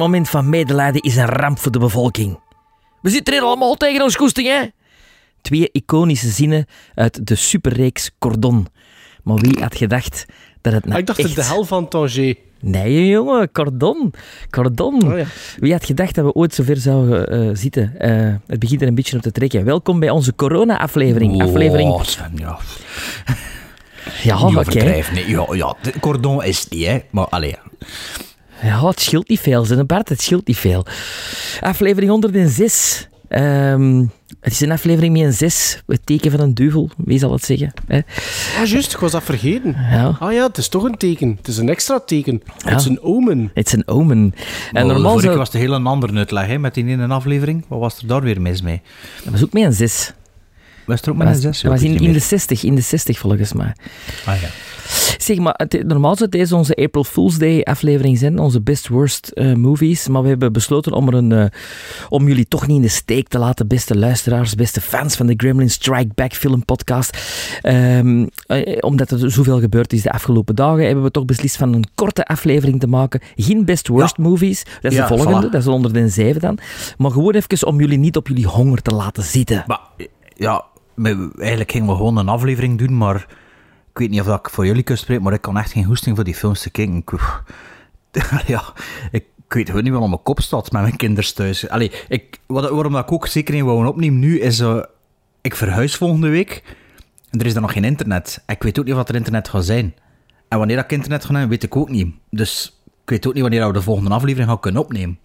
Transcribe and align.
moment 0.00 0.28
van 0.28 0.48
medelijden 0.48 1.02
is 1.02 1.16
een 1.16 1.26
ramp 1.26 1.58
voor 1.58 1.72
de 1.72 1.78
bevolking. 1.78 2.38
We 3.02 3.10
zitten 3.10 3.34
hier 3.34 3.42
allemaal 3.42 3.74
tegen 3.74 4.02
ons 4.02 4.16
koesting, 4.16 4.46
hè? 4.46 4.62
Twee 5.40 5.68
iconische 5.72 6.28
zinnen 6.28 6.66
uit 6.94 7.26
de 7.26 7.34
superreeks 7.34 8.10
Cordon. 8.18 8.66
Maar 9.22 9.36
wie 9.36 9.60
had 9.60 9.76
gedacht 9.76 10.26
dat 10.60 10.72
het 10.72 10.84
nou 10.84 10.94
Ah, 10.94 11.00
ik 11.00 11.06
dacht 11.06 11.18
echt... 11.18 11.28
het 11.28 11.36
de 11.36 11.44
hel 11.44 11.64
van 11.64 11.88
Tanger. 11.88 12.34
Nee, 12.60 13.06
jongen, 13.06 13.52
Cordon. 13.52 14.12
Cordon. 14.50 15.12
Oh, 15.12 15.18
ja. 15.18 15.24
Wie 15.58 15.72
had 15.72 15.84
gedacht 15.84 16.14
dat 16.14 16.24
we 16.24 16.32
ooit 16.32 16.54
zover 16.54 16.76
zouden 16.76 17.26
eh, 17.26 17.50
zitten? 17.52 17.98
Eh, 17.98 18.34
het 18.46 18.58
begint 18.58 18.80
er 18.82 18.88
een 18.88 18.94
beetje 18.94 19.16
op 19.16 19.22
te 19.22 19.32
trekken. 19.32 19.64
Welkom 19.64 20.00
bij 20.00 20.10
onze 20.10 20.34
corona-aflevering. 20.34 21.42
Aflevering... 21.42 21.90
Oh, 21.90 22.02
Sven, 22.02 22.32
ja. 22.34 22.58
Ja, 24.22 24.40
oké. 24.40 24.84
Nee, 25.12 25.28
ja, 25.28 25.46
ja, 25.50 25.74
cordon 26.00 26.44
is 26.44 26.68
niet, 26.68 26.86
hè. 26.86 26.98
Maar, 27.10 27.26
allee. 27.26 27.56
Ja, 28.62 28.86
het 28.86 29.00
scheelt 29.00 29.28
niet 29.28 29.40
veel, 29.40 29.64
zijn 29.64 29.86
Bart. 29.86 30.08
Het 30.08 30.22
scheelt 30.22 30.46
niet 30.46 30.56
veel. 30.56 30.86
Aflevering 31.60 32.10
106. 32.10 33.08
Ehm, 33.28 34.04
het 34.40 34.52
is 34.52 34.60
een 34.60 34.70
aflevering 34.70 35.12
met 35.12 35.22
een 35.22 35.32
6. 35.32 35.82
Het 35.86 36.00
teken 36.06 36.30
van 36.30 36.40
een 36.40 36.54
duivel. 36.54 36.90
Wie 36.96 37.18
zal 37.18 37.32
het 37.32 37.44
zeggen? 37.44 37.72
Hè? 37.86 38.00
Ah, 38.60 38.66
juist, 38.66 38.92
ik 38.92 38.98
was 38.98 39.12
dat 39.12 39.22
vergeten. 39.22 39.76
Ja. 39.90 40.16
Ah 40.18 40.32
ja, 40.32 40.46
het 40.46 40.56
is 40.56 40.68
toch 40.68 40.84
een 40.84 40.96
teken. 40.96 41.34
Het 41.36 41.48
is 41.48 41.56
een 41.56 41.68
extra 41.68 42.00
teken. 42.00 42.42
Ja. 42.58 42.70
Het 42.70 42.80
is 42.80 42.86
een 42.86 43.02
omen. 43.02 43.50
Het 43.54 43.66
is 43.66 43.72
een 43.72 43.88
omen. 43.88 44.34
En 44.72 44.86
normaal 44.86 45.18
zou... 45.18 45.36
was 45.36 45.46
het 45.46 45.56
een 45.56 45.60
heel 45.60 45.86
andere 45.86 46.16
uitleg, 46.16 46.46
hè, 46.46 46.58
met 46.58 46.74
die 46.74 46.86
ene 46.86 47.06
aflevering. 47.06 47.64
Wat 47.68 47.80
was 47.80 47.98
er 47.98 48.06
daar 48.06 48.22
weer 48.22 48.40
mis 48.40 48.62
mee? 48.62 48.80
Dat 49.24 49.32
was 49.32 49.42
ook 49.42 49.52
met 49.52 49.62
een 49.62 49.72
6. 49.72 50.12
Was 50.90 51.02
er 51.02 51.10
ook 51.10 51.16
Dat 51.18 51.26
met 51.26 51.36
een 51.36 51.42
was, 51.42 51.42
zes? 51.42 51.60
dat 51.62 51.72
was 51.72 51.80
Weet 51.80 52.00
in, 52.00 52.12
de 52.12 52.18
60, 52.18 52.64
in 52.64 52.74
de 52.74 52.80
60 52.80 53.18
volgens 53.18 53.52
mij. 53.52 53.72
Ah, 54.26 54.40
ja. 54.40 54.48
Zeg 55.18 55.38
maar, 55.38 55.54
het- 55.56 55.86
normaal 55.86 56.16
zou 56.16 56.30
deze 56.30 56.56
onze 56.56 56.74
April 56.76 57.04
Fool's 57.04 57.38
Day 57.38 57.62
aflevering 57.62 58.18
zijn, 58.18 58.38
onze 58.38 58.60
best 58.60 58.88
worst 58.88 59.28
eh, 59.28 59.54
movies, 59.54 60.08
maar 60.08 60.22
we 60.22 60.28
hebben 60.28 60.52
besloten 60.52 60.92
om, 60.92 61.08
er 61.08 61.14
een, 61.14 61.32
eh, 61.32 61.44
om 62.08 62.26
jullie 62.28 62.48
toch 62.48 62.66
niet 62.66 62.76
in 62.76 62.82
de 62.82 62.88
steek 62.88 63.28
te 63.28 63.38
laten, 63.38 63.68
beste 63.68 63.98
luisteraars, 63.98 64.54
beste 64.54 64.80
fans 64.80 65.16
van 65.16 65.26
de 65.26 65.34
Gremlin 65.36 65.70
Strike 65.70 66.10
Back 66.14 66.32
film 66.34 66.64
podcast. 66.64 67.18
Ehm, 67.62 68.26
eh, 68.46 68.76
omdat 68.80 69.10
er 69.10 69.30
zoveel 69.30 69.60
gebeurd 69.60 69.92
is 69.92 70.02
de 70.02 70.12
afgelopen 70.12 70.54
dagen, 70.54 70.84
hebben 70.84 71.04
we 71.04 71.10
toch 71.10 71.24
beslist 71.24 71.56
van 71.56 71.72
een 71.74 71.84
korte 71.94 72.24
aflevering 72.26 72.80
te 72.80 72.86
maken. 72.86 73.20
Geen 73.36 73.64
best 73.64 73.88
worst 73.88 74.18
movies, 74.18 74.64
dat 74.80 74.92
is 74.92 74.98
Ja, 74.98 75.08
de 75.08 75.14
volgende, 75.16 75.38
voilà. 75.48 75.50
dat 75.50 75.54
is 75.60 75.64
de 75.64 75.70
107 75.70 76.40
dan. 76.40 76.58
Maar 76.98 77.10
gewoon 77.10 77.34
even 77.34 77.66
om 77.66 77.80
jullie 77.80 77.98
niet 77.98 78.16
op 78.16 78.28
jullie 78.28 78.46
honger 78.46 78.82
te 78.82 78.94
laten 78.94 79.22
zitten. 79.22 79.64
Maar, 79.66 79.80
ja, 80.36 80.64
eigenlijk 81.06 81.70
gingen 81.70 81.88
we 81.88 81.94
gewoon 81.94 82.16
een 82.16 82.28
aflevering 82.28 82.78
doen, 82.78 82.96
maar 82.96 83.26
ik 83.90 83.98
weet 83.98 84.10
niet 84.10 84.20
of 84.20 84.26
dat 84.26 84.38
ik 84.38 84.50
voor 84.50 84.66
jullie 84.66 84.82
kan 84.82 84.96
spreken, 84.96 85.22
maar 85.22 85.32
ik 85.32 85.40
kan 85.40 85.58
echt 85.58 85.72
geen 85.72 85.84
goesting 85.84 86.16
voor 86.16 86.24
die 86.24 86.34
films 86.34 86.62
te 86.62 86.70
kijken. 86.70 87.04
Ja, 88.46 88.72
ik, 89.10 89.24
weet 89.48 89.66
gewoon 89.68 89.82
niet 89.82 89.92
wat 89.92 90.02
op 90.02 90.08
mijn 90.08 90.22
kop 90.22 90.40
staat 90.40 90.72
met 90.72 90.82
mijn 90.82 90.96
kinders 90.96 91.32
thuis. 91.32 91.68
Allee, 91.68 91.92
ik, 92.08 92.38
wat, 92.46 92.70
waarom 92.70 92.92
dat 92.92 93.02
ik 93.04 93.12
ook 93.12 93.26
zeker 93.26 93.54
niet 93.54 93.62
wou 93.62 93.86
opnemen 93.86 94.18
nu, 94.18 94.40
is... 94.40 94.60
eh, 94.60 94.82
ik 95.40 95.54
verhuis 95.56 95.96
volgende 95.96 96.28
week 96.28 96.62
en 97.30 97.40
er 97.40 97.46
is 97.46 97.52
dan 97.52 97.62
nog 97.62 97.72
geen 97.72 97.84
internet. 97.84 98.42
Ik 98.46 98.62
weet 98.62 98.78
ook 98.78 98.84
niet 98.84 98.94
wat 98.94 99.08
er 99.08 99.14
internet 99.14 99.48
gaat 99.48 99.64
zijn. 99.64 99.94
En 100.48 100.58
wanneer 100.58 100.76
dat 100.76 100.84
ik 100.84 100.92
internet 100.92 101.24
ga 101.24 101.30
hebben, 101.30 101.48
weet 101.48 101.62
ik 101.62 101.76
ook 101.76 101.88
niet. 101.88 102.14
Dus 102.30 102.80
ik 103.02 103.10
weet 103.10 103.26
ook 103.26 103.32
niet 103.32 103.42
wanneer 103.42 103.66
we 103.66 103.72
de 103.72 103.82
volgende 103.82 104.10
aflevering 104.10 104.48
gaan 104.48 104.60
kunnen 104.60 104.82
opnemen. 104.82 105.18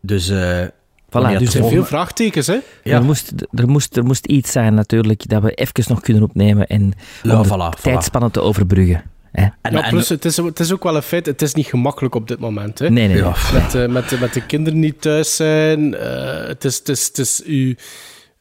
Dus... 0.00 0.28
eh 0.28 0.66
dat 1.08 1.22
dus 1.38 1.40
Er 1.40 1.50
zijn 1.50 1.68
veel 1.68 1.84
vraagtekens, 1.84 2.46
hè? 2.46 2.58
Ja. 2.82 2.96
Er, 2.96 3.04
moest, 3.04 3.32
er, 3.54 3.68
moest, 3.68 3.96
er 3.96 4.04
moest 4.04 4.26
iets 4.26 4.52
zijn 4.52 4.74
natuurlijk 4.74 5.28
dat 5.28 5.42
we 5.42 5.50
even 5.54 5.84
nog 5.88 6.00
kunnen 6.00 6.22
opnemen 6.22 6.66
en 6.66 6.92
Ja, 7.22 7.36
om 7.36 7.42
de 7.42 7.48
voilà, 7.48 7.78
voilà. 7.78 7.82
tijdspannen 7.82 8.30
te 8.30 8.40
overbruggen. 8.40 9.02
Hè? 9.32 9.42
En, 9.62 9.72
ja, 9.72 9.82
en- 9.82 9.90
plus, 9.90 10.08
het 10.08 10.24
is, 10.24 10.36
het 10.36 10.60
is 10.60 10.72
ook 10.72 10.82
wel 10.82 10.96
een 10.96 11.02
feit, 11.02 11.26
het 11.26 11.42
is 11.42 11.54
niet 11.54 11.66
gemakkelijk 11.66 12.14
op 12.14 12.28
dit 12.28 12.38
moment, 12.38 12.78
hè? 12.78 12.90
Nee, 12.90 13.08
nee, 13.08 13.16
Ja. 13.16 13.34
Met, 13.52 13.74
eh, 13.74 13.86
met, 13.86 14.08
de- 14.08 14.18
met 14.20 14.32
de 14.34 14.46
kinderen 14.46 14.78
niet 14.78 15.00
thuis 15.00 15.36
zijn. 15.36 15.94
eh, 15.94 16.46
het 16.48 16.64
is, 16.64 16.78
het 16.78 16.88
is, 16.88 17.06
het 17.06 17.18
is 17.18 17.42
u... 17.46 17.76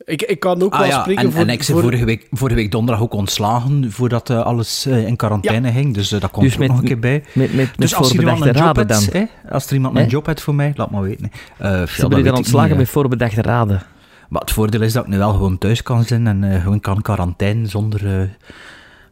Ik, 0.06 0.22
ik 0.22 0.40
kan 0.40 0.62
ook 0.64 0.74
Ah 0.74 0.80
wel 0.80 0.88
ja, 0.88 1.02
spreken 1.02 1.24
en, 1.24 1.32
voor... 1.32 1.42
en 1.42 1.50
ik 1.50 1.64
voor- 1.64 1.82
vorige 1.82 2.06
week, 2.06 2.28
vorige 2.32 2.56
week 2.58 2.72
donderdag 2.72 3.04
ook 3.04 3.14
ontslagen 3.14 3.92
voordat 3.92 4.30
eh, 4.30 4.42
alles 4.44 4.86
eh, 4.86 5.08
in 5.08 5.16
quarantaine 5.16 5.72
ging. 5.72 5.94
Dus 5.94 6.12
eh, 6.12 6.22
dat 6.22 6.32
komt 6.32 6.46
Dus 6.46 6.54
er 6.54 6.60
met- 6.60 6.68
nog 6.70 6.78
een 6.80 6.86
keer 6.86 7.00
bij. 7.00 7.24
Met, 7.34 7.34
met, 7.34 7.56
met 7.56 7.70
Dus 7.78 7.96
als 7.96 8.10
er 8.10 8.20
iemand 8.20 8.38
voorbedachte 8.38 8.60
een 8.60 8.66
job 8.68 8.76
raden 8.78 8.88
dan. 8.88 9.20
heeft, 9.20 9.32
hè, 9.44 9.50
als 9.54 9.68
er 9.68 9.74
iemand 9.74 9.94
Nee? 9.94 10.04
een 10.04 10.10
job 10.10 10.26
heeft 10.26 10.42
voor 10.42 10.56
mij, 10.56 10.74
laat 10.76 10.92
maar 10.92 11.02
weten. 11.02 11.32
Eh, 11.58 11.70
ja, 11.72 11.86
Ze 11.86 12.00
hebben 12.02 12.18
je 12.18 12.24
dan 12.24 12.36
ontslagen 12.36 12.68
niet, 12.68 12.78
bij 12.78 12.86
hè. 12.86 12.92
voorbedachte 12.92 13.42
raden. 13.42 13.84
Maar 14.30 14.42
het 14.42 14.52
voordeel 14.52 14.82
is 14.82 14.94
dat 14.94 15.04
ik 15.04 15.10
nu 15.10 15.18
wel 15.18 15.32
gewoon 15.34 15.58
thuis 15.58 15.84
kan 15.84 16.04
zijn 16.04 16.28
en 16.28 16.44
eh, 16.44 16.62
gewoon 16.62 16.80
kan 16.80 17.02
quarantaine 17.02 17.68
zonder... 17.68 18.22
eh 18.22 18.28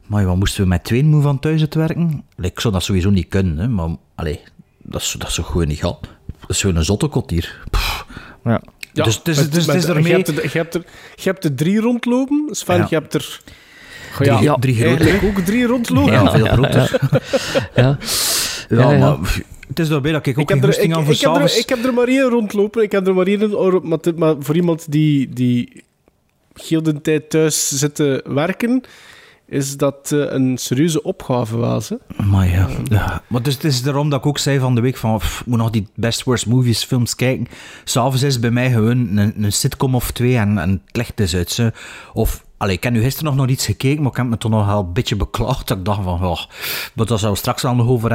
maar 0.08 0.26
wat 0.26 0.36
moesten 0.36 0.62
we 0.64 0.68
met 0.68 0.84
twee 0.84 1.04
moeten 1.04 1.22
van 1.24 1.40
thuis 1.40 1.62
uit 1.62 1.76
werken? 1.76 2.24
Ik 2.38 2.60
zou 2.60 2.74
dat 2.74 2.84
sowieso 2.84 3.10
niet 3.10 3.28
kunnen, 3.28 3.58
hè, 3.58 3.68
maar 3.68 3.90
allee, 4.16 4.40
dat, 4.84 5.02
is, 5.02 5.16
dat 5.18 5.28
is 5.28 5.34
zo 5.34 5.44
gewoon 5.44 5.68
niet 5.68 5.80
gaan. 5.80 5.96
Dat 6.40 6.50
is 6.50 6.62
gewoon 6.62 6.76
een 6.76 6.84
zotte 6.86 7.10
hier. 7.28 7.64
Pff. 7.72 8.06
Ja. 8.44 8.62
Ja, 8.94 9.04
dus- 9.04 9.24
dus- 9.24 9.38
met- 9.38 9.54
dus 9.54 9.66
het 9.66 9.74
met- 9.74 9.84
is 9.84 9.90
ermee- 9.90 10.04
Je 10.04 10.12
hebt, 10.16 10.28
er, 10.28 10.44
je, 10.44 10.58
hebt 10.58 10.74
er, 10.74 10.84
je 11.16 11.24
hebt 11.30 11.44
er 11.44 11.56
drie 11.56 11.80
rondlopen, 11.80 12.48
Sven. 12.52 12.78
Ja. 12.78 12.88
Je 12.90 12.96
hebt 12.96 13.14
er... 13.14 13.42
Drie, 14.18 14.42
ja, 14.42 14.56
drie 14.56 14.76
grote. 14.76 15.04
eigenlijk 15.04 15.38
ook 15.38 15.46
drie 15.46 15.66
rondlopen. 15.66 16.12
Ja, 16.14 16.32
veel 16.32 16.46
groter. 16.46 17.00
Ja. 17.76 17.98
Ja, 18.70 18.78
Ja, 18.78 18.92
ja. 18.92 18.98
maar 18.98 19.36
het 19.68 19.80
is 19.80 19.88
daarbij 19.88 20.12
dat 20.12 20.26
ik 20.26 20.38
ook 20.40 20.50
Ik 20.50 20.56
heb, 20.56 20.64
er, 20.64 20.80
ik, 20.80 20.94
aan 20.94 21.04
voor 21.06 21.14
ik, 21.14 21.20
heb 21.20 21.36
er, 21.36 21.58
ik 21.58 21.70
heb 21.70 21.86
er 21.86 21.94
maar 21.94 22.08
één 22.08 22.30
rondlopen. 22.30 22.84
Ik 22.84 22.92
heb 22.92 23.08
er 23.08 23.14
maar 23.14 23.26
één... 23.28 23.50
Maar, 23.88 24.00
maar 24.16 24.36
voor 24.40 24.56
iemand 24.56 24.92
die, 24.92 25.30
die 25.30 25.84
heel 26.54 26.84
de 26.84 27.02
tijd 27.02 27.30
thuis 27.30 27.68
zit 27.68 27.96
te 27.96 28.24
werken, 28.28 28.84
is 29.46 29.78
dat 29.78 30.12
eh, 30.12 30.20
een 30.20 30.58
serieuze 30.58 31.04
opgave 31.04 31.58
was. 31.58 31.90
Hè? 31.90 31.96
Maar 32.24 32.48
ja, 32.50 32.70
ja. 32.84 33.22
Maar 33.28 33.42
dus 33.42 33.54
het 33.54 33.64
is 33.64 33.82
daarom 33.82 34.10
dat 34.10 34.20
ik 34.20 34.26
ook 34.26 34.38
zei 34.38 34.60
van 34.60 34.76
de 34.76 34.82
week 34.82 34.98
van, 34.98 35.18
pff, 35.18 35.46
moet 35.46 35.58
nog 35.58 35.70
die 35.70 35.88
best 35.96 36.24
worst 36.24 36.46
movies 36.46 36.84
films 36.84 37.16
kijken. 37.16 37.48
S'avonds 37.84 38.24
is 38.24 38.40
bij 38.40 38.52
mij 38.52 38.72
gewoon 38.72 39.18
een, 39.18 39.44
een 39.44 39.54
sitcom 39.54 39.96
of 39.96 40.12
twee 40.12 40.38
en, 40.38 40.58
en 40.58 40.70
het 40.86 40.98
licht 40.98 41.20
is 41.20 41.36
uit. 41.36 41.52
Ze. 41.52 41.74
Of, 42.14 42.46
allee, 42.58 42.76
ik 42.76 42.84
heb 42.84 42.94
nu 42.94 43.02
gisteren 43.02 43.30
nog 43.30 43.36
nog 43.42 43.50
iets 43.50 43.66
gekeken, 43.66 44.02
maar 44.02 44.12
ik 44.12 44.18
heb 44.18 44.26
me 44.26 44.38
toch 44.38 44.52
nog 44.52 44.66
wel 44.66 44.80
een 44.80 44.94
beetje 44.94 45.16
beklaagd. 45.16 45.68
Dat 45.68 45.78
ik 45.78 45.86
dacht 45.86 46.04
van, 46.04 46.24
oh, 46.24 46.40
maar 46.94 47.06
dat 47.06 47.20
zou 47.20 47.36
straks 47.36 47.62
wel 47.62 47.76
nog 47.76 47.88
over 47.88 48.12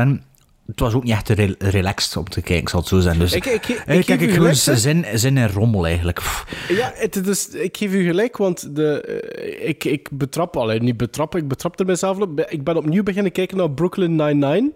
Het 0.70 0.80
was 0.80 0.94
ook 0.94 1.02
niet 1.04 1.12
echt 1.12 1.28
re- 1.28 1.54
relaxed 1.58 2.16
om 2.16 2.28
te 2.28 2.40
kijken, 2.42 2.68
zal 2.70 2.80
het 2.80 2.88
zo 2.88 3.00
zijn. 3.00 3.18
Dus 3.18 3.32
Ik- 3.32 3.46
ik- 3.46 3.68
ik- 3.68 4.08
ik 4.08 4.20
ik 4.20 4.32
gewoon 4.32 4.54
zin, 4.54 5.04
zin 5.14 5.36
in 5.36 5.48
rommel 5.48 5.86
eigenlijk. 5.86 6.18
Pff. 6.18 6.66
Ja, 6.68 6.92
het 6.94 7.26
is, 7.26 7.48
ik 7.48 7.76
geef 7.76 7.92
u 7.92 8.04
gelijk, 8.06 8.36
want 8.36 8.76
de, 8.76 9.00
eh, 9.00 9.68
ik, 9.68 9.84
ik 9.84 10.08
betrap, 10.12 10.56
alleen 10.56 10.84
niet 10.84 10.96
betrappen, 10.96 11.40
ik 11.40 11.48
betrap 11.48 11.80
er 11.80 11.86
mezelf 11.86 12.18
op. 12.20 12.40
Ik 12.40 12.64
ben 12.64 12.76
opnieuw 12.76 13.02
beginnen 13.02 13.32
kijken 13.32 13.56
naar 13.56 13.70
Brooklyn 13.70 14.16
Nine-Nine. 14.16 14.72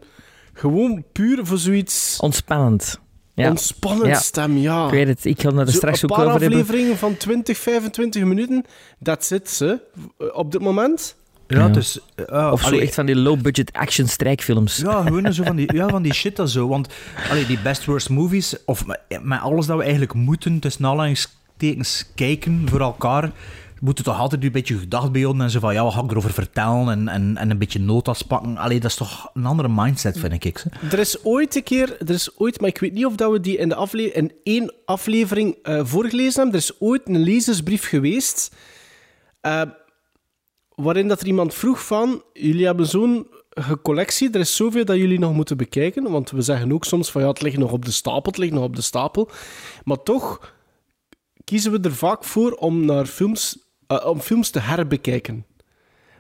Gewoon 0.53 1.05
puur 1.13 1.47
voor 1.47 1.59
zoiets 1.59 2.19
Ontspannend. 2.21 3.01
Ja. 3.35 3.49
ontspannend 3.49 4.07
Ja. 4.07 4.19
stem, 4.21 4.57
ja. 4.57 4.85
Ik 4.85 4.91
weet 4.91 5.09
het, 5.09 5.25
ik 5.25 5.41
ga 5.41 5.51
er 5.53 5.73
straks 5.73 6.03
een 6.03 6.11
ook 6.11 6.17
paar 6.17 6.27
over 6.27 6.41
hebben. 6.41 6.61
afleveringen 6.61 6.97
van 6.99 7.17
20, 7.17 7.59
25 7.59 8.25
minuten, 8.25 8.65
dat 8.99 9.25
zit 9.25 9.51
ze 9.51 9.79
op 10.33 10.53
dit 10.53 10.61
moment. 10.61 11.17
Ja, 11.53 11.59
Ja. 11.59 11.69
dus... 11.69 11.99
eh, 12.15 12.49
Of 12.53 12.61
zo 12.61 12.67
allee, 12.67 12.81
echt 12.81 12.95
van 12.95 13.07
die 13.07 13.17
low-budget 13.17 13.73
action 13.73 14.07
strijkfilms. 14.07 14.77
Ja, 14.77 15.03
gewoon 15.03 15.33
zo 15.33 15.43
van 15.43 15.57
die, 15.57 15.75
ja, 15.75 15.89
van 15.89 16.03
die 16.03 16.15
shit 16.23 16.37
dat 16.37 16.51
zo. 16.51 16.69
Want 16.69 16.89
allee, 17.31 17.47
die 17.47 17.59
best 17.63 17.85
worst 17.85 18.09
movies, 18.09 18.57
of 18.65 18.85
met, 18.87 19.41
alles 19.41 19.67
dat 19.67 19.77
we 19.77 19.83
eigenlijk 19.83 20.15
moeten, 20.15 20.59
tussen 20.59 20.87
aanhalingstekens, 20.87 22.05
kijken 22.15 22.63
voor 22.69 22.81
elkaar, 22.81 23.31
moeten 23.81 24.05
toch 24.05 24.19
altijd 24.19 24.45
een 24.45 24.53
beetje 24.53 24.79
gedacht 24.79 25.13
bij 25.13 25.21
houden 25.23 25.43
en 25.43 25.51
zo 25.51 25.61
van, 25.61 25.75
ja, 25.75 25.83
wat 25.83 25.93
ga 25.93 26.03
ik 26.03 26.11
erover 26.11 26.33
vertellen 26.33 26.89
en, 26.89 27.09
en, 27.09 27.37
en 27.37 27.51
een 27.51 27.59
beetje 27.59 27.79
notas 27.81 28.23
pakken. 28.23 28.57
Allee, 28.57 28.81
dat 28.81 28.91
is 28.91 28.97
toch 28.97 29.31
een 29.35 29.47
andere 29.47 29.69
mindset, 29.69 30.19
vind 30.19 30.45
ik. 30.45 30.65
Hè? 30.65 30.89
Er 30.91 30.99
is 30.99 31.25
ooit 31.25 31.57
een 31.57 31.63
keer, 31.63 31.97
er 32.01 32.11
is 32.11 32.39
ooit, 32.39 32.61
maar 32.61 32.69
ik 32.69 32.79
weet 32.79 32.93
niet 32.93 33.07
of 33.07 33.15
dat 33.15 33.31
we 33.33 33.41
die 33.41 33.57
in, 33.57 33.69
de 33.69 33.75
afle 33.75 34.13
in 34.13 34.33
één 34.45 34.73
aflevering 34.85 35.57
eh, 35.63 35.81
voorgelezen 35.85 36.35
hebben. 36.43 36.53
Er 36.61 36.67
is 36.67 36.81
ooit 36.81 37.03
een 37.05 37.19
lezersbrief 37.23 37.89
geweest 37.89 38.55
eh, 39.41 39.63
waarin 40.75 41.09
dat 41.09 41.21
er 41.21 41.27
iemand 41.27 41.55
vroeg 41.55 41.87
van, 41.87 42.23
jullie 42.33 42.67
hebben 42.67 42.87
zo'n 42.87 43.27
collectie, 43.83 44.31
er 44.31 44.41
is 44.41 44.57
zoveel 44.57 44.85
dat 44.85 44.97
jullie 44.97 45.19
nog 45.19 45.35
moeten 45.35 45.57
bekijken, 45.57 46.11
want 46.11 46.31
we 46.31 46.43
zeggen 46.43 46.73
ook 46.73 46.85
soms 46.85 47.11
van, 47.11 47.23
ja, 47.23 47.29
het 47.29 47.43
ligt 47.43 47.59
nog 47.59 47.73
op 47.73 47.85
de 47.85 47.91
stapel, 47.91 48.31
het 48.31 48.37
ligt 48.37 48.53
nog 48.53 48.65
op 48.65 48.77
de 48.77 48.83
stapel. 48.83 49.31
Maar 49.85 50.03
toch 50.03 50.55
kiezen 51.45 51.73
we 51.73 51.81
er 51.81 51.95
vaak 51.95 52.25
voor 52.25 52.53
om, 52.53 52.85
naar 52.85 53.07
films, 53.07 53.59
eh, 53.87 54.07
om 54.07 54.21
films 54.21 54.51
te 54.51 54.61
herbekijken. 54.61 55.47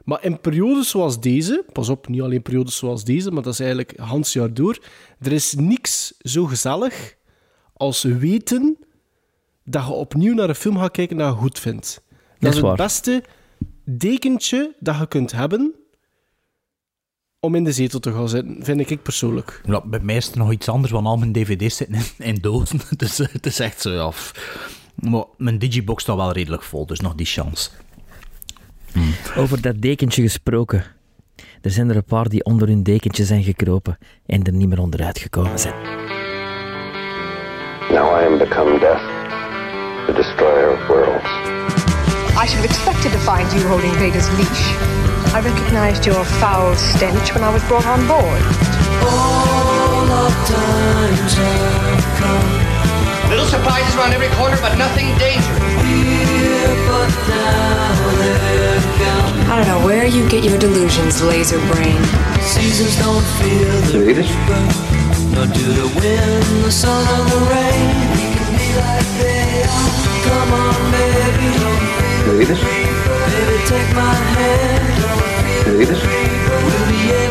Maar 0.05 0.25
in 0.25 0.41
periodes 0.41 0.91
zoals 0.91 1.21
deze, 1.21 1.65
pas 1.73 1.89
op, 1.89 2.09
niet 2.09 2.21
alleen 2.21 2.43
periodes 2.43 2.77
zoals 2.77 3.05
deze, 3.05 3.31
maar 3.31 3.43
dat 3.43 3.53
is 3.53 3.61
eigenlijk 3.61 3.99
Hans 3.99 4.33
jaar 4.33 4.55
door, 4.55 4.79
er 5.21 5.33
is 5.33 5.55
niks 5.55 6.15
zo 6.19 6.45
gezellig 6.45 7.17
als 7.73 8.03
weten 8.03 8.79
dat 9.65 9.87
je 9.87 9.93
opnieuw 9.93 10.35
naar 10.35 10.49
een 10.49 10.55
film 10.55 10.79
gaat 10.79 10.91
kijken 10.91 11.17
dat 11.17 11.33
je 11.33 11.41
goed 11.41 11.59
vindt. 11.59 12.03
Dat, 12.09 12.19
is 12.39 12.49
is 12.49 12.55
het 12.55 12.65
waar. 12.65 12.77
beste 12.77 13.23
dekentje 13.85 14.75
dat 14.79 14.99
je 14.99 15.07
kunt 15.09 15.33
hebben 15.33 15.75
om 17.41 17.55
in 17.55 17.65
de 17.65 17.73
zetel 17.73 18.01
te 18.01 18.13
gaan 18.13 18.29
zitten, 18.29 18.57
vind 18.65 18.91
ik 18.91 19.03
persoonlijk. 19.03 19.61
Ja, 19.65 19.81
bij 19.85 20.01
mij 20.01 20.17
is 20.17 20.27
het 20.27 20.35
nog 20.35 20.53
iets 20.53 20.69
anders, 20.69 20.93
want 20.93 21.07
al 21.07 21.17
mijn 21.17 21.33
dvd's 21.33 21.77
zitten 21.77 21.97
in, 21.97 22.27
in 22.27 22.35
dozen. 22.41 22.81
Dus 22.97 23.19
eh, 23.19 23.29
het 23.33 23.47
is 23.47 23.61
echt 23.61 23.81
zo, 23.81 23.91
ja. 23.91 24.11
f- 24.11 24.33
Maar 24.95 25.25
mijn 25.37 25.59
digibox 25.59 26.03
staat 26.03 26.17
wel 26.17 26.33
redelijk 26.33 26.63
vol, 26.63 26.87
dus 26.87 27.01
nog 27.01 27.15
die 27.15 27.27
chance. 27.27 27.71
Over 29.37 29.61
dat 29.61 29.81
dekentje 29.81 30.23
gesproken. 30.23 30.85
Er 31.61 31.71
zijn 31.71 31.91
er 31.91 31.97
een 31.97 32.05
paar 32.05 32.29
die 32.29 32.45
onder 32.45 32.69
hun 32.69 32.83
dekentje 32.83 33.25
zijn 33.25 33.43
gekropen 33.43 33.99
en 34.27 34.43
er 34.43 34.53
niet 34.53 34.69
meer 34.69 34.81
onderuit 34.81 35.19
gekomen 35.19 35.59
zijn. 35.59 35.75
Now 37.91 38.21
I 38.21 38.25
am 38.27 38.39
become 38.39 38.79
death, 38.79 39.03
the 40.07 40.13
destroyer 40.13 40.73
of 40.73 40.87
worlds. 40.87 41.31
I 42.43 42.45
should 42.45 42.59
have 42.59 42.65
expected 42.65 43.13
to 43.13 43.21
find 43.21 43.47
you 43.53 43.63
holding 43.69 43.95
Vader's 44.03 44.27
leash. 44.35 44.65
I 45.31 45.39
recognized 45.39 46.05
your 46.05 46.25
foul 46.43 46.75
stench 46.75 47.33
when 47.35 47.45
I 47.45 47.55
was 47.55 47.63
brought 47.71 47.87
on 47.87 48.03
board. 48.11 48.43
Little 53.31 53.47
surprises 53.47 53.95
around 53.95 54.13
every 54.13 54.27
corner, 54.35 54.59
but 54.59 54.75
nothing 54.77 55.07
dangerous. 55.23 55.63
I 59.47 59.55
don't 59.55 59.69
know 59.69 59.87
where 59.87 60.07
you 60.07 60.29
get 60.29 60.43
your 60.43 60.59
delusions, 60.59 61.23
laser 61.23 61.63
brain. 61.71 62.03
Baby, 72.25 72.47
take 73.67 73.95
my 73.97 74.15
hand. 74.15 74.83
Davis. 75.65 76.03
We'll 76.65 76.89
be 76.89 77.22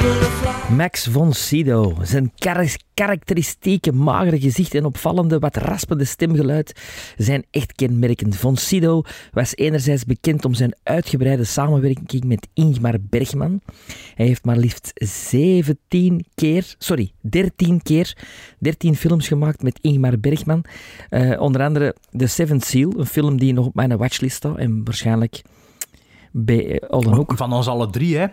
Max 0.76 1.08
von 1.08 1.34
Sydow. 1.34 1.98
Zijn 2.04 2.32
kar- 2.38 2.76
karakteristieke 2.94 3.92
magere 3.92 4.40
gezicht 4.40 4.76
en 4.76 4.86
opvallende, 4.86 5.40
wat 5.40 5.56
raspende 5.56 6.06
stemgeluid 6.06 6.82
zijn 7.18 7.46
echt 7.52 7.74
kenmerkend. 7.74 8.36
Von 8.36 8.58
Sydow 8.58 9.06
was 9.32 9.56
enerzijds 9.56 10.06
bekend 10.06 10.46
om 10.46 10.54
zijn 10.54 10.76
uitgebreide 10.84 11.44
samenwerking 11.44 12.24
met 12.24 12.48
Ingmar 12.54 12.96
Bergman. 13.02 13.62
Hij 14.16 14.26
heeft 14.26 14.46
maar 14.46 14.58
liefst 14.58 14.92
17 14.96 16.26
keer, 16.36 16.76
sorry, 16.78 17.12
13 17.22 17.82
keer, 17.82 18.18
13 18.60 18.96
films 18.96 19.28
gemaakt 19.28 19.64
met 19.64 19.80
Ingmar 19.82 20.20
Bergman. 20.20 20.64
Eh, 21.10 21.42
onder 21.42 21.62
andere 21.64 21.96
The 22.18 22.28
Seventh 22.28 22.66
Seal, 22.66 22.94
een 22.98 23.06
film 23.06 23.38
die 23.40 23.54
nog 23.54 23.66
op 23.66 23.76
mijn 23.76 23.98
watchlist 23.98 24.36
staat 24.36 24.58
en 24.58 24.84
waarschijnlijk 24.84 25.42
bij 26.32 26.80
eh, 26.80 26.90
Alden 26.90 27.14
ook. 27.14 27.34
Van 27.36 27.54
ons 27.54 27.68
alle 27.68 27.90
drie, 27.90 28.18
hè. 28.18 28.28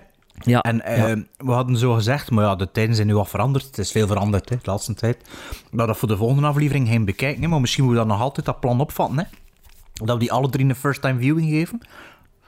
Ja, 0.44 0.60
En 0.62 0.84
eh, 0.84 1.08
ja. 1.08 1.16
we 1.36 1.50
hadden 1.52 1.76
zo 1.76 1.92
gezegd, 1.94 2.30
maar 2.30 2.44
ja, 2.44 2.54
de 2.56 2.70
tijden 2.70 2.94
zijn 2.94 3.06
nu 3.06 3.14
wat 3.14 3.28
veranderd. 3.28 3.64
Het 3.64 3.78
is 3.78 3.90
veel 3.90 4.06
veranderd, 4.06 4.48
hè, 4.48 4.56
de 4.56 4.70
laatste 4.70 4.94
tijd. 4.94 5.18
Dat 5.70 5.80
we 5.80 5.86
dat 5.86 5.96
voor 5.96 6.08
de 6.08 6.16
volgende 6.16 6.46
aflevering 6.46 6.88
gaan 6.88 7.04
bekijken, 7.04 7.42
hè, 7.42 7.48
maar 7.48 7.60
misschien 7.60 7.84
moeten 7.84 8.02
we 8.02 8.08
dan 8.08 8.16
nog 8.18 8.26
altijd 8.26 8.46
dat 8.46 8.60
plan 8.60 8.80
opvatten, 8.80 9.18
hè. 9.18 9.24
Dat 9.92 10.14
we 10.14 10.18
die 10.18 10.32
alle 10.32 10.48
drie 10.48 10.64
een 10.68 10.74
first-time 10.74 11.18
viewing 11.20 11.48
geven. 11.50 11.80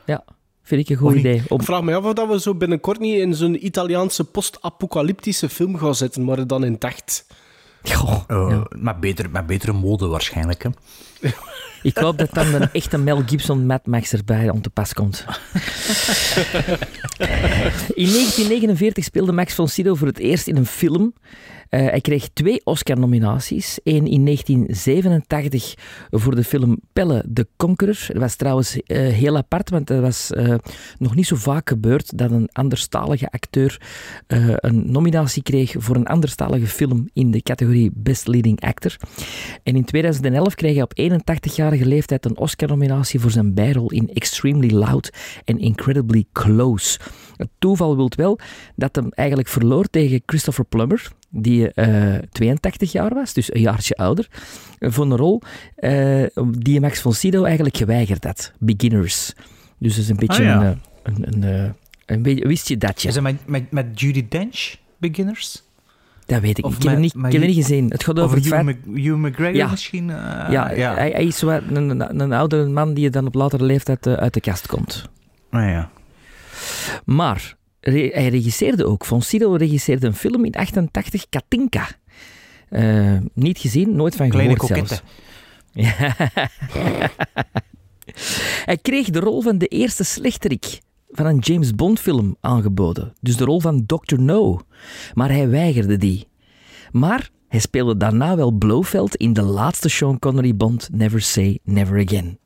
Ja, 0.06 0.25
vind 0.62 0.81
ik 0.81 0.88
een 0.88 0.96
goed 0.96 1.14
idee. 1.14 1.42
Om, 1.48 1.58
Ik 1.60 1.66
vraag 1.66 1.82
me 1.82 1.96
af 1.96 2.04
of 2.04 2.12
dat 2.12 2.28
we 2.28 2.40
zo 2.40 2.54
binnenkort 2.54 2.98
niet 3.00 3.19
in 3.19 3.34
zo'n 3.34 3.66
Italiaanse 3.66 4.25
post-apocalyptische 4.25 5.48
film 5.48 5.78
gaan 5.78 5.94
zitten, 5.94 6.25
maar 6.25 6.46
dan 6.46 6.64
in 6.64 6.72
het 6.72 6.84
echt. 6.84 7.26
Goh, 7.82 8.20
Eh, 8.26 8.46
ja. 8.50 8.66
met, 8.78 9.00
beter, 9.00 9.31
met 9.31 9.46
betere 9.46 9.72
mode 9.72 10.06
waarschijnlijk, 10.06 10.62
hè. 10.62 10.70
Ik 11.82 11.97
hoop 11.97 12.19
dat 12.19 12.29
dan 12.32 12.55
een 12.55 12.69
echte 12.73 12.99
Mel 12.99 13.23
Gibson 13.27 13.67
Mad 13.67 13.87
Max 13.87 14.12
erbij 14.12 14.50
om 14.50 14.62
te 14.62 14.71
pas 14.71 14.93
komt. 14.93 15.25
In 17.94 18.06
1949 18.06 19.05
speelde 19.05 19.32
Max 19.32 19.55
von 19.55 19.69
Sydow 19.69 19.97
voor 19.97 20.06
het 20.06 20.19
eerst 20.19 20.47
in 20.47 20.56
een 20.56 20.67
film. 20.67 21.12
Eh, 21.71 21.81
hij 21.81 22.00
kreeg 22.00 22.29
twee 22.32 22.61
Oscar-nominaties. 22.65 23.81
Eén 23.85 24.06
in 24.06 24.25
1987 24.25 25.75
voor 26.11 26.35
de 26.35 26.44
film 26.44 26.79
Pelle 26.93 27.25
de 27.27 27.47
Conqueror. 27.56 28.05
Dat 28.06 28.17
was 28.17 28.37
trouwens 28.37 28.76
eh, 28.83 28.99
heel 28.99 29.37
apart, 29.37 29.71
want 29.71 29.87
dat 29.87 30.00
was 30.00 30.31
eh, 30.31 30.55
nog 30.99 31.15
niet 31.15 31.26
zo 31.26 31.37
vaak 31.37 31.69
gebeurd 31.69 32.19
dat 32.19 32.31
een 32.31 32.49
anderstalige 32.53 33.31
acteur 33.31 33.81
een 34.26 34.93
nominatie 34.93 35.43
kreeg 35.43 35.75
voor 35.79 35.97
een 35.97 36.06
anderstalige 36.06 36.67
film 36.67 37.09
in 37.12 37.31
de 37.31 37.43
categorie 37.43 37.91
Best 37.94 38.26
Leading 38.26 38.61
Actor. 38.61 38.97
En 39.62 39.76
in 39.76 39.85
2011 39.85 40.55
kreeg 40.55 40.75
hij 40.75 40.83
op 40.83 40.94
81-jarige 41.70 41.88
leeftijd 41.88 42.25
een 42.25 42.37
Oscar-nominatie 42.37 43.20
voor 43.20 43.31
zijn 43.31 43.55
bijrol 43.55 43.90
in 43.90 44.11
Extremely 44.14 44.70
Loud 44.75 45.12
en 45.44 45.58
Incredibly 45.58 46.25
Close. 46.32 46.99
Het 47.37 47.49
toeval 47.58 47.96
wil 47.96 48.11
wel 48.17 48.38
dat 48.76 48.96
hem 48.96 49.08
eigenlijk 49.11 49.49
verloor 49.49 49.87
tegen 49.87 50.22
Christopher 50.26 50.64
Plummer, 50.64 51.12
die 51.31 51.72
eh 51.72 52.19
82 52.32 52.93
jaar 52.93 53.14
was, 53.14 53.32
dus 53.32 53.55
een 53.55 53.61
jaartje 53.61 53.94
ouder, 53.94 54.28
eh, 54.78 54.90
voor 54.90 55.05
een 55.05 55.17
rol 55.17 55.43
eh, 55.76 56.25
die 56.58 56.81
Max 56.81 57.00
von 57.00 57.12
Sydow 57.12 57.44
eigenlijk 57.44 57.76
geweigerd 57.76 58.25
had. 58.25 58.52
Beginners. 58.58 59.32
Dus 59.78 59.94
dat 59.94 60.02
is 60.05 60.08
een 60.08 60.16
beetje 60.16 60.43
Ah, 60.43 60.49
ja. 60.49 60.76
een, 61.02 61.25
eh, 61.25 61.32
een, 61.32 61.43
een, 61.44 61.64
eh, 61.64 61.70
een 62.06 62.23
beetje, 62.23 62.46
wist 62.46 62.69
je 62.69 62.76
dat 62.76 63.02
je? 63.02 63.08
Is 63.08 63.14
het 63.14 63.23
met, 63.25 63.46
met, 63.46 63.70
met 63.70 64.00
Judy 64.00 64.26
Dench, 64.28 64.76
Beginners? 64.99 65.62
Dat 66.31 66.41
weet 66.41 66.59
ik 66.59 66.65
niet. 66.65 66.75
Ik 66.77 66.82
heb, 66.82 66.93
hem 66.93 67.00
niet, 67.00 67.15
ik 67.15 67.23
heb 67.23 67.32
hem 67.32 67.41
niet 67.41 67.55
gezien. 67.55 67.91
Het 67.91 68.05
gaat 68.05 68.19
over 68.19 68.25
Over 68.25 68.37
het 68.37 68.44
Hugh, 68.44 68.65
feit... 68.65 68.77
Hugh 69.05 69.17
McGregor 69.17 69.55
Ja. 69.56 69.71
misschien? 69.71 70.11
eh, 70.11 70.17
ja, 70.50 70.71
ja. 70.71 70.94
Hij, 70.94 71.11
hij 71.11 71.25
is 71.25 71.38
zo 71.38 71.49
een, 71.49 71.75
een, 71.77 72.21
een 72.21 72.32
oudere 72.32 72.69
man 72.69 72.94
die 72.94 73.11
dan 73.11 73.27
op 73.27 73.35
latere 73.35 73.65
leeftijd 73.65 74.06
eh, 74.06 74.12
uit 74.15 74.35
de 74.35 74.41
kast 74.41 74.67
komt. 74.67 75.09
Ah, 75.50 75.61
ja. 75.69 75.91
Maar 77.05 77.56
re- 77.81 78.11
hij 78.12 78.29
regisseerde 78.29 78.87
ook. 78.87 79.05
Von 79.05 79.23
Sydow 79.23 79.56
regisseerde 79.56 80.06
een 80.06 80.15
film 80.15 80.44
in 80.44 80.55
88, 80.55 81.27
Katinka. 81.29 81.88
Eh, 82.69 83.17
niet 83.35 83.59
gezien, 83.59 83.97
nooit 83.97 84.17
van 84.17 84.29
Kleine 84.29 84.59
gehoord 84.61 84.88
zelfs. 84.88 85.03
Ja. 85.73 85.94
hij 88.65 88.79
kreeg 88.83 89.11
de 89.11 89.21
rol 89.21 89.41
van 89.43 89.59
de 89.59 89.67
eerste 89.67 90.05
slechterik 90.05 90.81
van 91.11 91.26
een 91.26 91.38
James 91.38 91.75
Bond 91.75 92.00
film 92.00 92.37
aangeboden. 92.40 93.12
Dus 93.21 93.37
de 93.37 93.45
rol 93.45 93.61
van 93.61 93.87
Dr. 93.87 94.21
No. 94.21 94.61
Maar 95.14 95.28
hij 95.31 95.49
weigerde 95.49 95.97
die. 95.97 96.26
Maar 96.92 97.30
hij 97.49 97.61
speelde 97.61 97.97
daarna 97.97 98.37
wel 98.37 98.50
Blofeld 98.50 99.16
in 99.16 99.32
de 99.32 99.42
laatste 99.42 99.88
Sean 99.88 100.18
Connery 100.18 100.56
Bond 100.56 100.88
Never 100.92 101.20
Say 101.20 101.59
Never 101.64 102.00
Again. 102.06 102.38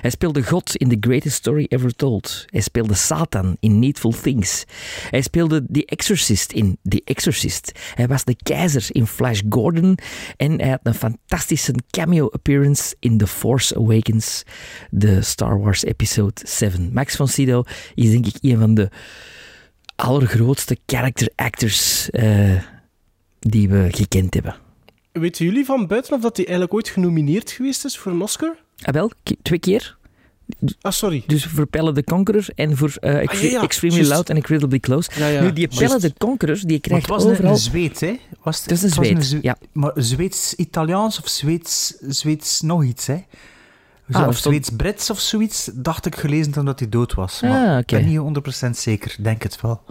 Hij 0.00 0.10
speelde 0.10 0.42
God 0.42 0.76
in 0.76 0.88
The 0.88 0.96
Greatest 1.00 1.36
Story 1.36 1.66
Ever 1.68 1.96
Told. 1.96 2.44
Hij 2.46 2.60
speelde 2.60 2.94
Satan 2.94 3.56
in 3.60 3.78
Needful 3.78 4.14
Things. 4.22 4.64
Hij 5.10 5.22
speelde 5.22 5.66
The 5.72 5.84
Exorcist 5.84 6.52
in 6.52 6.78
The 6.82 7.02
Exorcist. 7.04 7.72
Hij 7.94 8.06
was 8.06 8.24
de 8.24 8.36
keizer 8.42 8.86
in 8.88 9.06
Flash 9.06 9.40
Gordon. 9.48 9.98
En 10.36 10.60
hij 10.60 10.70
had 10.70 10.80
een 10.82 10.94
fantastische 10.94 11.74
cameo 11.90 12.28
appearance 12.28 12.96
in 12.98 13.18
The 13.18 13.26
Force 13.26 13.76
Awakens, 13.76 14.42
de 14.90 15.22
Star 15.22 15.60
Wars 15.60 15.84
Episode 15.84 16.40
7. 16.44 16.90
Max 16.92 17.16
von 17.16 17.28
Sydow 17.28 17.66
is 17.94 18.10
denk 18.10 18.26
ik 18.26 18.36
een 18.40 18.58
van 18.58 18.74
de 18.74 18.90
allergrootste 19.96 20.76
character 20.86 21.30
actors 21.34 22.10
eh, 22.10 22.56
die 23.40 23.68
we 23.68 23.88
gekend 23.90 24.34
hebben. 24.34 24.56
Weten 25.12 25.44
jullie 25.44 25.64
van 25.64 25.86
buiten 25.86 26.12
of 26.14 26.20
dat 26.20 26.36
hij 26.36 26.46
eigenlijk 26.46 26.74
ooit 26.76 26.88
genomineerd 26.88 27.50
geweest 27.50 27.84
is 27.84 27.98
voor 27.98 28.12
een 28.12 28.22
Oscar? 28.22 28.56
Ah, 28.82 28.94
wel, 28.94 29.10
twee 29.42 29.58
keer. 29.58 29.96
Ah, 30.80 30.92
sorry. 30.92 31.22
Dus 31.26 31.44
voor 31.44 31.66
Pelle 31.66 31.92
de 31.92 32.04
Conqueror 32.04 32.46
en 32.54 32.76
voor 32.76 32.88
Ex- 33.00 33.32
Ah, 33.34 33.40
ja, 33.42 33.48
ja, 33.50 33.62
Extremely. 33.62 34.06
Loud 34.06 34.28
en 34.30 34.36
Incredibly 34.36 34.78
Close. 34.80 35.10
Ja, 35.18 35.26
ja, 35.28 35.42
nu, 35.42 35.52
die. 35.52 35.68
Pelle 35.68 35.98
de 35.98 36.12
Conqueror, 36.18 36.54
die 36.56 36.66
Maar 36.66 36.74
het 36.76 36.82
krijgt 36.82 37.06
was 37.06 37.24
overal... 37.24 37.50
een 37.52 37.56
Zweed, 37.58 38.00
hè? 38.00 38.18
Was 38.42 38.56
het, 38.60 38.64
Het 38.70 38.72
is 38.82 38.82
een 38.82 38.96
was 38.96 39.06
Zweed, 39.06 39.24
Zwe- 39.24 39.38
ja. 39.42 39.56
Maar 39.72 39.92
Zweeds-Italiaans 39.94 41.18
of 41.20 41.28
Zweeds, 41.28 41.94
Zweeds 42.00 42.60
nog 42.60 42.84
iets, 42.84 43.06
hè? 43.06 43.16
Zo, 44.10 44.18
Ah, 44.18 44.22
of 44.22 44.28
of 44.28 44.36
Zweeds-Brits 44.36 45.10
of 45.10 45.20
zoiets, 45.20 45.70
dacht 45.74 46.06
ik 46.06 46.16
gelezen 46.16 46.52
toen 46.52 46.64
dat 46.64 46.78
hij 46.78 46.88
dood 46.88 47.14
was. 47.14 47.40
Maar 47.40 47.76
Ah, 47.78 47.84
ben 47.86 48.06
niet 48.06 48.18
100% 48.66 48.70
zeker, 48.70 49.16
denk 49.20 49.42
het 49.42 49.60
wel. 49.60 49.82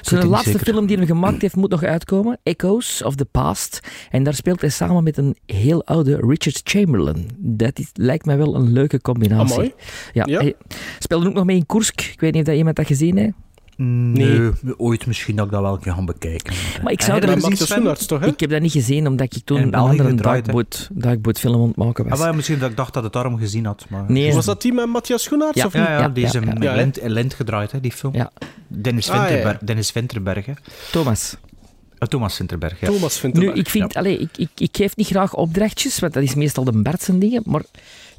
Zijn 0.00 0.20
niet 0.20 0.30
laatste 0.30 0.50
zeker. 0.50 0.66
film 0.66 0.86
die 0.86 0.96
hij 0.96 1.06
gemaakt 1.06 1.42
heeft 1.42 1.56
moet 1.56 1.70
nog 1.70 1.82
uitkomen, 1.82 2.38
Echoes 2.42 3.02
of 3.02 3.14
the 3.14 3.24
Past. 3.24 3.80
En 4.10 4.22
daar 4.22 4.34
speelt 4.34 4.60
hij 4.60 4.70
samen 4.70 5.04
met 5.04 5.16
een 5.16 5.36
heel 5.46 5.84
oude 5.84 6.16
Richard 6.16 6.60
Chamberlain. 6.64 7.28
Dat 7.38 7.78
is, 7.78 7.90
lijkt 7.92 8.24
mij 8.26 8.36
wel 8.36 8.54
een 8.54 8.72
leuke 8.72 9.00
combinatie. 9.00 9.54
Amai. 9.54 9.74
Ja, 10.12 10.24
Ja. 10.26 10.40
Hij 10.40 10.54
speelde 10.98 11.26
ook 11.26 11.34
nog 11.34 11.44
mee 11.44 11.56
in 11.56 11.66
Kursk. 11.66 12.00
Ik 12.00 12.20
weet 12.20 12.32
niet 12.32 12.40
of 12.40 12.46
dat 12.48 12.56
iemand 12.56 12.76
dat 12.76 12.86
gezien 12.86 13.16
heeft. 13.16 13.32
Nee. 13.76 14.50
ooit 14.76 15.06
misschien 15.06 15.36
dat 15.36 15.46
ik 15.46 15.52
dat 15.52 15.60
wel 15.60 15.72
een 15.72 15.80
keer 15.80 15.92
gaan 15.92 16.04
bekijken. 16.04 16.54
Maar 16.82 16.92
ik 16.92 17.02
zou 17.02 17.20
heb 17.20 17.44
er? 17.44 17.56
Schoenaerts 17.56 18.06
toch, 18.06 18.20
hè? 18.20 18.26
Ik 18.26 18.40
heb 18.40 18.50
dat 18.50 18.60
niet 18.60 18.72
gezien, 18.72 19.06
omdat 19.06 19.34
ik 19.34 19.44
toen 19.44 19.60
een 19.60 19.74
andere 19.74 20.08
gedraaid, 20.08 20.46
hè? 20.46 20.52
dagboot, 20.52 20.88
dagboot 20.92 21.38
film 21.38 21.60
aan 21.60 21.68
het 21.68 21.76
maken 21.76 22.08
was. 22.08 22.18
Ah, 22.18 22.24
wel, 22.24 22.34
misschien 22.34 22.58
dat 22.58 22.70
ik 22.70 22.76
dacht 22.76 22.94
dat 22.94 23.02
het 23.02 23.12
daarom 23.12 23.38
gezien 23.38 23.64
had. 23.64 23.86
Maar... 23.88 24.04
Nee. 24.08 24.34
Was 24.34 24.44
dat 24.44 24.62
die 24.62 24.72
met 24.72 24.86
Matthias 24.86 25.22
Schoenaerts? 25.22 25.56
Ja. 25.58 25.66
of 25.66 25.72
niet? 25.74 25.82
Ja, 25.82 25.90
ja, 25.92 25.98
Ja, 26.00 26.08
die 26.08 26.24
is 26.24 26.32
ja, 26.32 26.40
in, 26.40 26.46
ja. 26.46 26.52
in 26.54 26.62
Ja, 26.62 26.70
hè? 26.70 26.76
Lent, 26.76 26.98
Lent 27.02 27.34
gedraaid, 27.34 27.72
hè, 27.72 27.80
die 27.80 27.92
film. 27.92 28.14
Ja. 28.14 28.30
Dennis, 28.68 29.10
Ah, 29.10 29.50
Dennis 29.60 29.92
Winterberg, 29.92 30.46
hè. 30.46 30.52
Thomas. 30.92 31.36
Eh, 31.98 32.08
Thomas 32.08 32.38
Winterberg, 32.38 32.80
ja. 32.80 32.86
Thomas 32.86 33.18
vindt 33.18 33.36
Nu, 33.38 33.52
ik 33.52 33.68
vind, 33.70 33.92
ja. 33.92 33.98
allee, 33.98 34.18
ik, 34.18 34.30
ik, 34.36 34.48
ik 34.56 34.76
geef 34.76 34.96
niet 34.96 35.06
graag 35.06 35.34
opdrachtjes, 35.34 35.98
want 35.98 36.12
dat 36.12 36.22
is 36.22 36.34
meestal 36.34 36.64
de 36.64 36.72
Bart 36.72 37.02
zijn 37.02 37.18
dingen, 37.18 37.42
maar 37.44 37.62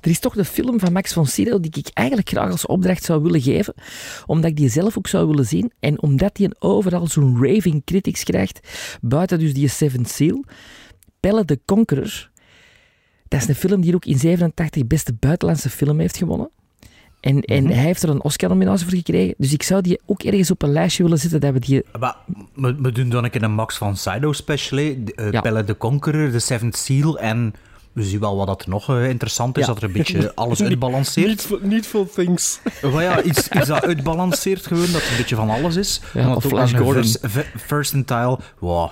Er 0.02 0.10
is 0.10 0.20
toch 0.20 0.34
de 0.34 0.46
film 0.46 0.80
van 0.80 0.94
Max 0.94 1.14
von 1.14 1.26
Sydow 1.26 1.62
die 1.62 1.72
ik 1.76 1.90
eigenlijk 1.94 2.30
graag 2.30 2.52
als 2.52 2.66
opdracht 2.66 3.04
zou 3.04 3.22
willen 3.22 3.42
geven, 3.42 3.74
omdat 4.26 4.50
ik 4.50 4.58
die 4.58 4.70
zelf 4.70 4.98
ook 4.98 5.08
zou 5.08 5.28
willen 5.28 5.46
zien 5.46 5.72
en 5.80 6.02
omdat 6.02 6.36
die 6.36 6.50
overal 6.60 7.08
zo'n 7.08 7.38
raving 7.42 7.82
critics 7.86 8.24
krijgt, 8.24 8.60
buiten 9.02 9.40
dus 9.40 9.54
die 9.54 9.68
Seventh 9.68 10.10
Seal. 10.10 10.44
Pelle 11.20 11.46
de 11.46 11.60
Conqueror, 11.66 12.30
dat 13.28 13.42
is 13.42 13.48
een 13.48 13.56
film 13.56 13.82
die 13.82 13.96
ook 13.96 14.06
in 14.06 14.18
87 14.18 14.88
beste 14.88 15.14
buitenlandse 15.14 15.70
film 15.70 16.00
heeft 16.00 16.18
gewonnen. 16.18 16.50
En, 17.20 17.42
en 17.42 17.66
hij 17.66 17.84
heeft 17.84 18.04
er 18.04 18.10
een 18.10 18.24
Oscar-nominatie 18.24 18.88
voor 18.88 18.98
gekregen. 18.98 19.36
Dus 19.38 19.54
ik 19.54 19.64
zou 19.64 19.82
die 19.82 20.00
ook 20.06 20.24
ergens 20.24 20.52
op 20.52 20.62
een 20.62 20.72
lijstje 20.72 21.04
willen 21.04 21.18
zetten 21.18 21.40
dat 21.40 21.54
we 21.54 21.60
die... 21.60 21.84
Maar 22.00 22.16
we, 22.54 22.76
we 22.82 22.92
doen 22.92 23.10
dan 23.10 23.24
een 23.24 23.30
keer 23.30 23.44
een 23.44 23.54
Max 23.54 23.78
van 23.78 23.98
Sydow 23.98 24.34
special, 24.34 24.80
Ja. 25.32 25.42
Pelle 25.42 25.64
de 25.64 25.78
Conqueror, 25.78 26.32
de 26.32 26.40
Seventh 26.40 26.78
Seal 26.78 27.20
en 27.20 27.54
we 27.98 28.04
zien 28.04 28.20
wel 28.20 28.36
wat 28.36 28.48
dat 28.48 28.62
er 28.62 28.70
nog 28.70 28.90
eh, 28.90 29.10
interessant 29.10 29.58
is, 29.58 29.66
Ja. 29.66 29.74
dat 29.74 29.78
er 29.82 29.88
een 29.88 29.92
beetje 29.94 30.34
alles 30.36 30.62
uitbalanceert. 30.64 31.28
Needful, 31.28 31.60
needful 31.62 32.10
things. 32.16 32.60
Maar 32.82 33.04
ja, 33.04 33.22
iets, 33.22 33.50
iets 33.50 33.68
dat 33.68 33.82
uitbalanceert 33.84 34.66
gewoon, 34.68 34.92
dat 34.92 35.02
het 35.02 35.10
een 35.12 35.18
beetje 35.18 35.36
van 35.36 35.50
alles 35.50 35.76
is. 35.76 36.02
Ja, 36.14 36.22
Omdat 36.22 36.38
of 36.38 36.44
Flash 36.46 36.74
Gordon. 36.74 36.94
vers- 37.04 37.18
ve- 37.22 37.46
versatile, 37.56 38.40
wow, 38.60 38.92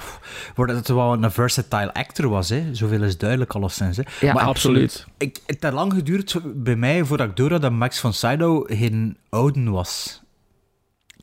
waar 0.56 0.68
het 0.68 0.88
wel 0.88 1.14
een 1.14 1.32
versatile 1.32 1.94
actor 1.94 2.30
was, 2.30 2.50
hè. 2.50 2.64
zoveel 2.72 3.04
is 3.04 3.18
duidelijk 3.18 3.54
alleszins. 3.54 3.98
Hè. 3.98 4.04
Ja, 4.22 4.34
maar 4.34 4.44
absoluut. 4.44 5.06
Ik, 5.18 5.40
het 5.46 5.58
heeft 5.62 5.74
lang 5.74 5.94
geduurd 5.94 6.36
bij 6.56 6.76
mij 6.76 7.04
voordat 7.04 7.28
ik 7.30 7.36
door 7.36 7.52
had 7.52 7.62
dat 7.62 7.72
Max 7.72 8.00
van 8.00 8.14
Sydow 8.14 8.72
geen 8.74 9.18
ouden 9.30 9.72
was. 9.72 10.22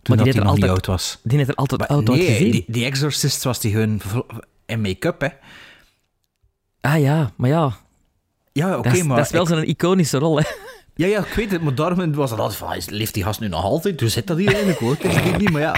Toen 0.03 0.17
die 0.17 0.25
dat 0.25 0.35
hij 0.35 0.43
er 0.43 0.49
nog 0.49 0.55
niet 0.59 0.69
altijd- 0.69 0.71
oud 0.71 0.87
was. 0.87 1.19
Die 1.23 1.37
heeft 1.39 1.51
er 1.51 1.55
altijd 1.57 1.81
Maar 1.81 1.89
oud 1.89 2.09
nee, 2.09 2.51
die, 2.51 2.65
die 2.67 2.85
Exorcist 2.85 3.43
was 3.45 3.61
die 3.61 3.73
gewoon 3.73 4.01
in 4.67 4.81
make-up, 4.81 5.21
hè. 5.21 5.29
Ah 6.83 7.01
ja, 7.01 7.31
maar 7.37 7.51
ja, 7.51 7.73
Ja, 8.53 8.79
oké, 8.79 8.91
dat, 8.93 9.03
maar... 9.03 9.17
dat 9.17 9.27
is 9.27 9.33
wel 9.33 9.43
ik- 9.43 9.49
zo'n 9.49 9.65
iconische 9.65 10.19
rol, 10.19 10.39
hè. 10.39 10.45
Ja, 10.95 11.07
ja, 11.07 11.19
ik 11.19 11.33
weet 11.35 11.51
het, 11.51 11.63
maar 11.63 11.75
daarom 11.75 12.15
was 12.15 12.31
het 12.31 12.41
altijd 12.41 12.59
van, 12.59 12.97
leeft 12.97 13.15
die 13.15 13.23
gast 13.23 13.41
nu 13.41 13.49
nog 13.49 13.63
altijd? 13.65 14.01
Hoe 14.01 14.09
zit 14.09 14.27
dat 14.27 14.37
hier 14.37 14.49
eigenlijk? 14.49 14.79
Hoor? 14.79 14.93
Ik 14.93 15.23
weet 15.23 15.39
niet, 15.39 15.51
maar 15.51 15.61
ja... 15.61 15.77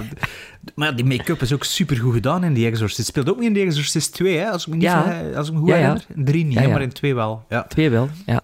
Maar 0.75 0.89
ja, 0.89 0.95
die 0.95 1.05
make-up 1.05 1.43
is 1.43 1.53
ook 1.53 1.65
super 1.65 1.97
goed 1.97 2.13
gedaan 2.15 2.45
in 2.45 2.53
die 2.55 2.67
Exorcist. 2.67 3.09
Speelt 3.09 3.29
ook 3.31 3.39
niet 3.39 3.47
in 3.47 3.53
die 3.53 3.65
Exorcist 3.67 4.13
2, 4.13 4.37
hè, 4.37 4.51
als 4.51 4.63
ik 4.63 4.69
me, 4.69 4.75
niet 4.75 4.83
Ja. 4.85 5.21
zo, 5.33 5.37
als 5.37 5.47
ik 5.49 5.53
me 5.55 5.59
goed 5.61 5.69
Ja, 5.69 5.75
herinner. 5.75 6.05
In 6.15 6.25
3 6.25 6.45
niet, 6.45 6.55
maar 6.69 6.83
in 6.83 6.93
2 6.93 7.15
wel. 7.15 7.45
Ja, 7.49 7.63
Twee 7.63 7.91
wel, 7.91 8.09
ja. 8.27 8.41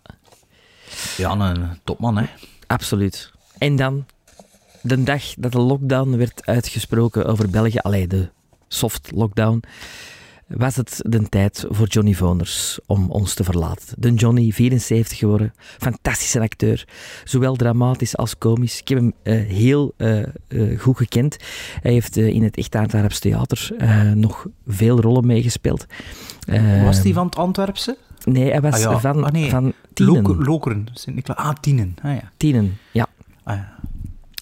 ja 1.17 1.31
een 1.31 1.79
topman, 1.85 2.17
hè. 2.19 2.25
Absoluut. 2.67 3.31
En 3.59 3.77
dan, 3.77 4.07
de 4.83 5.03
dag 5.03 5.23
dat 5.37 5.53
de 5.53 5.59
lockdown 5.61 6.17
werd 6.17 6.47
uitgesproken 6.47 7.27
over 7.27 7.51
België, 7.51 7.79
allee, 7.79 8.07
de 8.07 8.29
soft 8.69 9.11
lockdown, 9.15 9.63
was 10.57 10.77
het 10.77 11.01
de 11.07 11.29
tijd 11.29 11.65
voor 11.69 11.87
Johnny 11.87 12.15
Voners 12.15 12.79
om 12.87 13.11
ons 13.11 13.35
te 13.35 13.45
verlaten. 13.45 13.87
De 13.99 14.15
Johnny, 14.15 14.51
74 14.53 15.19
geworden, 15.19 15.53
fantastische 15.79 16.41
acteur, 16.41 16.85
zowel 17.25 17.57
dramatisch 17.57 18.17
als 18.17 18.39
komisch. 18.39 18.81
Ik 18.81 18.89
heb 18.89 18.99
hem 18.99 19.13
eh, 19.23 19.35
heel 19.49 19.95
eh, 19.97 20.23
eh, 20.49 20.79
goed 20.81 20.97
gekend. 20.97 21.37
Hij 21.83 21.93
heeft 21.93 22.17
in 22.17 22.43
het 22.43 22.57
Echt 22.57 22.75
Antwerps 22.75 23.19
Theater 23.19 23.71
nog 24.15 24.47
veel 24.67 25.01
rollen 25.01 25.27
meegespeeld. 25.27 25.87
Was 26.85 27.03
die 27.03 27.15
van 27.15 27.27
het 27.27 27.37
Antwerpse? 27.37 27.97
Nee, 28.25 28.51
hij 28.51 28.61
was 28.61 28.75
Ah, 28.75 28.81
ja. 28.81 28.99
van, 28.99 29.25
Ah, 29.25 29.33
nee. 29.33 29.51
van 29.51 29.73
Tienen. 29.93 30.45
Lokeren. 30.45 30.87
Sint-Nicola- 30.93 31.39
Ah, 31.39 31.55
Tienen. 31.61 31.95
Ah, 32.03 32.15
ja. 32.15 32.31
Tienen, 32.37 32.79
ja. 32.93 33.07
Ah, 33.45 33.57
ja. 33.57 33.79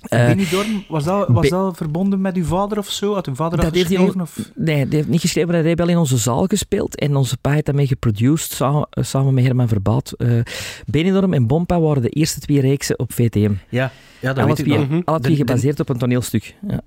Eh, 0.03 0.27
Benidorm, 0.27 0.85
was 0.89 1.05
dat, 1.05 1.29
was 1.29 1.41
Be- 1.43 1.49
dat 1.49 1.77
verbonden 1.77 2.21
met 2.21 2.37
uw 2.37 2.45
vader 2.45 2.79
of 2.79 2.91
zo? 2.91 3.15
Had 3.15 3.27
uw 3.27 3.35
vader 3.35 3.57
dat, 3.57 3.67
Dat 3.67 3.75
heeft 3.75 3.89
hij 3.89 3.97
geschreven? 3.97 4.21
on- 4.21 4.27
Of? 4.47 4.51
Nee, 4.55 4.85
die 4.89 4.97
heeft 4.97 5.09
niet 5.09 5.21
geschreven, 5.21 5.49
maar 5.49 5.59
hij 5.59 5.67
heeft 5.67 5.79
wel 5.79 5.89
in 5.89 5.97
onze 5.97 6.17
zaal 6.17 6.47
gespeeld. 6.47 6.99
En 6.99 7.17
onze 7.17 7.37
pa 7.37 7.51
heeft 7.51 7.65
daarmee 7.67 7.87
geproduced, 7.87 8.53
samen, 8.53 8.87
eh, 8.91 9.05
samen 9.05 9.35
met 9.35 9.45
Herman 9.45 9.69
Verbaat. 9.69 10.13
Eh 10.13 10.41
Benidorm 10.87 11.33
en 11.35 11.47
Bompa 11.47 11.81
waren 11.81 12.03
de 12.03 12.09
eerste 12.09 12.41
twee 12.41 12.61
reeksen 12.61 12.99
op 12.99 13.13
VTM. 13.13 13.53
Ja, 13.69 13.91
ja 14.21 14.29
dat 14.33 14.37
Alle 14.37 14.47
weet 14.47 14.59
ik 14.59 14.65
twee, 14.65 14.79
nog. 14.89 15.05
alle 15.05 15.21
twee 15.21 15.33
de- 15.33 15.39
gebaseerd 15.39 15.81
op 15.81 15.89
een 15.89 15.99
toneelstuk. 15.99 16.55
Ja. 16.69 16.81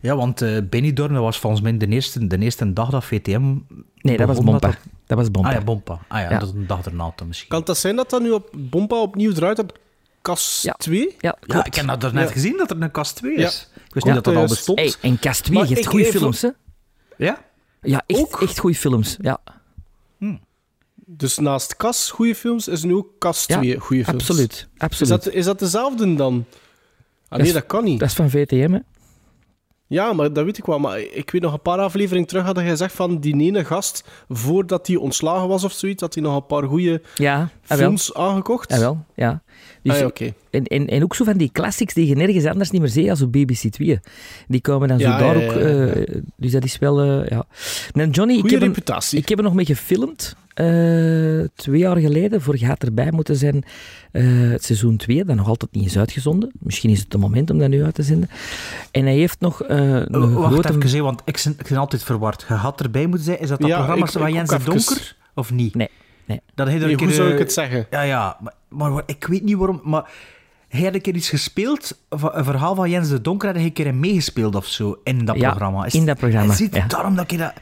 Ja, 0.00 0.16
want 0.16 0.42
eh 0.42 0.56
Benidorm 0.70 1.12
dat 1.12 1.22
was 1.22 1.38
volgens 1.38 1.62
mij 1.62 1.76
de 1.76 1.86
eerste, 1.86 2.26
de 2.26 2.38
eerste 2.38 2.72
dag 2.72 2.90
dat 2.90 3.04
VTM... 3.04 3.54
Nee, 4.00 4.16
dat 4.16 4.26
was 4.26 4.40
Bompa. 4.40 4.58
dat- 4.68 4.78
Dat 5.06 5.18
was 5.18 5.30
Bompa. 5.30 5.48
Ah 5.48 5.54
ja, 5.54 5.60
Bompa. 5.64 5.98
Ah 6.08 6.20
ja, 6.20 6.30
Ja. 6.30 6.38
dat 6.38 6.48
is 6.48 6.54
een 6.54 6.66
dag 6.66 6.84
erna 6.86 7.12
misschien. 7.26 7.48
Kan 7.48 7.62
dat 7.64 7.78
zijn 7.78 7.96
dat 7.96 8.10
dat 8.10 8.20
nu 8.22 8.30
op 8.30 8.50
Bompa 8.56 9.00
opnieuw 9.00 9.32
draait 9.32 9.64
op 10.28 10.34
Kas 10.34 10.62
Ja. 10.62 10.72
2? 10.78 11.16
Ja, 11.20 11.36
Ja, 11.46 11.64
ik 11.64 11.74
heb 11.74 11.86
dat 11.86 12.02
er 12.02 12.14
net 12.14 12.26
Ja. 12.28 12.32
gezien, 12.34 12.56
dat 12.56 12.70
er 12.70 12.82
een 12.82 12.90
kast 12.90 13.16
2 13.16 13.38
Ja. 13.38 13.46
is. 13.46 13.68
Ik 13.86 13.94
wist 13.94 14.06
Ja, 14.06 14.12
niet 14.14 14.24
dat 14.24 14.24
dat 14.24 14.26
al 14.34 14.38
juist. 14.38 14.54
bestond. 14.54 14.78
Hey, 14.78 14.94
en 15.10 15.18
Cast 15.18 15.44
2 15.44 15.58
Maar 15.58 15.66
heeft 15.66 15.86
goede 15.86 16.04
films, 16.04 16.42
hè? 16.42 16.48
Ja? 17.16 17.44
Ja, 17.82 18.02
echt, 18.06 18.20
Ook? 18.20 18.42
echt 18.42 18.58
goede 18.58 18.76
films. 18.76 19.16
Ja, 19.20 19.38
Dus 21.10 21.38
naast 21.38 21.76
Kas 21.76 22.10
goede 22.10 22.34
films, 22.34 22.68
is 22.68 22.82
nu 22.82 22.94
ook 22.94 23.08
Kas 23.18 23.44
Ja, 23.46 23.56
2 23.58 23.78
goede 23.80 24.04
films. 24.04 24.20
absoluut. 24.20 24.52
Is 24.52 24.66
absoluut. 24.80 25.24
dat, 25.24 25.32
is 25.34 25.44
dat 25.44 25.58
dezelfde 25.58 26.14
dan? 26.14 26.44
Ah, 27.28 27.38
is- 27.38 27.44
nee, 27.44 27.52
dat 27.54 27.66
kan 27.66 27.84
niet. 27.84 27.98
Dat 28.00 28.08
is 28.08 28.14
van 28.14 28.30
VTM, 28.30 28.72
hè? 28.72 28.78
Ja, 29.86 30.12
maar 30.12 30.32
dat 30.32 30.44
weet 30.44 30.58
ik 30.58 30.64
wel. 30.64 30.78
Maar 30.78 31.00
ik 31.00 31.30
weet 31.30 31.42
nog 31.42 31.52
een 31.52 31.62
paar 31.62 31.78
afleveringen 31.78 32.28
terug 32.28 32.44
had 32.44 32.56
hij 32.56 32.68
gezegd 32.68 32.94
van 32.94 33.18
die 33.20 33.40
ene 33.40 33.64
gast, 33.64 34.04
voordat 34.28 34.86
hij 34.86 34.96
ontslagen 34.96 35.48
was 35.48 35.64
of 35.64 35.72
zoiets, 35.72 36.00
had 36.02 36.14
hij 36.14 36.22
nog 36.22 36.36
een 36.36 36.46
paar 36.46 36.62
goede 36.62 37.02
Ja, 37.14 37.50
ah, 37.66 37.78
films 37.78 38.14
aangekocht. 38.14 38.72
Ah, 38.72 38.78
wel, 38.78 39.04
ja. 39.14 39.42
Dus, 39.82 40.02
Ah, 40.02 40.10
ja, 40.14 40.26
en, 40.50 40.64
en, 40.64 40.86
en 40.86 41.02
ook 41.02 41.14
zo 41.14 41.24
van 41.24 41.36
die 41.36 41.50
classics 41.52 41.94
die 41.94 42.06
je 42.06 42.14
nergens 42.14 42.44
anders 42.44 42.70
niet 42.70 42.80
meer 42.80 42.90
ziet 42.90 43.10
als 43.10 43.22
op 43.22 43.32
BBC 43.32 43.70
2. 43.70 44.00
Die 44.48 44.60
komen 44.60 44.88
dan 44.88 44.98
zo 45.00 45.06
daar 45.08 45.38
ja, 45.38 45.46
ook... 45.46 45.52
ja, 45.54 45.68
ja. 45.68 45.86
eh, 45.86 46.14
dus 46.36 46.52
dat 46.52 46.64
is 46.64 46.78
wel... 46.78 47.00
eh, 47.00 47.28
ja. 47.28 47.46
En 47.92 48.10
Johnny, 48.10 48.34
ik 48.34 48.40
Goede 48.40 48.54
heb, 48.58 48.76
een, 48.88 49.18
ik 49.18 49.28
heb 49.28 49.38
er 49.38 49.44
nog 49.44 49.54
mee 49.54 49.64
gefilmd. 49.64 50.36
eh, 50.54 50.66
twee 51.54 51.78
jaar 51.78 51.96
geleden. 51.96 52.42
Voor 52.42 52.56
gaat 52.58 52.82
erbij 52.82 53.10
moeten 53.10 53.36
zijn 53.36 53.64
eh, 54.12 54.24
het 54.50 54.64
seizoen 54.64 54.96
2, 54.96 55.24
dat 55.24 55.36
nog 55.36 55.48
altijd 55.48 55.72
niet 55.74 55.86
is 55.86 55.98
uitgezonden. 55.98 56.50
Misschien 56.60 56.90
is 56.90 57.00
het 57.00 57.12
het 57.12 57.20
moment 57.20 57.50
om 57.50 57.58
dat 57.58 57.68
nu 57.68 57.84
uit 57.84 57.94
te 57.94 58.02
zenden. 58.02 58.30
En 58.90 59.02
hij 59.04 59.14
heeft 59.16 59.40
nog 59.40 59.62
eh, 59.62 59.78
een 59.78 60.32
wacht 60.34 60.52
grote... 60.52 60.86
even, 60.86 61.02
want 61.02 61.22
ik 61.24 61.40
ben, 61.44 61.54
ik 61.58 61.68
ben 61.68 61.78
altijd 61.78 62.04
verward. 62.04 62.44
Je 62.48 62.54
had 62.54 62.80
erbij 62.80 63.06
moeten 63.06 63.24
zijn. 63.24 63.40
Is 63.40 63.48
dat 63.48 63.60
dat 63.60 63.68
Ja, 63.68 63.76
programma 63.76 64.06
van 64.06 64.32
Jens. 64.32 64.64
Donker? 64.64 65.16
Of 65.34 65.50
niet? 65.52 65.74
Nee, 65.74 65.88
nee. 66.24 66.40
Dat 66.54 66.66
hij 66.66 66.76
er 66.76 66.82
Nee, 66.82 66.92
een 66.92 66.98
hoe 66.98 67.06
keer, 67.08 67.16
zou 67.16 67.30
ik 67.32 67.38
het 67.38 67.52
zeggen? 67.52 67.86
Ja, 67.90 68.02
ja. 68.02 68.36
Maar, 68.40 68.52
maar 68.68 69.02
ik 69.06 69.24
weet 69.26 69.42
niet 69.42 69.56
waarom... 69.56 69.80
Maar 69.84 70.10
hij 70.68 70.82
had 70.84 70.94
een 70.94 71.00
keer 71.00 71.14
iets 71.14 71.28
gespeeld, 71.28 71.98
van- 72.10 72.30
een 72.34 72.44
verhaal 72.44 72.74
van 72.74 72.90
Jens 72.90 73.08
de 73.08 73.20
Donker, 73.20 73.46
had 73.46 73.56
hij 73.56 73.64
een 73.64 73.72
keer 73.72 73.86
in 73.86 74.00
meegespeeld 74.00 74.54
of 74.54 74.66
zo, 74.66 75.00
in 75.04 75.24
dat 75.24 75.36
Ja, 75.36 75.48
programma. 75.48 75.84
Is- 75.84 75.94
in 75.94 76.06
dat 76.06 76.18
programma, 76.18 76.54
ziet, 76.54 76.74
ja. 76.74 76.86
Daarom 76.86 77.16
dat 77.16 77.30
ik 77.32 77.38
dat... 77.38 77.52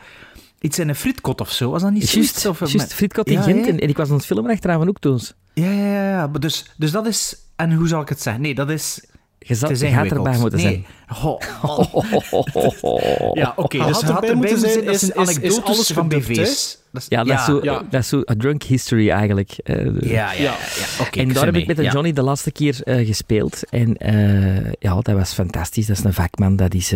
Iets 0.60 0.78
in 0.78 0.88
een 0.88 0.94
frietkot 0.94 1.40
of 1.40 1.50
zo, 1.52 1.70
was 1.70 1.82
dat 1.82 1.90
niet 1.92 2.08
zoiets? 2.08 2.30
Juist, 2.42 2.46
Of, 2.46 2.60
eh, 2.68 2.74
juist 2.74 2.94
Frietkot 2.94 3.26
in 3.26 3.32
Ja, 3.32 3.42
Gent. 3.42 3.66
En, 3.66 3.78
en 3.78 3.88
ik 3.88 3.96
was 3.96 4.08
aan 4.08 4.16
het 4.16 4.26
filmen 4.26 4.50
achteraan 4.50 4.88
ook 4.88 4.98
toen. 4.98 5.20
Ja, 5.54 5.70
ja, 5.70 5.86
ja. 5.86 6.10
ja. 6.10 6.26
Maar 6.26 6.40
Dus, 6.40 6.72
dus 6.76 6.90
dat 6.90 7.06
is... 7.06 7.36
En 7.56 7.72
hoe 7.72 7.88
zal 7.88 8.00
ik 8.00 8.08
het 8.08 8.20
zeggen? 8.22 8.42
Nee, 8.42 8.54
dat 8.54 8.70
is... 8.70 9.04
Je, 9.48 9.54
zat, 9.54 9.78
je 9.78 9.86
ingewikkeld. 9.86 10.26
erbij 10.26 10.40
moeten 10.40 10.58
nee. 10.58 10.68
zijn. 10.68 10.86
Goh, 11.08 11.40
Ja, 13.34 13.52
oké. 13.56 13.78
Had 13.78 13.88
dus 13.88 14.02
had 14.02 14.14
erbij 14.14 14.34
moeten 14.34 14.58
zijn, 14.58 14.72
zijn, 14.72 14.84
dat 14.84 14.94
is- 14.94 15.00
zijn 15.00 15.12
is- 15.16 15.28
is 15.28 15.36
anekdotes 15.36 15.64
alles 15.64 15.90
van 15.90 16.08
BV's. 16.08 16.78
Dat 16.92 17.02
is- 17.02 17.08
Ja, 17.08 17.24
dat, 17.24 17.38
Is 17.38 17.44
zo, 17.44 17.60
ja. 17.62 17.82
dat 17.90 18.00
is 18.00 18.08
zo 18.08 18.22
a 18.30 18.34
drunk 18.38 18.62
history 18.62 19.10
eigenlijk. 19.10 19.50
eh, 19.64 20.00
Ja, 20.00 20.32
ja, 20.32 20.54
ja. 20.98 21.10
En 21.10 21.32
daar 21.32 21.44
heb 21.44 21.56
ik 21.56 21.66
met 21.66 21.76
Ja. 21.78 21.92
Johnny 21.92 22.12
de 22.12 22.22
laatste 22.22 22.50
keer 22.50 22.80
eh, 22.82 23.06
gespeeld. 23.06 23.62
En 23.70 23.96
eh, 23.96 24.72
ja, 24.78 25.00
dat 25.00 25.14
was 25.14 25.32
fantastisch. 25.32 25.86
Dat 25.86 25.98
is 25.98 26.04
een 26.04 26.12
vakman. 26.12 26.56
Dat 26.56 26.74
is, 26.74 26.88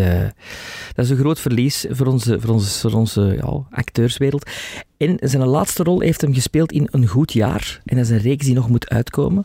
dat 0.94 1.04
is 1.04 1.10
een 1.10 1.16
groot 1.16 1.40
verlies 1.40 1.86
voor 1.90 2.06
onze, 2.06 2.40
voor 2.40 2.50
onze, 2.54 2.80
voor 2.80 2.92
onze 2.92 3.38
ja, 3.42 3.62
acteurswereld. 3.70 4.50
En 4.96 5.16
zijn 5.20 5.46
laatste 5.46 5.82
rol 5.82 6.00
heeft 6.00 6.20
hem 6.20 6.34
gespeeld 6.34 6.72
in 6.72 6.88
Een 6.90 7.06
Goed 7.06 7.32
Jaar. 7.32 7.80
En 7.84 7.96
dat 7.96 8.04
is 8.04 8.10
een 8.10 8.18
reeks 8.20 8.46
die 8.46 8.54
nog 8.54 8.68
moet 8.68 8.88
uitkomen. 8.88 9.44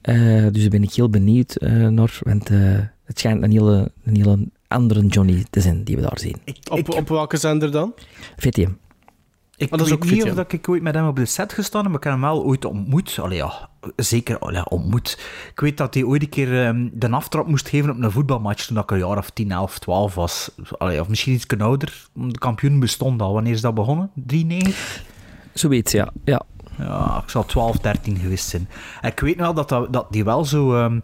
Eh, 0.00 0.46
dus 0.52 0.60
daar 0.60 0.70
ben 0.70 0.82
ik 0.82 0.92
heel 0.92 1.10
benieuwd 1.10 1.56
eh, 1.56 1.86
naar. 1.86 2.18
Want 2.22 2.50
eh, 2.50 2.58
het 3.04 3.18
schijnt 3.18 3.42
een 3.42 3.50
hele, 3.50 3.92
een 4.04 4.16
hele 4.16 4.48
andere 4.68 5.06
Johnny 5.06 5.44
te 5.50 5.60
zijn 5.60 5.84
die 5.84 5.96
we 5.96 6.02
daar 6.02 6.18
zien. 6.18 6.36
Ik, 6.44 6.58
Op, 6.70 6.78
ik, 6.78 6.94
op 6.94 7.08
welke 7.08 7.36
zender 7.36 7.70
dan? 7.70 7.94
VTM. 8.36 8.70
ik 9.56 9.70
dat 9.70 9.80
is 9.80 9.88
weet 9.88 9.94
ook 9.94 10.10
niet 10.10 10.24
of 10.24 10.34
dat 10.34 10.52
ik 10.52 10.68
ooit 10.68 10.82
met 10.82 10.94
hem 10.94 11.06
op 11.06 11.16
de 11.16 11.26
set 11.26 11.52
gestaan 11.52 11.80
heb, 11.82 11.90
maar 11.90 11.98
ik 11.98 12.04
heb 12.04 12.12
hem 12.12 12.22
wel 12.22 12.44
ooit 12.44 12.64
ontmoet. 12.64 13.18
Allee, 13.20 13.36
ja, 13.36 13.68
zeker 13.96 14.38
allee, 14.38 14.68
ontmoet. 14.68 15.18
Ik 15.50 15.60
weet 15.60 15.76
dat 15.76 15.94
hij 15.94 16.04
ooit 16.04 16.22
een 16.22 16.28
keer 16.28 16.64
ehm, 16.64 16.88
de 16.92 17.08
aftrap 17.08 17.46
moest 17.46 17.68
geven 17.68 17.90
op 17.90 18.02
een 18.02 18.10
voetbalmatch 18.10 18.66
toen 18.66 18.78
ik 18.78 18.90
een 18.90 18.98
jaar 18.98 19.18
of 19.18 19.30
10, 19.30 19.50
11, 19.50 19.78
12 19.78 20.14
was. 20.14 20.50
Allee, 20.78 21.00
of 21.00 21.08
misschien 21.08 21.32
iets 21.32 21.46
ouder. 21.58 22.06
De 22.14 22.38
kampioen 22.38 22.80
bestond 22.80 23.22
al. 23.22 23.32
Wanneer 23.32 23.52
is 23.52 23.60
dat 23.60 23.74
begonnen? 23.74 24.10
93? 24.14 25.04
Zoiets, 25.52 25.92
ja. 25.92 26.12
ja. 26.24 26.42
Ja, 26.78 27.20
ik 27.24 27.30
zal 27.30 27.44
12, 27.44 27.76
13 27.76 28.16
geweest 28.16 28.48
zijn. 28.48 28.68
En 29.00 29.10
ik 29.10 29.20
weet 29.20 29.36
wel 29.36 29.54
dat, 29.54 29.68
dat, 29.68 29.92
dat 29.92 30.06
die 30.10 30.24
wel 30.24 30.44
zo... 30.44 30.74
ehm, 30.74 31.00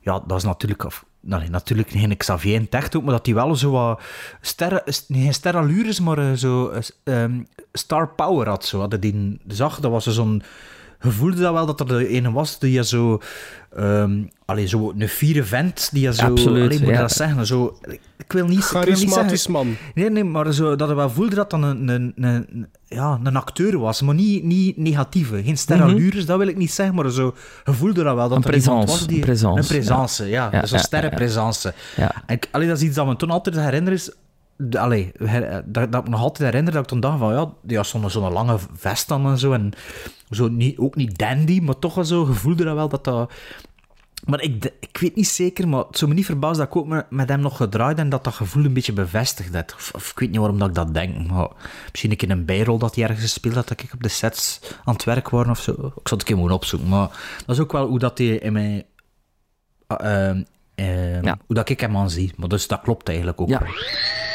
ja, 0.00 0.22
dat 0.26 0.36
is 0.36 0.44
natuurlijk... 0.44 0.84
Of, 0.84 1.04
nee, 1.20 1.50
natuurlijk 1.50 1.90
geen 1.90 2.16
Xavier 2.16 2.54
in 2.54 2.66
echt 2.70 2.96
ook, 2.96 3.02
maar 3.02 3.12
dat 3.12 3.24
die 3.24 3.34
wel 3.34 3.56
zo 3.56 3.70
wat... 3.70 4.00
Sterren, 4.40 4.82
geen 5.08 5.34
sterrenallures, 5.34 6.00
maar 6.00 6.18
eh, 6.18 6.32
zo... 6.32 6.68
eh, 6.68 7.22
ehm, 7.22 7.42
star 7.72 8.08
power 8.08 8.48
had. 8.48 8.64
Zo. 8.64 8.80
Hadden 8.80 9.00
die 9.00 9.40
zag, 9.46 9.80
dat 9.80 9.90
was 9.90 10.06
zo'n... 10.06 10.42
Je 11.00 11.10
voelde 11.10 11.40
dat 11.40 11.52
wel 11.52 11.66
dat 11.66 11.80
er 11.80 11.86
de 11.86 12.08
ene 12.08 12.32
was 12.32 12.58
die 12.58 12.72
je 12.72 12.84
zo... 12.84 13.20
ehm 13.76 14.22
allee, 14.44 14.66
zo 14.66 14.92
een 14.98 15.08
vierde 15.08 15.44
vent 15.44 15.88
die 15.92 16.02
je 16.02 16.14
zo... 16.14 16.26
Absoluut, 16.26 16.64
allee, 16.64 16.78
moet 16.78 16.88
je 16.88 16.94
ja. 16.94 17.00
dat 17.00 17.12
zeggen? 17.12 17.46
Zo, 17.46 17.78
wil 18.34 18.46
niet, 18.46 18.58
ik 18.58 18.64
Charismatisch 18.64 19.42
zeggen... 19.42 19.52
man. 19.52 19.76
Nee, 19.94 20.10
nee, 20.10 20.24
maar 20.24 20.52
zo, 20.52 20.76
dat 20.76 20.86
hij 20.88 20.96
wel 20.96 21.10
voelde 21.10 21.34
dat 21.34 21.50
dat 21.50 21.62
een, 21.62 21.88
een, 21.88 22.12
een, 22.16 22.66
ja, 22.84 23.20
een 23.22 23.36
acteur 23.36 23.78
was, 23.78 24.02
maar 24.02 24.14
niet, 24.14 24.44
niet 24.44 24.76
negatieve. 24.76 25.42
Geen 25.44 25.58
sterrenlures, 25.58 26.26
dat 26.26 26.38
wil 26.38 26.46
ik 26.46 26.56
niet 26.56 26.72
zeggen, 26.72 26.94
maar 26.94 27.10
zo, 27.10 27.34
je 27.64 27.72
voelde 27.72 28.02
dat 28.02 28.14
wel. 28.14 28.28
Dat 28.28 28.36
Een 28.36 28.42
présence, 28.42 28.86
was 28.86 29.06
die... 29.06 29.16
een 29.16 29.22
présence, 29.22 29.58
Een 29.60 29.66
présence, 29.66 30.24
ja. 30.28 30.48
Ja, 30.52 30.66
Zo'n 30.66 30.68
ja, 30.68 30.76
ja, 30.76 30.78
sterrenpresence. 30.78 31.74
Ja. 31.96 32.12
En 32.26 32.34
ik- 32.34 32.48
allee, 32.50 32.68
dat 32.68 32.76
is 32.76 32.82
iets 32.82 32.94
dat 32.96 33.06
me 33.06 33.16
toen 33.16 33.30
altijd 33.30 33.56
herinner 33.56 33.92
is... 33.92 34.10
Allee, 34.70 35.12
her- 35.18 35.62
dat, 35.66 35.92
dat 35.92 36.00
ik 36.00 36.04
me 36.04 36.10
nog 36.10 36.20
altijd 36.20 36.48
herinner 36.50 36.72
dat 36.72 36.82
ik 36.82 36.88
toen 36.88 37.00
dacht 37.00 37.18
van, 37.18 37.32
ja, 37.32 37.52
die 37.62 37.76
had 37.76 37.86
zo'n 37.86 38.10
zo'n 38.10 38.32
lange 38.32 38.56
vest 38.76 39.10
aan 39.10 39.26
en 39.26 39.38
zo, 39.38 39.52
en 39.52 39.70
zo 40.30 40.48
niet, 40.48 40.78
ook 40.78 40.96
niet 40.96 41.18
dandy, 41.18 41.60
maar 41.60 41.78
toch 41.78 41.94
wel 41.94 42.04
zo, 42.04 42.24
gevoelde 42.24 42.64
dat 42.64 42.74
wel 42.74 42.88
dat 42.88 43.04
dat... 43.04 43.32
Maar 44.24 44.40
ik, 44.40 44.72
ik 44.80 44.98
weet 44.98 45.16
niet 45.16 45.28
zeker, 45.28 45.68
maar 45.68 45.84
het 45.86 45.98
zou 45.98 46.10
me 46.10 46.16
niet 46.16 46.26
verbazen 46.26 46.58
dat 46.58 46.66
ik 46.66 46.76
ook 46.76 47.06
met, 47.10 47.28
hem 47.28 47.40
nog 47.40 47.56
gedraaid 47.56 47.98
en 47.98 48.08
dat 48.08 48.24
dat 48.24 48.34
gevoel 48.34 48.64
een 48.64 48.72
beetje 48.72 48.92
bevestigd 48.92 49.54
had. 49.54 49.74
Of, 49.74 49.90
of 49.94 50.10
ik 50.10 50.18
weet 50.18 50.30
niet 50.30 50.38
waarom 50.38 50.58
dat 50.58 50.68
ik 50.68 50.74
dat 50.74 50.94
denk. 50.94 51.30
Maar 51.30 51.48
misschien 51.90 52.10
een 52.10 52.16
keer 52.16 52.30
een 52.30 52.44
bijrol 52.44 52.78
dat 52.78 52.94
hij 52.94 53.04
ergens 53.04 53.22
gespeeld 53.22 53.54
had, 53.54 53.68
dat 53.68 53.82
ik 53.82 53.92
op 53.92 54.02
de 54.02 54.08
sets 54.08 54.60
aan 54.84 54.94
het 54.94 55.04
werk 55.04 55.28
was 55.28 55.46
of 55.46 55.60
zo. 55.60 55.72
Ik 55.72 55.78
zal 55.78 55.92
het 56.02 56.10
een 56.12 56.24
keer 56.24 56.36
moeten 56.36 56.56
opzoeken. 56.56 56.88
Maar 56.88 57.08
dat 57.46 57.56
is 57.56 57.62
ook 57.62 57.72
wel 57.72 57.86
hoe 57.86 57.98
dat 57.98 58.18
hij 58.18 58.26
in 58.26 58.52
mijn... 58.52 58.84
ah, 59.86 60.28
ehm, 60.28 60.42
ehm, 60.74 61.24
Ja. 61.24 61.38
Hoe 61.46 61.56
dat 61.56 61.68
ik 61.68 61.80
hem 61.80 61.96
aan 61.96 62.10
zie. 62.10 62.32
Maar 62.36 62.48
dus 62.48 62.66
dat 62.66 62.80
klopt 62.80 63.08
eigenlijk 63.08 63.40
ook. 63.40 63.48
Ja. 63.48 63.62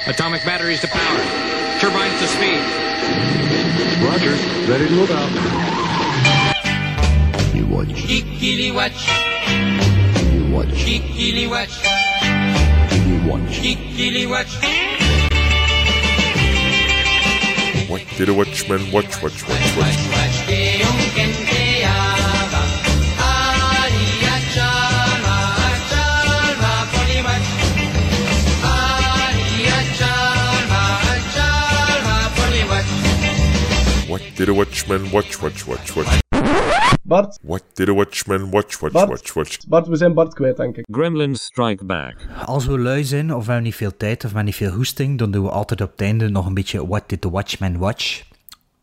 Atomic 0.08 0.44
batteries 0.46 0.80
to 0.80 0.88
power. 0.88 1.24
Turbines 1.80 2.20
to 2.20 2.26
speed. 2.26 2.62
Roger. 4.02 4.36
Ready 4.68 4.88
to 4.88 4.94
move 4.94 5.14
out. 5.14 5.30
You 7.54 8.74
watch, 8.74 9.29
watch. 10.52 10.68
you 10.70 10.90
watch, 10.90 11.00
Kikili 11.02 11.50
watch. 11.50 11.76
you 13.08 13.30
watch. 13.30 13.52
Kikili 13.62 14.30
watch. 14.30 14.54
What 17.90 18.04
did 18.18 18.30
a 18.30 18.34
watchman 18.34 18.92
watch, 18.92 19.22
watch, 19.24 19.42
watch, 19.48 19.50
watch? 19.50 19.78
Watch, 19.78 19.98
watch. 20.14 20.38
Keong 20.48 21.02
kenteaba. 21.16 22.62
Aria 23.30 24.36
chalma, 24.54 25.38
chalma, 25.90 26.72
poli 26.92 27.20
watch. 27.28 27.50
Aria 28.64 29.80
chalma, 29.98 30.84
chalma, 31.36 32.16
poli 32.36 32.64
watch. 32.70 34.10
What 34.10 34.22
did 34.36 34.50
a 34.50 34.54
watchman 34.54 35.12
watch, 35.12 35.42
watch, 35.42 35.66
watch, 35.68 35.96
watch? 35.96 36.29
Bart, 37.10 37.40
What 37.42 37.64
did 37.74 37.90
a 37.90 37.94
watchman 37.94 38.50
watch, 38.50 38.80
watch, 38.80 38.94
Bart. 38.94 39.10
watch, 39.10 39.34
watch? 39.34 39.58
Bart, 39.68 39.88
we 39.88 39.96
zijn 39.96 40.14
Bart 40.14 40.34
kwijt, 40.34 40.58
denk 40.58 40.78
ik. 40.78 40.86
Gremlins 40.92 41.44
Strike 41.44 41.86
Back. 41.86 42.16
Als 42.46 42.66
we 42.66 42.80
lui 42.80 43.04
zijn 43.04 43.34
of 43.34 43.40
we 43.40 43.46
hebben 43.46 43.64
niet 43.64 43.76
veel 43.76 43.98
tijd 43.98 44.16
of 44.16 44.22
we 44.22 44.28
hebben 44.28 44.46
niet 44.46 44.56
veel 44.56 44.72
hoesting, 44.72 45.18
dan 45.18 45.32
doen 45.32 45.44
we 45.44 45.50
altijd 45.50 45.82
op 45.82 45.92
het 45.92 46.02
einde 46.02 46.30
nog 46.30 46.46
een 46.46 46.54
beetje 46.54 46.88
What 46.88 47.10
did 47.10 47.22
the 47.22 47.30
Watchman 47.30 47.78
watch? 47.78 48.24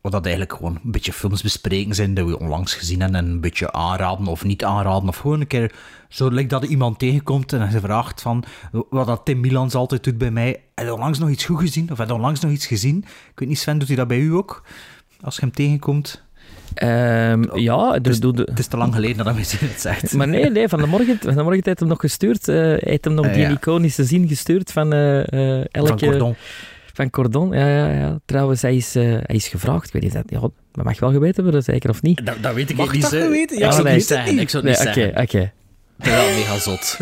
Wat 0.00 0.12
dat 0.12 0.25
eigenlijk 0.25 0.56
gewoon 0.56 0.80
een 0.85 0.90
beetje 0.90 1.12
films 1.12 1.42
bespreken 1.42 1.95
zijn 1.95 2.14
die 2.14 2.25
we 2.25 2.38
onlangs 2.38 2.75
gezien 2.75 3.00
hebben 3.00 3.18
en 3.21 3.26
een 3.26 3.40
beetje 3.40 3.73
aanraden 3.73 4.26
of 4.26 4.45
niet 4.45 4.64
aanraden. 4.64 5.09
Of 5.09 5.16
gewoon 5.16 5.40
een 5.40 5.47
keer 5.47 5.73
zo 6.09 6.30
lijkt 6.30 6.50
dat 6.50 6.62
er 6.62 6.68
iemand 6.68 6.99
tegenkomt 6.99 7.52
en 7.52 7.71
ze 7.71 7.80
vraagt 7.80 8.23
van 8.23 8.45
wat 8.90 9.06
dat 9.06 9.25
Tim 9.25 9.40
Milans 9.40 9.75
altijd 9.75 10.04
doet 10.04 10.18
bij 10.18 10.30
mij. 10.30 10.62
Heb 10.75 10.87
je 10.87 10.95
onlangs 10.95 11.18
nog 11.18 11.28
iets 11.28 11.45
goed 11.45 11.61
gezien? 11.61 11.90
Of 11.90 11.99
heb 11.99 12.09
je 12.09 12.14
onlangs 12.14 12.40
nog 12.40 12.50
iets 12.50 12.66
gezien? 12.66 12.97
Ik 13.30 13.38
weet 13.38 13.49
niet, 13.49 13.59
Sven, 13.59 13.78
doet 13.78 13.88
hij 13.88 13.97
dat 13.97 14.09
bij 14.09 14.18
u 14.18 14.35
ook? 14.35 14.62
Als 15.21 15.35
je 15.35 15.40
hem 15.40 15.50
tegenkomt? 15.52 16.25
Ehm, 16.75 17.58
ja, 17.58 17.92
Het 17.92 18.04
dus 18.04 18.12
is, 18.12 18.20
doe 18.20 18.32
de... 18.32 18.42
het 18.50 18.58
is 18.58 18.66
te 18.66 18.76
lang 18.76 18.94
geleden 18.94 19.16
dat 19.25 19.35
hij 19.35 19.44
het 19.68 19.80
zegt. 19.80 20.12
Maar 20.12 20.28
nee, 20.28 20.50
nee, 20.50 20.68
van 20.68 20.80
de 20.80 20.87
morgen, 20.87 21.18
van 21.20 21.35
de 21.37 21.42
morgen 21.42 21.62
heeft 21.64 21.78
hem 21.80 21.88
nog 21.88 22.00
gestuurd. 22.00 22.49
eh, 22.49 22.54
hij 22.56 22.78
heeft 22.80 23.04
hem 23.04 23.14
nog 23.14 23.26
Ah, 23.26 23.32
die 23.32 23.42
ja. 23.42 23.50
iconische 23.50 24.04
zin 24.04 24.28
gestuurd 24.28 24.73
van 24.73 24.92
eh, 24.92 25.32
eh, 25.32 25.64
elke... 25.71 25.88
Van 25.88 25.97
Cordon. 26.08 26.34
Van 26.93 27.10
Cordon, 27.10 27.52
ja, 27.52 27.69
ja, 27.69 27.90
ja. 27.90 28.19
Trouwens, 28.25 28.62
hij 28.62 28.76
is, 28.76 28.95
eh, 28.95 29.02
hij 29.04 29.34
is 29.36 29.49
gevraagd. 29.49 29.86
Ik 29.86 29.93
weet 29.93 30.02
niet, 30.02 30.12
dat, 30.12 30.25
ja, 30.26 30.40
dat 30.73 30.84
mag 30.84 31.00
wel 31.00 31.12
geweten 31.12 31.43
worden, 31.43 31.62
zeker 31.62 31.90
of 31.90 32.02
niet? 32.02 32.26
Dat, 32.26 32.36
dat 32.40 32.54
weet 32.54 32.71
ik 32.71 32.76
Mag 32.76 32.93
niet. 32.93 33.02
dat 33.02 33.10
hè. 33.10 33.21
geweten? 33.21 33.58
Ja, 33.58 33.67
ik 33.67 33.73
zou 33.73 33.82
nee. 33.84 33.93
het 33.93 34.00
niet 34.00 34.08
zeggen. 34.08 34.38
Ik 34.38 34.49
zou 34.49 34.67
het 34.69 34.78
Nee, 34.78 34.86
niet 34.86 34.97
Oké, 34.97 35.10
zeggen. 35.23 35.23
oké. 35.23 35.52
Dat 35.99 36.06
is 36.06 36.12
wel 36.12 36.34
mega 36.34 36.58
zot. 36.58 36.99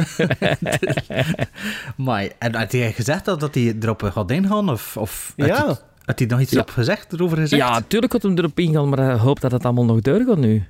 maar, 2.07 2.29
en 2.39 2.55
had 2.55 2.73
hij 2.73 2.93
gezegd 2.93 3.25
dat, 3.25 3.41
dat 3.41 3.55
hij 3.55 3.75
erop 3.81 4.03
gaat 4.03 4.31
ingaan? 4.31 4.71
Of, 4.71 4.97
of 4.97 5.33
Ja. 5.37 5.79
Had 6.05 6.19
hij 6.19 6.29
nog 6.29 6.41
iets 6.41 6.51
Ja. 6.53 6.61
op 6.61 6.71
gezegd, 6.71 7.13
erover 7.13 7.37
gezegd? 7.37 7.63
Ja, 7.63 7.81
tuurlijk 7.89 8.13
had 8.13 8.23
hem 8.23 8.39
erop 8.39 8.59
ingaan, 8.59 8.89
maar 8.89 8.99
hij 8.99 9.15
hoopt 9.17 9.41
dat 9.41 9.53
het 9.53 9.65
allemaal 9.65 9.85
nog 9.85 10.01
doorgaat 10.01 10.39
nu. 10.39 10.65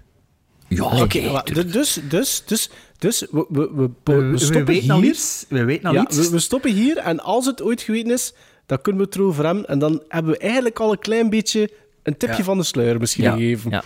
ja 0.68 0.84
oké. 0.84 1.18
Ja, 1.18 1.42
tuurlijk. 1.42 1.72
dus, 1.72 2.00
dus, 2.08 2.42
dus, 2.46 2.70
dus, 2.98 3.26
we, 3.30 3.46
we, 3.48 3.70
we, 4.04 4.14
we, 4.14 4.38
stoppen 4.38 4.64
weten 4.64 4.90
al 4.90 5.00
hier. 5.00 5.10
iets. 5.10 5.46
We 5.48 5.64
weten 5.64 5.88
al 5.88 5.94
Ja, 5.94 6.02
iets. 6.02 6.16
we, 6.16 6.30
we 6.30 6.38
stoppen 6.38 6.72
hier 6.72 6.96
en 6.96 7.20
als 7.20 7.46
het 7.46 7.62
ooit 7.62 7.82
geweten 7.82 8.12
is, 8.12 8.34
dan 8.66 8.80
kunnen 8.82 9.00
we 9.02 9.06
het 9.06 9.16
erover 9.16 9.44
hebben. 9.44 9.66
En 9.66 9.78
dan 9.78 10.02
hebben 10.08 10.32
we 10.32 10.38
eigenlijk 10.38 10.78
al 10.80 10.92
een 10.92 10.98
klein 10.98 11.30
beetje 11.30 11.70
een 12.02 12.16
tipje 12.16 12.36
Ja. 12.36 12.44
van 12.44 12.56
de 12.58 12.64
sluier 12.64 12.98
misschien 13.00 13.24
Ja, 13.24 13.32
gegeven. 13.32 13.70
ja. 13.70 13.82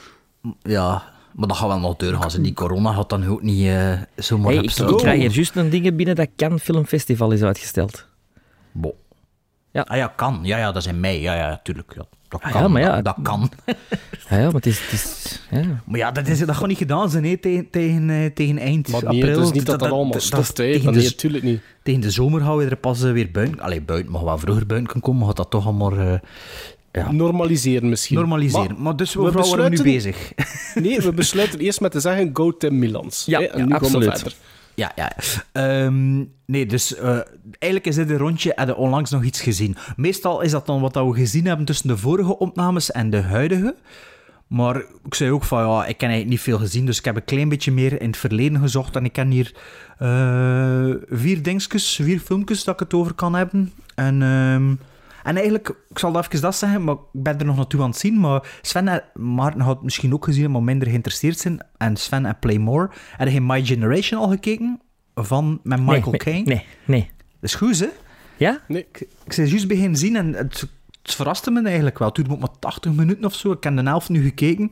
Ja, 0.63 1.13
maar 1.35 1.49
dat 1.49 1.57
gaat 1.57 1.69
wel 1.69 1.79
nog 1.79 1.97
doorgaan. 1.97 2.31
ze. 2.31 2.41
Die 2.41 2.53
corona 2.53 2.93
gaat 2.93 3.09
dan 3.11 3.27
ook 3.27 3.43
niet 3.43 3.67
eh, 3.67 3.93
zomaar 4.17 4.47
Hey, 4.53 4.59
op 4.59 4.65
ik, 4.65 4.77
ik 4.91 4.97
krijg 4.97 5.21
hier 5.21 5.31
juist 5.31 5.57
een 5.57 5.71
ding 5.71 5.97
binnen 5.97 6.15
dat 6.17 6.29
Cannes 6.37 6.63
Film 6.63 6.85
Festival 6.87 7.31
is 7.33 7.43
uitgesteld. 7.43 8.07
Bo. 8.73 8.95
Ja. 9.79 9.85
Ah 9.89 9.97
ja, 9.97 10.13
kan. 10.17 10.39
Ja, 10.43 10.59
ja, 10.59 10.73
dat 10.73 10.83
is 10.83 10.89
in 10.89 11.01
mei. 11.01 11.21
Ja, 11.21 11.35
ja, 11.35 11.61
tuurlijk. 11.63 11.93
Ja, 11.97 12.05
dat 12.29 12.43
Ah, 12.43 12.53
kan. 12.53 12.61
ja, 12.63 12.69
maar 12.69 12.83
ja, 12.83 12.95
dat, 12.95 13.05
dat 13.05 13.17
kan. 13.23 13.51
Ja, 14.31 14.37
ja 14.37 14.45
maar 14.45 14.53
het 14.55 14.67
is... 14.67 14.81
Het 14.81 14.93
is 14.93 15.41
ja. 15.51 15.83
Maar 15.87 15.99
ja, 15.99 16.11
dat, 16.11 16.27
is, 16.29 16.39
dat 16.39 16.57
gaat 16.57 16.67
niet 16.67 16.79
gedaan 16.79 17.11
zijn 17.11 17.25
hè, 17.25 17.37
tegen, 17.37 17.71
tegen, 17.71 18.11
eh, 18.11 18.31
tegen 18.35 18.59
eind 18.59 18.89
Maar 18.89 19.07
april. 19.07 19.37
het 19.37 19.45
is 19.47 19.53
niet 19.53 19.67
dat 19.67 19.79
dat, 19.79 19.91
allemaal 19.91 20.13
dat- 20.13 20.23
natuurlijk 21.05 21.43
niet. 21.45 21.61
Tegen 21.83 22.01
de 22.01 22.11
zomer 22.11 22.41
gaan 22.41 22.57
we 22.57 22.65
er 22.65 22.77
pas 22.77 23.03
eh, 23.03 23.13
weer 23.13 23.31
buiten. 23.31 23.61
Allee, 23.61 23.81
buiten 23.83 24.13
mag 24.13 24.23
wel 24.23 24.39
vroeger 24.39 24.67
buiten 24.67 24.87
kunnen 24.89 25.05
komen, 25.05 25.19
maar 25.19 25.29
gaat 25.29 25.37
dat 25.37 25.51
toch 25.51 25.65
allemaal 25.67 25.97
eh, 25.97 26.15
ja, 26.93 27.13
Normaliseren 27.13 27.89
misschien. 27.89 28.17
normaliseren. 28.17 28.67
Maar, 28.73 28.81
Maar 28.83 28.97
dus 28.97 29.15
we 29.15 29.23
we 29.23 29.31
nu 29.31 29.37
besluiten- 29.37 29.85
bezig. 29.85 30.33
nee, 30.75 31.01
we 31.01 31.13
besluiten 31.13 31.59
eerst 31.59 31.81
met 31.81 31.91
te 31.93 32.01
zeggen, 32.01 32.31
go 32.33 32.57
Tim 32.57 32.79
Milans. 32.79 33.25
Ja, 33.27 33.41
ja, 33.41 33.57
nu 33.65 33.73
absoluut. 33.75 34.37
Ja, 34.79 34.93
ja. 34.97 35.13
Ehm, 35.53 36.25
nee, 36.47 36.67
dus 36.67 36.95
eh, 36.95 37.19
eigenlijk 37.59 37.87
is 37.87 37.95
dit 37.95 38.11
een 38.11 38.17
rondje. 38.17 38.53
Je 38.67 38.77
onlangs 38.77 39.11
nog 39.11 39.25
iets 39.25 39.41
gezien? 39.41 39.77
Meestal 39.97 40.41
is 40.41 40.51
dat 40.51 40.67
dan 40.67 40.81
wat 40.81 40.95
we 40.95 41.13
gezien 41.15 41.47
hebben 41.47 41.67
tussen 41.67 41.89
de 41.89 41.97
vorige 41.97 42.39
opnames 42.39 42.91
en 42.91 43.11
de 43.11 43.21
huidige. 43.21 43.77
Maar 44.47 44.77
ik 45.05 45.15
zei 45.15 45.31
ook 45.31 45.45
van, 45.45 45.69
ja, 45.69 45.81
ik 45.81 46.01
heb 46.01 46.11
eigenlijk 46.11 46.31
niet 46.31 46.41
veel 46.41 46.59
gezien, 46.59 46.87
dus 46.87 46.99
ik 46.99 47.05
heb 47.05 47.17
een 47.17 47.25
klein 47.25 47.49
beetje 47.49 47.73
meer 47.73 48.01
in 48.01 48.07
het 48.07 48.17
verleden 48.17 48.61
gezocht. 48.61 48.97
En 48.97 49.05
ik 49.05 49.13
ken 49.13 49.31
hier 49.31 49.55
eh, 49.99 50.95
vier 51.09 51.43
dingetjes, 51.43 52.01
vier 52.03 52.21
filmpjes 52.21 52.65
dat 52.65 52.75
ik 52.75 52.81
het 52.81 52.95
over 52.95 53.15
kan 53.15 53.35
hebben. 53.35 53.73
En, 53.95 54.23
ehm, 54.23 54.75
en 55.29 55.35
eigenlijk, 55.35 55.69
ik 55.89 55.99
zal 55.99 56.19
even 56.19 56.41
dat 56.41 56.57
zeggen, 56.57 56.85
maar 56.85 56.95
ik 56.95 57.23
ben 57.23 57.39
er 57.39 57.45
nog 57.45 57.57
naartoe 57.57 57.83
aan 57.83 57.89
het 57.91 57.99
zien. 57.99 58.21
Maar 58.21 58.59
Sven 58.63 58.89
en 58.89 59.03
Maarten 59.15 59.61
had 59.61 59.75
het 59.75 59.85
misschien 59.85 60.13
ook 60.15 60.25
gezien, 60.25 60.51
maar 60.51 60.63
minder 60.63 60.89
geïnteresseerd 60.89 61.39
zijn. 61.39 61.67
En 61.77 61.97
Sven 61.97 62.27
en 62.27 62.39
Playmore. 62.39 62.91
Heb 63.17 63.29
je 63.29 63.41
My 63.41 63.65
Generation 63.65 64.21
al 64.21 64.29
gekeken? 64.29 64.81
Van, 65.15 65.61
met 65.63 65.81
Michael 65.81 66.11
nee, 66.11 66.21
Caine? 66.21 66.45
Nee, 66.45 66.65
nee. 66.85 67.11
Dat 67.17 67.51
is 67.51 67.55
goed, 67.55 67.79
hè? 67.79 67.89
Ja? 68.37 68.61
Nee, 68.69 68.87
Ik 69.25 69.33
zei 69.33 69.49
juist 69.49 69.69
beginnen 69.69 69.99
zien 69.99 70.17
en 70.17 70.33
het, 70.35 70.69
het 71.09 71.17
verraste 71.17 71.51
me 71.51 71.63
eigenlijk 71.63 71.99
wel. 71.99 72.09
Het 72.09 72.17
duurde 72.17 72.37
maar 72.39 72.59
80 72.59 72.93
minuten 72.93 73.25
of 73.25 73.35
zo. 73.35 73.51
Ik 73.53 73.65
heb 73.65 73.77
de 73.77 73.83
helft 73.83 74.09
nu 74.09 74.23
gekeken. 74.23 74.71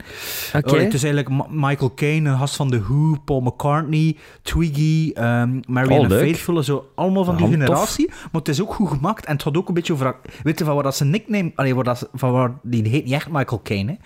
Oké. 0.55 0.77
Het 0.77 0.93
is 0.93 1.03
eigenlijk 1.03 1.29
Ma- 1.29 1.67
Michael 1.67 1.93
Caine, 1.93 2.29
een 2.29 2.37
gast 2.37 2.55
van 2.55 2.69
The 2.69 2.81
Who, 2.81 3.15
Paul 3.25 3.41
McCartney, 3.41 4.15
Twiggy, 4.41 5.11
um, 5.15 5.59
Marianne 5.67 6.03
Oh, 6.03 6.07
leuk. 6.09 6.19
Faithfull, 6.19 6.63
zo 6.63 6.89
allemaal 6.95 7.23
van 7.23 7.35
die 7.37 7.45
tof. 7.45 7.53
generatie. 7.55 8.07
Maar 8.07 8.41
het 8.41 8.47
is 8.47 8.61
ook 8.61 8.73
goed 8.73 8.89
gemaakt 8.89 9.25
en 9.25 9.33
het 9.33 9.41
gaat 9.43 9.57
ook 9.57 9.67
een 9.67 9.73
beetje 9.73 9.93
over... 9.93 10.15
Weet 10.43 10.59
je 10.59 10.65
van 10.65 10.73
waar 10.73 10.83
dat 10.83 10.95
zijn 10.95 11.09
nickname... 11.09 11.51
Allee, 11.55 11.75
waar 11.75 11.83
dat, 11.83 12.09
van 12.13 12.31
waar, 12.31 12.51
die 12.63 12.87
heet 12.87 13.03
niet 13.03 13.13
echt 13.13 13.29
Michael 13.29 13.61
Caine, 13.63 13.91
hè? 13.91 13.97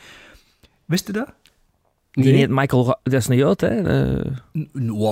Wist 0.86 1.08
je 1.08 1.14
dat? 1.14 1.34
Die 2.12 2.34
heet 2.34 2.50
Michael... 2.50 3.00
Dat 3.04 3.14
is 3.14 3.28
een 3.28 3.36
Jood, 3.36 3.62
hè? 3.62 3.68
Eh, 3.68 4.32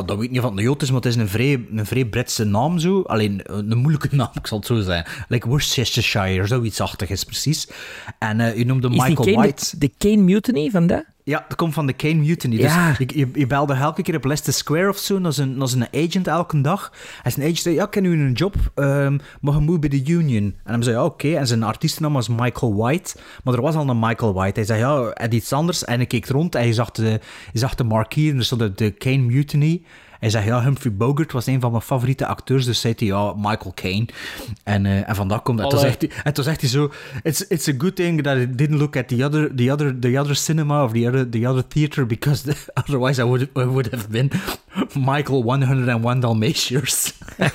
dat 0.06 0.16
weet 0.16 0.22
ik 0.22 0.32
niet 0.32 0.42
van 0.42 0.56
de 0.56 0.62
Jood 0.62 0.82
is, 0.82 0.88
maar 0.88 1.02
het 1.02 1.10
is 1.10 1.16
een 1.16 1.28
vrij, 1.28 1.66
een 1.72 1.86
vrij 1.86 2.06
Britse 2.06 2.44
naam 2.44 2.80
zo. 2.80 3.02
Alleen 3.02 3.42
een 3.44 3.78
moeilijke 3.78 4.16
naam, 4.16 4.30
ik 4.34 4.48
zal 4.48 4.58
het 4.58 4.68
zo 4.68 4.80
zeggen. 4.82 5.26
Like 5.28 5.48
Worcestershire, 5.48 6.48
zoiets 6.48 6.82
achtig 6.82 7.10
is 7.10 7.24
precies. 7.24 7.70
En 8.20 8.40
eh 8.40 8.58
je 8.58 8.66
noemde 8.66 8.88
is 8.88 8.94
die 8.94 9.04
Michael 9.04 9.26
Kane, 9.26 9.38
White. 9.38 9.78
de, 9.78 9.78
de 9.78 9.94
Kane 9.98 10.24
Mutiny 10.24 10.70
van 10.70 10.88
dat? 10.88 11.04
Ja, 11.30 11.46
dat 11.48 11.58
komt 11.58 11.74
van 11.74 11.86
de 11.88 11.94
Kane 11.94 12.14
Mutiny. 12.14 12.58
Ja. 12.58 12.88
Dus 12.88 12.98
je, 12.98 13.20
je, 13.20 13.30
je 13.34 13.48
belde 13.48 13.74
elke 13.74 14.02
keer 14.02 14.16
op 14.16 14.24
Leicester 14.24 14.54
Square 14.54 14.90
of 14.90 14.98
zo, 14.98 15.20
naar 15.20 15.34
zijn, 15.34 15.58
naar 15.58 15.68
zijn 15.68 15.88
agent 15.94 16.28
elke 16.28 16.62
dag. 16.62 16.92
En 17.24 17.32
zijn 17.32 17.46
agent 17.46 17.60
zei, 17.60 17.76
ja, 17.76 17.84
ik 17.84 17.92
ken 17.92 18.06
u 18.06 18.12
een 18.12 18.32
job, 18.32 18.56
ehm 18.76 19.18
maar 19.42 19.54
je 19.54 19.60
moet 19.60 19.80
bij 19.80 19.90
de 19.90 20.04
Union. 20.06 20.56
En 20.64 20.74
hij 20.74 20.84
zei, 20.84 20.96
ja, 20.96 21.06
oké. 21.06 21.36
En 21.36 21.48
zijn 21.48 21.64
artiestennaam 21.64 22.14
was 22.14 22.28
Michael 22.28 22.76
White. 22.76 23.16
Maar 23.44 23.54
er 23.54 23.62
was 23.62 23.76
al 23.76 23.90
een 23.90 24.00
Michael 24.00 24.34
White. 24.34 24.60
Hij 24.60 24.66
zei, 24.68 24.80
ja, 24.80 25.12
hij 25.14 25.30
iets 25.30 25.54
anders. 25.54 25.86
En 25.86 25.96
hij 25.96 26.06
keek 26.06 26.28
rond 26.28 26.56
en 26.56 26.62
hij 26.62 26.74
zag 26.74 26.92
de, 26.92 27.20
zag 27.54 27.76
de 27.76 27.84
marquee 27.84 28.32
en 28.32 28.38
er 28.38 28.44
stond 28.44 28.62
de, 28.62 28.72
de 28.74 28.92
Kane 28.92 29.18
Mutiny. 29.18 29.82
Hij 30.20 30.30
zei, 30.30 30.46
ja, 30.46 30.64
Humphrey 30.64 30.94
Bogart 30.94 31.32
was 31.32 31.46
een 31.46 31.60
van 31.60 31.72
mijn 31.72 31.84
favoriete 31.84 32.26
acteurs. 32.26 32.66
Dus 32.66 32.82
zei 32.82 32.94
hij, 32.98 33.08
ja, 33.08 33.34
Michael 33.36 33.72
Caine. 33.76 34.06
En, 34.64 34.86
eh 34.86 35.10
en 35.10 35.16
vandaar 35.16 35.40
komt... 35.42 35.74
Zegt 35.80 36.02
hij, 36.02 36.12
en 36.24 36.34
toen 36.34 36.44
zegt 36.44 36.62
hij 36.62 36.70
zo... 36.70 36.92
It's, 37.24 37.48
it's 37.48 37.68
a 37.68 37.74
good 37.78 37.96
thing 37.96 38.24
that 38.24 38.38
I 38.38 38.56
didn't 38.56 38.80
look 38.80 38.96
at 38.98 39.08
the 39.08 39.26
other, 39.26 39.56
the 39.56 39.72
other, 39.72 40.00
the 40.00 40.20
other 40.20 40.36
cinema 40.36 40.84
of 40.84 40.92
the 40.92 41.08
other, 41.08 41.30
the 41.30 41.48
other 41.48 41.68
theater 41.68 42.06
because 42.06 42.44
the- 42.44 42.72
otherwise 42.82 43.22
I 43.22 43.26
would, 43.26 43.42
I 43.42 43.64
would 43.66 43.92
have 43.92 44.08
been 44.10 44.32
Michael 44.96 45.44
101 45.44 46.20
Dalmatians. 46.20 47.14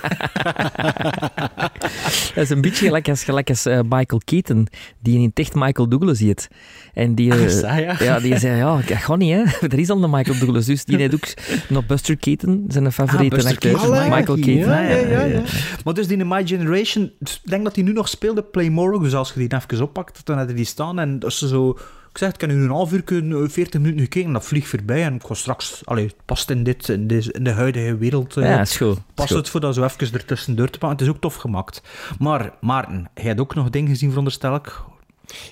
Dat 2.35 2.45
is 2.45 2.51
een 2.51 2.61
beetje 2.61 2.87
gelijk 2.87 3.09
als, 3.09 3.25
gelijk 3.25 3.49
als 3.49 3.67
eh, 3.67 3.81
Michael 3.83 4.21
Keaton, 4.25 4.67
die 5.01 5.19
in 5.19 5.23
het 5.25 5.39
echt 5.39 5.55
Michael 5.55 5.89
Douglas 5.89 6.19
ziet. 6.19 6.49
En 6.95 7.15
die, 7.15 7.33
eh, 7.33 7.45
Is 7.45 7.61
dat, 7.61 7.99
ja? 7.99 8.21
die 8.21 8.39
zei, 8.39 8.57
ja, 8.57 8.77
dat 8.77 8.97
gaat 8.99 9.19
niet, 9.19 9.33
hè. 9.33 9.43
Er 9.75 9.79
is 9.79 9.91
al 9.91 10.03
een 10.03 10.11
Michael 10.11 10.39
Douglas, 10.39 10.65
dus 10.65 10.85
die 10.85 10.97
heeft 10.97 11.15
ook 11.15 11.35
nog 11.69 11.87
Buster 11.87 12.17
Keaton, 12.17 12.54
zijn 12.69 12.93
favoriete 12.93 13.37
Ah, 13.37 13.45
acteur. 13.45 13.73
Keaton, 13.73 13.93
Allee, 13.93 14.11
Michael 14.11 14.39
Keaton. 14.39 14.73
ja, 14.73 14.81
ja, 14.81 14.97
ja, 14.97 15.25
ja. 15.25 15.43
Maar 15.85 15.95
dus 15.95 16.07
die 16.07 16.17
in 16.17 16.29
My 16.29 16.47
Generation, 16.47 17.13
ik 17.21 17.39
denk 17.45 17.65
dat 17.65 17.75
hij 17.75 17.85
nu 17.85 17.93
nog 17.93 18.09
speelde, 18.09 18.43
Playmore, 18.43 19.01
dus 19.01 19.15
als 19.15 19.33
je 19.33 19.49
die 19.49 19.59
even 19.71 19.83
oppakt, 19.85 20.21
dan 20.27 20.37
had 20.37 20.47
hij 20.47 20.55
die 20.55 20.65
staan 20.65 20.99
en 20.99 21.21
als 21.25 21.39
ze 21.39 21.49
zo... 21.49 21.79
Ik 22.11 22.21
zeg, 22.21 22.33
ik 22.35 22.41
heb 22.41 22.51
nu 22.51 22.63
een 22.63 22.71
half 22.71 22.93
uur, 22.93 23.03
kunnen, 23.03 23.51
40 23.51 23.81
minuten 23.81 24.01
gekeken, 24.01 24.33
dat 24.33 24.45
vliegt 24.45 24.69
voorbij 24.69 25.05
en 25.05 25.15
ik 25.15 25.23
ga 25.23 25.35
straks... 25.35 25.81
Allee, 25.85 26.05
het 26.07 26.17
past 26.25 26.51
in, 26.51 26.65
dit, 26.65 26.89
in, 26.89 27.07
deze, 27.07 27.33
in 27.33 27.45
de 27.45 27.51
huidige 27.51 27.97
wereld... 27.97 28.37
eh, 28.37 28.45
Ja, 28.45 28.61
is 28.61 28.77
goed. 28.77 28.99
Past 29.15 29.31
Is 29.31 29.37
het 29.37 29.49
voor 29.49 29.61
dat 29.61 29.75
zo 29.75 29.85
even 29.85 30.13
ertussendoor 30.13 30.71
te 30.71 30.79
pakken. 30.79 30.99
Het 30.99 31.07
is 31.09 31.13
ook 31.15 31.21
tof 31.21 31.35
gemaakt. 31.35 31.83
Maar, 32.19 32.53
Maarten, 32.61 33.11
jij 33.15 33.25
hebt 33.25 33.41
ook 33.41 33.55
nog 33.55 33.71
dingen 33.71 33.91
gezien, 33.91 34.09
veronderstel 34.09 34.55
ik? 34.55 34.81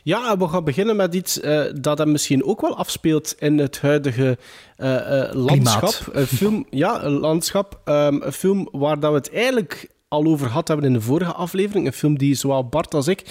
Ja, 0.02 0.36
we 0.36 0.48
gaan 0.48 0.64
beginnen 0.64 0.96
met 0.96 1.14
iets 1.14 1.40
eh, 1.40 1.62
dat 1.80 1.98
hem 1.98 2.10
misschien 2.12 2.44
ook 2.44 2.60
wel 2.60 2.76
afspeelt 2.76 3.34
in 3.38 3.58
het 3.58 3.80
huidige 3.80 4.38
eh, 4.76 5.22
eh, 5.22 5.34
landschap. 5.34 6.08
Een 6.12 6.26
film, 6.26 6.66
ja, 6.84 7.02
een 7.04 7.18
landschap. 7.18 7.80
Ehm, 7.84 8.18
een 8.20 8.32
film 8.32 8.68
waar 8.72 9.00
dat 9.00 9.10
we 9.10 9.16
het 9.16 9.32
eigenlijk 9.32 9.90
al 10.08 10.24
over 10.24 10.46
gehad 10.46 10.68
hebben 10.68 10.86
in 10.86 10.92
de 10.92 11.00
vorige 11.00 11.32
aflevering. 11.32 11.86
Een 11.86 11.92
film 11.92 12.18
die 12.18 12.34
zowel 12.34 12.68
Bart 12.68 12.94
als 12.94 13.08
ik 13.08 13.24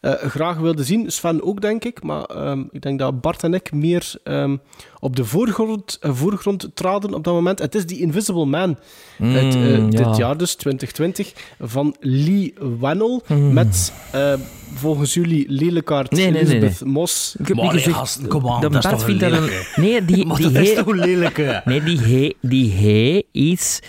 graag 0.00 0.58
wilden 0.58 0.84
zien. 0.84 1.12
Sven 1.12 1.42
ook, 1.42 1.60
denk 1.60 1.84
ik. 1.84 2.02
Maar 2.02 2.24
ehm, 2.24 2.64
ik 2.70 2.82
denk 2.82 2.98
dat 2.98 3.20
Bart 3.20 3.42
en 3.42 3.54
ik 3.54 3.72
meer 3.72 4.12
ehm, 4.24 4.56
op 5.00 5.16
de 5.16 5.24
voorgrond, 5.24 5.96
eh, 6.00 6.14
voorgrond 6.14 6.68
traden 6.74 7.14
op 7.14 7.24
dat 7.24 7.34
moment. 7.34 7.58
Het 7.58 7.74
is 7.74 7.84
The 7.84 7.98
Invisible 7.98 8.44
Man. 8.46 8.78
uit 9.18 9.54
eh, 9.54 9.60
Mm, 9.60 9.90
ja. 9.90 10.04
dit 10.08 10.16
jaar 10.16 10.36
dus, 10.36 10.54
2020. 10.54 11.32
Van 11.60 11.96
Lee 12.00 12.54
Wannell. 12.58 13.20
Mm. 13.28 13.52
Met, 13.52 13.92
eh, 14.12 14.32
volgens 14.74 15.14
jullie, 15.14 15.44
lelijkaard 15.48 16.10
Nee, 16.10 16.30
nee, 16.30 16.32
nee, 16.32 16.42
Elizabeth 16.54 16.84
Moss. 16.88 17.36
Ik 17.38 17.46
heb 17.48 17.56
Maar 17.56 17.64
niet 17.74 17.84
nee, 17.84 17.94
gezegd... 17.94 18.26
kom 18.28 18.48
aan, 18.48 18.60
dat 18.60 18.74
is 18.74 19.02
vindt 19.02 19.22
een 19.22 19.30
dat 19.30 19.42
een... 19.42 19.50
Nee, 19.82 20.04
die, 20.04 20.24
Maar 20.26 20.36
die 20.36 20.50
dat 20.50 20.62
is 20.62 20.74
toch 20.74 20.86
een 20.86 20.98
lelijke? 20.98 21.62
Nee, 21.64 21.82
die 21.82 21.98
he, 21.98 22.34
die 22.40 22.72
he 22.72 23.22
iets 23.32 23.80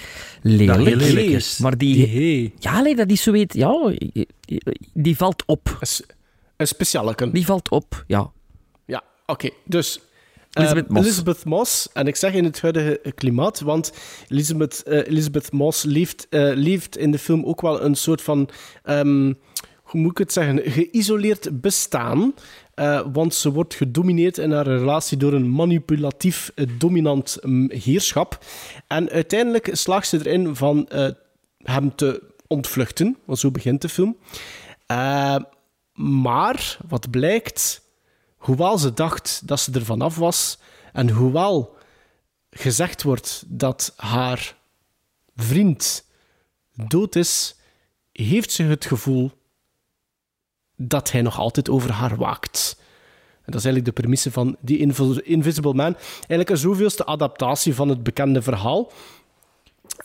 lelijk. 0.42 0.80
Lelijk 0.80 1.28
is. 1.30 1.58
Maar 1.58 1.78
die... 1.78 1.94
Die 1.96 2.08
he. 2.08 2.52
Ja, 2.70 2.82
nee, 2.82 2.96
dat 2.96 3.10
is 3.12 3.24
zoiets... 3.24 3.56
Ja, 3.56 3.94
die 4.94 5.18
valt 5.18 5.44
op. 5.46 5.78
Een 5.80 5.88
s- 5.88 6.04
Een 6.58 6.68
specialeke. 6.68 7.32
Die 7.32 7.46
valt 7.46 7.70
op, 7.70 8.04
ja. 8.08 8.32
Ja, 8.86 9.04
oké. 9.26 9.50
Dus... 9.66 10.00
eh, 10.54 10.74
Moss. 10.88 11.06
Elizabeth 11.06 11.46
Moss. 11.46 11.90
En 11.94 12.08
ik 12.08 12.16
zeg 12.16 12.34
in 12.34 12.44
het 12.44 12.62
huidige 12.62 13.02
klimaat, 13.16 13.60
want 13.60 13.92
Elizabeth, 14.28 14.84
eh, 14.84 15.08
Elizabeth 15.08 15.52
Moss 15.52 15.84
leeft, 15.84 16.28
eh, 16.30 16.52
leeft 16.54 16.98
in 16.98 17.12
de 17.12 17.20
film 17.20 17.46
ook 17.46 17.62
wel 17.62 17.84
een 17.84 17.96
soort 17.96 18.22
van... 18.22 18.50
ehm, 18.84 19.34
hoe 19.82 20.02
moet 20.02 20.12
ik 20.12 20.18
het 20.18 20.34
zeggen? 20.34 20.72
Geïsoleerd 20.72 21.62
bestaan. 21.62 22.34
Eh, 22.74 23.02
want 23.14 23.34
ze 23.34 23.52
wordt 23.52 23.74
gedomineerd 23.74 24.38
in 24.38 24.52
haar 24.52 24.68
relatie 24.68 25.18
door 25.18 25.34
een 25.34 25.50
manipulatief, 25.52 26.52
eh, 26.56 26.66
dominant 26.78 27.38
mm, 27.42 27.72
heerschap. 27.72 28.46
En 28.88 29.10
uiteindelijk 29.10 29.70
slaagt 29.72 30.08
ze 30.08 30.18
erin 30.20 30.56
van 30.56 30.88
eh, 30.88 31.10
hem 31.64 31.96
te 31.96 32.22
ontvluchten. 32.48 33.18
Want 33.26 33.40
zo 33.40 33.52
begint 33.52 33.82
de 33.82 33.90
film. 33.90 34.18
Eh, 34.86 35.36
maar 35.94 36.78
wat 36.88 37.10
blijkt, 37.10 37.82
hoewel 38.40 38.78
ze 38.78 38.94
dacht 38.94 39.42
dat 39.48 39.60
ze 39.60 39.72
er 39.72 39.86
vanaf 39.86 40.16
was, 40.16 40.58
en 40.94 41.10
hoewel 41.10 41.78
gezegd 42.50 43.04
wordt 43.04 43.44
dat 43.48 43.94
haar 43.96 44.56
vriend 45.36 46.06
dood 46.88 47.16
is, 47.16 47.56
heeft 48.12 48.52
ze 48.52 48.64
het 48.64 48.86
gevoel 48.86 49.32
dat 50.76 51.12
hij 51.12 51.22
nog 51.22 51.38
altijd 51.40 51.70
over 51.70 51.92
haar 51.92 52.16
waakt. 52.16 52.76
En 53.36 53.52
dat 53.56 53.56
is 53.56 53.66
eigenlijk 53.66 53.86
de 53.86 54.02
premisse 54.02 54.32
van 54.32 54.58
die 54.60 54.78
Invis- 54.78 55.18
Invisible 55.20 55.74
Man. 55.74 55.96
Eigenlijk 56.18 56.50
een 56.50 56.58
zoveelste 56.58 57.06
adaptatie 57.06 57.76
van 57.76 57.90
het 57.90 58.04
bekende 58.04 58.42
verhaal. 58.42 58.92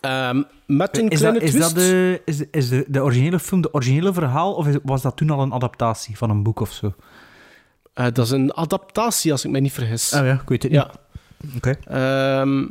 Ehm, 0.01 0.43
met 0.67 0.99
een 0.99 1.09
Is 1.09 1.19
kleine 1.19 1.39
dat, 1.39 1.49
is 1.49 1.55
twist. 1.55 1.75
dat 1.75 1.85
de, 1.85 2.23
is, 2.25 2.43
is 2.51 2.69
de, 2.69 2.85
de 2.89 3.03
originele 3.03 3.39
film 3.39 3.61
de 3.61 3.75
originele 3.75 4.13
verhaal, 4.13 4.55
of 4.55 4.67
was 4.83 5.03
dat 5.03 5.17
toen 5.17 5.31
al 5.31 5.41
een 5.43 5.53
adaptatie 5.53 6.17
van 6.17 6.31
een 6.31 6.43
boek 6.43 6.61
of 6.61 6.73
zo? 6.73 6.95
Eh, 7.95 8.05
dat 8.13 8.19
is 8.27 8.31
een 8.31 8.55
adaptatie, 8.55 9.33
als 9.33 9.45
ik 9.45 9.51
me 9.51 9.61
niet 9.61 9.73
vergis. 9.73 10.13
Ah 10.13 10.27
ja, 10.27 10.33
ik 10.33 10.49
weet 10.49 10.63
het 10.63 10.73
Ja. 10.73 10.91
niet. 11.41 11.57
Oké. 11.57 11.71
Ehm 11.85 12.65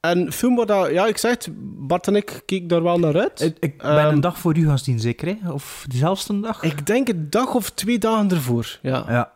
en 0.00 0.32
film 0.32 0.56
waar 0.56 0.66
dat, 0.66 0.90
ja, 0.90 1.06
ik 1.06 1.18
zeg 1.18 1.30
het, 1.30 1.48
Bart 1.86 2.06
en 2.06 2.16
ik 2.16 2.42
keken 2.46 2.68
daar 2.68 2.82
wel 2.82 2.98
naar 2.98 3.20
uit. 3.20 3.40
Ik, 3.40 3.56
ik 3.60 3.78
ben 3.78 3.98
Ehm, 3.98 4.14
een 4.14 4.20
dag 4.20 4.38
voor 4.38 4.56
u 4.56 4.66
gaan 4.66 4.78
zien, 4.78 5.00
zeker? 5.00 5.36
Hè? 5.40 5.52
Of 5.52 5.84
dezelfde 5.88 6.40
dag? 6.40 6.62
Ik 6.62 6.86
denk 6.86 7.08
een 7.08 7.30
dag 7.30 7.54
of 7.54 7.70
twee 7.70 7.98
dagen 7.98 8.30
ervoor. 8.30 8.78
Ja. 8.82 9.04
ja. 9.08 9.32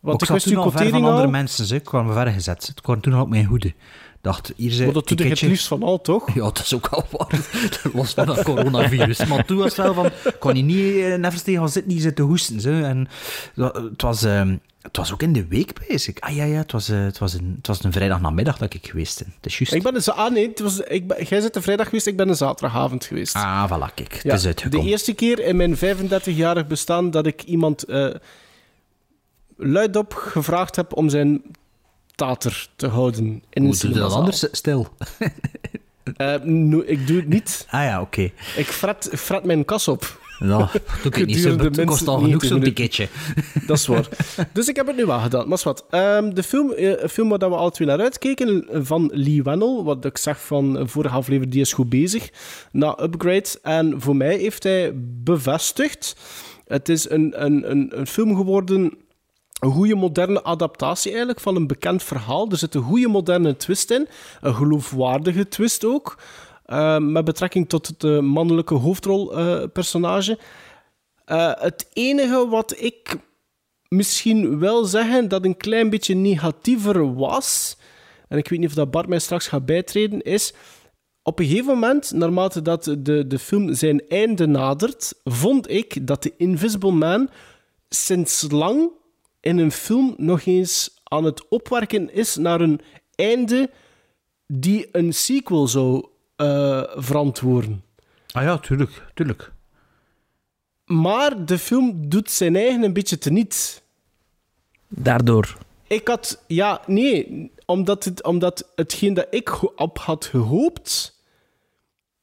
Want 0.00 0.22
ik 0.22 0.28
ik 0.28 0.34
zat 0.40 0.52
toen 0.52 0.62
al 0.62 0.70
ver 0.70 0.88
van 0.88 1.04
andere 1.04 1.28
mensen. 1.28 1.64
Ze. 1.66 1.74
Ik 1.74 1.84
kwam 1.84 2.06
me 2.06 2.12
ver 2.12 2.26
gezet. 2.26 2.68
Ik 2.76 2.82
kwam 2.82 3.00
toen 3.00 3.12
al 3.12 3.22
op 3.22 3.28
mijn 3.28 3.44
hoede. 3.44 3.74
Dacht, 4.20 4.52
hier 4.56 4.70
zijn 4.70 4.84
Maar 4.84 4.94
dat 4.94 5.08
doe 5.08 5.26
het 5.26 5.40
liefst 5.40 5.66
van 5.66 5.82
al, 5.82 6.00
toch? 6.00 6.28
Ja, 6.34 6.40
dat 6.40 6.58
is 6.58 6.74
ook 6.74 6.88
wel 6.90 7.06
waar. 7.10 7.48
Los 7.92 8.12
van 8.12 8.26
dat 8.26 8.42
coronavirus. 8.42 9.26
Maar 9.26 9.44
toen 9.44 9.56
was 9.56 9.76
het 9.76 9.86
wel 9.86 9.94
van... 9.94 10.10
kon 10.38 10.54
je 10.56 10.62
niet 10.62 10.94
uh, 10.94 11.26
tegen 11.28 11.54
gaan 11.60 11.68
zitten, 11.68 11.92
niet 11.92 12.02
zitten 12.02 12.24
hoesten. 12.24 12.60
Zo. 12.60 12.70
En 12.70 13.08
dat- 13.54 13.74
het 13.74 14.02
was... 14.02 14.22
ehm, 14.22 14.56
het 14.82 14.96
was 14.96 15.12
ook 15.12 15.22
in 15.22 15.32
de 15.32 15.46
week 15.46 15.86
bezig. 15.88 16.20
Ah 16.20 16.34
ja, 16.34 16.44
ja, 16.44 16.56
het 16.58 16.72
was, 16.72 16.88
eh, 16.88 17.02
het 17.02 17.18
was, 17.18 17.32
een, 17.34 17.54
het 17.56 17.66
was 17.66 17.84
een 17.84 17.92
vrijdagmiddag 17.92 18.58
dat 18.58 18.74
ik 18.74 18.86
geweest 18.86 19.18
ben. 19.24 19.32
Het 19.36 19.46
is 19.46 19.58
juist. 19.58 19.72
Ik 19.74 19.82
ben 19.82 19.94
een 19.94 20.02
ah, 20.04 20.32
nee, 20.32 20.48
het 20.48 20.60
was, 20.60 20.80
ik 20.80 21.06
ben, 21.06 21.24
jij 21.24 21.40
bent 21.40 21.56
een 21.56 21.62
vrijdag 21.62 21.86
geweest, 21.88 22.06
ik 22.06 22.16
ben 22.16 22.28
een 22.28 22.36
zaterdagavond 22.36 23.04
geweest. 23.04 23.34
Ah, 23.34 23.72
voilà, 23.72 23.94
kijk. 23.94 24.12
Het 24.12 24.22
Ja, 24.22 24.34
is 24.34 24.40
de 24.40 24.46
uitgekomen. 24.46 24.86
eerste 24.86 25.12
keer 25.12 25.38
in 25.38 25.56
mijn 25.56 25.76
35-jarig 25.76 26.66
bestaan 26.66 27.10
dat 27.10 27.26
ik 27.26 27.42
iemand 27.42 27.84
eh 27.84 28.14
luidop 29.56 30.12
gevraagd 30.14 30.76
heb 30.76 30.96
om 30.96 31.08
zijn 31.08 31.42
te 32.76 32.86
houden. 32.86 33.42
In 33.50 33.64
Hoe 33.64 33.76
doe 33.76 33.90
je 33.92 33.98
dat 33.98 34.12
anders? 34.12 34.44
Stil. 34.52 34.88
Eh, 36.16 36.34
no- 36.42 36.82
ik 36.86 37.06
doe 37.06 37.16
het 37.16 37.28
niet. 37.28 37.66
Ah 37.70 37.82
ja, 37.82 38.00
oké. 38.00 38.30
Ik 38.56 38.66
fret, 38.66 39.10
fret 39.14 39.44
mijn 39.44 39.64
kas 39.64 39.88
op. 39.88 40.20
Nou, 40.38 40.66
doe 40.72 41.12
ik 41.12 41.14
het 41.14 41.26
niet 41.26 41.38
zo. 41.38 41.58
Het 41.58 41.84
kost 41.84 42.08
al 42.08 42.18
genoeg 42.18 42.42
90 42.42 42.48
zo'n 42.48 42.60
ticketje. 42.60 43.08
Dat 43.66 43.78
is 43.78 43.86
waar. 43.86 44.08
dus 44.52 44.68
ik 44.68 44.76
heb 44.76 44.86
het 44.86 44.96
nu 44.96 45.06
wel 45.06 45.18
gedaan. 45.18 45.48
Maar 45.48 45.58
is 45.58 45.64
wat. 45.64 45.84
Ehm, 45.90 46.34
de 46.34 46.42
film, 46.42 46.72
een 46.76 47.08
film 47.08 47.28
waar 47.28 47.38
we 47.38 47.56
alle 47.56 47.70
twee 47.70 47.88
naar 47.88 48.00
uitkeken, 48.00 48.66
van 48.72 49.10
Lee 49.12 49.42
Wennell, 49.42 49.82
wat 49.82 50.04
ik 50.04 50.18
zeg 50.18 50.40
van 50.40 50.88
vorige 50.88 51.14
aflevering, 51.14 51.52
die 51.52 51.60
is 51.60 51.72
goed 51.72 51.88
bezig, 51.88 52.30
na 52.72 53.02
Upgrade. 53.02 53.48
En 53.62 54.00
voor 54.00 54.16
mij 54.16 54.36
heeft 54.36 54.62
hij 54.62 54.92
bevestigd, 55.24 56.16
het 56.66 56.88
is 56.88 57.10
een, 57.10 57.44
een, 57.44 57.70
een, 57.70 57.98
een 57.98 58.06
film 58.06 58.36
geworden, 58.36 58.92
een 59.60 59.70
goede 59.70 59.94
moderne 59.94 60.44
adaptatie 60.44 61.10
eigenlijk 61.10 61.40
van 61.40 61.56
een 61.56 61.66
bekend 61.66 62.02
verhaal. 62.02 62.50
Er 62.50 62.56
zit 62.56 62.74
een 62.74 62.82
goede 62.82 63.08
moderne 63.08 63.56
twist 63.56 63.90
in, 63.90 64.08
een 64.40 64.54
geloofwaardige 64.54 65.48
twist 65.48 65.84
ook, 65.84 66.18
eh, 66.64 66.98
met 66.98 67.24
betrekking 67.24 67.68
tot 67.68 67.86
het 67.86 68.04
eh, 68.04 68.18
mannelijke 68.18 68.74
hoofdrolpersonage. 68.74 70.38
Eh, 71.24 71.52
het 71.54 71.88
enige 71.92 72.48
wat 72.48 72.74
ik 72.78 73.16
misschien 73.88 74.58
wil 74.58 74.84
zeggen 74.84 75.28
dat 75.28 75.44
een 75.44 75.56
klein 75.56 75.90
beetje 75.90 76.14
negatiever 76.14 77.14
was, 77.14 77.76
en 78.28 78.38
ik 78.38 78.48
weet 78.48 78.58
niet 78.58 78.68
of 78.68 78.74
dat 78.74 78.90
Bart 78.90 79.08
mij 79.08 79.18
straks 79.18 79.48
gaat 79.48 79.66
bijtreden, 79.66 80.22
is 80.22 80.54
op 81.22 81.38
een 81.38 81.46
gegeven 81.46 81.72
moment, 81.72 82.12
naarmate 82.12 82.62
dat 82.62 82.84
de, 82.98 83.26
de 83.26 83.38
film 83.38 83.74
zijn 83.74 84.08
einde 84.08 84.46
nadert, 84.46 85.14
vond 85.24 85.70
ik 85.70 86.06
dat 86.06 86.22
The 86.22 86.32
Invisible 86.36 86.92
Man 86.92 87.30
sinds 87.88 88.46
lang 88.50 88.90
in 89.40 89.58
een 89.58 89.72
film 89.72 90.14
nog 90.16 90.44
eens 90.44 91.00
aan 91.04 91.24
het 91.24 91.48
opwerken 91.48 92.12
is 92.12 92.36
naar 92.36 92.60
een 92.60 92.80
einde 93.14 93.70
die 94.46 94.88
een 94.92 95.12
sequel 95.12 95.68
zou 95.68 96.06
eh, 96.36 96.82
verantwoorden. 96.94 97.84
Ah 98.32 98.42
ja, 98.42 98.58
tuurlijk. 98.58 99.02
tuurlijk. 99.14 99.52
Maar 100.84 101.44
de 101.44 101.58
film 101.58 102.08
doet 102.08 102.30
zijn 102.30 102.56
eigen 102.56 102.82
een 102.82 102.92
beetje 102.92 103.18
teniet. 103.18 103.82
Daardoor. 104.88 105.56
Ik 105.86 106.08
had... 106.08 106.44
Ja, 106.46 106.80
nee. 106.86 107.50
Omdat, 107.66 108.04
het, 108.04 108.22
omdat 108.22 108.70
hetgeen 108.74 109.14
dat 109.14 109.26
ik 109.30 109.78
op 109.80 109.98
had 109.98 110.24
gehoopt... 110.24 111.18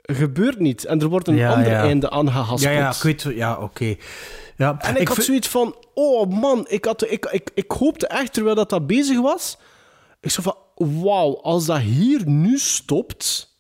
gebeurt 0.01 0.59
niet. 0.59 0.85
En 0.85 1.01
er 1.01 1.07
wordt 1.07 1.27
een 1.27 1.35
Ja, 1.35 1.53
ander 1.53 1.71
ja. 1.71 1.81
einde 1.81 2.09
aangehaspeld. 2.09 2.61
Ja, 2.73 2.79
ja, 2.79 2.89
ik 2.89 3.01
weet... 3.01 3.21
Ja, 3.21 3.57
oké. 3.57 3.95
Ja, 4.57 4.79
En 4.79 4.95
ik, 4.95 5.07
had 5.07 5.15
vind- 5.15 5.27
zoiets 5.27 5.47
van... 5.47 5.75
Oh 5.93 6.29
man, 6.29 6.65
ik, 6.69 6.85
had, 6.85 7.09
ik, 7.11 7.25
ik, 7.25 7.49
ik 7.53 7.71
hoopte 7.71 8.07
echt, 8.07 8.33
terwijl 8.33 8.55
dat, 8.55 8.69
dat 8.69 8.87
bezig 8.87 9.19
was... 9.19 9.57
Ik 10.21 10.29
zo 10.29 10.41
van... 10.41 10.55
Wauw, 10.75 11.41
als 11.41 11.65
dat 11.65 11.79
hier 11.79 12.27
nu 12.27 12.57
stopt... 12.57 13.55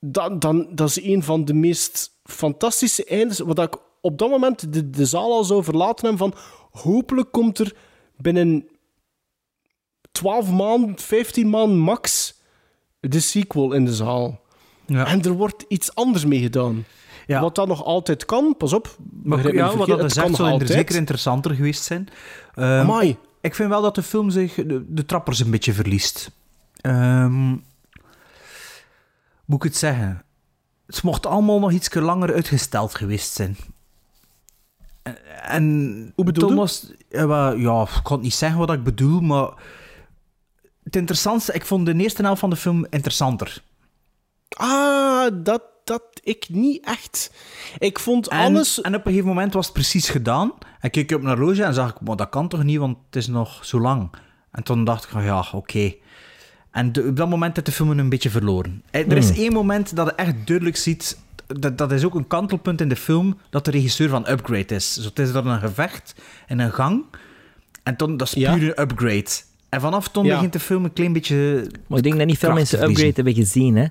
Dan, 0.00 0.38
dan 0.38 0.68
dat 0.74 0.88
is 0.88 1.02
een 1.02 1.22
van 1.22 1.44
de 1.44 1.54
meest 1.54 2.10
fantastische 2.24 3.04
eindes... 3.04 3.38
Wat 3.38 3.58
ik 3.58 3.76
op 4.00 4.18
dat 4.18 4.30
moment 4.30 4.72
de, 4.72 4.90
de 4.90 5.06
zaal 5.06 5.32
al 5.32 5.44
zou 5.44 5.64
verlaten 5.64 6.08
hebben 6.08 6.30
van... 6.32 6.40
Hopelijk 6.82 7.32
komt 7.32 7.58
er 7.58 7.76
binnen 8.16 8.68
12 10.12 10.50
maanden, 10.50 10.98
15 10.98 11.48
maanden 11.50 11.78
max... 11.78 12.34
de 13.00 13.20
sequel 13.20 13.72
in 13.72 13.84
de 13.84 13.94
zaal. 13.94 14.40
Ja. 14.86 15.06
En 15.06 15.22
er 15.22 15.32
wordt 15.32 15.64
iets 15.68 15.94
anders 15.94 16.24
mee 16.24 16.40
gedaan. 16.40 16.84
Ja. 17.26 17.40
Wat 17.40 17.54
dat 17.54 17.68
nog 17.68 17.84
altijd 17.84 18.24
kan, 18.24 18.54
pas 18.58 18.72
op. 18.72 18.96
Maar 19.22 19.54
ja, 19.54 19.76
wat 19.76 19.86
dat 19.86 20.02
het 20.02 20.14
nog 20.14 20.36
zou 20.36 20.50
altijd. 20.50 20.70
zeker 20.70 20.94
interessanter 20.94 21.54
geweest 21.54 21.82
zijn. 21.82 22.08
Amai. 22.54 23.16
ik 23.40 23.54
vind 23.54 23.68
wel 23.68 23.82
dat 23.82 23.94
de 23.94 24.02
film 24.02 24.30
zich 24.30 24.54
de, 24.54 24.84
de 24.88 25.06
trappers 25.06 25.40
een 25.40 25.50
beetje 25.50 25.72
verliest. 25.72 26.30
Ehm, 26.80 27.48
moet 29.44 29.56
ik 29.56 29.62
het 29.62 29.76
zeggen? 29.76 30.22
Het 30.86 31.02
mocht 31.02 31.26
allemaal 31.26 31.58
nog 31.58 31.72
iets 31.72 31.94
langer 31.94 32.34
uitgesteld 32.34 32.94
geweest 32.94 33.32
zijn. 33.32 33.56
En, 35.42 36.12
Hoe 36.14 36.24
bedoel? 36.24 36.48
Thomas, 36.48 36.92
ja, 37.08 37.26
wel, 37.26 37.54
ja, 37.54 37.82
ik 37.82 38.00
kan 38.02 38.20
niet 38.20 38.34
zeggen 38.34 38.58
wat 38.58 38.72
ik 38.72 38.82
bedoel, 38.82 39.20
maar 39.20 39.52
het 40.82 40.96
interessantste, 40.96 41.52
ik 41.52 41.64
vond 41.64 41.86
de 41.86 41.94
eerste 41.94 42.22
helft 42.22 42.40
van 42.40 42.50
de 42.50 42.56
film 42.56 42.86
interessanter. 42.90 43.62
Ah, 44.48 45.28
dat, 45.32 45.62
dat 45.84 46.02
ik 46.22 46.46
niet 46.48 46.84
echt. 46.86 47.32
Ik 47.78 47.98
vond 47.98 48.28
En, 48.28 48.38
alles... 48.38 48.80
en 48.80 48.94
op 48.94 49.00
een 49.06 49.10
gegeven 49.10 49.28
moment 49.28 49.54
was 49.54 49.64
het 49.64 49.74
precies 49.74 50.08
gedaan. 50.08 50.52
En 50.80 50.90
keek 50.90 51.10
ik 51.10 51.16
op 51.16 51.22
naar 51.22 51.36
horloge 51.36 51.62
en 51.62 51.74
zag 51.74 51.90
ik, 51.90 52.00
maar 52.00 52.16
dat 52.16 52.28
kan 52.28 52.48
toch 52.48 52.62
niet, 52.62 52.78
want 52.78 52.96
het 53.06 53.16
is 53.16 53.26
nog 53.26 53.64
zo 53.64 53.80
lang. 53.80 54.10
En 54.50 54.62
toen 54.62 54.84
dacht 54.84 55.04
ik, 55.04 55.10
van, 55.10 55.24
ja, 55.24 55.44
oké. 55.52 55.94
En 56.70 56.92
de- 56.92 57.02
op 57.08 57.16
dat 57.16 57.28
moment 57.28 57.54
heeft 57.54 57.66
de 57.66 57.72
film 57.72 57.98
een 57.98 58.08
beetje 58.08 58.30
verloren. 58.30 58.82
Eh, 58.90 59.10
Er 59.10 59.16
is 59.16 59.30
één 59.36 59.52
moment 59.52 59.96
dat 59.96 60.06
je 60.06 60.14
echt 60.14 60.46
duidelijk 60.46 60.76
ziet, 60.76 61.18
dat, 61.46 61.78
dat 61.78 61.92
is 61.92 62.04
ook 62.04 62.14
een 62.14 62.26
kantelpunt 62.26 62.80
in 62.80 62.88
de 62.88 62.96
film, 62.96 63.38
dat 63.50 63.64
de 63.64 63.70
regisseur 63.70 64.08
van 64.08 64.28
Upgrade 64.30 64.74
is. 64.74 64.92
Zo, 64.94 65.02
het 65.08 65.18
is 65.18 65.32
dan 65.32 65.46
een 65.46 65.60
gevecht 65.60 66.14
in 66.48 66.58
een 66.58 66.72
gang. 66.72 67.04
En 67.82 67.96
toen, 67.96 68.16
dat 68.16 68.26
is 68.26 68.32
Ja. 68.34 68.54
puur 68.56 68.62
een 68.68 68.82
upgrade. 68.82 69.30
En 69.68 69.80
vanaf 69.80 70.08
toen 70.08 70.24
Ja. 70.24 70.34
begint 70.34 70.52
de 70.52 70.60
film 70.60 70.84
een 70.84 70.92
klein 70.92 71.12
beetje... 71.12 71.66
Maar 71.86 71.98
ik 71.98 72.04
denk 72.04 72.16
dat 72.18 72.26
niet 72.26 72.38
veel 72.38 72.52
mensen. 72.52 72.82
Upgrade 72.82 73.12
hebben 73.14 73.34
gezien, 73.34 73.76
hè. 73.76 73.86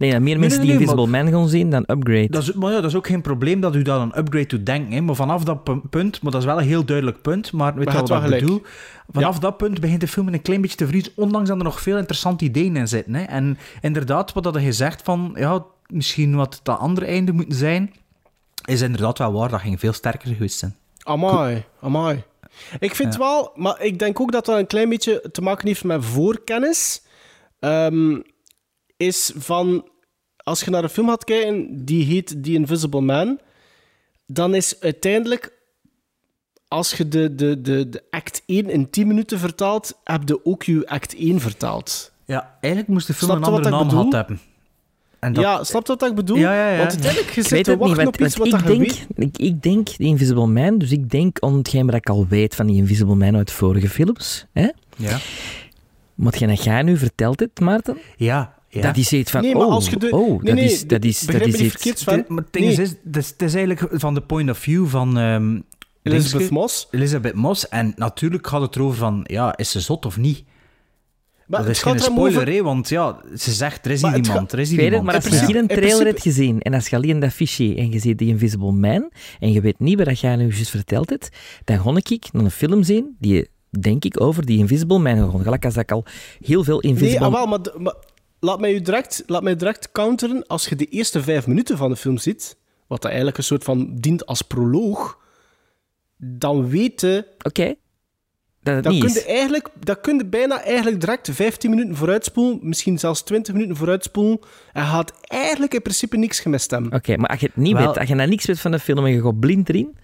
Nee, 0.00 0.10
dat 0.10 0.20
meer 0.20 0.30
nee, 0.30 0.38
mensen 0.38 0.60
die 0.60 0.70
nee, 0.70 0.78
Invisible 0.78 1.06
Man 1.06 1.28
gaan 1.28 1.48
zien 1.48 1.70
dan 1.70 1.84
Upgrade. 1.86 2.30
Dat 2.30 2.42
is, 2.42 2.52
maar 2.52 2.72
ja, 2.72 2.80
dat 2.80 2.90
is 2.90 2.96
ook 2.96 3.06
geen 3.06 3.20
probleem 3.20 3.60
dat 3.60 3.74
u 3.74 3.82
daar 3.82 3.98
aan 3.98 4.12
upgrade 4.18 4.46
toe 4.46 4.62
denkt. 4.62 4.92
Hè. 4.92 5.00
Maar 5.00 5.14
vanaf 5.14 5.44
dat 5.44 5.64
pu- 5.64 5.80
punt, 5.90 6.22
maar 6.22 6.32
dat 6.32 6.40
is 6.40 6.46
wel 6.46 6.58
een 6.58 6.66
heel 6.66 6.84
duidelijk 6.84 7.22
punt, 7.22 7.52
maar 7.52 7.74
weet 7.74 7.84
Maar 7.84 7.94
je 7.94 8.00
het 8.00 8.08
wat 8.08 8.24
ik 8.24 8.30
bedoel? 8.30 8.62
Vanaf 9.12 9.38
dat 9.38 9.56
punt 9.56 9.80
begint 9.80 10.00
de 10.00 10.08
film 10.08 10.28
een 10.28 10.42
klein 10.42 10.60
beetje 10.60 10.76
te 10.76 10.86
vriezen, 10.86 11.12
ondanks 11.16 11.48
dat 11.48 11.58
er 11.58 11.64
nog 11.64 11.80
veel 11.80 11.96
interessante 11.96 12.44
ideeën 12.44 12.76
in 12.76 12.88
zitten. 12.88 13.14
Hè. 13.14 13.22
En 13.22 13.58
inderdaad, 13.80 14.32
wat 14.32 14.44
dat 14.44 14.62
je 14.62 14.72
zegt 14.72 15.02
van, 15.02 15.32
ja, 15.34 15.64
misschien 15.86 16.36
wat 16.36 16.60
dat 16.62 16.78
andere 16.78 17.06
einde 17.06 17.32
moeten 17.32 17.58
zijn, 17.58 17.92
is 18.64 18.80
inderdaad 18.80 19.18
wel 19.18 19.32
waar, 19.32 19.48
dat 19.48 19.60
ging 19.60 19.80
veel 19.80 19.92
sterker 19.92 20.32
geweest 20.32 20.58
zijn. 20.58 20.76
Amai, 21.02 21.64
amai. 21.80 22.22
Ik 22.78 22.94
vind 22.94 23.16
wel, 23.16 23.52
maar 23.54 23.82
ik 23.82 23.98
denk 23.98 24.20
ook 24.20 24.32
dat 24.32 24.44
dat 24.44 24.58
een 24.58 24.66
klein 24.66 24.88
beetje 24.88 25.24
te 25.32 25.42
maken 25.42 25.66
heeft 25.66 25.84
met 25.84 26.04
voorkennis. 26.04 27.02
Ehm, 27.58 28.18
is 29.00 29.32
van, 29.36 29.88
als 30.36 30.60
je 30.60 30.70
naar 30.70 30.82
een 30.82 30.88
film 30.88 31.08
gaat 31.08 31.24
kijken 31.24 31.84
die 31.84 32.04
heet 32.04 32.42
The 32.42 32.52
Invisible 32.52 33.00
Man, 33.00 33.38
dan 34.26 34.54
is 34.54 34.80
uiteindelijk, 34.80 35.52
als 36.68 36.92
je 36.92 37.08
de, 37.08 37.34
de, 37.34 37.60
de, 37.60 37.88
de 37.88 38.02
act 38.10 38.42
1 38.46 38.70
in 38.70 38.90
10 38.90 39.06
minuten 39.06 39.38
vertaalt, 39.38 40.00
heb 40.04 40.28
je 40.28 40.44
ook 40.44 40.62
je 40.62 40.86
act 40.86 41.14
1 41.16 41.40
vertaald. 41.40 42.12
Ja, 42.24 42.56
eigenlijk 42.60 42.92
moest 42.92 43.06
de 43.06 43.14
film 43.14 43.30
Snap 43.30 43.42
een 43.42 43.48
andere 43.48 43.64
ik 43.64 43.70
naam 43.72 43.82
bedoel? 43.82 43.98
gehad 43.98 44.12
hebben. 44.12 44.40
En 45.18 45.32
dat, 45.32 45.44
Ja, 45.44 45.64
snap 45.64 45.86
je 45.86 45.96
wat 45.98 46.08
ik 46.08 46.14
bedoel? 46.14 46.36
Ja, 46.36 46.54
ja, 46.54 46.70
ja. 46.70 46.78
Want 46.78 46.90
uiteindelijk, 46.90 47.30
je 47.34 47.40
Ik 47.40 47.46
zit 47.46 47.50
weet 47.50 47.64
te 47.64 47.70
het 47.70 47.80
niet, 47.80 47.96
want, 47.96 48.08
op 48.08 48.20
iets 48.20 48.36
wat 48.36 48.46
ik, 48.46 48.52
dat 48.52 48.66
denk, 48.66 48.78
weet. 48.78 49.06
ik, 49.16 49.38
ik 49.38 49.62
denk 49.62 49.88
The 49.88 50.02
Invisible 50.02 50.46
Man, 50.46 50.78
dus 50.78 50.90
ik 50.90 51.10
denk 51.10 51.40
aan 51.40 51.56
hetgeen 51.56 51.86
wat 51.86 51.94
ik 51.94 52.08
al 52.08 52.26
weet 52.28 52.54
van 52.54 52.66
die 52.66 52.76
Invisible 52.76 53.14
Man 53.14 53.36
uit 53.36 53.50
vorige 53.50 53.88
films. 53.88 54.46
Hè? 54.52 54.68
ja. 54.96 55.18
Maar 56.14 56.32
hetgeen 56.32 56.48
dat 56.48 56.64
jij 56.64 56.82
nu 56.82 56.96
vertelt, 56.96 57.40
het, 57.40 57.60
Maarten, 57.60 57.98
Ja, 58.16 58.54
ja. 58.70 58.82
dat 58.82 58.96
is 58.96 59.12
iets 59.12 59.30
van, 59.30 59.40
Nee, 59.42 59.54
maar 59.54 59.66
oh, 59.66 59.72
als 59.72 59.88
je 59.88 59.96
de- 59.96 60.10
oh, 60.10 60.28
nee, 60.28 60.38
dat 60.42 60.54
nee, 60.54 60.64
is, 60.64 60.86
dat 60.86 61.04
is, 61.04 61.20
dat 61.20 61.40
is 61.46 61.60
iets... 61.84 62.04
Het- 62.04 62.28
maar 62.28 62.42
het 62.44 62.52
ding 62.52 62.64
Nee. 62.64 62.72
is, 62.74 62.78
is, 63.12 63.28
het 63.28 63.42
is, 63.42 63.54
eigenlijk 63.54 64.00
van 64.00 64.14
de 64.14 64.20
point 64.20 64.50
of 64.50 64.58
view 64.58 64.86
van... 64.86 65.18
ehm, 65.18 65.58
Elizabeth 66.02 66.50
Moss. 66.50 66.88
Elizabeth 66.90 67.34
Moss. 67.34 67.68
En 67.68 67.92
natuurlijk 67.96 68.46
gaat 68.46 68.60
het 68.60 68.76
erover 68.76 68.98
van, 68.98 69.20
ja, 69.26 69.56
is 69.56 69.70
ze 69.70 69.80
zot 69.80 70.06
of 70.06 70.16
niet? 70.16 70.44
Maar 71.46 71.58
dat 71.58 71.68
het 71.68 71.76
is 71.76 71.82
geen 71.82 71.94
er 71.94 72.00
spoiler, 72.00 72.40
over- 72.40 72.52
hè, 72.52 72.62
want 72.62 72.88
ja, 72.88 73.20
ze 73.36 73.52
zegt, 73.52 73.84
er 73.84 73.90
is 73.90 74.02
hier 74.02 74.16
iemand, 74.16 74.52
er 74.52 74.58
is 74.58 74.70
hier 74.70 74.82
iemand. 74.84 75.02
maar 75.04 75.14
als 75.14 75.24
je 75.24 75.30
hier 75.46 75.56
een 75.56 75.66
trailer 75.66 75.68
principe- 75.88 76.04
hebt 76.08 76.22
gezien 76.22 76.60
en 76.60 76.74
als 76.74 76.88
je 76.88 76.96
alleen 76.96 77.20
dat 77.20 77.32
fichier 77.32 77.78
en 77.78 77.90
je 77.92 77.98
ziet 77.98 78.18
die 78.18 78.28
Invisible 78.28 78.72
Man 78.72 79.10
en 79.40 79.52
je 79.52 79.60
weet 79.60 79.78
niet 79.78 80.04
wat 80.04 80.20
jij 80.20 80.36
nu 80.36 80.42
juist 80.52 80.70
verteld 80.70 81.10
hebt, 81.10 81.28
dan 81.64 81.80
ga 81.80 81.94
ik 82.14 82.28
naar 82.32 82.44
een 82.44 82.50
film 82.50 82.82
zien 82.82 83.16
die, 83.18 83.48
denk 83.80 84.04
ik, 84.04 84.20
over 84.20 84.46
die 84.46 84.58
Invisible 84.58 84.98
Man 84.98 85.30
gaat. 85.32 85.42
Gelijk 85.42 85.64
als 85.64 85.76
ik 85.76 85.92
al 85.92 86.04
heel 86.44 86.64
veel 86.64 86.78
Nee, 86.80 86.92
Invisible... 86.92 87.26
ah, 87.26 87.32
wel, 87.32 87.46
maar, 87.46 87.60
d- 87.60 87.78
maar 87.78 87.94
laat, 88.40 88.60
mij 88.60 88.74
u 88.74 88.80
direct, 88.80 89.22
laat 89.26 89.42
mij 89.42 89.56
direct 89.56 89.92
counteren. 89.92 90.46
Als 90.46 90.68
je 90.68 90.76
de 90.76 90.84
eerste 90.86 91.22
vijf 91.22 91.46
minuten 91.46 91.76
van 91.76 91.90
de 91.90 91.96
film 91.96 92.18
ziet, 92.18 92.56
wat 92.86 92.98
dat 93.02 93.06
eigenlijk 93.10 93.38
een 93.38 93.44
soort 93.44 93.64
van 93.64 93.94
dient 93.96 94.26
als 94.26 94.42
proloog, 94.42 95.18
dan 96.16 96.68
weet 96.68 97.00
je... 97.00 97.26
Oké. 97.42 97.74
Dat 98.62 98.74
het 98.74 98.84
Dan 98.84 98.92
niet 98.92 99.02
kun 99.04 99.10
is. 99.14 99.22
je, 99.22 99.24
eigenlijk, 99.28 99.68
dan 99.78 100.00
kun 100.00 100.16
je 100.16 100.26
bijna 100.26 100.62
eigenlijk 100.62 101.00
direct 101.00 101.28
15 101.32 101.70
minuten 101.70 101.96
vooruitspoelen, 101.96 102.58
misschien 102.62 102.98
zelfs 102.98 103.22
20 103.22 103.54
minuten 103.54 103.76
vooruitspoelen, 103.76 104.38
en 104.72 104.82
je 104.82 104.88
gaat 104.88 105.12
eigenlijk 105.20 105.74
in 105.74 105.82
principe 105.82 106.16
niks 106.16 106.40
gemist 106.40 106.70
hebben. 106.70 106.92
Oké, 106.92 107.16
maar 107.16 107.30
als 107.30 107.40
je 107.40 107.46
het 107.46 107.56
niet 107.56 107.72
Wel- 107.72 107.86
weet, 107.86 107.98
als 107.98 108.08
je 108.08 108.14
nou 108.14 108.28
niks 108.28 108.44
weet 108.46 108.60
van 108.60 108.70
de 108.70 108.78
film 108.78 109.04
en 109.04 109.12
je 109.12 109.22
gaat 109.22 109.40
blind 109.40 109.68
erin, 109.68 109.96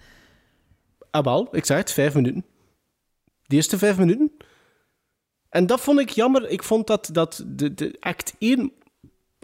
Ah, 1.11 1.23
wel, 1.23 1.47
ik 1.51 1.65
zeg 1.65 1.77
het, 1.77 1.91
vijf 1.91 2.13
minuten. 2.13 2.45
De 3.45 3.55
eerste 3.55 3.77
vijf 3.77 3.97
minuten. 3.97 4.31
En 5.57 5.65
dat 5.65 5.81
vond 5.81 5.99
ik 5.99 6.09
jammer. 6.09 6.49
Ik 6.49 6.63
vond 6.63 6.87
dat, 6.87 7.09
dat 7.11 7.43
de, 7.47 7.73
de 7.73 7.97
act 7.99 8.35
1 8.39 8.71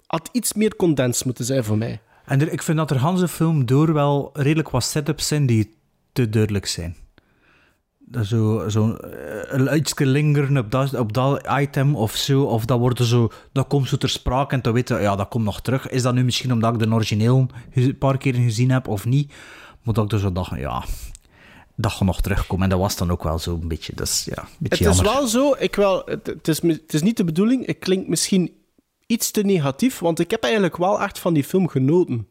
had 0.06 0.30
iets 0.32 0.54
meer 0.54 0.76
condens 0.76 1.24
moeten 1.24 1.46
zijn 1.46 1.64
voor 1.64 1.78
mij. 1.78 2.02
En 2.26 2.52
ik 2.52 2.62
vind 2.62 2.78
dat 2.78 2.92
er 2.92 2.98
Hanse 2.98 3.28
film 3.28 3.66
door 3.66 3.94
wel 3.94 4.30
redelijk 4.34 4.70
wat 4.70 4.84
setups 4.84 5.28
zijn 5.28 5.46
die 5.46 5.74
te 6.12 6.30
duidelijk 6.30 6.66
zijn. 6.66 6.96
Zo, 8.24 8.70
zo 8.70 8.94
eh, 8.96 9.76
iets 9.76 9.94
lingeren 10.00 10.58
op 10.58 10.72
dat, 10.72 10.94
op 10.94 11.14
dat 11.14 11.48
item 11.60 11.96
of 11.96 12.16
zo, 12.16 12.44
of 12.44 12.66
dat, 12.66 12.80
wordt 12.80 13.00
zo, 13.00 13.32
dat 13.52 13.68
komt 13.68 13.88
zo 13.88 13.98
ter 13.98 14.10
sprake 14.10 14.60
en 14.62 14.74
weet 14.74 14.90
je, 14.90 14.96
ja, 14.96 15.16
dat 15.16 15.28
komt 15.28 15.46
nog 15.46 15.62
terug. 15.62 15.90
Is 15.90 16.02
dat 16.02 16.14
nu 16.14 16.24
misschien 16.24 16.52
omdat 16.52 16.74
ik 16.74 16.80
de 16.80 16.94
origineel 16.94 17.48
een 17.74 17.98
paar 17.98 18.18
keer 18.18 18.34
gezien 18.34 18.72
heb 18.72 18.88
of 18.88 19.06
niet? 19.06 19.34
Dat 19.84 20.04
ik 20.04 20.10
dus 20.10 20.22
zo 20.22 20.32
dacht, 20.32 20.58
ja, 20.58 20.84
dat 21.76 21.92
gaat 21.92 22.02
nog 22.08 22.22
terugkomen. 22.22 22.64
En 22.64 22.70
dat 22.70 22.80
was 22.80 22.96
dan 22.98 23.12
ook 23.12 23.24
wel 23.24 23.40
zo 23.40 23.54
een 23.62 23.68
beetje, 23.68 23.96
dus 23.96 24.24
ja, 24.26 24.42
een 24.42 24.48
Het 24.60 24.70
beetje 24.70 24.90
is 24.90 25.02
wel 25.02 25.28
zo, 25.28 25.56
ik 25.60 25.76
wel, 25.76 26.02
het, 26.06 26.28
het, 26.28 26.48
is, 26.48 26.62
het 26.62 26.94
is 26.94 27.02
niet 27.02 27.18
de 27.18 27.24
bedoeling, 27.24 27.66
ik 27.66 27.80
klink 27.80 28.08
misschien 28.08 28.52
iets 29.08 29.32
te 29.32 29.42
negatief, 29.42 30.00
want 30.00 30.20
ik 30.20 30.32
heb 30.32 30.44
eigenlijk 30.44 30.78
wel 30.78 31.02
echt 31.02 31.20
van 31.20 31.34
die 31.34 31.44
film 31.44 31.68
genoten. 31.68 32.28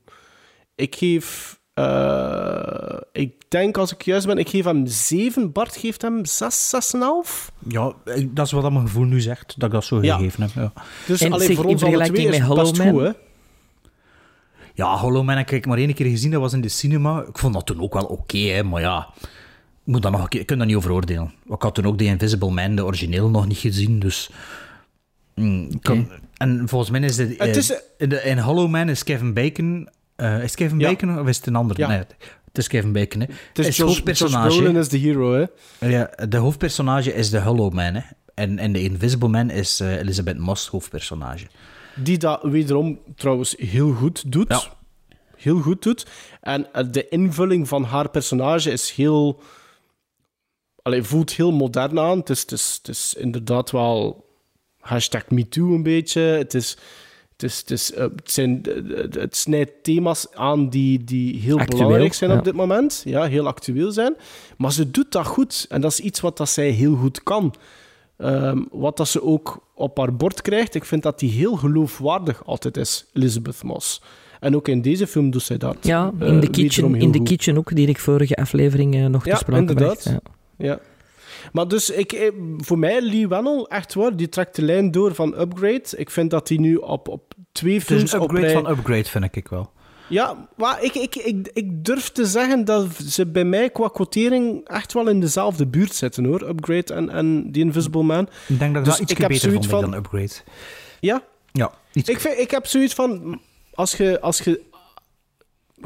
Ik 0.74 0.94
geef, 0.96 1.58
eh, 1.74 2.96
ik 3.12 3.32
denk 3.48 3.76
als 3.78 3.92
ik 3.92 4.02
juist 4.02 4.26
ben, 4.26 4.38
ik 4.38 4.48
geef 4.48 4.64
hem 4.64 4.86
7, 4.86 5.52
Bart 5.52 5.76
geeft 5.76 6.02
hem 6.02 6.24
6, 6.24 6.68
6,5. 6.68 7.50
Ja, 7.68 7.92
ik- 8.04 8.36
dat 8.36 8.46
is 8.46 8.52
wat 8.52 8.72
mijn 8.72 8.86
gevoel 8.86 9.04
nu 9.04 9.20
zegt, 9.20 9.54
dat 9.56 9.68
ik 9.68 9.74
dat 9.74 9.84
zo 9.84 10.02
Ja. 10.02 10.16
gegeven 10.16 10.42
heb. 10.42 10.50
Ja. 10.54 10.72
Dus 11.06 11.20
En 11.20 11.32
alleen 11.32 11.46
zeg, 11.46 11.56
voor 11.56 11.64
in 11.64 11.70
ons 11.70 11.82
alle 11.82 12.04
twee 12.06 12.26
is 12.26 12.38
best 12.48 12.80
goed, 12.80 13.00
hè. 13.00 13.10
Ja, 14.74 14.96
Hollow 14.98 15.24
Man 15.24 15.36
heb 15.36 15.50
ik 15.50 15.66
maar 15.66 15.78
één 15.78 15.94
keer 15.94 16.06
gezien, 16.06 16.30
dat 16.30 16.40
was 16.40 16.52
in 16.52 16.60
de 16.60 16.68
cinema. 16.68 17.20
Ik 17.28 17.38
vond 17.38 17.54
dat 17.54 17.66
toen 17.66 17.80
ook 17.82 17.92
wel 17.94 18.04
oké, 18.04 18.38
hè, 18.38 18.62
maar 18.62 18.80
ja... 18.80 19.08
Ik, 19.84 19.92
moet 19.92 20.02
dat 20.02 20.12
nog 20.12 20.22
een 20.22 20.28
keer, 20.28 20.40
ik 20.40 20.46
kan 20.46 20.58
dat 20.58 20.66
niet 20.66 20.76
over 20.76 20.92
oordelen. 20.92 21.32
Ik 21.48 21.62
had 21.62 21.74
toen 21.74 21.86
ook 21.86 21.98
The 21.98 22.04
Invisible 22.04 22.50
Man, 22.50 22.74
de 22.76 22.84
origineel, 22.84 23.30
nog 23.30 23.46
niet 23.46 23.58
gezien, 23.58 23.98
dus... 23.98 24.30
mm, 25.34 25.70
En 26.36 26.62
volgens 26.68 26.90
mij 26.90 27.00
is 27.00 27.16
de, 27.16 27.34
Het 27.38 27.56
is- 27.56 27.70
eh, 27.72 27.78
in, 27.98 28.08
de, 28.08 28.22
in 28.22 28.38
Hollow 28.38 28.68
Man 28.70 28.88
is 28.88 29.02
Kevin 29.04 29.32
Bacon... 29.34 29.88
eh, 30.16 30.34
is 30.36 30.42
het 30.42 30.54
Kevin 30.54 30.78
Ja. 30.78 30.88
Bacon 30.88 31.18
of 31.20 31.26
is 31.28 31.36
het 31.36 31.46
een 31.46 31.56
ander? 31.56 31.78
Ja. 31.78 31.88
Nee, 31.88 31.98
het 31.98 32.58
is 32.58 32.68
Kevin 32.68 32.92
Bacon, 32.92 33.20
hè. 33.20 33.26
Het 33.48 33.58
is 33.58 33.66
Is 33.66 33.76
Josh, 33.76 33.88
hoofdpersonage. 33.88 34.48
Josh 34.48 34.56
Brolin 34.58 34.76
is 34.76 34.88
de 34.88 34.98
hero, 34.98 35.32
hè. 35.78 35.88
Ja, 35.88 36.10
de 36.28 36.36
hoofdpersonage 36.36 37.14
is 37.14 37.30
de 37.30 37.40
Hollow 37.40 37.72
Man, 37.72 37.94
hè. 37.94 38.00
En, 38.34 38.58
en 38.58 38.72
de 38.72 38.82
Invisible 38.82 39.28
Man 39.28 39.50
is 39.50 39.80
eh, 39.80 39.98
Elizabeth 39.98 40.38
Moss, 40.38 40.66
hoofdpersonage. 40.68 41.46
Die 41.94 42.18
dat 42.18 42.42
wederom 42.42 43.00
trouwens 43.16 43.54
heel 43.58 43.92
goed 43.92 44.32
doet. 44.32 44.48
Ja. 44.48 44.62
Heel 45.36 45.60
goed 45.60 45.82
doet. 45.82 46.06
En 46.40 46.72
eh, 46.72 46.84
de 46.90 47.08
invulling 47.08 47.68
van 47.68 47.84
haar 47.84 48.10
personage 48.10 48.70
is 48.70 48.90
heel... 48.90 49.40
Allee, 50.82 51.02
voelt 51.02 51.32
heel 51.32 51.52
modern 51.52 51.98
aan. 51.98 52.18
Het 52.18 52.30
is, 52.30 52.40
het 52.40 52.52
is, 52.52 52.78
het 52.82 52.88
is 52.88 53.14
inderdaad 53.14 53.70
wel... 53.70 54.26
Hashtag 54.80 55.30
MeToo 55.30 55.74
een 55.74 55.82
beetje. 55.82 56.20
Het 56.20 56.54
is... 56.54 56.76
Het, 57.32 57.42
is, 57.50 57.58
het, 57.58 57.70
is, 57.70 57.92
eh, 57.92 58.02
het, 58.02 58.30
zijn, 58.30 58.64
eh, 58.64 59.20
het 59.20 59.36
snijdt 59.36 59.84
thema's 59.84 60.26
aan 60.34 60.68
die, 60.68 61.04
die 61.04 61.40
heel 61.40 61.58
Actueel, 61.58 61.78
belangrijk 61.78 62.14
zijn 62.14 62.30
ja. 62.30 62.38
op 62.38 62.44
dit 62.44 62.54
moment. 62.54 63.02
Ja, 63.04 63.24
heel 63.24 63.46
actueel 63.46 63.92
zijn. 63.92 64.16
Maar 64.56 64.72
ze 64.72 64.90
doet 64.90 65.12
dat 65.12 65.26
goed. 65.26 65.66
En 65.68 65.80
dat 65.80 65.90
is 65.90 66.00
iets 66.00 66.20
wat 66.20 66.36
dat 66.36 66.48
zij 66.48 66.68
heel 66.68 66.94
goed 66.94 67.22
kan. 67.22 67.54
Ehm, 68.22 68.58
wat 68.70 68.96
dat 68.96 69.08
ze 69.08 69.22
ook 69.22 69.58
op 69.74 69.98
haar 69.98 70.14
bord 70.16 70.42
krijgt, 70.42 70.74
ik 70.74 70.84
vind 70.84 71.02
dat 71.02 71.18
die 71.18 71.30
heel 71.30 71.56
geloofwaardig 71.56 72.46
altijd 72.46 72.76
is, 72.76 73.06
Elizabeth 73.12 73.62
Moss. 73.62 74.02
En 74.40 74.56
ook 74.56 74.68
in 74.68 74.82
deze 74.82 75.06
film 75.06 75.30
doet 75.30 75.42
zij 75.42 75.56
dat. 75.58 75.76
ja, 75.80 76.12
eh, 76.18 76.28
in 76.28 76.40
de 76.40 76.46
wederom 76.46 76.50
kitchen, 76.52 76.94
in 76.94 77.14
goed. 77.14 77.28
kitchen 77.28 77.56
ook, 77.58 77.74
die 77.74 77.86
ik 77.88 77.98
vorige 77.98 78.34
aflevering 78.36 78.94
eh, 78.94 79.06
nog 79.06 79.24
Ja, 79.24 79.32
te 79.32 79.38
sprake 79.38 79.60
inderdaad. 79.60 80.02
bracht. 80.02 80.04
Ja. 80.58 80.66
Ja. 80.66 80.78
Maar 81.52 81.68
dus, 81.68 81.90
ik, 81.90 82.12
eh, 82.12 82.30
voor 82.58 82.78
mij, 82.78 83.00
Lee 83.02 83.28
Wannell, 83.28 83.66
echt 83.68 83.94
waar, 83.94 84.16
die 84.16 84.28
trekt 84.28 84.56
de 84.56 84.62
lijn 84.62 84.90
door 84.90 85.14
van 85.14 85.40
Upgrade. 85.40 85.82
Ik 85.96 86.10
vind 86.10 86.30
dat 86.30 86.48
hij 86.48 86.58
nu 86.58 86.76
op, 86.76 87.08
op 87.08 87.34
twee 87.52 87.72
Het 87.78 87.82
is 87.82 87.88
films 87.88 88.12
een 88.12 88.20
op 88.20 88.30
upgrade 88.30 88.52
rij- 88.52 88.62
van 88.62 88.70
upgrade, 88.70 89.04
vind 89.04 89.36
ik 89.36 89.48
wel. 89.48 89.70
Ja, 90.12 90.48
maar 90.56 90.82
ik, 90.82 90.94
ik, 90.94 91.16
ik, 91.16 91.50
ik 91.52 91.84
durf 91.84 92.08
te 92.10 92.26
zeggen 92.26 92.64
dat 92.64 92.86
ze 93.06 93.26
bij 93.26 93.44
mij 93.44 93.70
qua 93.70 93.88
quotering 93.88 94.68
echt 94.68 94.92
wel 94.92 95.08
in 95.08 95.20
dezelfde 95.20 95.66
buurt 95.66 95.94
zitten 95.94 96.24
hoor. 96.24 96.48
Upgrade 96.48 96.94
en, 96.94 97.08
en 97.10 97.48
The 97.52 97.58
Invisible 97.60 98.02
Man. 98.02 98.28
Ik 98.48 98.58
denk 98.58 98.74
dat 98.74 98.84
Dus 98.84 98.92
dat 98.92 99.02
iets 99.10 99.12
ik 99.20 99.28
beter 99.28 99.52
vond 99.52 99.66
van- 99.66 99.80
dan 99.80 99.94
upgrade. 99.94 100.32
Ja, 101.00 101.22
Ja, 101.52 101.72
iets 101.92 102.08
ik, 102.08 102.20
vind, 102.20 102.38
ik 102.38 102.50
heb 102.50 102.66
zoiets 102.66 102.94
van. 102.94 103.40
Als 103.74 103.96
je. 103.96 104.20
Als 104.20 104.38
je 104.38 104.60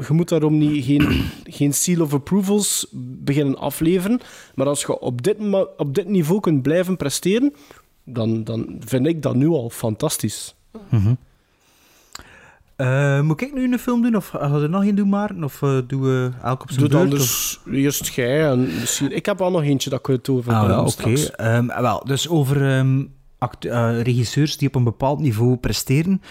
je 0.07 0.13
moet 0.13 0.29
daarom 0.29 0.57
niet, 0.57 0.85
geen, 0.85 1.29
geen 1.43 1.73
seal 1.73 2.01
of 2.01 2.13
approvals 2.13 2.87
beginnen 2.93 3.57
afleveren. 3.57 4.19
Maar 4.55 4.67
als 4.67 4.81
je 4.81 4.99
op 4.99 5.21
dit, 5.23 5.37
op 5.77 5.95
dit 5.95 6.07
niveau 6.07 6.39
kunt 6.39 6.61
blijven 6.61 6.97
presteren, 6.97 7.53
dan, 8.03 8.43
dan 8.43 8.75
vind 8.79 9.07
ik 9.07 9.21
dat 9.21 9.35
nu 9.35 9.47
al 9.47 9.69
fantastisch. 9.69 10.55
Eh, 12.77 13.21
moet 13.21 13.41
ik 13.41 13.53
nu 13.53 13.71
een 13.71 13.79
film 13.79 14.01
doen? 14.01 14.15
Of 14.15 14.31
je 14.31 14.37
er 14.37 14.69
nog 14.69 14.83
één 14.83 14.95
doen, 14.95 15.09
Maarten? 15.09 15.43
Of 15.43 15.61
eh, 15.61 15.77
doen 15.87 16.01
we 16.01 16.29
elk 16.43 16.61
op 16.61 16.71
zijn 16.71 16.89
Doe 16.89 16.99
beurt? 16.99 17.11
dus 17.11 17.59
eerst 17.71 18.07
jij 18.07 18.49
en 18.49 18.59
misschien... 18.79 19.15
Ik 19.15 19.25
heb 19.25 19.37
wel 19.39 19.51
nog 19.51 19.61
eentje 19.63 19.89
dat 19.89 19.99
ik 19.99 20.05
het 20.05 20.29
over 20.29 20.53
Ah, 20.53 20.79
oké. 20.79 20.89
straks. 20.89 21.31
Ehm, 21.31 21.67
wel, 21.81 22.03
dus 22.05 22.29
over 22.29 22.85
act- 23.37 23.65
eh, 23.65 24.01
regisseurs 24.01 24.57
die 24.57 24.67
op 24.67 24.75
een 24.75 24.83
bepaald 24.83 25.19
niveau 25.19 25.55
presteren. 25.57 26.21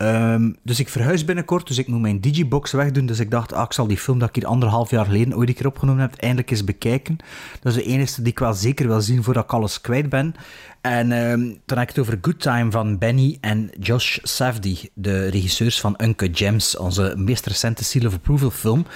Ehm, 0.00 0.50
dus 0.62 0.80
ik 0.80 0.88
verhuis 0.88 1.24
binnenkort, 1.24 1.66
dus 1.66 1.78
ik 1.78 1.86
moet 1.86 2.00
mijn 2.00 2.20
digibox 2.20 2.72
wegdoen. 2.72 3.06
Dus 3.06 3.18
ik 3.18 3.30
dacht, 3.30 3.52
ah, 3.52 3.64
ik 3.64 3.72
zal 3.72 3.86
die 3.86 3.98
film 3.98 4.18
dat 4.18 4.28
ik 4.28 4.34
hier 4.34 4.46
anderhalf 4.46 4.90
jaar 4.90 5.04
geleden 5.04 5.36
ooit 5.36 5.48
een 5.48 5.54
keer 5.54 5.66
opgenomen 5.66 6.00
heb, 6.00 6.14
eindelijk 6.14 6.50
eens 6.50 6.64
bekijken. 6.64 7.16
Dat 7.60 7.76
is 7.76 7.82
de 7.82 7.90
enige 7.90 8.22
die 8.22 8.32
ik 8.32 8.38
wel 8.38 8.52
zeker 8.52 8.86
wil 8.86 9.00
zien 9.00 9.22
voordat 9.22 9.44
ik 9.44 9.52
alles 9.52 9.80
kwijt 9.80 10.08
ben. 10.08 10.34
En 10.80 11.12
ehm, 11.12 11.40
dan 11.40 11.78
heb 11.78 11.88
ik 11.88 11.88
het 11.88 11.98
over 11.98 12.18
Good 12.20 12.40
Time 12.40 12.70
van 12.70 12.98
Benny 12.98 13.38
en 13.40 13.70
Josh 13.80 14.18
Safdie, 14.22 14.90
de 14.94 15.26
regisseurs 15.26 15.80
van 15.80 15.94
Uncut 16.02 16.38
Gems, 16.38 16.76
onze 16.76 17.14
meest 17.16 17.46
recente 17.46 17.84
Seal 17.84 18.06
of 18.06 18.14
Approval 18.14 18.50
film. 18.50 18.86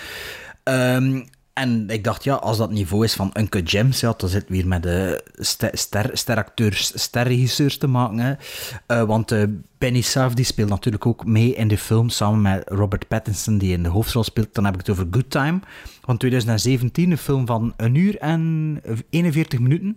Ehm, 0.63 1.23
en 1.55 1.91
ik 1.91 2.05
dacht, 2.05 2.25
ja, 2.25 2.35
als 2.35 2.57
dat 2.57 2.71
niveau 2.71 3.05
is 3.05 3.15
van 3.15 3.31
Uncut 3.39 3.71
Gems, 3.71 4.01
ja, 4.01 4.15
dan 4.17 4.29
zit 4.29 4.49
weer 4.49 4.67
met 4.67 4.83
de 4.83 5.25
ster, 5.35 5.71
ster, 5.73 6.11
steracteurs, 6.13 6.93
sterregisseurs 7.03 7.79
te 7.79 7.87
maken. 7.87 8.39
Eh, 8.87 9.03
want 9.03 9.33
eh, 9.33 9.43
Benny 9.79 10.01
Safdie 10.01 10.45
speelt 10.45 10.69
natuurlijk 10.69 11.07
ook 11.07 11.27
mee 11.27 11.55
in 11.55 11.69
de 11.69 11.79
film, 11.79 12.09
samen 12.09 12.43
met 12.43 12.63
Robert 12.69 13.09
Pattinson, 13.09 13.59
die 13.59 13.73
in 13.73 13.83
de 13.83 13.89
hoofdrol 13.89 14.25
speelt. 14.25 14.55
Dan 14.55 14.65
heb 14.65 14.75
ik 14.75 14.81
het 14.81 14.91
over 14.91 15.07
Good 15.11 15.31
Time 15.31 15.61
van 16.05 16.17
2017, 16.17 17.11
een 17.11 17.19
film 17.19 17.47
van 17.47 17.75
een 17.77 17.95
uur 17.95 18.19
en 18.19 18.81
41 19.11 19.59
minuten. 19.59 19.97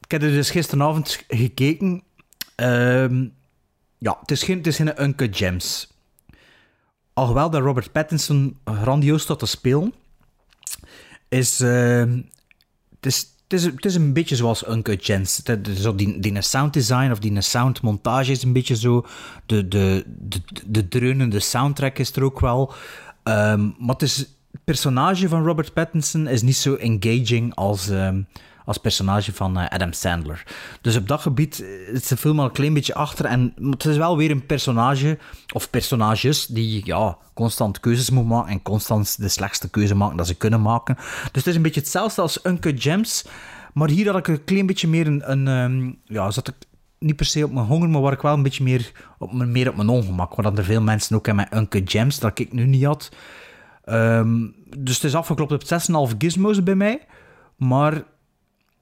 Ik 0.00 0.10
heb 0.10 0.22
er 0.22 0.30
dus 0.30 0.50
gisteravond 0.50 1.24
gekeken. 1.28 2.02
Ehm, 2.54 3.26
ja, 3.98 4.16
het 4.20 4.30
is 4.30 4.42
geen, 4.42 4.56
het 4.56 4.66
is 4.66 4.76
geen 4.76 5.02
Uncut 5.02 5.36
Gems. 5.36 5.92
Alhoewel 7.12 7.50
dat 7.50 7.62
Robert 7.62 7.92
Pattinson 7.92 8.58
grandioos 8.64 9.22
staat 9.22 9.38
te 9.38 9.46
spelen, 9.46 9.92
is, 11.34 11.60
ehm, 11.60 12.20
het 12.94 13.06
is, 13.06 13.34
het 13.42 13.52
is, 13.52 13.64
het 13.64 13.84
is 13.84 13.94
een 13.94 14.12
beetje 14.12 14.36
zoals 14.36 14.68
Uncut 14.68 15.04
Gems. 15.04 15.42
Zo 15.76 15.94
die, 15.94 16.20
die 16.20 16.42
sound 16.42 16.72
design 16.72 17.10
of 17.10 17.18
die 17.18 17.40
sound 17.40 17.82
montage 17.82 18.30
is 18.30 18.42
een 18.42 18.52
beetje 18.52 18.76
zo. 18.76 19.06
De, 19.46 19.68
de, 19.68 20.04
de, 20.06 20.40
de 20.66 20.88
dreunende 20.88 21.40
soundtrack 21.40 21.98
is 21.98 22.16
er 22.16 22.22
ook 22.22 22.40
wel. 22.40 22.72
Ehm, 23.22 23.70
maar 23.78 23.94
het, 23.94 24.02
is, 24.02 24.26
personage 24.64 25.28
van 25.28 25.44
Robert 25.44 25.72
Pattinson 25.72 26.26
is 26.26 26.42
niet 26.42 26.56
zo 26.56 26.74
engaging 26.74 27.54
als, 27.54 27.88
ehm, 27.88 28.22
als 28.64 28.78
personage 28.78 29.32
van 29.32 29.58
eh, 29.58 29.68
Adam 29.68 29.92
Sandler. 29.92 30.46
Dus 30.80 30.96
op 30.96 31.08
dat 31.08 31.20
gebied 31.20 31.62
eh, 31.62 31.94
is 31.94 32.06
de 32.06 32.16
film 32.16 32.38
al 32.38 32.44
een 32.44 32.52
klein 32.52 32.74
beetje 32.74 32.94
achter. 32.94 33.24
En 33.24 33.54
het 33.70 33.84
is 33.84 33.96
wel 33.96 34.16
weer 34.16 34.30
een 34.30 34.46
personage, 34.46 35.18
of 35.52 35.70
personages, 35.70 36.46
die 36.46 36.86
ja, 36.86 37.16
constant 37.34 37.80
keuzes 37.80 38.10
moeten 38.10 38.32
maken 38.32 38.52
en 38.52 38.62
constant 38.62 39.20
de 39.20 39.28
slechtste 39.28 39.70
keuze 39.70 39.94
maken 39.94 40.16
dat 40.16 40.26
ze 40.26 40.34
kunnen 40.34 40.62
maken. 40.62 40.94
Dus 40.94 41.30
het 41.32 41.46
is 41.46 41.56
een 41.56 41.62
beetje 41.62 41.80
hetzelfde 41.80 42.22
als 42.22 42.38
Uncut 42.42 42.82
Gems. 42.82 43.24
Maar 43.74 43.88
hier 43.88 44.06
had 44.06 44.16
ik 44.16 44.28
een 44.28 44.44
klein 44.44 44.66
beetje 44.66 44.88
meer 44.88 45.06
een... 45.06 45.30
een 45.30 45.48
ehm, 45.48 46.14
ja, 46.14 46.30
zat 46.30 46.48
ik 46.48 46.54
niet 46.98 47.16
per 47.16 47.26
se 47.26 47.44
op 47.44 47.52
mijn 47.52 47.66
honger, 47.66 47.88
maar 47.88 48.00
waar 48.00 48.12
ik 48.12 48.20
wel 48.20 48.32
een 48.32 48.42
beetje 48.42 48.64
meer 48.64 48.92
op 49.18 49.32
meer 49.32 49.68
op 49.68 49.76
mijn 49.76 49.88
ongemak. 49.88 50.42
Dan 50.42 50.58
er 50.58 50.64
veel 50.64 50.82
mensen 50.82 51.16
ook 51.16 51.26
hebben 51.26 51.46
met 51.50 51.60
Uncut 51.60 51.90
Gems, 51.90 52.18
dat 52.18 52.38
ik 52.38 52.52
nu 52.52 52.66
niet 52.66 52.84
had. 52.84 53.08
Ehm, 53.84 54.46
dus 54.78 54.94
het 54.94 55.04
is 55.04 55.14
afgeklopt 55.14 55.52
op 55.52 55.64
6,5 55.64 56.14
gizmos 56.18 56.62
bij 56.62 56.74
mij. 56.74 57.06
Maar 57.56 58.02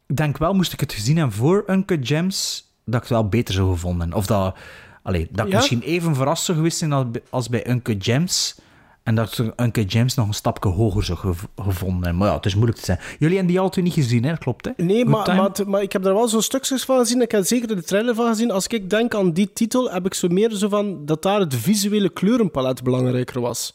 denk 0.06 0.38
wel, 0.38 0.54
moest 0.54 0.72
ik 0.72 0.80
het 0.80 0.92
gezien 0.92 1.16
hebben 1.16 1.36
voor 1.36 1.64
Uncut 1.66 2.06
Gems, 2.06 2.70
dat 2.84 2.94
ik 2.94 3.00
het 3.00 3.10
wel 3.10 3.28
beter 3.28 3.54
zou 3.54 3.70
gevonden. 3.70 4.12
Of 4.12 4.26
dat, 4.26 4.56
allee, 5.02 5.28
dat 5.30 5.46
ik 5.46 5.52
Ja? 5.52 5.56
misschien 5.58 5.82
even 5.82 6.14
verrast 6.14 6.44
zou 6.44 6.56
geweest 6.56 6.78
zijn 6.78 6.92
als 7.30 7.48
bij- 7.48 7.68
Uncut 7.68 8.04
Gems. 8.04 8.54
En 9.02 9.14
dat 9.14 9.38
ik 9.38 9.60
Uncut 9.60 9.92
Gems 9.92 10.14
nog 10.14 10.26
een 10.28 10.34
stapje 10.34 10.70
hoger 10.70 11.04
zou 11.04 11.18
gev- 11.18 11.44
gevonden. 11.56 12.16
Maar 12.16 12.28
ja, 12.28 12.34
het 12.34 12.46
is 12.46 12.54
moeilijk 12.54 12.78
te 12.78 12.84
zeggen. 12.84 13.04
Jullie 13.18 13.34
hebben 13.36 13.52
die 13.52 13.62
al 13.62 13.68
twee 13.70 13.84
niet 13.84 13.92
gezien, 13.94 14.24
hè? 14.24 14.36
Klopt, 14.38 14.64
hè? 14.64 14.84
Nee, 14.84 15.04
maar, 15.04 15.52
maar, 15.66 15.82
ik 15.82 15.92
heb 15.92 16.04
er 16.04 16.14
wel 16.14 16.28
zo 16.28 16.40
stukjes 16.40 16.84
van 16.84 16.98
gezien. 16.98 17.20
Ik 17.22 17.30
heb 17.30 17.44
zeker 17.44 17.68
de 17.68 17.82
trailer 17.82 18.14
van 18.14 18.26
gezien. 18.28 18.50
Als 18.50 18.66
ik 18.66 18.90
denk 18.90 19.14
aan 19.14 19.32
die 19.32 19.52
titel, 19.52 19.90
heb 19.90 20.06
ik 20.06 20.14
zo 20.14 20.28
meer 20.28 20.50
zo 20.50 20.68
van 20.68 21.06
dat 21.06 21.22
daar 21.22 21.40
het 21.40 21.54
visuele 21.54 22.08
kleurenpalet 22.08 22.82
belangrijker 22.82 23.40
was 23.40 23.74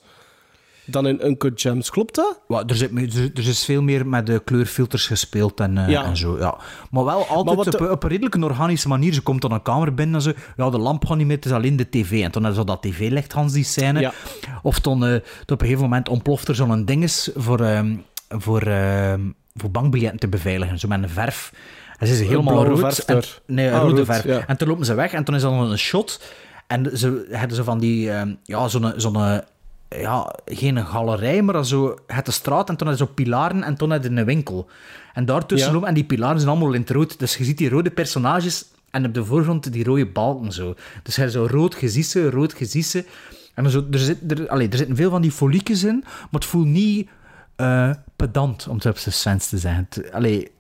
dan 0.88 1.08
in 1.08 1.26
Uncut 1.26 1.62
Gems. 1.62 1.89
Klopt 1.89 2.15
dat? 2.15 2.39
Er, 2.69 2.76
zit, 2.76 2.91
er, 3.15 3.32
er 3.34 3.47
is 3.47 3.65
veel 3.65 3.82
meer 3.82 4.08
met 4.08 4.26
de 4.26 4.41
kleurfilters 4.45 5.08
gespeeld 5.08 5.60
en, 5.60 5.78
eh, 5.78 5.89
Ja. 5.89 6.04
en 6.04 6.17
zo. 6.17 6.38
Ja. 6.39 6.58
Maar 6.91 7.04
wel 7.06 7.26
altijd 7.28 7.58
op, 7.58 7.71
de- 7.71 7.91
op 7.91 8.04
een 8.04 8.10
redelijk 8.10 8.36
organische 8.43 8.88
manier. 8.88 9.13
Ze 9.13 9.21
komt 9.21 9.41
dan 9.41 9.52
een 9.52 9.62
kamer 9.62 9.93
binnen 9.93 10.15
en 10.15 10.21
zo. 10.21 10.32
Ja, 10.58 10.69
de 10.69 10.78
lamp 10.78 11.06
gaat 11.06 11.17
niet 11.17 11.28
meer, 11.28 11.36
het 11.36 11.45
is 11.45 11.52
alleen 11.52 11.76
de 11.76 11.89
tv. 11.89 12.23
En 12.23 12.32
toen 12.32 12.54
ze 12.54 12.63
dat 12.65 12.82
tv-licht, 12.82 13.32
Hans, 13.34 13.54
die 13.54 13.63
scène. 13.63 14.00
Ja. 14.00 14.13
Of 14.62 14.80
toen, 14.80 15.06
eh, 15.06 15.15
op 15.41 15.52
een 15.52 15.60
gegeven 15.60 15.82
moment 15.84 16.10
ontploft 16.10 16.47
er 16.47 16.56
zo'n 16.56 16.86
dinges 16.86 17.30
voor, 17.36 17.60
ehm, 17.60 17.95
voor, 18.30 18.62
ehm, 18.62 19.21
voor 19.56 19.71
bankbiljetten 19.71 20.19
te 20.19 20.28
beveiligen. 20.28 20.80
Zo 20.80 20.88
met 20.88 21.04
een 21.04 21.10
verf. 21.10 21.54
En 21.97 22.08
ze 22.08 22.13
is 22.13 22.19
helemaal 22.19 22.65
rood. 22.65 22.80
verf 22.80 23.06
en, 23.06 23.21
nee, 23.56 23.71
Ah, 23.71 23.82
rode 23.82 23.95
rood, 23.95 24.06
verf. 24.06 24.23
ja. 24.23 24.47
En 24.47 24.58
toen 24.58 24.67
lopen 24.67 24.86
ze 24.86 24.93
weg 24.93 25.12
en 25.13 25.23
toen 25.23 25.36
is 25.36 25.43
er 25.43 25.50
dan 25.50 25.71
een 25.71 25.78
shot. 25.78 26.21
En 26.67 26.97
ze 26.97 27.28
hadden 27.32 27.56
zo 27.58 27.63
van 27.63 27.80
die, 27.80 28.12
ehm, 28.12 28.34
ja, 28.43 28.67
zo'n, 28.67 28.93
zo'n, 28.95 29.41
ja, 29.89 30.36
geen 30.45 30.86
galerij, 30.86 31.41
maar 31.41 31.65
zo, 31.65 31.95
het 32.08 32.26
de 32.26 32.32
straat 32.32 32.69
en 32.69 32.76
toen 32.76 32.88
had 32.88 32.97
je 32.97 33.06
zo 33.06 33.12
pilaren 33.13 33.63
en 33.63 33.76
toen 33.76 33.91
had 33.91 34.04
je 34.04 34.10
een 34.10 34.26
winkel. 34.26 34.67
En 35.13 35.26
daartussen 35.26 35.67
Ja. 35.67 35.73
lopen, 35.73 35.88
en 35.89 35.93
die 35.95 36.04
pilaren 36.06 36.38
zijn 36.39 36.50
allemaal 36.52 36.73
in 36.73 36.82
het 36.82 36.89
rood. 36.89 37.19
Dus 37.19 37.38
je 37.38 37.43
ziet 37.43 37.58
die 37.58 37.69
rode 37.69 37.89
personages 37.91 38.65
en 38.91 39.06
op 39.06 39.13
de 39.13 39.26
voorgrond 39.26 39.73
die 39.73 39.84
rode 39.84 40.06
balken 40.06 40.52
zo. 40.52 40.76
Dus 41.04 41.15
hij 41.15 41.30
zo 41.30 41.47
rood 41.52 41.76
gezissen, 41.76 42.30
rood 42.32 42.54
gezissen. 42.54 43.06
En 43.54 43.69
zo, 43.69 43.86
er, 43.91 44.00
zit, 44.00 44.32
er, 44.32 44.47
allee, 44.50 44.69
er 44.69 44.78
zitten 44.78 44.95
veel 44.95 45.10
van 45.10 45.21
die 45.21 45.32
foliekjes 45.32 45.84
in, 45.84 46.00
maar 46.04 46.28
het 46.32 46.45
voelt 46.45 46.65
niet 46.67 47.10
eh, 47.56 47.91
pedant, 48.15 48.67
om 48.67 48.76
het 48.76 48.86
op 48.86 48.97
zijn 48.97 49.15
sens 49.15 49.47
te 49.50 49.58
zeggen. 49.58 49.88
Het- 49.89 50.12
Allee, 50.12 50.52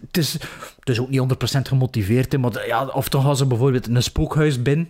het 0.00 0.16
is, 0.16 0.32
het 0.32 0.88
is 0.88 1.00
ook 1.00 1.08
niet 1.08 1.18
100% 1.18 1.68
gemotiveerd, 1.68 2.38
maar 2.38 2.66
ja, 2.66 2.86
of 2.86 3.08
dan 3.08 3.22
gaan 3.22 3.36
ze 3.36 3.46
bijvoorbeeld 3.46 3.88
in 3.88 3.94
een 3.96 4.02
spookhuis 4.02 4.62
binnen. 4.62 4.88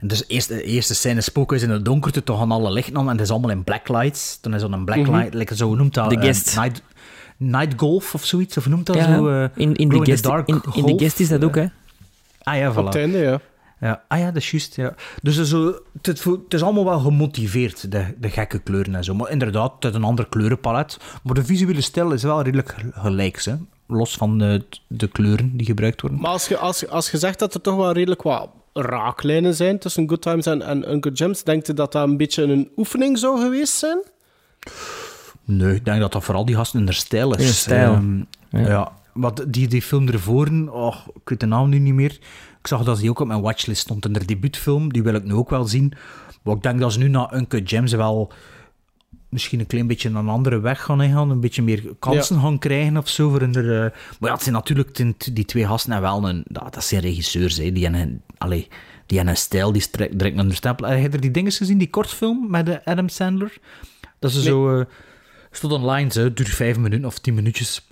En 0.00 0.08
dus 0.08 0.24
eerst, 0.26 0.48
de 0.48 0.62
eerste 0.62 0.94
scène 0.94 1.20
spookhuis 1.20 1.62
in 1.62 1.70
het 1.70 1.84
donkerte, 1.84 2.22
toen 2.24 2.38
gaan 2.38 2.50
alle 2.50 2.70
lichten 2.72 2.96
aan 2.96 3.04
en 3.04 3.12
het 3.12 3.20
is 3.20 3.30
allemaal 3.30 3.50
in 3.50 3.64
blacklights. 3.64 4.38
Dan 4.40 4.54
is 4.54 4.60
zo'n 4.60 4.84
blacklight, 4.84 5.34
like, 5.34 5.56
zo 5.56 5.66
hoe 5.66 5.76
noemt 5.76 5.94
dat? 5.94 6.10
De 6.10 6.16
eh, 6.16 6.22
guest. 6.22 6.56
night, 6.56 6.82
night 7.36 7.72
golf 7.76 8.14
of 8.14 8.24
zoiets, 8.24 8.56
of 8.56 8.68
noemt 8.68 8.86
dat 8.86 8.96
Ja, 8.96 9.16
zo? 9.16 9.28
eh, 9.28 9.48
in, 9.54 9.74
in, 9.74 9.88
de 9.88 10.04
guest, 10.04 10.22
dark 10.22 10.48
in, 10.48 10.62
in 10.74 10.86
de 10.86 10.98
guest 10.98 11.20
is 11.20 11.28
dat 11.28 11.44
ook, 11.44 11.54
hè? 11.54 11.66
Ah 12.42 12.56
ja, 12.56 12.68
Op 12.70 12.76
het 12.76 12.96
voilà. 12.96 12.98
einde, 12.98 13.18
ja. 13.18 13.40
Ja, 13.80 14.02
ah 14.08 14.18
ja, 14.18 14.26
dat 14.26 14.36
is 14.36 14.50
juist. 14.50 14.76
Ja. 14.76 14.94
Dus 15.22 15.36
het, 15.36 15.44
is 15.44 15.50
zo, 15.50 15.74
het, 16.02 16.24
het, 16.24 16.54
is 16.54 16.62
allemaal 16.62 16.84
wel 16.84 16.98
gemotiveerd, 16.98 17.92
de, 17.92 18.14
de 18.18 18.30
gekke 18.30 18.58
kleuren 18.58 18.94
en 18.94 19.04
zo. 19.04 19.14
Maar 19.14 19.30
inderdaad, 19.30 19.72
het 19.74 19.84
is 19.84 19.94
een 19.94 20.04
ander 20.04 20.28
kleurenpalet. 20.28 20.98
Maar 21.22 21.34
de 21.34 21.44
visuele 21.44 21.80
stijl 21.80 22.12
is 22.12 22.22
wel 22.22 22.42
redelijk 22.42 22.74
gelijk, 22.92 23.44
hè? 23.44 23.54
los 23.86 24.16
van 24.16 24.38
de, 24.38 24.64
de 24.86 25.08
kleuren 25.08 25.56
die 25.56 25.66
gebruikt 25.66 26.00
worden. 26.00 26.20
Maar 26.20 26.30
als 26.30 26.48
je, 26.48 26.56
als, 26.56 26.88
als 26.88 27.10
je 27.10 27.18
zegt 27.18 27.38
dat 27.38 27.54
er 27.54 27.60
toch 27.60 27.76
wel 27.76 27.92
redelijk 27.92 28.22
wat 28.22 28.48
raaklijnen 28.80 29.54
zijn 29.54 29.78
tussen 29.78 30.08
Good 30.08 30.22
Times 30.22 30.46
en, 30.46 30.62
en 30.62 30.92
Uncut 30.92 31.18
Gems, 31.18 31.42
denkt 31.44 31.66
je 31.66 31.74
dat 31.74 31.92
dat 31.92 32.08
een 32.08 32.16
beetje 32.16 32.42
een 32.42 32.70
oefening 32.76 33.18
zou 33.18 33.40
geweest 33.40 33.74
zijn? 33.74 33.98
Nee, 35.44 35.74
ik 35.74 35.84
denk 35.84 36.00
dat 36.00 36.12
dat 36.12 36.24
vooral 36.24 36.44
die 36.44 36.54
gasten 36.54 36.80
in 36.80 36.86
de 36.86 36.92
stijl 36.92 37.34
is. 37.36 37.46
In 37.46 37.52
stijl. 37.52 37.92
Ehm, 37.92 38.16
Ja. 38.50 38.68
ja. 38.68 38.92
wat 39.12 39.44
die, 39.48 39.68
die 39.68 39.82
film 39.82 40.08
ervoor, 40.08 40.48
oh, 40.70 40.96
ik 41.14 41.28
weet 41.28 41.40
de 41.40 41.46
naam 41.46 41.68
nu 41.68 41.78
niet 41.78 41.94
meer. 41.94 42.18
Ik 42.60 42.66
zag 42.66 42.84
dat 42.84 42.98
die 42.98 43.10
ook 43.10 43.18
op 43.20 43.26
mijn 43.26 43.40
watchlist 43.40 43.80
stond. 43.80 44.04
En 44.04 44.12
de 44.12 44.24
debuutfilm, 44.24 44.92
die 44.92 45.02
wil 45.02 45.14
ik 45.14 45.24
nu 45.24 45.32
ook 45.32 45.50
wel 45.50 45.64
zien. 45.64 45.92
Maar 46.42 46.54
ik 46.54 46.62
denk 46.62 46.80
dat 46.80 46.92
ze 46.92 46.98
nu 46.98 47.08
na 47.08 47.34
Uncut 47.34 47.68
Gems 47.68 47.92
wel 47.92 48.32
misschien 49.28 49.60
een 49.60 49.66
klein 49.66 49.86
beetje 49.86 50.08
een 50.08 50.28
andere 50.28 50.60
weg 50.60 50.82
gaan 50.82 51.02
ingaan. 51.02 51.30
Een 51.30 51.40
beetje 51.40 51.62
meer 51.62 51.82
kansen 51.98 52.40
gaan 52.40 52.58
krijgen 52.58 52.96
of 52.96 53.08
zo. 53.08 53.30
Voor 53.30 53.40
hun 53.40 53.54
er, 53.54 53.84
eh, 53.84 53.90
Maar 54.20 54.28
ja, 54.28 54.32
het 54.32 54.42
zijn 54.42 54.54
natuurlijk 54.54 54.94
die, 54.94 55.14
die 55.32 55.44
twee 55.44 55.66
gasten 55.66 55.92
en 55.92 56.00
wel 56.00 56.28
een... 56.28 56.44
Dat, 56.46 56.74
dat 56.74 56.84
zijn 56.84 57.00
regisseurs, 57.00 57.56
hè. 57.56 57.72
Die 57.72 57.82
hebben 57.82 58.00
een, 58.00 58.22
allee, 58.38 58.68
die 59.06 59.16
hebben 59.16 59.34
een 59.34 59.40
stijl, 59.40 59.72
die 59.72 59.82
strekt 59.82 60.18
direct 60.18 60.36
naar 60.36 60.48
de 60.48 60.54
stempel. 60.54 60.88
Heb 60.88 60.98
je 61.00 61.08
er 61.08 61.20
die 61.20 61.30
dingen 61.30 61.52
gezien, 61.52 61.78
die 61.78 61.90
kortfilm 61.90 62.50
met 62.50 62.66
de 62.66 62.84
Adam 62.84 63.08
Sandler? 63.08 63.58
Dat 64.18 64.32
ze 64.32 64.42
zo... 64.42 64.78
eh 64.78 64.84
stond 65.50 65.72
online, 65.72 66.12
zo, 66.12 66.32
duurt 66.32 66.48
vijf 66.48 66.78
minuten 66.78 67.06
of 67.06 67.18
tien 67.18 67.34
minuutjes. 67.34 67.86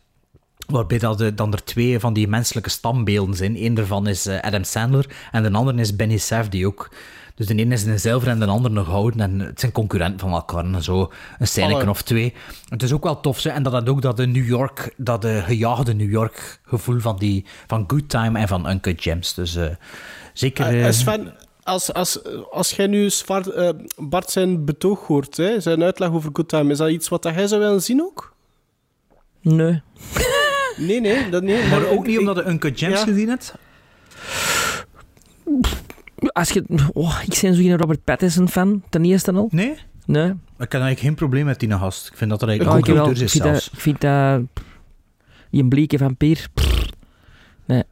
Waarbij 0.67 0.99
dat, 0.99 1.21
eh, 1.21 1.29
dan 1.35 1.53
er 1.53 1.65
twee 1.65 1.99
van 1.99 2.13
die 2.13 2.29
menselijke 2.29 2.71
stambeelden 2.71 3.35
zijn. 3.35 3.65
Eén 3.65 3.75
daarvan 3.75 4.07
is 4.07 4.27
eh, 4.27 4.41
Adam 4.41 4.65
Sandler 4.65 5.07
en 5.33 5.43
de 5.43 5.53
andere 5.53 5.81
is 5.81 5.97
Benny 5.97 6.17
Safdie 6.17 6.67
ook. 6.67 6.91
Dus 7.37 7.47
de 7.47 7.55
ene 7.55 7.75
is 7.75 7.85
een 7.85 8.01
zilver 8.01 8.29
en 8.29 8.39
de 8.39 8.47
andere 8.47 8.75
nog 8.75 8.87
houden. 8.87 9.21
En 9.21 9.41
het 9.41 9.61
zijn 9.61 9.73
concurrenten 9.73 10.21
van 10.21 10.33
elkaar. 10.33 10.65
En 10.65 10.83
zo 10.83 11.13
een 11.39 11.63
Allee. 11.63 11.89
of 11.89 12.03
twee. 12.03 12.35
Het 12.69 12.83
is 12.83 12.93
ook 12.93 13.03
wel 13.03 13.21
tof. 13.21 13.41
Zo. 13.41 13.49
En 13.49 13.63
dat 13.63 13.73
had 13.73 13.89
ook 13.89 14.03
dat 14.03 14.17
de 14.17 14.27
New 14.27 14.47
York, 14.47 14.95
dat 14.97 15.23
de 15.23 15.43
gejaagde 15.45 15.95
New 15.95 16.11
York 16.11 16.61
gevoel 16.65 17.01
van, 17.01 17.17
die, 17.17 17.45
van 17.67 17.85
Good 17.87 18.09
Time 18.09 18.39
en 18.39 18.49
van 18.49 18.71
Uncut 18.71 19.03
Gems. 19.03 19.35
Dus 19.35 19.57
eh, 19.57 19.67
zeker... 20.33 20.67
Eh, 20.67 20.87
eh, 20.87 20.93
Sven, 20.93 21.35
als, 21.63 21.93
als, 21.93 22.19
als 22.51 22.71
jij 22.73 22.87
nu 22.87 23.11
eh, 23.27 23.69
Bart 23.97 24.31
zijn 24.31 24.65
betoog 24.65 25.07
hoort, 25.07 25.37
hè, 25.37 25.61
zijn 25.61 25.83
uitleg 25.83 26.13
over 26.13 26.31
Good 26.33 26.49
Time, 26.49 26.71
is 26.71 26.79
dat 26.79 26.91
iets 26.91 27.09
wat 27.09 27.25
hij 27.25 27.47
zou 27.47 27.61
willen 27.61 27.83
zien 27.83 28.03
ook? 28.03 28.35
Nee. 29.41 29.83
Nee, 30.77 31.01
nee, 31.01 31.31
dat 31.31 31.43
niet. 31.43 31.71
maar 31.71 31.87
ook 31.87 32.07
niet 32.07 32.19
omdat 32.19 32.37
je 32.37 32.45
Uncut 32.45 32.79
Gems 32.79 32.99
ja. 32.99 33.05
gezien 33.05 33.29
hebt? 33.29 33.55
Als 36.17 36.51
je, 36.51 36.65
oh, 36.93 37.21
ik 37.23 37.39
ben 37.43 37.55
zo 37.55 37.61
geen 37.63 37.77
Robert 37.77 38.05
Pattinson 38.05 38.49
fan, 38.49 38.83
ten 38.89 39.05
eerste 39.05 39.33
al. 39.33 39.49
Nee? 39.51 39.75
Nee. 40.07 40.27
Ik 40.29 40.33
heb 40.59 40.73
eigenlijk 40.73 41.01
geen 41.01 41.15
probleem 41.15 41.45
met 41.45 41.61
die 41.61 41.71
gast. 41.73 42.07
Ik 42.09 42.17
vind 42.17 42.31
dat 42.31 42.43
er 42.43 42.49
eigenlijk 42.49 42.87
ik, 42.87 42.95
ook 42.95 42.97
wel, 42.99 43.11
is 43.11 43.33
zelfs. 43.33 43.71
ik 43.71 43.81
vind 43.81 44.01
dat... 44.01 44.41
Die 45.51 45.63
een 45.63 45.69
bleke 45.69 45.99
vampier. 45.99 46.47
Nee. 47.67 47.83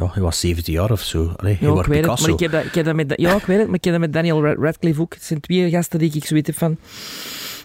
Ja, 0.00 0.10
hij 0.12 0.22
was 0.22 0.40
17 0.40 0.72
jaar 0.72 0.90
of 0.90 1.00
zo. 1.02 1.32
Allee, 1.36 1.56
Ja, 1.60 1.78
ik 1.80 1.86
weet 1.86 2.04
het, 2.06 2.20
maar 2.20 2.30
ik 2.30 2.38
heb 2.38 2.50
dat, 2.50 2.64
ik 2.64 2.74
heb 2.74 2.84
dat 2.84 2.94
met... 2.94 3.12
Ja, 3.16 3.36
ik 3.36 3.44
weet 3.44 3.58
het, 3.58 3.66
maar 3.66 3.76
ik 3.76 3.84
heb 3.84 3.92
dat 3.92 4.02
met 4.02 4.12
Daniel 4.12 4.42
Rad- 4.44 4.58
Radcliffe 4.58 5.00
ook. 5.00 5.14
Het 5.14 5.22
zijn 5.22 5.40
twee 5.40 5.70
gasten 5.70 5.98
die 5.98 6.12
ik 6.14 6.24
zoiets 6.24 6.46
heb 6.46 6.56
van... 6.58 6.76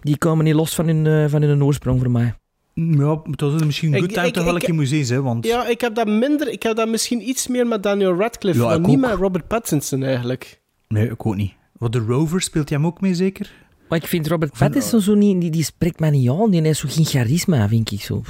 Die 0.01 0.17
komen 0.17 0.45
niet 0.45 0.53
los 0.53 0.75
van 0.75 0.85
hun, 0.87 1.07
eh, 1.07 1.29
van 1.29 1.41
hun 1.41 1.63
oorsprong 1.63 1.99
voor 2.01 2.11
mij. 2.11 2.33
Ja, 2.73 3.21
dat 3.29 3.53
is 3.53 3.63
misschien 3.65 3.93
Ik- 3.93 3.99
Good 3.99 4.13
Time 4.13 4.27
ik- 4.27 4.33
toch 4.33 4.43
wel 4.43 4.53
een 4.55 4.59
ik- 4.59 4.65
keer 4.65 4.75
museum, 4.75 5.05
hè, 5.07 5.21
want... 5.21 5.45
Ja, 5.45 5.67
ik 5.67 5.81
heb 5.81 5.95
dat 5.95 6.07
minder. 6.07 6.47
Ik 6.51 6.63
heb 6.63 6.75
dat 6.75 6.87
misschien 6.87 7.29
iets 7.29 7.47
meer 7.47 7.67
met 7.67 7.83
Daniel 7.83 8.15
Radcliffe, 8.15 8.61
Ja, 8.61 8.67
maar 8.67 8.79
niet 8.79 8.95
ook. 8.95 9.01
met 9.09 9.13
Robert 9.19 9.47
Pattinson 9.47 10.03
eigenlijk. 10.03 10.61
Nee, 10.87 11.09
ik 11.09 11.25
ook 11.25 11.35
niet. 11.35 11.53
Wat, 11.77 11.91
de 11.91 11.99
Rover 11.99 12.41
speelt 12.41 12.69
hij 12.69 12.77
hem 12.77 12.87
ook 12.87 13.01
mee, 13.01 13.15
zeker? 13.15 13.51
Maar 13.89 13.99
ik 13.99 14.07
vind 14.07 14.27
Robert 14.27 14.57
Pattinson 14.57 15.01
zo 15.01 15.13
niet... 15.13 15.41
Die, 15.41 15.49
die 15.49 15.63
spreekt 15.63 15.99
mij 15.99 16.09
niet 16.09 16.29
aan. 16.29 16.49
Die 16.51 16.61
heeft 16.61 16.79
zo 16.79 16.87
geen 16.91 17.05
charisma, 17.05 17.67
vind 17.67 17.91
ik 17.91 18.01
zo. 18.01 18.21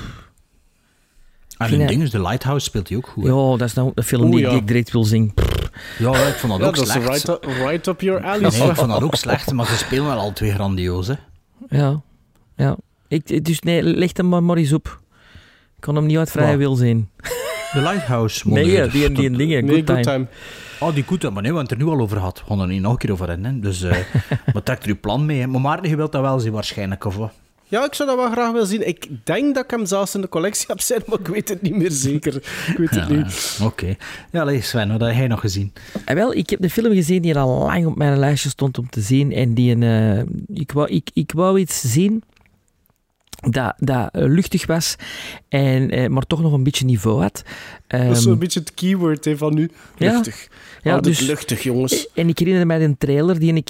En 1.57 1.67
vind 1.69 1.81
een 1.81 1.87
ding 1.87 2.01
is, 2.01 2.09
The 2.09 2.21
Lighthouse 2.21 2.65
speelt 2.65 2.87
hij 2.89 2.97
ook 2.97 3.07
goed. 3.07 3.23
hè. 3.23 3.29
Ja, 3.29 3.57
dat 3.57 3.61
is 3.61 3.73
nou 3.73 3.91
een 3.95 4.03
film 4.03 4.23
Oeh, 4.23 4.31
die, 4.31 4.41
ja. 4.41 4.49
die 4.49 4.59
ik 4.59 4.67
direct 4.67 4.91
wil 4.91 5.03
zien. 5.03 5.33
Ja, 5.99 6.27
ik 6.27 6.33
vond 6.33 6.51
dat 6.51 6.61
Ja, 6.61 6.67
ook 6.67 6.75
dat 6.75 6.87
slecht. 6.87 7.07
right 7.07 7.27
up, 7.29 7.43
right 7.65 7.87
up 7.87 8.01
your 8.01 8.23
alley. 8.23 8.49
Nee, 8.49 8.69
ik 8.69 8.75
vond 8.75 8.89
dat 8.91 9.03
ook 9.03 9.15
slecht, 9.15 9.51
maar 9.51 9.65
ze 9.65 9.77
spelen 9.77 10.05
wel 10.05 10.17
al 10.17 10.33
twee 10.33 10.51
grandioos, 10.51 11.07
hè. 11.07 11.13
Ja. 11.69 12.01
Ja. 12.55 12.77
Ik, 13.13 13.45
dus 13.45 13.59
nee, 13.59 13.83
leg 13.83 14.09
hem 14.13 14.29
maar, 14.29 14.43
maar 14.43 14.57
eens 14.57 14.73
op. 14.73 14.99
Ik 15.75 15.79
kan 15.89 15.95
hem 15.95 16.05
niet 16.05 16.17
uit 16.17 16.31
vrije 16.31 16.57
wil 16.57 16.75
zien. 16.75 17.09
The 17.71 17.81
Lighthouse. 17.81 18.41
Nee, 18.49 18.63
wonder- 18.63 18.83
ja, 18.83 18.91
die, 18.91 19.11
die 19.11 19.37
dingen. 19.37 19.65
Nee, 19.65 19.75
Good 19.75 19.85
time. 19.85 20.03
Good 20.03 20.13
Time. 20.13 20.27
Oh, 20.79 20.93
die 20.95 21.03
goed, 21.03 21.21
maar 21.23 21.31
nee, 21.31 21.51
we 21.51 21.57
hebben 21.57 21.61
het 21.63 21.71
er 21.71 21.77
nu 21.77 21.85
al 21.85 21.99
over 21.99 22.17
gehad. 22.17 22.39
We 22.39 22.43
gaan 22.47 22.59
er 22.61 22.67
niet 22.67 22.81
nog 22.81 22.91
een 22.91 22.97
keer 22.97 23.11
over 23.11 23.27
hebben, 23.29 23.45
hè. 23.53 23.59
Dus, 23.59 23.81
eh 23.83 23.97
maar 24.53 24.63
trekt 24.63 24.83
er 24.83 24.89
uw 24.89 24.99
plan 24.99 25.25
mee, 25.25 25.39
hè. 25.39 25.47
Maar 25.47 25.61
Maarten, 25.61 25.89
je 25.89 25.95
wilt 25.95 26.11
dat 26.11 26.21
wel 26.21 26.39
zien 26.39 26.51
waarschijnlijk, 26.51 27.05
of 27.05 27.15
wat? 27.15 27.31
Ja, 27.67 27.85
ik 27.85 27.93
zou 27.93 28.09
dat 28.09 28.17
wel 28.17 28.31
graag 28.31 28.51
willen 28.51 28.67
zien. 28.67 28.87
Ik 28.87 29.07
denk 29.23 29.55
dat 29.55 29.63
ik 29.63 29.71
hem 29.71 29.85
zelfs 29.85 30.15
in 30.15 30.21
de 30.21 30.29
collectie 30.29 30.65
heb 30.67 30.79
zitten, 30.81 31.09
maar 31.09 31.19
ik 31.19 31.27
weet 31.27 31.49
het 31.49 31.61
niet 31.61 31.75
meer 31.75 31.91
zeker. 31.91 32.35
Ik 32.35 32.75
weet 32.77 32.89
het 32.89 33.09
Ja, 33.09 33.15
niet. 33.15 33.59
Oké. 33.63 33.95
Ja, 34.31 34.41
allee, 34.41 34.61
Sven, 34.61 34.91
wat 34.91 35.01
heb 35.01 35.15
jij 35.15 35.27
nog 35.27 35.39
gezien? 35.39 35.73
En 36.05 36.15
wel, 36.15 36.33
ik 36.33 36.49
heb 36.49 36.61
de 36.61 36.69
film 36.69 36.93
gezien 36.93 37.21
die 37.21 37.37
al 37.37 37.57
lang 37.65 37.85
op 37.85 37.95
mijn 37.95 38.17
lijstje 38.19 38.49
stond 38.49 38.77
om 38.77 38.89
te 38.89 39.01
zien. 39.01 39.31
En 39.31 39.53
die 39.53 39.75
een, 39.75 39.83
eh, 39.83 40.57
ik, 40.59 40.71
wou, 40.71 40.89
ik, 40.89 41.09
ik 41.13 41.31
wou 41.31 41.59
iets 41.59 41.81
zien 41.81 42.23
dat, 43.49 43.73
dat 43.77 44.09
eh, 44.11 44.23
luchtig 44.27 44.65
was, 44.65 44.95
en, 45.49 45.89
eh, 45.89 46.09
maar 46.09 46.23
toch 46.23 46.41
nog 46.41 46.53
een 46.53 46.63
beetje 46.63 46.85
niveau 46.85 47.21
had. 47.21 47.43
Dat 47.87 48.01
is 48.01 48.07
Ehm, 48.07 48.15
zo'n 48.15 48.39
beetje 48.39 48.59
het 48.59 48.73
keyword 48.73 49.25
hè, 49.25 49.37
van 49.37 49.53
nu. 49.53 49.69
Luchtig. 49.97 50.47
Ja, 50.81 50.91
Ja, 50.93 50.99
dus- 50.99 51.19
luchtig, 51.19 51.63
jongens. 51.63 52.07
En 52.13 52.27
ik 52.29 52.39
herinner 52.39 52.65
mij 52.67 52.83
een 52.83 52.97
trailer 52.97 53.39
die 53.39 53.53
ik 53.53 53.69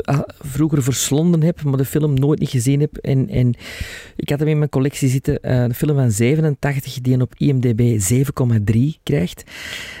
eh, 0.00 0.18
vroeger 0.40 0.82
verslonden 0.82 1.42
heb, 1.42 1.62
maar 1.62 1.76
de 1.76 1.84
film 1.84 2.14
nooit 2.14 2.38
niet 2.38 2.48
gezien 2.48 2.80
heb. 2.80 2.96
En, 2.96 3.28
en 3.28 3.54
ik 4.16 4.28
had 4.30 4.38
hem 4.38 4.48
in 4.48 4.58
mijn 4.58 4.70
collectie 4.70 5.08
zitten, 5.08 5.40
eh, 5.40 5.62
een 5.62 5.74
film 5.74 5.96
van 5.96 6.10
87 6.10 7.00
die 7.00 7.14
een 7.14 7.20
op 7.22 7.34
IMDb 7.36 8.00
7,3 8.00 8.98
krijgt. 9.02 9.44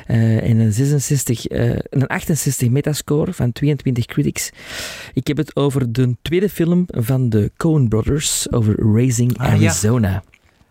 Eh, 0.06 0.48
en 0.50 0.58
een, 0.58 0.72
66, 0.72 1.46
eh, 1.46 1.70
een 1.90 2.06
68 2.06 2.70
metascore 2.70 3.32
van 3.32 3.52
22 3.52 4.04
critics. 4.06 4.50
Ik 5.14 5.26
heb 5.26 5.36
het 5.36 5.56
over 5.56 5.92
de 5.92 6.16
tweede 6.22 6.48
film 6.48 6.84
van 6.86 7.28
de 7.28 7.50
Coen 7.56 7.88
Brothers, 7.88 8.52
over 8.52 8.74
Ah, 9.36 9.46
ja. 9.46 9.52
Arizona. 9.52 10.22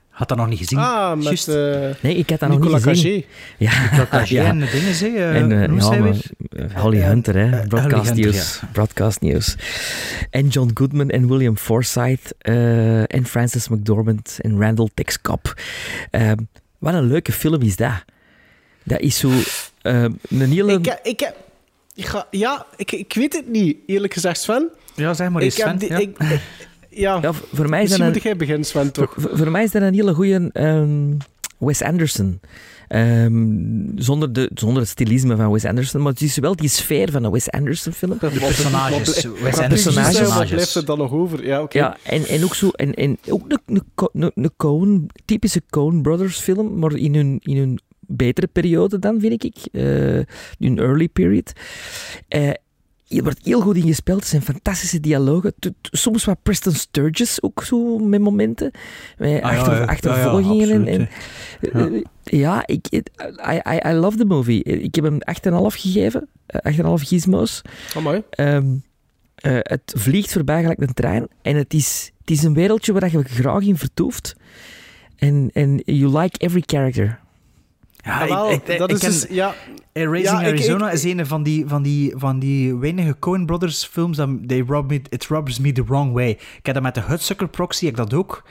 Had 0.09 0.27
dat 0.27 0.37
nog 0.37 0.47
niet 0.47 0.57
gezien? 0.57 0.79
Ah, 0.79 1.17
met 1.17 1.47
eh 1.47 1.55
Nee, 2.01 2.15
ik 2.15 2.29
had 2.29 2.39
dat 2.39 2.49
nog 2.49 2.59
niet 2.73 2.83
gezien. 2.83 3.25
Cagé. 3.57 3.71
Ja, 4.23 4.23
ja. 4.43 4.43
en 4.45 4.59
de 4.59 4.69
dingen, 4.71 4.93
zei 4.93 5.15
eh, 5.15 5.35
En, 5.35 5.51
eh, 5.51 5.77
ja, 5.79 5.95
maar, 5.99 6.81
Holly 6.81 7.01
Hunter, 7.01 7.35
hè? 7.35 7.49
Broadcast 7.67 8.09
Holly 8.09 8.21
Hunter, 8.21 8.31
News. 8.33 8.59
Broadcast 8.71 9.21
News. 9.21 9.55
En 10.29 10.47
John 10.47 10.71
Goodman 10.73 11.09
en 11.09 11.27
William 11.27 11.57
Forsythe 11.57 12.35
eh, 12.39 13.15
en 13.15 13.25
Francis 13.25 13.67
McDormand 13.67 14.37
en 14.41 14.59
Randall 14.61 14.89
Tex 14.93 15.21
Cobb. 15.21 15.53
Eh, 16.11 16.31
wat 16.77 16.93
een 16.93 17.07
leuke 17.07 17.31
film 17.31 17.61
is 17.61 17.75
dat. 17.75 18.03
Dat 18.83 18.99
is 18.99 19.17
zo 19.17 19.29
eh, 19.81 20.03
een 20.29 20.51
hele... 20.51 20.73
Ik, 20.73 20.85
heb- 20.85 20.99
ik 21.05 21.19
heb... 21.19 21.35
Ik 21.95 22.05
ga, 22.05 22.27
ja, 22.31 22.65
ik, 22.75 22.91
ik 22.91 23.13
weet 23.13 23.33
het 23.33 23.47
niet, 23.47 23.77
eerlijk 23.85 24.13
gezegd, 24.13 24.39
Sven. 24.39 24.69
Ja, 24.95 25.13
zeg 25.13 25.29
maar 25.29 25.41
eens, 25.41 25.57
ik 25.57 25.63
heb 25.63 25.67
Sven. 25.69 25.79
die- 25.79 25.89
ja. 25.89 25.97
ik- 25.97 26.17
ik- 26.19 26.41
ja, 26.97 27.19
ja, 27.21 27.31
voor 27.33 27.69
mij 27.69 27.83
is 27.83 27.89
dat 27.89 27.99
misschien 27.99 28.01
een, 28.05 28.11
moet 28.11 28.21
jij 28.23 28.35
beginnen, 28.35 28.65
Sven, 28.65 28.91
toch? 28.91 29.13
voor, 29.17 29.37
voor 29.37 29.51
mij 29.51 29.63
is 29.63 29.71
dat 29.71 29.81
een 29.81 29.93
hele 29.93 30.13
goede 30.13 30.51
Wes 31.57 31.81
Anderson. 31.81 32.39
Ehm, 32.87 33.45
zonder, 33.95 34.33
de, 34.33 34.51
zonder 34.53 34.81
het 34.81 34.91
stilisme 34.91 35.35
van 35.35 35.51
Wes 35.51 35.65
Anderson, 35.65 36.01
maar 36.01 36.11
het 36.11 36.21
is 36.21 36.37
wel 36.37 36.55
die 36.55 36.69
sfeer 36.69 37.11
van 37.11 37.23
een 37.23 37.31
Wes 37.31 37.51
Anderson 37.51 37.93
film. 37.93 38.17
De 38.19 38.29
personages. 38.39 39.27
Wes 39.41 39.57
Anderson 39.57 39.93
personages. 39.93 40.35
Wat 40.37 40.47
blijft 40.49 40.75
er 40.75 40.85
dan 40.85 40.97
nog 40.97 41.11
over? 41.11 41.45
Ja, 41.45 41.61
oké. 41.61 41.77
Ja, 41.77 41.97
en, 42.03 42.25
en 42.25 42.43
ook 42.43 42.55
zo, 42.55 42.69
en, 42.69 42.93
en 42.93 43.17
ook 43.29 43.49
de, 43.49 43.59
de, 43.65 43.81
Co- 43.95 44.09
de, 44.13 44.31
de 44.35 44.51
Coen, 44.57 45.09
typische 45.25 45.61
Coen 45.69 46.01
Brothers 46.01 46.39
film, 46.39 46.79
maar 46.79 46.93
in 46.95 47.15
hun, 47.15 47.39
in 47.43 47.57
hun 47.57 47.79
betere 47.99 48.47
periode 48.47 48.99
dan, 48.99 49.19
vind 49.19 49.43
ik. 49.43 49.55
eh 49.71 49.83
hun 50.59 50.77
early 50.79 51.07
period. 51.07 51.51
Eh 52.27 52.49
er 53.07 53.23
wordt 53.23 53.39
heel 53.43 53.61
goed 53.61 53.75
in 53.75 53.81
gespeeld. 53.87 54.19
Het 54.19 54.27
zijn 54.29 54.41
fantastische 54.41 54.99
dialogen. 54.99 55.53
Soms 55.81 56.25
wat 56.25 56.37
Preston 56.43 56.73
Sturges 56.73 57.41
ook 57.41 57.63
zo 57.63 57.97
met 57.97 58.21
momenten. 58.21 58.71
Met 59.17 59.41
Ah, 59.41 59.51
ja, 59.51 59.57
achter, 59.57 59.73
ja. 59.75 59.83
achtervolgingen. 59.85 60.85
Ja, 60.85 60.91
ja, 60.91 61.07
en, 61.71 61.93
eh, 61.95 62.01
ja, 62.23 62.63
ik, 62.67 62.87
it- 62.89 63.09
I, 63.49 63.61
I, 63.71 63.89
I 63.89 63.93
love 63.93 64.17
the 64.17 64.25
movie. 64.25 64.63
Ik 64.63 64.95
heb 64.95 65.03
hem 65.03 65.17
8,5 65.21 65.75
gegeven. 65.75 66.27
eh, 66.45 66.71
8,5 66.73 67.03
gizmos. 67.07 67.61
Amai. 67.95 68.23
Ehm, 68.29 68.75
eh, 69.35 69.57
het 69.61 69.93
vliegt 69.97 70.31
voorbij 70.31 70.61
gelijk 70.61 70.81
een 70.81 70.93
trein. 70.93 71.27
En 71.41 71.55
het 71.55 71.73
is, 71.73 72.11
het 72.19 72.29
is 72.29 72.43
een 72.43 72.53
wereldje 72.53 72.93
waar 72.93 73.11
je 73.11 73.23
graag 73.23 73.61
in 73.61 73.77
vertoeft. 73.77 74.35
En, 75.15 75.49
en 75.53 75.81
you 75.85 76.17
like 76.19 76.37
every 76.39 76.63
character. 76.65 77.19
Ja, 78.07 78.27
wel, 78.27 78.51
ik- 78.51 78.67
ik- 78.67 78.77
dat 78.77 78.89
ik 78.91 78.95
is 78.95 79.01
dus... 79.01 79.25
Ja, 79.29 79.53
Arizona 79.93 80.91
is 80.91 81.03
een 81.03 81.25
van 81.25 81.43
die, 81.43 81.63
van 81.67 81.81
die, 81.83 82.13
van 82.17 82.39
die 82.39 82.75
weinige 82.75 83.15
Coen 83.19 83.45
Brothers 83.45 83.85
films 83.85 84.17
dat 84.17 84.29
they 84.47 84.63
rub 84.67 84.89
me, 84.89 85.01
it 85.09 85.27
rubs 85.27 85.59
me 85.59 85.71
the 85.71 85.83
wrong 85.83 86.13
way. 86.13 86.29
Ik 86.29 86.65
heb 86.65 86.73
dat 86.73 86.83
met 86.83 86.95
de 86.95 87.01
Hudsucker 87.01 87.47
Proxy, 87.47 87.85
ik 87.85 87.95
dat 87.95 88.13
ook. 88.13 88.43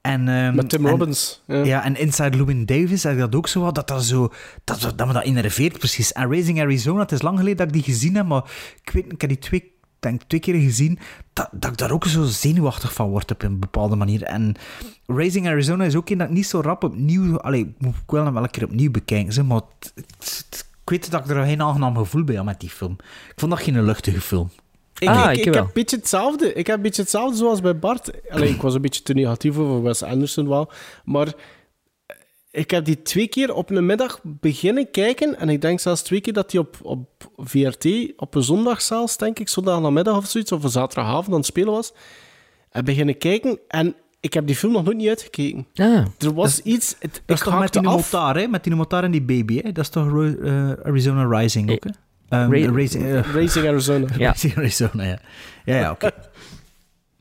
En, 0.00 0.28
ehm, 0.28 0.54
met 0.54 0.68
Tim 0.68 0.84
en- 0.84 0.90
Robbins. 0.90 1.42
Ja. 1.46 1.64
Ja, 1.64 1.84
en 1.84 1.96
Inside 1.96 2.36
Llewyn 2.36 2.66
Davis 2.66 3.02
heb 3.02 3.12
ik 3.12 3.18
dat 3.18 3.34
ook 3.34 3.48
zo 3.48 3.60
wat, 3.60 3.74
dat, 3.74 3.88
dat, 3.88 4.04
zo, 4.04 4.32
dat, 4.64 4.92
dat 4.96 5.06
me 5.06 5.12
dat 5.12 5.24
innerveert 5.24 5.78
precies. 5.78 6.12
En 6.12 6.28
Raising 6.30 6.60
Arizona, 6.60 7.00
het 7.00 7.12
is 7.12 7.22
lang 7.22 7.38
geleden 7.38 7.56
dat 7.58 7.66
ik 7.66 7.72
die 7.72 7.82
gezien 7.94 8.14
heb, 8.16 8.26
maar 8.26 8.42
ik 8.84 8.90
weet, 8.92 9.12
ik 9.12 9.20
heb 9.20 9.30
die 9.30 9.38
twee, 9.38 9.72
denk 10.00 10.22
twee 10.26 10.40
keer 10.40 10.54
gezien, 10.54 10.98
dat, 11.32 11.48
dat 11.52 11.70
ik 11.70 11.76
daar 11.78 11.90
ook 11.90 12.04
zo 12.04 12.24
zenuwachtig 12.24 12.92
van 12.92 13.08
word 13.08 13.30
op 13.30 13.42
een 13.42 13.58
bepaalde 13.58 13.96
manier. 13.96 14.22
En 14.22 14.54
Raising 15.06 15.46
Arizona 15.46 15.84
is 15.84 15.94
ook 15.94 16.08
een 16.10 16.18
dat 16.18 16.28
ik 16.28 16.34
niet 16.34 16.46
zo 16.46 16.60
rap 16.60 16.84
opnieuw, 16.84 17.38
allee, 17.40 17.60
ik 17.60 17.74
moet 17.78 17.94
ik 17.94 18.10
wel 18.10 18.24
nog 18.24 18.32
wel 18.32 18.42
een 18.42 18.50
keer 18.50 18.64
opnieuw 18.64 18.90
bekijken, 18.90 19.32
zeg, 19.32 19.44
maar 19.44 19.60
het- 19.78 19.92
het- 19.94 20.44
het- 20.50 20.68
ik 20.84 20.90
weet 20.90 21.10
dat 21.10 21.24
ik 21.24 21.30
er 21.36 21.44
geen 21.44 21.62
aangenaam 21.62 21.96
gevoel 21.96 22.24
bij 22.24 22.36
had 22.36 22.44
met 22.44 22.60
die 22.60 22.70
film. 22.70 22.96
Ik 23.28 23.34
vond 23.36 23.50
dat 23.52 23.60
geen 23.60 23.82
luchtige 23.84 24.20
film. 24.20 24.50
Ik, 24.98 25.08
Ah, 25.08 25.24
ik, 25.32 25.38
ik 25.38 25.38
ik 25.38 25.44
wel. 25.44 25.54
heb 25.54 25.64
een 25.64 25.70
beetje 25.74 25.96
hetzelfde. 25.96 26.52
Ik 26.52 26.66
heb 26.66 26.76
een 26.76 26.82
beetje 26.82 27.02
hetzelfde 27.02 27.36
zoals 27.36 27.60
bij 27.60 27.78
Bart. 27.78 28.30
Alleen 28.30 28.54
ik 28.54 28.62
was 28.62 28.74
een 28.74 28.80
beetje 28.80 29.02
te 29.02 29.12
negatief 29.14 29.56
over 29.56 29.82
Wes 29.82 30.02
Anderson 30.02 30.48
wel. 30.48 30.70
Maar 31.04 31.32
ik 32.50 32.70
heb 32.70 32.84
die 32.84 33.02
twee 33.02 33.28
keer 33.28 33.54
op 33.54 33.70
een 33.70 33.86
middag 33.86 34.20
beginnen 34.22 34.90
kijken. 34.90 35.38
En 35.38 35.48
ik 35.48 35.60
denk 35.60 35.80
zelfs 35.80 36.02
twee 36.02 36.20
keer 36.20 36.32
dat 36.32 36.50
die 36.50 36.60
op, 36.60 36.76
op 36.82 37.08
VRT, 37.36 37.86
op 38.16 38.34
een 38.34 38.42
zondag 38.42 38.82
zelfs, 38.82 39.16
denk 39.16 39.38
ik, 39.38 39.48
zondag 39.48 39.80
namiddag 39.80 40.16
of 40.16 40.26
zoiets, 40.26 40.52
of 40.52 40.62
een 40.64 40.70
zaterdagavond 40.70 41.28
aan 41.28 41.34
het 41.36 41.46
spelen 41.46 41.72
was. 41.72 41.92
En 42.70 42.84
beginnen 42.84 43.18
kijken. 43.18 43.58
En 43.68 43.94
ik 44.20 44.32
heb 44.34 44.46
die 44.46 44.56
film 44.56 44.72
nog 44.72 44.84
nooit 44.84 44.96
niet 44.96 45.08
uitgekeken. 45.08 45.66
Ah, 45.74 45.86
Er 46.18 46.34
was 46.34 46.60
iets... 46.62 46.96
Het, 46.98 47.12
Dat 47.26 47.36
is 47.36 47.44
ik 47.44 47.50
toch 47.50 47.58
met 47.60 47.72
die 47.72 47.86
af. 47.86 48.12
motaar, 48.12 48.36
hè? 48.36 48.46
Met 48.46 48.64
die 48.64 48.74
motaar 48.74 49.04
en 49.04 49.10
die 49.10 49.22
baby, 49.22 49.60
hè? 49.62 49.72
Dat 49.72 49.84
is 49.84 49.90
toch 49.90 50.08
Ro- 50.08 50.34
eh, 50.42 50.70
Arizona 50.84 51.38
Rising 51.38 51.70
ook, 51.70 51.84
hè? 51.84 51.90
Ehm, 52.28 52.52
Ra- 52.52 52.72
Raising, 52.72 53.04
eh, 53.64 53.68
Arizona. 53.68 54.06
Ja. 54.16 54.26
Raising 54.28 54.56
Arizona, 54.56 55.02
ja. 55.04 55.18
Ja, 55.64 55.76
ja, 55.78 55.90
oké. 55.90 56.10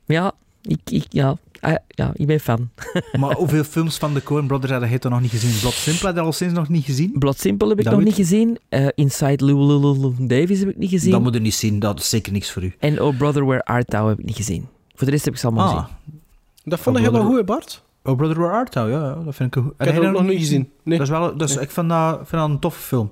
ja, 0.05 0.32
ik, 0.61 0.80
ik, 0.86 1.05
ja. 1.09 1.38
Ah, 1.62 1.76
ja, 1.88 2.12
ik 2.14 2.28
ben 2.28 2.39
fan. 2.39 2.70
Maar 3.20 3.36
hoeveel 3.36 3.64
films 3.64 3.97
van 3.97 4.14
de 4.14 4.24
Coen 4.24 4.47
Brothers 4.47 4.72
had 4.74 4.89
je 4.89 4.99
toch 4.99 5.12
nog 5.12 5.22
niet 5.22 5.30
gezien? 5.32 5.60
Blood 5.60 5.74
Simple 5.74 6.07
had 6.07 6.16
je 6.16 6.22
al 6.22 6.32
sinds 6.34 6.53
nog 6.53 6.70
niet 6.70 6.86
gezien? 6.86 7.12
Blood 7.20 7.39
Simple 7.39 7.70
heb 7.70 7.78
ik 7.80 7.84
Dat 7.86 7.93
nog 7.93 8.03
niet 8.03 8.14
gezien. 8.16 8.57
Eh, 8.70 8.88
Inside 8.95 9.45
Llewellyn 9.45 10.28
Davis 10.28 10.60
heb 10.60 10.70
ik 10.70 10.78
niet 10.78 10.89
gezien. 10.89 11.12
Dat 11.12 11.22
moet 11.22 11.34
je 11.34 11.39
niet 11.39 11.53
zien, 11.53 11.80
dat 11.80 11.99
is 11.99 12.10
zeker 12.10 12.32
niks 12.32 12.51
voor 12.51 12.64
u. 12.64 12.74
En 12.80 13.01
Oh 13.01 13.18
Brother, 13.18 13.45
Where 13.45 13.64
Art 13.64 13.88
Thou 13.88 14.10
heb 14.10 14.20
ik 14.20 14.26
niet 14.26 14.36
gezien. 14.36 14.68
Voor 14.95 15.05
de 15.05 15.12
rest 15.14 15.26
heb 15.26 15.34
ik 15.34 15.39
ze 15.39 15.45
allemaal 15.47 15.68
Ah, 15.76 15.84
gezien. 15.84 16.20
Dat 16.64 16.80
vond 16.80 16.95
Oh, 16.95 17.01
ik 17.01 17.07
helemaal 17.07 17.30
brother. 17.32 17.38
goed, 17.47 17.55
Bart. 17.55 17.84
Oh 18.03 18.18
Brother 18.18 18.39
Where 18.39 18.53
Art 18.53 18.72
Thou, 18.72 18.91
ja, 18.91 18.99
ja, 19.05 19.14
dat 19.24 19.36
vind 19.36 19.55
ik 19.55 19.62
goed. 19.64 19.74
Ik 19.78 19.93
heb 19.93 20.03
ook 20.03 20.12
nog 20.12 20.24
niet 20.24 20.39
gezien. 20.39 20.70
Nee. 20.84 20.97
Dat 20.97 21.07
is 21.07 21.14
wel, 21.14 21.38
dat 21.38 21.49
is, 21.49 21.55
Ik 21.55 21.72
vind 21.72 21.89
dat, 21.89 22.16
vind 22.18 22.32
dat 22.41 22.49
een 22.49 22.60
toffe 22.60 22.82
film. 22.82 23.10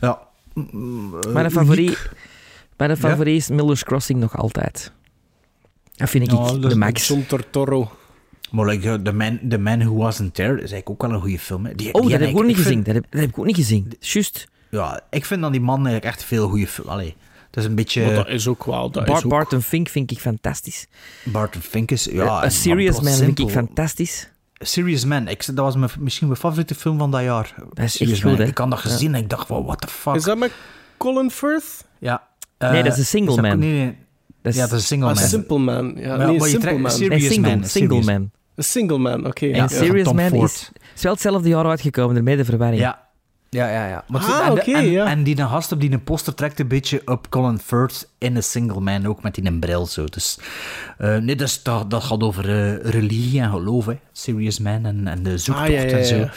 Ja. 0.00 0.18
Eh, 0.54 0.62
Mijn 0.72 1.36
uniek. 1.36 1.50
favoriet, 1.52 2.10
mijn 2.76 2.90
Ja? 2.90 2.96
favoriet 2.96 3.36
is 3.36 3.48
Miller's 3.48 3.84
Crossing 3.84 4.20
nog 4.20 4.36
altijd. 4.36 4.92
Dat 5.98 6.10
vind 6.10 6.24
ik 6.24 6.30
Ja, 6.30 6.52
dat 6.52 6.70
de 6.70 6.76
max. 6.76 7.08
John 7.08 7.24
Tortoro. 7.28 7.90
Maar 8.50 8.66
like, 8.66 8.88
uh, 8.88 8.94
the, 8.94 9.12
man, 9.12 9.38
the 9.48 9.58
Man 9.58 9.78
Who 9.84 9.94
Wasn't 9.94 10.34
There 10.34 10.52
is 10.54 10.58
eigenlijk 10.58 10.90
ook 10.90 11.02
wel 11.02 11.10
een 11.12 11.20
goede 11.20 11.38
film. 11.38 11.66
Hè. 11.66 11.74
Die, 11.74 11.94
Oh, 11.94 12.00
die 12.00 12.10
dat 12.10 12.20
heb 12.20 12.28
ik 12.28 12.36
ook 12.36 12.42
niet 12.44 12.54
vind- 12.54 12.66
gezien. 12.66 12.82
Dat 12.82 12.94
heb, 12.94 13.04
dat 13.10 13.20
heb 13.20 13.30
ik 13.30 13.38
ook 13.38 13.44
niet 13.46 13.56
gezien. 13.56 13.92
Juist. 14.00 14.48
Ja, 14.70 15.00
ik 15.10 15.24
vind 15.24 15.40
dan 15.40 15.52
die 15.52 15.60
man 15.60 15.76
eigenlijk 15.76 16.04
echt 16.04 16.24
veel 16.24 16.48
goede 16.48 16.66
film. 16.66 16.88
Allee, 16.88 17.16
het 17.46 17.56
is 17.56 17.64
een 17.64 17.74
beetje... 17.74 18.04
Maar 18.04 18.14
dat 18.14 18.28
is 18.28 18.48
ook 18.48 18.64
wel. 18.64 18.90
Dat 18.90 19.04
Bar- 19.04 19.16
is 19.16 19.24
ook... 19.24 19.30
Barton 19.30 19.62
Fink 19.62 19.88
vind 19.88 20.10
ik 20.10 20.18
fantastisch. 20.18 20.86
Barton 21.24 21.60
Fink 21.60 21.90
is... 21.90 22.04
Ja, 22.04 22.26
A 22.28 22.42
en 22.42 22.50
Serious 22.52 23.00
Man 23.00 23.12
vind 23.12 23.38
ik 23.38 23.50
fantastisch. 23.50 24.28
Serious 24.60 25.04
Man, 25.04 25.28
ik, 25.28 25.46
dat 25.46 25.56
was 25.64 25.76
mijn, 25.76 25.90
misschien 25.98 26.26
mijn 26.26 26.38
favoriete 26.40 26.74
film 26.74 26.98
van 26.98 27.10
dat 27.10 27.22
jaar. 27.22 27.54
Dat 27.72 27.84
is 27.84 27.92
Serious 27.92 28.18
echt 28.18 28.28
goed, 28.28 28.38
Man. 28.38 28.46
Ik 28.48 28.58
had 28.58 28.70
dat 28.70 28.78
gezien 28.78 29.14
en 29.14 29.20
ik 29.22 29.28
dacht 29.30 29.46
van, 29.46 29.64
what 29.64 29.80
the 29.80 29.88
fuck. 29.88 30.14
Is 30.14 30.22
dat 30.24 30.38
met 30.38 30.52
Colin 30.96 31.30
Firth? 31.30 31.84
Ja. 31.98 32.26
Nee, 32.58 32.70
Eh, 32.70 32.84
dat 32.84 32.92
is 32.92 32.98
een 32.98 33.04
single 33.04 33.30
is 33.30 33.36
dat- 33.36 33.44
man. 33.44 33.58
Nee, 33.58 33.72
nee. 33.72 33.96
Dat 34.42 34.52
is, 34.52 34.58
Ja, 34.58 34.66
dat 34.66 34.72
is 34.72 34.78
een 34.80 34.86
single 34.86 35.08
Ah, 35.08 35.14
man. 35.14 35.24
Simple 35.24 35.58
Man. 35.58 35.94
Ja, 35.96 36.16
Maar- 36.16 36.26
nee, 36.26 36.38
maar 36.38 36.48
Simple 36.48 36.78
Man. 36.78 36.90
Serious 36.90 37.20
nee, 37.22 37.30
single, 37.32 37.50
Man, 37.56 37.64
single 37.64 37.96
Serious. 38.02 38.18
Man. 38.18 38.30
Een 38.54 38.64
Single 38.64 38.98
Man, 38.98 39.26
oké. 39.26 39.46
En 39.46 39.54
ja. 39.54 39.68
Serious 39.68 40.04
Tom 40.06 40.16
Man 40.16 40.28
Ford. 40.28 40.50
is, 40.50 40.70
is 40.94 41.02
wel 41.02 41.12
hetzelfde 41.12 41.48
jaar 41.48 41.66
uitgekomen, 41.66 42.16
ermee 42.16 42.36
de 42.36 42.44
verwarring. 42.44 42.80
Ja. 42.80 43.07
Ja, 43.50 43.68
ja, 43.70 43.86
ja. 43.88 44.04
Maar 44.08 44.20
Ah, 44.22 44.46
en, 44.46 44.54
de- 44.54 44.60
oké, 44.60 44.72
en, 44.72 44.90
ja. 44.90 45.06
en 45.06 45.22
die 45.22 45.36
gast 45.36 45.72
op 45.72 45.80
die 45.80 45.92
een 45.92 46.04
poster 46.04 46.34
trekt 46.34 46.60
een 46.60 46.68
beetje 46.68 47.02
op 47.04 47.28
Colin 47.30 47.58
Firth 47.58 48.08
in 48.18 48.36
een 48.36 48.42
single 48.42 48.80
man, 48.80 49.06
ook 49.06 49.22
met 49.22 49.34
die 49.34 49.46
een 49.46 49.60
bril 49.60 49.86
zo. 49.86 50.04
Dus, 50.04 50.38
eh, 50.98 51.16
nee, 51.16 51.36
dus 51.36 51.62
dat, 51.62 51.90
dat 51.90 52.04
gaat 52.04 52.22
over 52.22 52.44
eh, 52.48 52.90
religie 52.90 53.40
en 53.40 53.50
geloof, 53.50 53.86
hè. 53.86 53.98
Serious 54.12 54.58
Man 54.58 54.84
en, 54.86 55.06
en 55.06 55.22
de 55.22 55.38
zoektocht 55.38 55.68
Ah, 55.68 55.74
ja, 55.74 55.80
ja, 55.80 55.96
en 55.98 56.04
zo. 56.06 56.28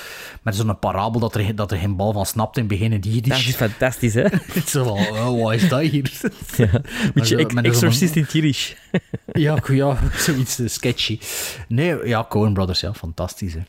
Met 0.42 0.56
zo'n 0.56 0.80
parabel 0.80 1.20
dat 1.20 1.36
er, 1.36 1.56
dat 1.56 1.72
er 1.72 1.78
geen 1.78 1.96
bal 1.96 2.14
van 2.14 2.26
snapt 2.26 2.58
in 2.58 2.64
het 2.64 2.72
begin 2.72 2.94
in 2.94 3.02
die 3.02 3.22
Dat 3.22 3.38
is 3.38 3.56
fantastisch, 3.56 4.14
hè? 4.14 4.26
Zo 4.66 4.84
van, 4.84 4.98
oh, 5.18 5.44
wat 5.44 5.54
is 5.54 5.70
dat 5.70 5.82
hier? 5.82 6.12
ja. 6.58 6.68
Beetje 7.14 7.38
ex- 7.38 7.54
exorcist 7.54 8.16
in 8.16 8.22
het 8.22 8.32
Jiddisch. 8.32 8.76
Ja, 9.34 9.58
ja, 9.72 9.98
zoiets 10.18 10.60
eh, 10.60 10.68
sketchy. 10.68 11.20
Nee, 11.68 12.08
ja, 12.08 12.26
Coen 12.30 12.54
Brothers, 12.54 12.80
ja, 12.80 12.94
fantastisch. 12.94 13.54
Hè. 13.54 13.60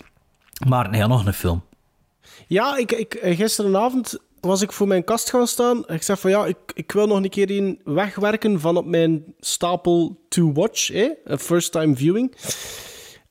Maar 0.69 0.91
nee, 0.91 1.01
ja, 1.01 1.07
nog 1.07 1.27
een 1.27 1.33
film. 1.35 1.63
Ja, 2.47 2.77
ik, 2.77 2.93
ik, 2.93 3.15
eh, 3.15 3.37
gisteravond 3.37 4.19
was 4.41 4.63
ik 4.63 4.73
voor 4.73 4.87
mijn 4.87 5.05
kast 5.05 5.31
gaan 5.31 5.47
staan. 5.47 5.89
Ik 5.89 6.03
zei 6.03 6.19
van 6.19 6.31
ja, 6.31 6.47
ik, 6.47 6.57
ik 6.75 6.93
wil 6.93 7.07
nog 7.07 7.17
een 7.17 7.31
keer 7.31 7.51
een 7.51 7.81
wegwerken 7.85 8.61
van 8.61 8.77
op 8.77 8.87
mijn 8.87 9.25
stapel 9.41 10.25
to 10.29 10.53
watch, 10.53 10.89
hè? 10.89 11.11
een 11.25 11.39
first 11.39 11.73
time 11.73 11.97
viewing. 11.97 12.35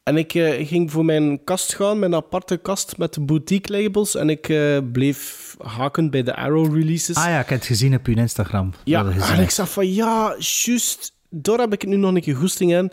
En 0.04 0.18
ik 0.18 0.34
eh, 0.34 0.68
ging 0.68 0.92
voor 0.92 1.06
mijn 1.06 1.44
kast 1.44 1.76
gaan, 1.76 2.00
mijn 2.00 2.16
aparte 2.16 2.58
kast 2.58 2.98
met 2.98 3.26
boutique 3.26 3.82
labels. 3.82 4.16
En 4.16 4.30
ik 4.30 4.50
eh, 4.50 4.78
bleef 4.92 5.56
haken 5.62 6.10
bij 6.10 6.24
de 6.24 6.36
Arrow 6.36 6.76
releases. 6.76 7.16
Ah 7.16 7.26
ja, 7.26 7.40
ik 7.40 7.50
heb 7.50 7.58
het 7.58 7.68
gezien 7.68 7.96
op 7.96 8.06
uw 8.06 8.16
Instagram. 8.16 8.74
Ja, 8.84 9.06
en 9.06 9.40
ik 9.40 9.50
zag 9.50 9.72
van 9.72 9.94
ja, 9.94 10.36
juist, 10.38 11.14
daar 11.30 11.60
heb 11.60 11.74
ik 11.74 11.86
nu 11.86 11.96
nog 11.96 12.16
een 12.16 12.22
keer 12.22 12.36
goesting 12.36 12.74
in. 12.74 12.92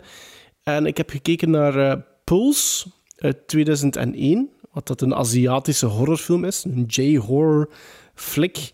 En 0.63 0.85
ik 0.85 0.97
heb 0.97 1.09
gekeken 1.09 1.49
naar 1.49 1.91
eh, 1.91 2.01
Pulse 2.23 2.87
uit 3.15 3.47
2001, 3.47 4.49
wat 4.71 4.87
dat 4.87 5.01
een 5.01 5.15
Aziatische 5.15 5.85
horrorfilm 5.85 6.45
is, 6.45 6.63
een 6.63 6.85
J-horror 6.87 7.69
flick 8.15 8.71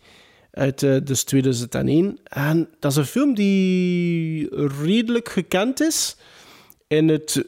uit 0.51 0.83
eh, 0.83 0.97
dus 1.03 1.23
2001. 1.23 2.19
En 2.23 2.69
dat 2.79 2.91
is 2.91 2.97
een 2.97 3.05
film 3.05 3.33
die 3.33 4.49
redelijk 4.67 5.29
gekend 5.29 5.81
is 5.81 6.15
in 6.87 7.07
het 7.07 7.45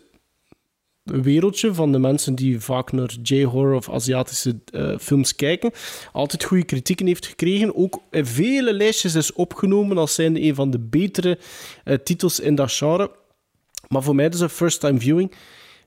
wereldje 1.04 1.74
van 1.74 1.92
de 1.92 2.00
mensen 2.00 2.36
die 2.36 2.60
vaak 2.60 2.92
naar 2.92 3.14
J-horror 3.24 3.76
of 3.76 3.90
Aziatische 3.90 4.60
eh, 4.72 4.98
films 5.00 5.36
kijken. 5.36 5.72
Altijd 6.12 6.44
goede 6.44 6.66
kritieken 6.66 7.06
heeft 7.06 7.26
gekregen. 7.26 7.76
Ook 7.76 8.02
in 8.12 8.26
vele 8.26 8.74
lijstjes 8.74 9.16
is 9.16 9.34
opgenomen 9.34 9.98
als 9.98 10.14
zijnde 10.14 10.42
een 10.42 10.56
van 10.56 10.72
de 10.72 10.80
betere 10.80 11.38
eh, 11.84 11.98
titels 11.98 12.40
in 12.40 12.56
dat 12.56 12.72
genre. 12.72 13.12
Maar 13.88 14.04
voor 14.04 14.16
mij 14.16 14.28
is 14.28 14.40
een 14.40 14.50
first-time 14.50 15.00
viewing. 15.00 15.32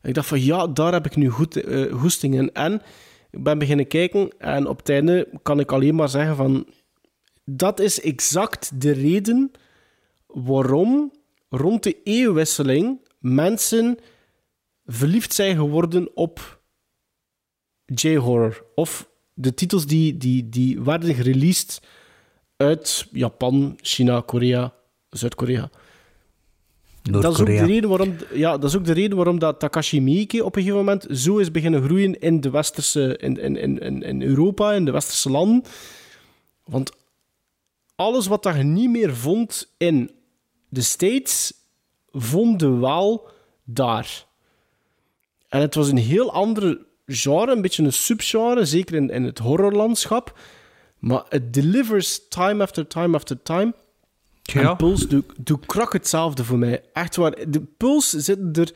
Ik 0.02 0.14
dacht 0.14 0.28
van 0.28 0.44
ja, 0.44 0.66
daar 0.66 0.92
heb 0.92 1.06
ik 1.06 1.16
nu 1.16 1.28
goed 1.28 1.62
goesting 1.90 2.34
in. 2.34 2.52
En 2.52 2.82
ik 3.30 3.42
ben 3.42 3.58
beginnen 3.58 3.86
kijken 3.86 4.30
en 4.38 4.66
op 4.66 4.78
het 4.78 4.88
einde 4.88 5.28
kan 5.42 5.60
ik 5.60 5.72
alleen 5.72 5.94
maar 5.94 6.08
zeggen 6.08 6.36
van 6.36 6.66
dat 7.44 7.80
is 7.80 8.00
exact 8.00 8.80
de 8.80 8.90
reden 8.90 9.50
waarom 10.26 11.12
rond 11.48 11.82
de 11.82 12.02
eeuwwisseling 12.02 13.08
mensen 13.18 13.98
verliefd 14.84 15.34
zijn 15.34 15.56
geworden 15.56 16.16
op 16.16 16.60
J-horror. 17.84 18.64
Of 18.74 19.10
de 19.34 19.54
titels 19.54 19.86
die, 19.86 20.16
die, 20.16 20.48
die 20.48 20.80
werden 20.80 21.14
gereleased 21.14 21.82
uit 22.56 23.08
Japan, 23.12 23.78
China, 23.80 24.20
Korea, 24.20 24.74
Zuid-Korea. 25.08 25.70
Dat 27.02 27.24
is, 27.32 27.40
ook 27.40 27.46
de 27.46 27.64
reden 27.64 27.88
waarom, 27.88 28.16
ja, 28.32 28.50
dat 28.58 28.70
is 28.70 28.76
ook 28.76 28.84
de 28.84 28.92
reden 28.92 29.16
waarom 29.16 29.38
dat 29.38 29.58
Takashi 29.58 30.00
Miike 30.00 30.44
op 30.44 30.56
een 30.56 30.62
gegeven 30.62 30.84
moment 30.84 31.06
zo 31.10 31.38
is 31.38 31.50
beginnen 31.50 31.82
groeien 31.82 32.20
in, 32.20 32.40
de 32.40 32.50
westerse, 32.50 33.16
in, 33.16 33.36
in, 33.38 33.56
in, 33.56 34.02
in- 34.02 34.22
Europa, 34.22 34.72
in 34.72 34.84
de 34.84 34.90
westerse 34.90 35.30
landen. 35.30 35.64
Want 36.64 36.92
alles 37.96 38.26
wat 38.26 38.44
je 38.56 38.62
niet 38.62 38.90
meer 38.90 39.16
vond 39.16 39.72
in 39.76 40.10
de 40.68 40.80
States, 40.82 41.52
vonden 42.10 42.80
wel 42.80 43.28
daar. 43.64 44.26
En 45.48 45.60
het 45.60 45.74
was 45.74 45.88
een 45.88 45.96
heel 45.98 46.32
andere 46.32 46.86
genre, 47.06 47.52
een 47.52 47.62
beetje 47.62 47.82
een 47.82 47.92
subgenre, 47.92 48.64
zeker 48.64 48.94
in, 48.94 49.10
in 49.10 49.24
het 49.24 49.38
horrorlandschap. 49.38 50.38
Maar 50.98 51.24
het 51.28 51.54
delivers 51.54 52.28
time 52.28 52.62
after 52.62 52.86
time 52.86 53.16
after 53.16 53.42
time. 53.42 53.74
Ja. 54.52 54.70
En 54.70 54.76
Puls 54.76 55.08
doet 55.08 55.24
doe 55.36 55.58
krak 55.66 55.92
hetzelfde 55.92 56.44
voor 56.44 56.58
mij. 56.58 56.82
Echt 56.92 57.16
waar. 57.16 57.34
De 57.48 57.60
Puls 57.60 58.08
zit 58.08 58.56
er... 58.56 58.72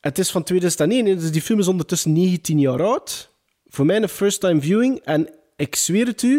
Het 0.00 0.18
is 0.18 0.30
van 0.30 0.42
2001, 0.42 1.06
hè, 1.06 1.16
dus 1.16 1.32
die 1.32 1.42
film 1.42 1.58
is 1.58 1.68
ondertussen 1.68 2.12
19 2.12 2.58
jaar 2.58 2.82
oud. 2.82 3.30
Voor 3.66 3.86
mij 3.86 3.96
een 4.02 4.08
first-time 4.08 4.60
viewing. 4.60 4.98
En 4.98 5.28
ik 5.56 5.76
zweer 5.76 6.06
het 6.06 6.22
u, 6.22 6.38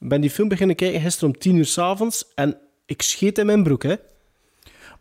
ik 0.00 0.08
ben 0.08 0.20
die 0.20 0.30
film 0.30 0.48
beginnen 0.48 0.76
kijken 0.76 1.00
gisteren 1.00 1.28
om 1.28 1.38
10 1.38 1.56
uur 1.56 1.66
s'avonds. 1.66 2.24
En 2.34 2.58
ik 2.86 3.02
scheet 3.02 3.38
in 3.38 3.46
mijn 3.46 3.62
broek, 3.62 3.82
hè. 3.82 3.94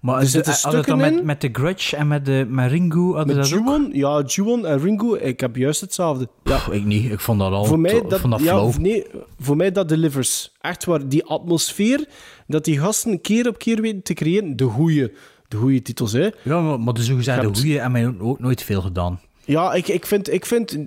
Maar 0.03 0.19
Er 0.19 0.27
zitten 0.27 0.53
het, 0.71 0.85
dan 0.85 0.97
met, 0.97 1.23
met 1.23 1.41
de 1.41 1.49
Grudge 1.51 1.95
en 1.95 2.07
met, 2.07 2.25
de, 2.25 2.45
met 2.49 2.71
Ringu? 2.71 3.13
Hadden 3.13 3.35
Met 3.35 3.35
dat 3.35 3.53
ook? 3.53 3.65
Juwon, 3.65 3.89
ja, 3.93 4.23
Juwon 4.25 4.65
en 4.65 4.79
Ringo, 4.79 5.15
ik 5.15 5.39
heb 5.39 5.55
juist 5.55 5.81
hetzelfde. 5.81 6.27
Ja, 6.43 6.55
Pff, 6.55 6.67
ik 6.67 6.85
niet. 6.85 7.11
Ik 7.11 7.19
vond 7.19 7.39
dat 7.39 7.51
al 7.51 7.65
voor 7.65 7.79
mij 7.79 8.01
dat, 8.07 8.21
ja, 8.39 8.69
nee, 8.79 9.05
voor 9.39 9.55
mij 9.55 9.71
dat 9.71 9.89
delivers. 9.89 10.51
Echt 10.61 10.85
waar, 10.85 11.07
die 11.07 11.25
atmosfeer, 11.25 12.07
dat 12.53 12.65
die 12.65 12.79
gasten 12.79 13.21
keer 13.21 13.47
op 13.47 13.57
keer 13.57 13.81
weten 13.81 14.03
te 14.03 14.13
creëren, 14.13 14.55
de 14.55 14.63
goede, 14.65 15.11
de 15.47 15.57
goede 15.57 15.81
titels, 15.81 16.11
hè. 16.11 16.29
Ja, 16.43 16.61
maar, 16.61 16.79
maar 16.79 16.93
de 16.93 17.03
zogezegde 17.03 17.41
Je 17.41 17.47
hebt- 17.47 17.59
goeie 17.59 17.79
hebben 17.79 17.91
mij 18.19 18.27
ook 18.27 18.39
nooit 18.39 18.63
veel 18.63 18.81
gedaan. 18.81 19.19
Ja, 19.45 19.73
ik, 19.73 19.87
ik 19.87 20.05
vind, 20.05 20.33
ik 20.33 20.45
vind 20.45 20.77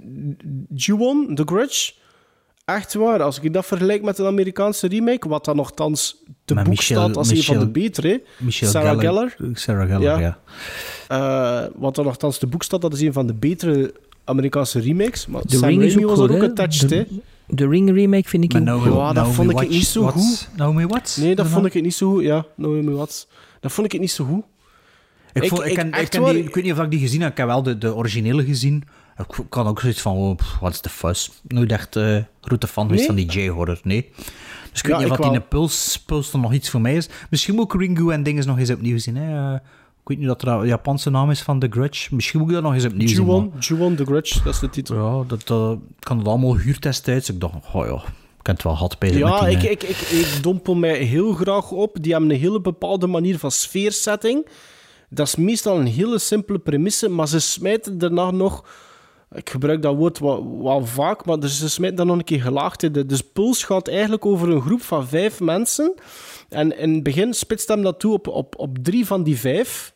Ju-On, 0.74 1.34
The 1.34 1.42
Grudge, 1.46 1.92
echt 2.64 2.94
waar. 2.94 3.22
Als 3.22 3.40
ik 3.40 3.52
dat 3.52 3.66
vergelijk 3.66 4.02
met 4.02 4.18
een 4.18 4.26
Amerikaanse 4.26 4.88
remake, 4.88 5.28
wat 5.28 5.44
dan 5.44 5.56
nogthans 5.56 6.22
te 6.44 6.54
Met 6.54 6.64
boek 6.64 6.72
Michel- 6.74 7.00
staat 7.02 7.16
als 7.16 7.28
een 7.30 7.36
Michel- 7.36 7.54
van 7.54 7.64
de 7.64 7.70
betere, 7.70 8.08
hè. 8.08 8.16
Michelle 8.44 8.70
Sarah 8.70 8.98
Gellar. 9.00 9.36
Sarah 9.52 9.86
Geller, 9.88 10.02
Ja. 10.02 10.18
ja. 10.18 10.38
Eh, 11.08 11.68
wat 11.76 11.94
dan 11.94 12.04
nogthans 12.04 12.38
te 12.38 12.46
boek 12.46 12.62
staat, 12.62 12.80
dat 12.80 12.92
is 12.92 13.00
een 13.00 13.12
van 13.12 13.26
de 13.26 13.34
betere 13.34 13.94
Amerikaanse 14.24 14.80
remakes. 14.80 15.26
Maar 15.26 15.42
The 15.42 15.56
Sam 15.56 15.62
Raimi 15.68 16.04
ook 16.06 16.16
was 16.16 16.28
er 16.28 16.34
ook 16.36 16.42
attached, 16.42 16.88
De- 16.88 16.96
hè. 16.96 17.04
De 17.49 17.68
Ring 17.68 17.90
remake 17.94 18.28
vind 18.28 18.44
ik 18.44 18.53
Maar 18.53 18.62
Naomi- 18.62 18.88
goed. 18.90 18.97
Ja, 18.97 19.12
dat 19.12 19.28
vond 19.28 19.51
ik 19.61 19.68
niet 19.68 19.86
zo 19.86 20.07
goed. 20.07 20.49
Naomi 20.57 20.86
Watts? 20.86 21.16
Nee, 21.16 21.34
dat 21.34 21.47
vond 21.47 21.66
ik 21.66 21.82
niet 21.82 21.94
zo 21.94 22.11
goed. 22.12 22.22
Ja, 22.22 22.44
Naomi 22.57 22.90
Watts. 22.90 23.28
Dat 23.61 23.72
vond 23.72 23.92
ik 23.94 24.01
niet 24.01 24.11
zo 24.11 24.24
goed. 24.24 24.42
Ik, 25.32 25.42
Ik- 25.44 25.53
ik, 25.53 25.64
ik- 25.64 25.74
ken- 25.74 25.86
ik, 25.88 25.94
echt 25.97 26.09
ken 26.09 26.20
waar- 26.20 26.32
die, 26.32 26.42
ik 26.44 26.55
weet 26.55 26.64
niet 26.64 26.72
of 26.72 26.78
ik 26.78 26.90
die 26.90 27.01
gezien 27.01 27.20
heb. 27.20 27.30
Ik 27.30 27.36
heb 27.36 27.47
wel 27.47 27.62
de, 27.62 27.78
de 27.78 27.94
originele 27.94 28.44
gezien. 28.44 28.84
Ik 29.18 29.44
kan 29.49 29.66
ook 29.66 29.80
zoiets 29.80 30.01
van, 30.01 30.16
oh, 30.16 30.38
wat 30.61 30.72
is 30.72 30.80
de 30.80 30.88
fuss? 30.88 31.40
Nooit 31.49 31.72
echt 31.72 31.97
eh 31.97 32.18
grote 32.40 32.66
fan 32.66 32.84
geweest 32.86 33.09
Nee? 33.09 33.24
van 33.26 33.34
die 33.34 33.42
J-horror, 33.44 33.80
nee. 33.82 34.09
Dus 34.70 34.80
ik 34.80 34.86
weet 34.86 34.97
Ja, 34.97 35.03
niet 35.03 35.11
of 35.11 35.16
dat 35.16 35.16
die 35.16 35.26
wel. 35.26 35.34
een 35.34 35.49
puls, 35.49 36.03
puls 36.07 36.30
dan 36.30 36.40
nog 36.40 36.53
iets 36.53 36.70
voor 36.70 36.80
mij 36.80 36.97
is. 36.97 37.09
Misschien 37.30 37.55
moet 37.55 37.74
ik 37.74 37.80
Ringu 37.80 38.11
en 38.12 38.22
dingen 38.22 38.47
nog 38.47 38.59
eens 38.59 38.70
opnieuw 38.70 38.99
zien. 38.99 39.16
Hè. 39.16 39.57
Ik 40.07 40.12
weet 40.12 40.20
niet 40.20 40.30
dat 40.38 40.42
er 40.42 40.48
een 40.48 40.66
Japanse 40.66 41.11
naam 41.11 41.30
is 41.30 41.42
van 41.42 41.59
The 41.59 41.66
Grudge. 41.70 42.14
Misschien 42.14 42.40
moet 42.40 42.48
ik 42.48 42.54
dat 42.54 42.62
nog 42.62 42.74
eens 42.74 42.84
opnieuw 42.84 43.09
zien. 43.09 43.24
Ju-On, 43.24 43.52
Ju-On, 43.59 43.94
The 43.96 44.04
Grudge, 44.04 44.42
dat 44.42 44.54
is 44.54 44.61
de 44.61 44.70
titel. 44.70 44.94
Ja, 44.96 45.24
dat 45.26 45.50
eh, 45.50 45.72
kan 45.98 46.18
het 46.18 46.26
allemaal 46.28 46.57
huurtestijds. 46.57 47.30
Ik 47.30 47.40
dacht, 47.40 47.54
oh 47.72 47.86
ja, 47.86 48.02
ik 48.40 48.46
het 48.46 48.62
wel 48.62 48.74
had 48.76 48.98
bij 48.98 49.11
Ja, 49.12 49.40
die, 49.44 49.57
ik, 49.57 49.62
eh, 49.62 49.70
ik, 49.70 49.82
ik, 49.82 49.96
ik 49.98 50.42
dompel 50.42 50.74
mij 50.74 50.96
heel 50.98 51.32
graag 51.32 51.70
op. 51.70 51.96
Die 52.00 52.12
hebben 52.12 52.30
een 52.30 52.36
hele 52.36 52.61
bepaalde 52.61 53.07
manier 53.07 53.38
van 53.38 53.50
sfeersetting. 53.50 54.48
dat 55.11 55.26
is 55.26 55.36
meestal 55.36 55.78
een 55.78 55.86
hele 55.86 56.18
simpele 56.18 56.59
premisse, 56.59 57.09
maar 57.09 57.28
ze 57.28 57.38
smijten 57.38 57.98
daarna 57.98 58.30
nog... 58.30 58.64
Ik 59.32 59.50
gebruik 59.50 59.82
dat 59.82 59.96
woord 59.96 60.18
wel, 60.18 60.62
wel 60.62 60.86
vaak, 60.86 61.24
maar 61.24 61.40
dus 61.40 61.59
ze 61.59 61.68
smijten 61.68 61.96
dat 61.96 62.07
nog 62.07 62.16
een 62.18 62.24
keer 62.24 62.92
de- 62.92 63.07
Dus 63.07 63.20
Puls 63.32 63.64
gaat 63.64 63.88
eigenlijk 63.88 64.26
over 64.26 64.48
een 64.50 64.61
groep 64.61 64.82
van 64.82 65.07
vijf 65.07 65.40
mensen. 65.40 65.94
En 66.48 66.78
in 66.78 66.94
het 66.94 67.02
begin 67.02 67.34
spitst 67.34 67.68
hem 67.68 67.82
dat 67.82 68.00
toe 68.00 68.12
op, 68.12 68.28
op, 68.28 68.54
op 68.59 68.78
drie 68.82 69.07
van 69.07 69.22
die 69.22 69.38
vijf. 69.38 69.94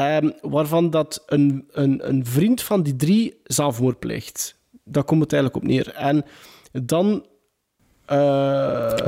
Ehm, 0.00 0.30
waarvan 0.40 0.90
dat 0.90 1.22
een, 1.26 1.68
een, 1.70 2.08
een 2.08 2.26
vriend 2.26 2.62
van 2.62 2.82
die 2.82 2.96
drie 2.96 3.40
zelfmoord 3.44 3.98
pleegt. 3.98 4.58
Daar 4.84 5.04
komt 5.04 5.22
het 5.22 5.32
eigenlijk 5.32 5.62
op 5.64 5.70
neer. 5.70 5.94
En 5.94 6.24
dan... 6.84 7.26
eh, 8.06 8.16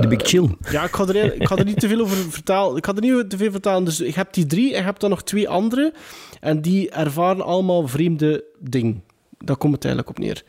De 0.01 0.07
Big 0.09 0.21
Chill. 0.23 0.49
ja, 0.71 0.85
ik 0.85 0.93
ga, 0.95 1.07
er, 1.07 1.35
ik 1.41 1.47
ga 1.49 1.57
er 1.57 1.65
niet 1.65 1.81
te 1.81 1.89
veel 1.89 2.01
over 2.01 2.17
vertellen. 2.17 2.77
Ik 2.77 2.87
ga 2.87 2.95
er 2.95 3.01
niet 3.01 3.31
te 3.31 3.37
veel 3.37 3.51
vertellen. 3.51 3.85
Dus 3.85 3.99
je 3.99 4.13
hebt 4.15 4.35
die 4.35 4.47
drie 4.47 4.71
en 4.73 4.79
je 4.79 4.85
hebt 4.85 5.01
dan 5.01 5.11
nog 5.11 5.23
twee 5.23 5.49
andere. 5.49 5.93
En 6.41 6.63
die 6.63 6.91
ervaren 6.91 7.45
allemaal 7.45 7.89
vreemde 7.89 8.45
dingen. 8.59 9.05
Daar 9.39 9.57
komt 9.57 9.75
het 9.75 9.85
eigenlijk 9.85 10.17
op 10.19 10.25
neer. 10.25 10.45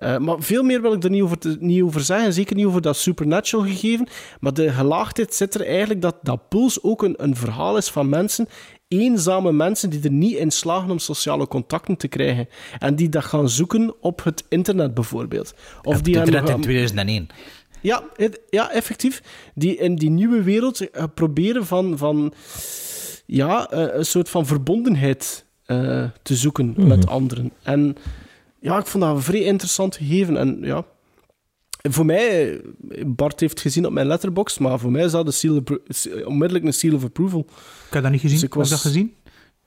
Eh, 0.00 0.18
maar 0.18 0.36
veel 0.42 0.62
meer 0.62 0.82
wil 0.82 0.92
ik 0.92 1.04
er 1.04 1.10
niet 1.10 1.22
over, 1.22 1.38
te- 1.38 1.56
niet 1.60 1.82
over 1.82 2.00
zeggen. 2.00 2.32
Zeker 2.32 2.56
niet 2.56 2.66
over 2.66 2.80
dat 2.82 2.96
supernatural 2.96 3.66
gegeven. 3.66 4.06
Maar 4.40 4.54
de 4.54 4.72
gelaagdheid 4.72 5.34
zit 5.34 5.54
er 5.54 5.66
eigenlijk 5.66 6.00
dat 6.02 6.16
dat 6.22 6.48
Puls 6.48 6.82
ook 6.82 7.02
een, 7.02 7.14
een 7.16 7.36
verhaal 7.36 7.76
is 7.76 7.88
van 7.88 8.08
mensen. 8.08 8.48
Eenzame 8.88 9.52
mensen 9.52 9.90
die 9.90 10.02
er 10.02 10.10
niet 10.10 10.36
in 10.36 10.50
slagen 10.50 10.90
om 10.90 10.98
sociale 10.98 11.46
contacten 11.48 11.96
te 11.96 12.08
krijgen. 12.08 12.48
En 12.78 12.94
die 12.96 13.08
dat 13.08 13.24
gaan 13.24 13.48
zoeken 13.48 13.94
op 14.00 14.24
het 14.24 14.44
internet 14.48 14.94
bijvoorbeeld. 14.94 15.54
Of 15.82 15.96
Op 15.98 16.04
die 16.04 16.18
het 16.18 16.24
internet 16.26 16.54
in 16.56 16.60
2001. 16.62 17.26
ja, 17.80 18.02
het- 18.16 18.40
ja, 18.50 18.70
effectief. 18.72 19.22
Die 19.54 19.76
in 19.76 19.94
die 19.96 20.10
nieuwe 20.10 20.42
wereld 20.42 20.90
eh, 20.90 21.04
proberen 21.14 21.66
van, 21.66 21.98
van 21.98 22.32
ja, 23.26 23.70
eh, 23.70 23.94
een 23.96 24.04
soort 24.06 24.28
van 24.28 24.46
verbondenheid 24.46 25.44
eh, 25.66 26.04
te 26.22 26.36
zoeken 26.36 26.74
met 26.76 27.06
anderen. 27.06 27.52
En 27.62 27.96
ja, 28.60 28.78
ik 28.78 28.86
vond 28.86 29.04
dat 29.04 29.16
een 29.16 29.22
vrij 29.22 29.40
interessant 29.42 29.96
gegeven. 29.96 30.36
En 30.36 30.58
ja, 30.62 30.84
voor 31.90 32.04
mij, 32.06 32.56
eh, 32.90 33.04
Bart 33.06 33.40
heeft 33.40 33.60
gezien 33.60 33.86
op 33.86 33.92
mijn 33.92 34.06
letterbox, 34.06 34.58
maar 34.58 34.78
voor 34.78 34.90
mij 34.90 35.04
is 35.04 35.10
dat 35.12 35.26
een 35.26 35.32
seal 35.32 35.62
onmiddellijk 36.24 36.64
een 36.66 36.72
seal 36.72 36.94
of 36.94 37.04
approval. 37.04 37.40
Ik 37.86 37.92
heb 37.92 38.02
dat 38.02 38.12
niet 38.12 38.20
gezien. 38.20 38.36
Dus 38.36 38.46
ik 38.46 38.52
Heb 38.54 38.64
je 38.64 38.70
dat 38.70 38.80
gezien? 38.80 39.14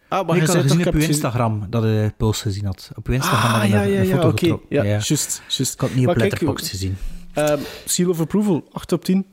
Ah, 0.07 0.27
maar 0.27 0.35
Nee, 0.35 0.45
ik 0.45 0.51
had 0.51 0.61
gezien 0.61 0.79
ik 0.79 0.85
op 0.85 0.93
uw 0.93 1.01
Instagram, 1.01 1.65
dat 1.69 1.83
je 1.83 2.13
Puls 2.17 2.41
gezien 2.41 2.65
had. 2.65 2.91
Op 2.95 3.07
uw 3.07 3.13
Instagram 3.13 3.49
had 3.51 3.61
Ah, 3.61 3.67
je 3.67 3.73
ja, 3.73 3.83
een, 3.83 3.91
ja, 3.91 3.99
een 3.99 4.07
ja, 4.07 4.21
foto. 4.21 4.61
Ja, 4.69 4.83
Ja. 4.83 4.89
juist, 4.89 5.41
juist. 5.47 5.73
Ik 5.73 5.79
had 5.79 5.89
het 5.89 5.97
niet 5.97 6.07
op 6.07 6.15
kijk, 6.15 6.29
Letterboxd 6.31 6.67
gezien. 6.69 6.97
ehm, 7.33 7.59
seal 7.85 8.09
of 8.09 8.19
approval, 8.19 8.67
8 8.71 8.91
op 8.91 9.05
10. 9.05 9.25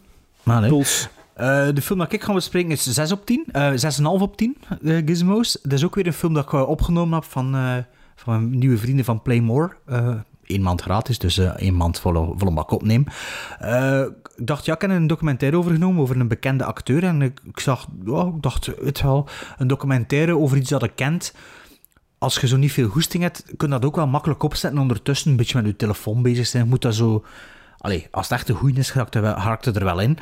Maar. 0.43 0.69
Puls. 0.69 1.09
Eh, 1.35 1.69
de 1.75 1.83
film 1.83 1.99
dat 1.99 2.13
ik 2.13 2.23
ga 2.23 2.33
bespreken 2.35 2.71
is 2.71 2.83
6 2.83 3.13
op 3.13 3.27
10. 3.27 3.45
eh 3.53 3.73
6,5 3.75 4.21
op 4.23 4.37
10, 4.37 4.57
eh, 4.83 4.97
Gizmos. 5.07 5.59
Dat 5.63 5.73
is 5.73 5.85
ook 5.85 5.95
weer 5.95 6.07
een 6.07 6.13
film 6.13 6.35
dat 6.35 6.45
ik 6.45 6.53
eh, 6.53 6.69
opgenomen 6.69 7.15
heb 7.15 7.25
van, 7.31 7.55
eh, 7.55 7.77
van 8.21 8.49
mijn 8.49 8.59
nieuwe 8.59 8.79
vrienden 8.79 9.05
van 9.05 9.23
Playmore. 9.23 9.77
Eh 9.87 10.15
Eén 10.47 10.63
maand 10.63 10.83
gratis, 10.83 11.19
dus 11.19 11.39
eh 11.39 11.47
één 11.57 11.77
maand 11.77 12.01
volle, 12.01 12.33
volle 12.37 12.53
bak 12.53 12.71
opnemen. 12.71 13.13
Eh, 13.59 14.01
ik 14.37 14.47
dacht, 14.47 14.65
ja, 14.65 14.75
ik 14.75 14.81
heb 14.81 14.91
een 14.91 15.07
documentaire 15.07 15.57
overgenomen 15.57 16.03
over 16.03 16.21
een 16.21 16.29
bekende 16.29 16.65
acteur. 16.65 17.05
En 17.05 17.23
ik, 17.23 17.41
zag, 17.55 17.87
ja, 18.05 18.23
ik 18.23 18.43
dacht, 18.43 18.67
het 18.85 19.01
wel, 19.03 19.29
een 19.59 19.67
documentaire 19.67 20.39
over 20.39 20.57
iets 20.57 20.71
dat 20.71 20.83
ik 20.83 20.93
kent. 20.95 21.35
Als 22.19 22.39
je 22.41 22.47
zo 22.47 22.57
niet 22.57 22.73
veel 22.73 22.89
goesting 22.89 23.23
hebt, 23.23 23.45
kun 23.57 23.69
je 23.69 23.75
dat 23.75 23.85
ook 23.85 23.97
wel 23.97 24.07
makkelijk 24.07 24.43
opzetten. 24.43 24.79
en 24.79 24.85
Ondertussen 24.87 25.31
een 25.31 25.37
beetje 25.37 25.57
met 25.57 25.67
je 25.67 25.77
telefoon 25.77 26.23
bezig 26.23 26.47
zijn. 26.47 26.69
Moet 26.69 26.83
dat 26.83 26.95
zo... 26.95 27.25
Allee, 27.79 28.09
als 28.11 28.29
het 28.29 28.39
echt 28.39 28.49
een 28.49 28.55
goeie 28.55 28.77
is, 28.77 28.93
raakt 28.93 29.15
er 29.15 29.85
wel- 29.85 30.01
in. 30.01 30.19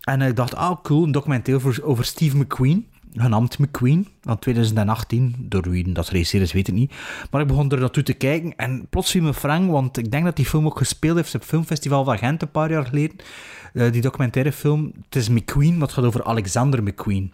En 0.00 0.22
ik 0.22 0.36
dacht, 0.36 0.54
ah, 0.54 0.76
cool, 0.82 1.02
een 1.04 1.12
documentaire 1.12 1.82
over 1.82 2.04
Steve 2.04 2.36
McQueen. 2.36 2.89
Genaamd 3.14 3.58
McQueen, 3.58 4.08
van 4.22 4.38
2018. 4.38 5.34
Door 5.38 5.70
wie 5.70 5.92
dat 5.92 6.08
regisseerd 6.08 6.42
is, 6.42 6.52
weet 6.52 6.68
ik 6.68 6.74
niet. 6.74 6.94
Maar 7.30 7.40
ik 7.40 7.46
begon 7.46 7.70
er 7.70 7.80
naartoe 7.80 8.02
te 8.02 8.12
kijken 8.12 8.56
en 8.56 8.86
plots 8.90 9.10
viel 9.10 9.22
me 9.22 9.34
frank, 9.34 9.70
want 9.70 9.98
ik 9.98 10.10
denk 10.10 10.24
dat 10.24 10.36
die 10.36 10.44
film 10.44 10.66
ook 10.66 10.78
gespeeld 10.78 11.16
heeft 11.16 11.34
op 11.34 11.40
het 11.40 11.48
Filmfestival 11.48 12.04
van 12.04 12.18
Gent 12.18 12.42
een 12.42 12.50
paar 12.50 12.70
jaar 12.70 12.86
geleden. 12.86 13.16
Eh, 13.72 13.92
die 13.92 14.02
documentaire 14.02 14.52
film, 14.52 14.92
het 15.04 15.16
is 15.16 15.28
McQueen, 15.28 15.80
het 15.80 15.92
gaat 15.92 16.04
over 16.04 16.24
Alexander 16.24 16.82
McQueen. 16.82 17.32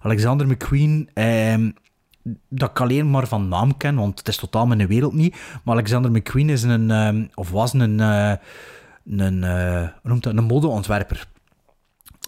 Alexander 0.00 0.46
McQueen, 0.46 1.08
ehm, 1.14 1.70
dat 2.48 2.70
ik 2.70 2.80
alleen 2.80 3.10
maar 3.10 3.26
van 3.26 3.48
naam 3.48 3.76
ken, 3.76 3.94
want 3.94 4.18
het 4.18 4.28
is 4.28 4.36
totaal 4.36 4.66
mijn 4.66 4.86
wereld 4.86 5.12
niet. 5.12 5.36
Maar 5.64 5.74
Alexander 5.74 6.10
McQueen 6.10 6.50
is 6.50 6.62
een, 6.62 6.90
ehm, 6.90 7.26
of 7.34 7.50
was 7.50 7.72
een, 7.72 8.00
eh, 8.00 8.32
een, 9.06 9.44
eh, 9.44 9.88
hoe 10.02 10.10
noemt 10.10 10.26
een 10.26 10.44
modeontwerper. 10.44 11.26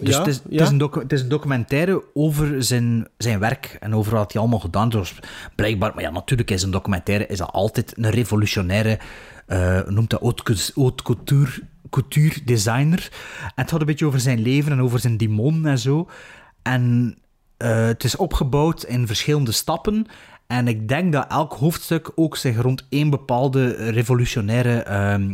Dus 0.00 0.14
Ja, 0.14 0.18
het, 0.18 0.26
is, 0.28 0.40
het, 0.50 0.60
is 0.60 0.68
een 0.68 0.78
docu- 0.78 1.00
het 1.00 1.12
is 1.12 1.20
een 1.20 1.28
documentaire 1.28 2.02
over 2.14 2.64
zijn, 2.64 3.08
zijn 3.18 3.38
werk 3.38 3.76
en 3.80 3.94
over 3.94 4.14
wat 4.14 4.32
hij 4.32 4.40
allemaal 4.40 4.60
gedaan 4.60 4.92
heeft. 4.94 5.16
Dus 5.20 5.28
blijkbaar, 5.54 5.94
maar 5.94 6.02
ja, 6.02 6.10
natuurlijk 6.10 6.50
is 6.50 6.62
een 6.62 6.70
documentaire 6.70 7.26
is 7.26 7.38
dat 7.38 7.52
altijd 7.52 7.92
een 7.96 8.10
revolutionaire, 8.10 8.98
hoe 9.46 9.84
noemt 9.88 10.10
dat, 10.10 10.20
haute, 10.20 10.42
cou- 10.42 10.72
haute 10.74 11.02
couture, 11.02 11.62
couture 11.90 12.44
designer. 12.44 13.08
En 13.42 13.52
het 13.54 13.70
gaat 13.70 13.80
een 13.80 13.86
beetje 13.86 14.06
over 14.06 14.20
zijn 14.20 14.40
leven 14.42 14.72
en 14.72 14.80
over 14.82 14.98
zijn 14.98 15.16
demonen 15.16 15.70
en 15.70 15.78
zo. 15.78 16.08
En 16.62 17.16
eh, 17.56 17.86
het 17.86 18.04
is 18.04 18.16
opgebouwd 18.16 18.82
in 18.82 19.06
verschillende 19.06 19.52
stappen. 19.52 20.06
En 20.46 20.68
ik 20.68 20.88
denk 20.88 21.12
dat 21.12 21.26
elk 21.28 21.52
hoofdstuk 21.52 22.10
ook 22.14 22.36
zich 22.36 22.60
rond 22.60 22.86
één 22.88 23.10
bepaalde 23.10 23.90
revolutionaire, 23.90 24.84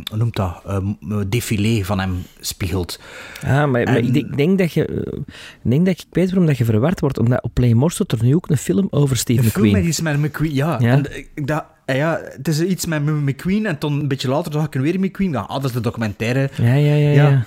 hoe 0.09 0.17
noemt 0.17 0.35
dat, 0.35 0.61
ehm, 0.67 0.85
défilé 1.29 1.83
van 1.85 1.99
hem 1.99 2.23
spiegelt. 2.39 2.99
Ah, 3.45 3.71
maar, 3.71 3.81
ik, 3.81 4.13
denk, 4.13 4.15
ik 4.15 4.37
denk 4.37 4.57
dat 4.57 4.73
je... 4.73 4.85
eh, 4.85 5.19
Ik 5.63 5.69
denk 5.69 5.85
dat 5.85 5.99
ik 5.99 6.05
weet 6.11 6.27
waarom 6.29 6.45
dat 6.45 6.57
je 6.57 6.65
verward 6.65 6.99
wordt. 6.99 7.19
Omdat 7.19 7.43
op 7.43 7.53
Playmore 7.53 7.91
staat 7.93 8.11
er 8.11 8.23
nu 8.23 8.35
ook 8.35 8.49
een 8.49 8.57
film 8.57 8.87
over 8.89 9.17
Steve 9.17 9.39
Een 9.43 9.49
film 9.49 9.65
McQueen. 9.65 9.81
met 9.81 9.89
iets 9.89 10.01
met 10.01 10.17
McQueen, 10.17 10.53
ja. 10.53 10.77
Ja. 10.79 10.91
En 10.91 11.05
dacht, 11.45 11.63
eh, 11.85 11.97
ja. 11.97 12.19
Het 12.23 12.47
is 12.47 12.61
iets 12.61 12.85
met 12.85 13.05
McQueen 13.05 13.65
en 13.65 13.77
toen 13.77 13.99
een 13.99 14.07
beetje 14.07 14.29
later 14.29 14.51
dacht 14.51 14.75
ik 14.75 14.81
weer 14.81 14.99
McQueen. 14.99 15.31
Ja, 15.31 15.39
ah, 15.39 15.55
dat 15.55 15.63
is 15.63 15.71
de 15.71 15.81
documentaire. 15.81 16.49
Ja, 16.61 16.73
ja, 16.73 16.93
ja. 16.95 17.09
ja. 17.09 17.29
Ja. 17.29 17.45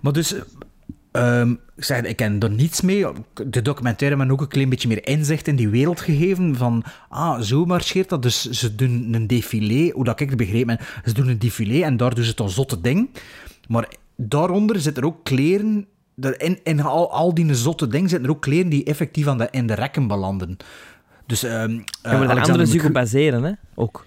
Maar 0.00 0.12
dus, 0.12 0.34
ehm, 1.12 1.50
ik 1.76 1.84
zeg, 1.84 2.02
ik 2.02 2.16
ken 2.16 2.40
er 2.40 2.50
niets 2.50 2.80
mee. 2.80 3.06
De 3.46 3.62
documentaire 3.62 4.16
me 4.16 4.32
ook 4.32 4.40
een 4.40 4.48
klein 4.48 4.68
beetje 4.68 4.88
meer 4.88 5.06
inzicht 5.06 5.46
in 5.48 5.56
die 5.56 5.68
wereld 5.68 6.00
gegeven. 6.00 6.56
Van, 6.56 6.84
ah, 7.08 7.40
zo 7.40 7.64
marcheert 7.64 8.08
dat. 8.08 8.22
Dus 8.22 8.50
ze 8.50 8.74
doen 8.74 9.08
een 9.12 9.26
défilé, 9.26 9.90
hoe 9.94 10.04
dat 10.04 10.20
ik 10.20 10.28
het 10.28 10.38
begreep. 10.38 10.66
ben, 10.66 10.78
Ze 11.04 11.12
doen 11.14 11.28
een 11.28 11.38
défilé 11.38 11.82
en 11.84 11.96
daar 11.96 12.14
doen 12.14 12.24
ze 12.24 12.34
toch 12.34 12.50
zotte 12.50 12.80
ding. 12.80 13.10
Maar 13.68 13.88
daaronder 14.16 14.80
zitten 14.80 15.02
er 15.02 15.08
ook 15.08 15.24
kleren... 15.24 15.86
er- 16.20 16.40
In, 16.40 16.58
in 16.64 16.80
al, 16.82 17.12
al 17.12 17.34
die 17.34 17.54
zotte 17.54 17.86
dingen 17.88 18.08
zitten 18.08 18.28
er 18.28 18.34
ook 18.34 18.42
kleren 18.42 18.68
die 18.70 18.84
effectief 18.84 19.26
aan 19.26 19.38
de, 19.38 19.48
in 19.50 19.66
de 19.66 19.74
rekken 19.74 20.06
belanden. 20.06 20.56
Dus, 21.26 21.42
En 21.42 21.50
eh, 21.52 21.62
waar 21.62 21.84
de 22.02 22.10
Alexander 22.12 22.42
anderen 22.42 22.66
zich 22.66 22.84
op 22.84 22.92
baseren, 22.92 23.42
hè? 23.42 23.52
Ook. 23.74 24.06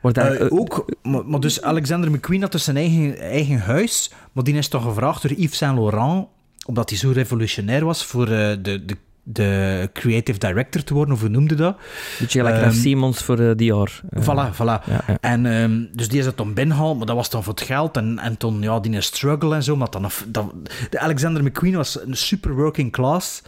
Wordt 0.00 0.16
daar, 0.16 0.32
eh, 0.32 0.46
eh, 0.46 0.52
ook, 0.52 0.84
maar, 1.02 1.26
maar 1.26 1.40
dus 1.40 1.62
Alexander 1.62 2.10
McQueen 2.10 2.42
had 2.42 2.52
dus 2.52 2.64
zijn 2.64 2.76
eigen, 2.76 3.18
eigen 3.18 3.58
huis, 3.58 4.12
maar 4.32 4.44
die 4.44 4.54
is 4.54 4.68
toch 4.68 4.82
gevraagd 4.82 5.22
door 5.22 5.32
Yves 5.32 5.56
Saint 5.56 5.78
Laurent, 5.78 6.26
omdat 6.64 6.88
hij 6.88 6.98
zo 6.98 7.10
revolutionair 7.10 7.84
was 7.84 8.04
voor 8.04 8.28
eh, 8.28 8.56
de, 8.62 8.84
de, 8.84 8.96
de 9.22 9.90
creative 9.92 10.38
director 10.38 10.84
te 10.84 10.94
worden, 10.94 11.14
of 11.14 11.20
hoe 11.20 11.28
noemde 11.28 11.54
dat? 11.54 11.76
beetje 12.18 12.38
gelijk 12.38 12.56
ehm, 12.56 12.64
Raf 12.64 12.74
Simons 12.74 13.22
voor 13.22 13.38
eh, 13.38 13.56
Dior. 13.56 14.00
Eh, 14.10 14.22
Voilà, 14.22 14.54
voilà. 14.54 14.84
ja, 14.86 15.04
ja. 15.06 15.18
En 15.20 15.42
dus 15.42 15.88
dus 15.92 16.08
die 16.08 16.18
is 16.18 16.26
het 16.26 16.36
dan 16.36 16.54
binnengehaald, 16.54 16.96
maar 16.96 17.06
dat 17.06 17.16
was 17.16 17.30
dan 17.30 17.42
voor 17.42 17.54
het 17.54 17.62
geld. 17.62 17.96
En, 17.96 18.18
en 18.18 18.36
toen, 18.36 18.62
ja, 18.62 18.80
die 18.80 19.00
struggle 19.00 19.54
en 19.54 19.62
zo. 19.62 19.76
Maar 19.76 19.88
dan, 20.26 20.52
de 20.90 20.98
Alexander 20.98 21.44
McQueen 21.44 21.76
was 21.76 22.00
een 22.06 22.16
super 22.16 22.54
working 22.54 22.92
class. 22.92 23.42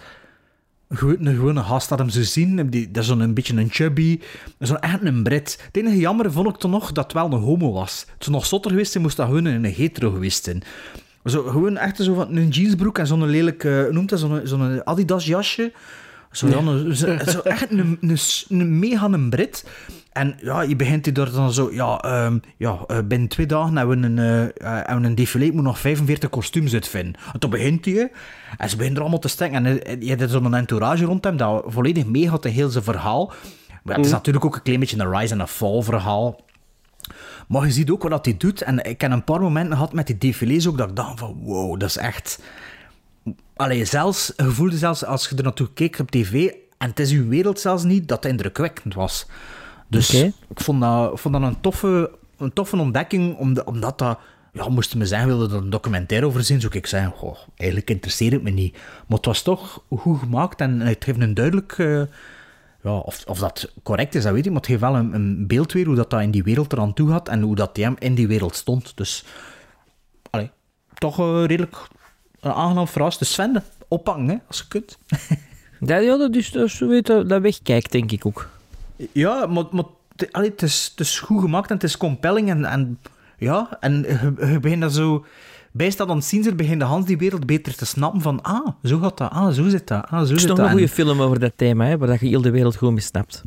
Gewoon, 0.88 1.26
een 1.26 1.34
gewone 1.34 1.62
gast 1.62 1.88
dat 1.88 1.98
hem 1.98 2.08
zo 2.08 2.22
zien. 2.22 2.70
Die, 2.70 2.90
dat 2.90 3.02
is 3.02 3.08
zo'n 3.08 3.20
een 3.20 3.34
beetje 3.34 3.56
een 3.56 3.70
chubby. 3.70 4.20
Zo'n 4.58 4.80
echt 4.80 5.02
een 5.02 5.22
Brit. 5.22 5.58
Het 5.66 5.76
enige 5.76 5.96
jammer 5.98 6.32
vond 6.32 6.48
ik 6.48 6.56
toen 6.56 6.70
nog 6.70 6.92
dat 6.92 7.04
het 7.04 7.12
wel 7.12 7.32
een 7.32 7.42
homo 7.42 7.72
was. 7.72 8.04
Het 8.14 8.24
zou 8.24 8.36
nog 8.36 8.46
zotter 8.46 8.70
geweest 8.70 8.92
zijn, 8.92 9.02
moest 9.02 9.16
dat 9.16 9.26
gewoon 9.26 9.44
een 9.44 9.64
hetero 9.64 10.10
geweest 10.10 10.44
zijn. 10.44 10.62
Zo, 11.26 11.42
gewoon 11.42 11.76
echt 11.76 11.96
zo 11.96 12.14
van 12.14 12.36
een 12.36 12.48
jeansbroek 12.48 12.98
en 12.98 13.06
zo'n 13.06 13.26
lelijke, 13.26 13.80
hoe 13.84 13.92
noemt 13.92 14.08
dat, 14.08 14.18
zo'n 14.18 14.40
zo'n 14.44 14.86
Adidas 14.86 15.26
jasje. 15.26 15.72
Zo, 16.30 16.46
een- 16.46 16.96
zo, 16.96 17.16
zo 17.26 17.40
echt 17.40 17.70
een, 17.70 17.98
een, 18.00 18.18
een 18.48 18.78
mega 18.78 19.04
een 19.06 19.30
Brit. 19.30 19.64
En 20.12 20.36
ja, 20.42 20.60
je 20.62 20.76
begint 20.76 21.04
hij 21.04 21.14
daar 21.14 21.30
dan 21.32 21.52
zo, 21.52 21.68
ja, 21.72 21.98
ehm, 22.00 22.38
ja 22.56 22.78
eh, 22.86 22.98
binnen 23.04 23.28
twee 23.28 23.46
dagen 23.46 23.76
hebben 23.76 24.00
we 24.00 24.06
een, 24.06 24.18
eh, 24.18 24.42
eh, 24.42 24.50
hebben 24.86 25.00
we 25.02 25.08
een 25.08 25.14
défilé, 25.14 25.44
ik 25.44 25.52
moet 25.52 25.62
nog 25.62 25.78
45 25.78 26.28
kostuums 26.30 26.72
uitvinden. 26.72 27.14
En 27.32 27.38
toen 27.40 27.50
begint 27.50 27.84
hij, 27.84 28.10
en 28.56 28.68
ze 28.68 28.76
beginnen 28.76 28.94
er 28.94 29.00
allemaal 29.02 29.20
te 29.20 29.28
stenken. 29.28 29.66
En 29.66 29.82
eh, 29.84 30.00
je 30.00 30.14
hebt 30.14 30.30
zo'n 30.30 30.54
entourage 30.54 31.04
rond 31.04 31.24
hem 31.24 31.36
dat 31.36 31.64
volledig 31.66 32.06
meegaat 32.06 32.44
in 32.44 32.52
heel 32.52 32.68
zijn 32.68 32.84
verhaal. 32.84 33.32
Maar 33.82 33.96
het 33.96 34.04
is 34.04 34.10
natuurlijk 34.12 34.44
ook 34.44 34.54
een 34.54 34.62
klein 34.62 34.80
beetje 34.80 34.98
een 34.98 35.18
rise 35.18 35.34
en 35.34 35.40
een 35.40 35.48
fall 35.48 35.82
verhaal. 35.82 36.40
Maar 37.46 37.66
je 37.66 37.72
ziet 37.72 37.90
ook 37.90 38.08
wat 38.08 38.24
hij 38.24 38.36
doet. 38.36 38.62
En 38.62 38.84
ik 38.84 39.00
heb 39.00 39.10
een 39.10 39.24
paar 39.24 39.40
momenten 39.40 39.72
gehad 39.72 39.92
met 39.92 40.06
die 40.06 40.18
défilés 40.18 40.68
ook, 40.68 40.78
dat 40.78 40.88
ik 40.88 40.96
dacht 40.96 41.18
van, 41.18 41.40
wow, 41.42 41.80
dat 41.80 41.88
is 41.88 41.96
echt... 41.96 42.42
Allee, 43.56 43.84
zelfs, 43.84 44.32
je 44.36 44.50
voelde 44.50 44.78
zelfs 44.78 45.04
als 45.04 45.28
je 45.28 45.36
er 45.36 45.42
naartoe 45.42 45.72
keek 45.72 45.98
op 45.98 46.10
tv, 46.10 46.50
en 46.78 46.88
het 46.88 47.00
is 47.00 47.10
uw 47.10 47.28
wereld 47.28 47.60
zelfs 47.60 47.82
niet, 47.82 48.08
dat 48.08 48.22
het 48.22 48.32
indrukwekkend 48.32 48.94
was. 48.94 49.26
Dus 49.88 50.14
ik 50.14 50.32
vond 50.54 50.80
dat, 50.80 51.12
ik 51.12 51.18
vond 51.18 51.34
dat 51.34 51.42
een, 51.42 51.60
toffe, 51.60 52.10
een 52.38 52.52
toffe 52.52 52.76
ontdekking, 52.76 53.36
omdat, 53.36 53.98
dat... 53.98 54.18
Ja, 54.52 54.68
moesten 54.68 54.98
me 54.98 55.06
zeggen, 55.06 55.28
wilde 55.28 55.54
er 55.54 55.62
een 55.62 55.70
documentaire 55.70 56.26
over 56.26 56.44
zien, 56.44 56.60
zou 56.60 56.74
ik 56.76 56.86
zeggen, 56.86 57.12
goh, 57.12 57.36
eigenlijk 57.56 57.90
interesseert 57.90 58.32
het 58.32 58.42
me 58.42 58.50
niet. 58.50 58.72
Maar 59.06 59.16
het 59.16 59.26
was 59.26 59.42
toch 59.42 59.82
goed 59.90 60.18
gemaakt 60.18 60.60
en 60.60 60.80
het 60.80 61.04
heeft 61.04 61.20
een 61.20 61.34
duidelijk... 61.34 61.72
eh, 61.78 62.02
ja, 62.86 62.96
of, 62.98 63.24
of 63.26 63.38
dat 63.38 63.72
correct 63.82 64.14
is, 64.14 64.22
dat 64.22 64.32
weet 64.32 64.44
ik, 64.46 64.50
maar 64.52 64.60
het 64.60 64.70
geeft 64.70 64.80
wel 64.80 64.94
een, 64.96 65.14
een 65.14 65.46
beeld 65.46 65.72
weer 65.72 65.86
hoe 65.86 65.94
dat, 65.94 66.10
dat 66.10 66.20
in 66.20 66.30
die 66.30 66.42
wereld 66.42 66.72
eraan 66.72 66.94
toe 66.94 67.08
gaat 67.10 67.28
en 67.28 67.40
hoe 67.42 67.54
dat 67.54 67.76
hem 67.76 67.96
in 67.98 68.14
die 68.14 68.26
wereld 68.28 68.54
stond. 68.56 68.96
Dus, 68.96 69.24
allee, 70.30 70.50
toch 70.94 71.18
eh, 71.18 71.44
redelijk 71.46 71.76
uh, 72.42 72.56
aangenaam 72.56 72.88
verrast. 72.88 73.18
Dus 73.18 73.32
Sven, 73.32 73.62
oppakken, 73.88 74.28
hè, 74.28 74.36
als 74.48 74.58
je 74.58 74.64
kunt. 74.68 74.98
Ja, 75.80 75.96
ja 75.96 76.16
dat 76.16 76.34
is, 76.34 76.50
dat, 76.50 76.72
weet, 76.72 77.06
dat 77.06 77.40
wegkijkt, 77.40 77.92
denk 77.92 78.12
ik 78.12 78.26
ook. 78.26 78.48
Ja, 79.12 79.46
maar, 79.46 79.64
maar 79.70 79.84
het- 80.16 80.32
allee, 80.32 80.50
het, 80.50 80.62
is, 80.62 80.88
het 80.90 81.00
is 81.06 81.18
goed 81.20 81.40
gemaakt 81.40 81.68
en 81.68 81.74
het 81.74 81.84
is 81.84 81.96
compelling 81.96 82.48
en, 82.50 82.64
en 82.64 82.98
ja, 83.38 83.76
en 83.80 83.92
je, 84.02 84.46
je 84.52 84.60
begint 84.60 84.80
dat 84.80 84.94
zo... 84.94 85.24
Bij 85.76 85.90
staat 85.90 86.08
aan 86.08 86.16
het 86.16 86.24
zien, 86.24 86.42
ze 86.42 86.54
begint 86.54 86.80
de 86.80 86.86
Hans 86.86 87.06
die 87.06 87.16
wereld 87.18 87.46
beter 87.46 87.74
te 87.76 87.86
snappen 87.86 88.20
van 88.20 88.42
ah, 88.42 88.66
zo 88.82 88.98
gaat 88.98 89.18
dat, 89.18 89.30
ah, 89.30 89.52
zo 89.52 89.68
zit 89.68 89.86
dat, 89.88 90.04
ah, 90.10 90.18
zo 90.20 90.26
Er 90.26 90.32
is 90.34 90.40
zit 90.40 90.48
dat. 90.48 90.58
een 90.58 90.64
En- 90.64 90.70
goede 90.70 90.88
film 90.88 91.20
over 91.22 91.38
dat 91.38 91.52
thema, 91.56 91.84
hè, 91.86 91.98
waar 91.98 92.08
dat 92.08 92.20
je 92.20 92.26
heel 92.26 92.40
de 92.42 92.50
wereld 92.50 92.76
gewoon 92.76 92.94
mee 92.94 93.02
snapt. 93.02 93.42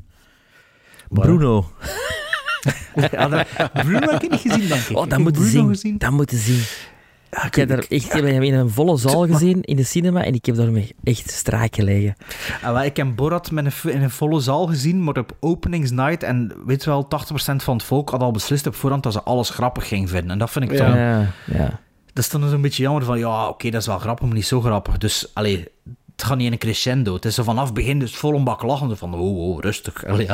Bruno. 1.10 1.66
Ja, 3.12 3.28
dat, 3.28 3.48
Bruno 3.74 4.00
heb 4.12 4.24
ik 4.24 4.32
niet 4.32 4.40
gezien, 4.40 4.68
denk 4.68 4.82
ik. 4.82 4.98
Oh, 4.98 5.08
dat 5.10 5.20
moeten 5.20 5.42
Bruno 5.42 5.50
zien. 5.60 5.68
gezien. 5.68 5.98
Dat 5.98 6.12
moeten 6.12 6.38
zien. 6.38 6.62
ik 7.46 7.56
heb 7.56 7.68
daar 7.70 7.78
echt 7.78 7.92
ik 7.92 8.04
heb 8.12 8.24
hem 8.24 8.44
in 8.44 8.54
een 8.54 8.70
volle 8.70 8.98
zaal 8.98 9.28
gezien 9.28 9.62
in 9.62 9.76
de 9.76 9.84
cinema 9.84 10.24
en 10.24 10.34
ik 10.34 10.46
heb 10.46 10.56
daarmee 10.56 10.96
echt 11.04 11.32
straak 11.32 11.76
gelegen. 11.76 12.16
Ah, 12.64 12.86
ik 12.86 12.98
heb 12.98 13.16
Borat 13.16 13.52
met 13.52 13.66
een, 13.84 13.92
in 13.94 14.02
een 14.02 14.10
volle 14.10 14.40
zaal 14.40 14.68
gezien, 14.68 15.04
maar 15.04 15.18
op 15.18 15.36
openingsnight. 15.40 16.24
En 16.24 16.52
weet 16.66 16.84
je 16.84 16.90
wel, 16.90 17.08
80% 17.08 17.64
van 17.64 17.76
het 17.78 17.86
volk 17.86 18.10
had 18.10 18.22
al 18.22 18.32
beslist 18.32 18.68
op 18.68 18.76
voorhand 18.76 19.04
dat 19.04 19.14
ze 19.14 19.22
alles 19.24 19.50
grappig 19.50 19.88
ging 19.88 20.10
vinden. 20.10 20.30
En 20.32 20.38
dat 20.38 20.52
vind 20.52 20.66
ik 20.72 20.78
Ja. 20.78 20.88
dan... 20.88 20.98
Ja, 20.98 21.32
ja. 21.46 21.80
Dat 22.14 22.24
is 22.24 22.30
dan 22.30 22.44
een 22.44 22.62
beetje 22.62 22.84
jammer 22.84 23.04
van, 23.04 23.20
ja, 23.20 23.48
oké, 23.48 23.70
dat 23.70 23.82
is 23.82 23.88
wel 23.88 24.00
grappig, 24.00 24.26
maar 24.26 24.36
niet 24.36 24.46
zo 24.46 24.62
grappig. 24.62 24.98
Dus, 24.98 25.32
allee, 25.34 25.68
het 26.12 26.24
gaat 26.24 26.38
niet 26.38 26.46
in 26.46 26.52
een 26.52 26.58
crescendo. 26.58 27.14
Het 27.14 27.26
is 27.26 27.36
zo 27.36 27.44
vanaf 27.44 27.74
begin 27.74 28.00
dus 28.00 28.16
vol 28.16 28.36
een 28.36 28.44
bak 28.44 28.62
lachen. 28.64 28.98
Van, 28.98 29.14
oh, 29.14 29.50
oh, 29.50 29.60
rustig. 29.60 30.06
Allee. 30.06 30.28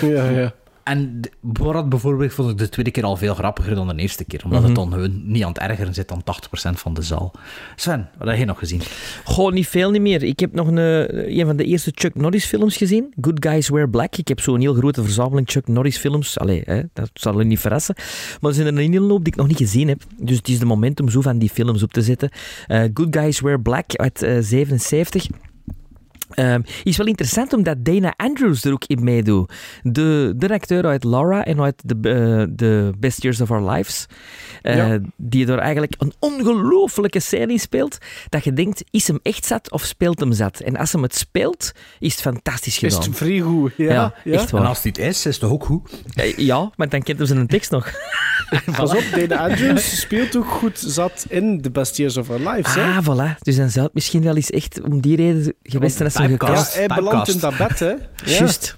Ja, 0.00 0.28
ja. 0.28 0.54
En 0.84 1.20
Borat 1.40 1.88
bijvoorbeeld 1.88 2.32
vond 2.32 2.50
ik 2.50 2.58
de 2.58 2.68
tweede 2.68 2.90
keer 2.90 3.04
al 3.04 3.16
veel 3.16 3.34
grappiger 3.34 3.74
dan 3.74 3.88
de 3.88 3.94
eerste 3.94 4.24
keer. 4.24 4.40
Omdat 4.44 4.62
het 4.62 4.74
dan 4.74 4.92
gewoon 4.92 5.22
niet 5.24 5.42
aan 5.42 5.48
het 5.48 5.58
ergeren 5.58 5.94
zit 5.94 6.08
dan 6.08 6.22
80% 6.22 6.24
van 6.70 6.94
de 6.94 7.02
zaal. 7.02 7.32
Sven, 7.76 8.08
wat 8.18 8.28
heb 8.28 8.38
je 8.38 8.44
nog 8.44 8.58
gezien? 8.58 8.80
Goh, 9.24 9.52
niet 9.52 9.68
veel 9.68 9.90
niet 9.90 10.00
meer. 10.00 10.22
Ik 10.22 10.40
heb 10.40 10.52
nog 10.52 10.66
een, 10.66 10.78
eh, 10.78 11.38
een 11.38 11.46
van 11.46 11.56
de 11.56 11.64
eerste 11.64 11.92
Chuck 11.94 12.14
Norris 12.14 12.44
films 12.44 12.76
gezien. 12.76 13.12
Good 13.20 13.46
Guys 13.46 13.68
Wear 13.68 13.88
Black. 13.88 14.16
Ik 14.16 14.28
heb 14.28 14.40
zo'n 14.40 14.60
heel 14.60 14.74
grote 14.74 15.02
verzameling 15.02 15.50
Chuck 15.50 15.68
Norris 15.68 15.96
films. 15.96 16.38
Allee, 16.38 16.62
hè, 16.64 16.82
dat 16.92 17.10
zal 17.14 17.38
je 17.38 17.44
niet 17.44 17.60
verrassen. 17.60 17.94
Maar 18.40 18.50
er 18.50 18.56
zijn 18.56 18.66
er 18.76 18.82
een 18.82 18.92
hele 18.92 19.08
hoop 19.08 19.24
die 19.24 19.32
ik 19.32 19.38
nog 19.38 19.48
niet 19.48 19.56
gezien 19.56 19.88
heb. 19.88 20.02
Dus 20.18 20.36
het 20.36 20.48
is 20.48 20.58
de 20.58 20.64
moment 20.64 21.00
om 21.00 21.08
zo 21.08 21.20
van 21.20 21.38
die 21.38 21.50
films 21.50 21.82
op 21.82 21.92
te 21.92 22.02
zetten. 22.02 22.30
Eh, 22.66 22.82
Good 22.94 23.16
Guys 23.16 23.40
Wear 23.40 23.60
Black 23.60 23.96
uit 23.96 24.22
eh 24.22 24.36
77. 24.40 25.26
Ehm, 26.30 26.60
is 26.82 26.96
wel 26.96 27.06
interessant 27.06 27.52
omdat 27.52 27.84
Dana 27.84 28.14
Andrews 28.16 28.64
er 28.64 28.72
ook 28.72 28.84
in 28.86 29.04
meedoet. 29.04 29.52
De, 29.82 30.34
de 30.36 30.48
acteur 30.52 30.84
uit 30.86 31.04
Laura 31.04 31.44
en 31.44 31.60
uit 31.60 31.82
The, 31.86 31.94
eh, 32.00 32.54
The 32.56 32.92
Best 32.98 33.22
Years 33.22 33.40
of 33.40 33.50
Our 33.50 33.70
Lives. 33.70 34.06
eh, 34.62 34.76
Ja. 34.76 34.98
Die 35.16 35.46
er 35.46 35.58
eigenlijk 35.58 35.94
een 35.98 36.12
ongelooflijke 36.18 37.20
scène 37.20 37.52
in 37.52 37.58
speelt. 37.58 37.98
Dat 38.28 38.44
je 38.44 38.52
denkt, 38.52 38.84
is 38.90 39.06
hem 39.06 39.18
echt 39.22 39.44
zat 39.46 39.70
of 39.70 39.82
speelt 39.84 40.20
hem 40.20 40.32
zat? 40.32 40.60
En 40.60 40.76
als 40.76 40.92
hem 40.92 41.02
het 41.02 41.14
speelt, 41.16 41.72
is 41.98 42.12
het 42.12 42.20
fantastisch 42.20 42.82
Is 42.82 42.92
gedaan. 42.94 43.08
het 43.08 43.16
vrij 43.18 43.40
goed? 43.40 43.72
Ja, 43.76 43.92
Ja, 43.92 44.14
ja. 44.24 44.32
echt 44.32 44.50
waar. 44.50 44.60
En 44.60 44.66
als 44.68 44.76
het 44.76 44.84
niet 44.86 44.98
is, 44.98 45.08
is 45.08 45.24
het 45.24 45.40
toch 45.40 45.50
ook 45.50 45.64
goed? 45.64 46.02
Eh, 46.14 46.36
Ja, 46.36 46.70
maar 46.76 46.88
dan 46.88 47.02
kent 47.02 47.18
hij 47.18 47.26
zijn 47.26 47.46
tekst 47.46 47.70
nog. 47.70 47.90
Pas 48.76 48.90
op, 48.90 49.04
Dana 49.14 49.36
Andrews 49.48 50.00
speelt 50.00 50.36
ook 50.36 50.46
goed 50.48 50.78
zat 50.78 51.26
in 51.28 51.60
The 51.60 51.70
Best 51.70 51.96
Years 51.96 52.16
of 52.16 52.30
Our 52.30 52.50
Lives. 52.50 52.74
hè? 52.74 52.82
Ah, 52.82 52.98
voilà. 53.04 53.38
Dus 53.38 53.56
dan 53.56 53.70
zou 53.70 53.84
het 53.84 53.94
misschien 53.94 54.22
wel 54.22 54.36
eens 54.36 54.50
echt 54.50 54.80
om 54.80 55.00
die 55.00 55.16
reden 55.16 55.54
geweest 55.62 55.96
zijn 55.96 56.08
dat 56.08 56.22
ze 56.22 56.28
gecast 56.28 56.74
Ja, 56.74 56.78
hij 56.78 56.96
belandt 56.96 57.28
in 57.28 57.38
dat 57.38 57.56
bed, 57.56 57.78
hè? 57.78 57.86
Ja. 58.24 58.38
Juist. 58.38 58.76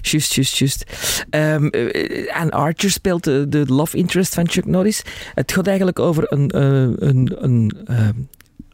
Juist, 0.00 0.32
juist, 0.34 0.56
juist. 0.56 0.84
Ehm, 1.30 1.66
eh, 1.66 2.34
Anne 2.36 2.50
Archer 2.50 2.90
speelt 2.90 3.24
de, 3.24 3.48
de 3.48 3.64
love 3.66 3.96
interest 3.96 4.34
van 4.34 4.48
Chuck 4.48 4.66
Norris. 4.66 5.02
Het 5.34 5.52
gaat 5.52 5.66
eigenlijk 5.66 5.98
over 5.98 6.32
een, 6.32 6.50
eh, 6.50 7.08
een, 7.08 7.36
een 7.38 7.76
ehm, 7.84 8.12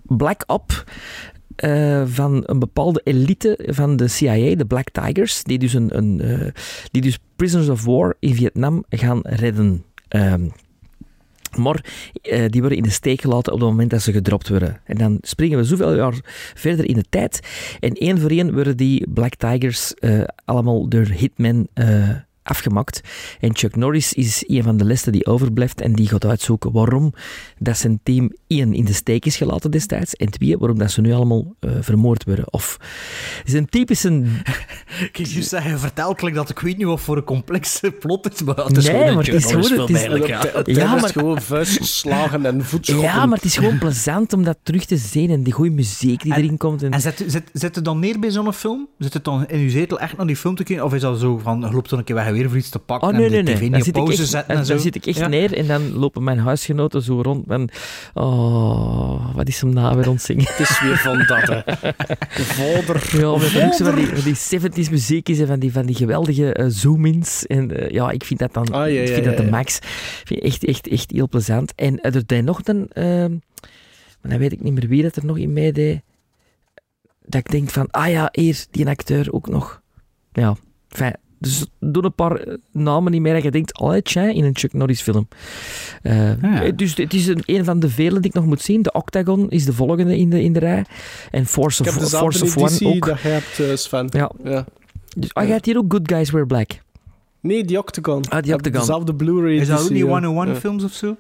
black 0.03 0.43
op 0.47 0.85
eh, 1.57 2.03
van 2.07 2.43
een 2.47 2.59
bepaalde 2.59 3.01
elite 3.05 3.59
van 3.67 3.97
de 3.97 4.09
CIA, 4.09 4.55
de 4.55 4.65
Black 4.67 4.91
Tigers, 4.91 5.43
die 5.43 5.59
dus, 5.59 5.75
een, 5.75 5.97
een, 5.97 6.23
die 6.91 7.03
dus 7.03 7.19
prisoners 7.37 7.69
of 7.69 7.85
war 7.85 8.17
in 8.21 8.35
Vietnam 8.35 8.85
gaan 8.89 9.21
redden. 9.23 9.85
Ehm, 10.15 10.49
maar 11.57 11.85
eh, 12.23 12.45
die 12.49 12.61
worden 12.61 12.79
in 12.79 12.85
de 12.85 12.91
steek 12.91 13.21
gelaten 13.21 13.53
op 13.53 13.59
het 13.59 13.69
moment 13.69 13.91
dat 13.91 14.03
ze 14.03 14.13
gedropt 14.13 14.49
worden. 14.49 14.81
En 14.85 14.99
dan 14.99 15.19
springen 15.21 15.59
we 15.59 15.65
zoveel 15.65 15.95
jaar 15.95 16.15
verder 16.55 16.89
in 16.89 16.95
de 16.95 17.05
tijd. 17.09 17.41
En 17.81 17.93
één 17.93 18.21
voor 18.21 18.31
één 18.31 18.53
worden 18.53 18.77
die 18.77 19.11
Black 19.11 19.35
Tigers 19.35 19.95
eh, 19.95 20.21
allemaal 20.45 20.89
door 20.89 21.07
Hitman 21.07 21.69
eh, 21.73 22.09
afgemaakt. 22.43 23.01
En 23.41 23.57
Chuck 23.57 23.77
Norris 23.77 24.13
is 24.13 24.45
een 24.47 24.63
van 24.63 24.77
de 24.77 24.85
lessen 24.85 25.13
die 25.13 25.27
overblijft 25.27 25.81
en 25.81 25.93
die 25.93 26.09
gaat 26.09 26.25
uitzoeken 26.25 26.73
waarom 26.73 27.13
dat 27.65 27.79
zijn 27.79 28.01
team 28.03 28.33
één 28.47 28.75
in 28.75 28.85
de 28.85 28.93
steek 28.93 29.25
is 29.27 29.37
gelaten 29.37 29.71
destijds 29.71 30.15
en 30.15 30.31
twee, 30.31 30.59
waarom 30.59 30.79
dat 30.79 30.91
ze 30.91 31.01
nu 31.01 31.13
allemaal 31.13 31.55
eh, 31.61 31.71
vermoord 31.81 32.25
worden. 32.25 32.53
Of, 32.53 32.77
het 33.39 33.47
is 33.49 33.53
een 33.53 33.69
typische... 33.69 34.23
Ik 35.13 35.17
je 35.27 35.43
zeggen, 35.43 35.79
vertel 35.79 36.15
klinkt 36.15 36.37
dat 36.39 36.51
ik 36.51 36.59
weet 36.59 36.77
niet 36.77 36.87
wat 36.87 37.01
voor 37.01 37.17
een 37.17 37.25
complexe 37.25 37.91
plot 37.91 38.33
is, 38.33 38.43
maar 38.43 38.57
het 38.57 38.77
is 38.77 38.85
Nee, 38.87 38.97
gewoon 38.97 39.15
maar 39.15 39.25
het 39.25 39.35
is 39.35 39.45
gewoon- 39.45 39.81
het 39.81 39.91
is- 39.91 40.27
ja. 40.27 40.43
Ja, 40.65 40.95
maar- 40.95 41.11
gewoon 41.11 41.41
vuistslagen 41.43 42.47
en 42.47 42.65
voetschoppen. 42.65 43.05
Ja, 43.05 43.27
maar 43.27 43.37
het 43.37 43.47
is 43.47 43.57
gewoon 43.57 43.79
plezant 43.79 44.33
om 44.33 44.45
dat 44.45 44.59
terug 44.63 44.85
te 44.85 44.97
zien 44.97 45.31
en 45.31 45.43
die 45.43 45.53
goede 45.53 45.71
muziek 45.71 46.23
die 46.23 46.33
En- 46.33 46.39
erin 46.43 46.57
komt. 46.57 46.83
En, 46.83 46.91
En 46.91 47.01
zet, 47.01 47.25
zet, 47.27 47.43
zet 47.53 47.75
het 47.75 47.85
dan 47.85 47.99
neer 47.99 48.19
bij 48.19 48.31
zo'n 48.31 48.53
film? 48.53 48.89
Zit 48.99 49.13
het 49.13 49.25
dan 49.25 49.49
in 49.49 49.61
uw 49.61 49.71
zetel 49.71 49.99
echt 50.01 50.17
naar 50.17 50.27
die 50.27 50.37
film 50.37 50.55
te 50.55 50.63
kijken? 50.65 50.85
Of 50.85 50.95
is 50.95 51.01
dat 51.01 51.21
zo 51.21 51.39
van, 51.39 51.71
loopt 51.73 51.91
dan 51.91 51.99
een 51.99 52.05
keer 52.05 52.15
weg 52.15 52.31
weer 52.31 52.49
voor 52.49 52.59
iets 52.59 52.69
te 52.69 52.79
pakken 52.79 53.09
Oh, 53.09 53.15
nee, 53.15 53.25
en 53.27 53.31
nee, 53.33 53.43
de 53.43 53.51
nee. 53.51 53.71
tv 53.71 53.85
zit, 53.85 53.93
pauze 53.95 54.21
echt, 54.23 54.31
zetten 54.31 54.57
en 54.57 54.67
zo? 54.67 54.77
zit 54.79 54.95
ik 54.95 55.07
echt 55.07 55.19
Ja. 55.19 55.29
neer 55.29 55.57
en 55.57 55.67
dan 55.67 55.93
lopen 55.93 56.25
mijn 56.25 56.39
huisgenoten 56.39 57.03
zo 57.03 57.21
rond. 57.23 57.47
Oh, 58.15 59.35
wat 59.35 59.49
is 59.49 59.61
hem 59.61 59.73
nou 59.73 59.97
weer 59.97 60.09
ontzingen? 60.09 60.45
Het 60.49 60.59
is 60.59 60.81
weer 60.81 60.97
van 60.99 61.19
dat, 61.27 61.49
hè. 61.49 61.61
Vader. 62.45 63.21
Ja, 63.21 63.37
met 63.37 63.65
ook 63.65 63.75
zo 63.75 63.85
van 63.85 63.95
die, 63.95 64.07
van 64.07 64.23
die 64.23 64.61
70s 64.87 64.91
muziekjes 64.91 65.39
en 65.39 65.47
van 65.47 65.59
die, 65.59 65.73
van 65.73 65.87
die 65.87 65.95
geweldige 65.95 66.53
eh, 66.53 66.67
zoom-ins. 66.69 67.47
En 67.47 67.77
eh, 67.77 67.91
ja, 67.91 68.11
ik 68.11 68.25
vind 68.25 68.41
dat 68.41 68.53
dan 68.55 68.73
Ah, 68.73 68.93
ja, 68.93 69.01
ik 69.01 69.09
vind 69.09 69.25
dat 69.25 69.37
de 69.37 69.51
max. 69.51 69.77
Ik 69.77 70.23
vind 70.25 70.41
echt, 70.41 70.65
echt, 70.65 70.89
echt 70.89 71.11
heel 71.11 71.29
plezant. 71.29 71.73
En 71.75 72.01
er 72.01 72.27
deed 72.27 72.45
nog 72.45 72.61
een... 72.65 72.89
ehm, 72.93 73.31
maar 74.21 74.31
dan 74.33 74.39
weet 74.39 74.53
ik 74.53 74.63
niet 74.63 74.73
meer 74.73 74.89
wie 74.89 75.03
dat 75.03 75.17
er 75.17 75.25
nog 75.25 75.39
in 75.39 75.53
meedeed. 75.53 76.03
Dat 77.27 77.41
ik 77.41 77.51
denk 77.51 77.71
van, 77.71 77.91
ah 77.91 78.11
ja, 78.11 78.29
hier, 78.33 78.65
die 78.71 78.89
acteur 78.89 79.33
ook 79.33 79.49
nog. 79.49 79.83
Ja, 80.33 80.57
fijn. 80.89 81.17
Dus 81.45 81.67
doe 81.81 82.05
een 82.05 82.15
paar 82.15 82.37
eh, 82.37 82.55
namen 82.73 83.13
niet 83.13 83.21
meer 83.21 83.35
dat 83.35 83.43
je 83.43 83.51
denkt, 83.51 83.79
oh, 83.81 83.97
tja, 83.97 84.23
in 84.23 84.45
een 84.45 84.57
Chuck 84.57 84.73
Norris 84.73 85.01
film. 85.03 85.29
Eh, 86.03 86.43
Ja. 86.43 86.71
Dus 86.71 86.97
het 86.97 87.15
is 87.15 87.27
een, 87.27 87.43
een 87.45 87.65
van 87.65 87.81
de 87.81 87.89
vele 87.89 88.21
die 88.21 88.29
ik 88.31 88.35
nog 88.35 88.45
moet 88.47 88.63
zien. 88.63 88.83
De 88.83 88.93
Octagon 88.93 89.51
is 89.51 89.65
de 89.65 89.73
volgende 89.73 90.19
in 90.19 90.31
de, 90.31 90.43
in 90.43 90.53
de 90.53 90.59
rij. 90.59 90.85
En 91.31 91.47
Force 91.47 91.83
Ik 91.83 91.89
of, 91.89 91.95
heb 91.95 92.05
Force 92.05 92.45
of 92.45 92.57
One 92.57 92.95
ook. 92.95 93.07
dat 93.07 93.21
jij 93.21 93.33
hebt, 93.57 93.81
Sven. 93.81 94.07
Ja. 94.11 94.31
Ja. 94.45 94.65
Dus, 95.17 95.33
oh, 95.33 95.43
jij 95.43 95.53
hebt 95.53 95.67
hier 95.67 95.77
ook 95.77 95.93
Good 95.93 96.13
Guys 96.13 96.31
Wear 96.31 96.47
Black. 96.47 96.71
Nee, 97.41 97.65
die 97.65 97.79
Octagon. 97.79 98.29
Ah, 98.29 98.43
die 98.43 98.55
Octagon. 98.55 98.81
Dezelfde 98.81 99.15
Blu-ray 99.15 99.57
Is 99.57 99.69
dat 99.69 99.83
ook 99.83 99.91
ja. 99.97 100.05
101 100.07 100.49
Ja. 100.49 100.55
films 100.55 100.85
of 100.85 100.93
zo? 100.93 101.17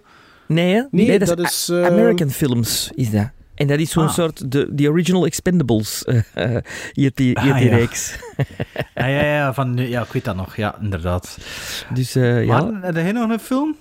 Nee, 0.46 0.74
hè? 0.74 0.82
Nee, 0.90 1.18
dat, 1.18 1.28
dat 1.28 1.40
is, 1.40 1.70
American 1.72 2.30
Films, 2.30 2.90
is 2.94 3.10
dat. 3.10 3.30
En 3.54 3.66
dat 3.66 3.78
is 3.78 3.90
zo'n 3.90 4.04
Ah. 4.06 4.12
soort, 4.12 4.50
de, 4.52 4.74
de 4.74 4.88
original 4.88 5.24
Expendables, 5.26 6.04
eh 6.04 6.20
eh, 6.56 6.62
hier 6.92 7.10
die, 7.14 7.36
Ah, 7.38 7.56
die 7.56 7.64
ja. 7.64 7.76
reeks. 7.76 8.18
Ja, 8.94 9.06
ja, 9.16 9.22
ja, 9.24 9.54
van, 9.54 9.76
ja, 9.76 10.02
ik 10.02 10.12
weet 10.12 10.24
dat 10.24 10.36
nog. 10.36 10.56
Ja, 10.56 10.78
inderdaad. 10.80 11.38
Dus 11.94 12.14
eh, 12.14 12.44
ja, 12.44 12.64
Maar, 12.64 12.82
heb 12.82 12.94
jij 12.94 13.12
nog 13.12 13.30
een 13.30 13.38
film? 13.40 13.76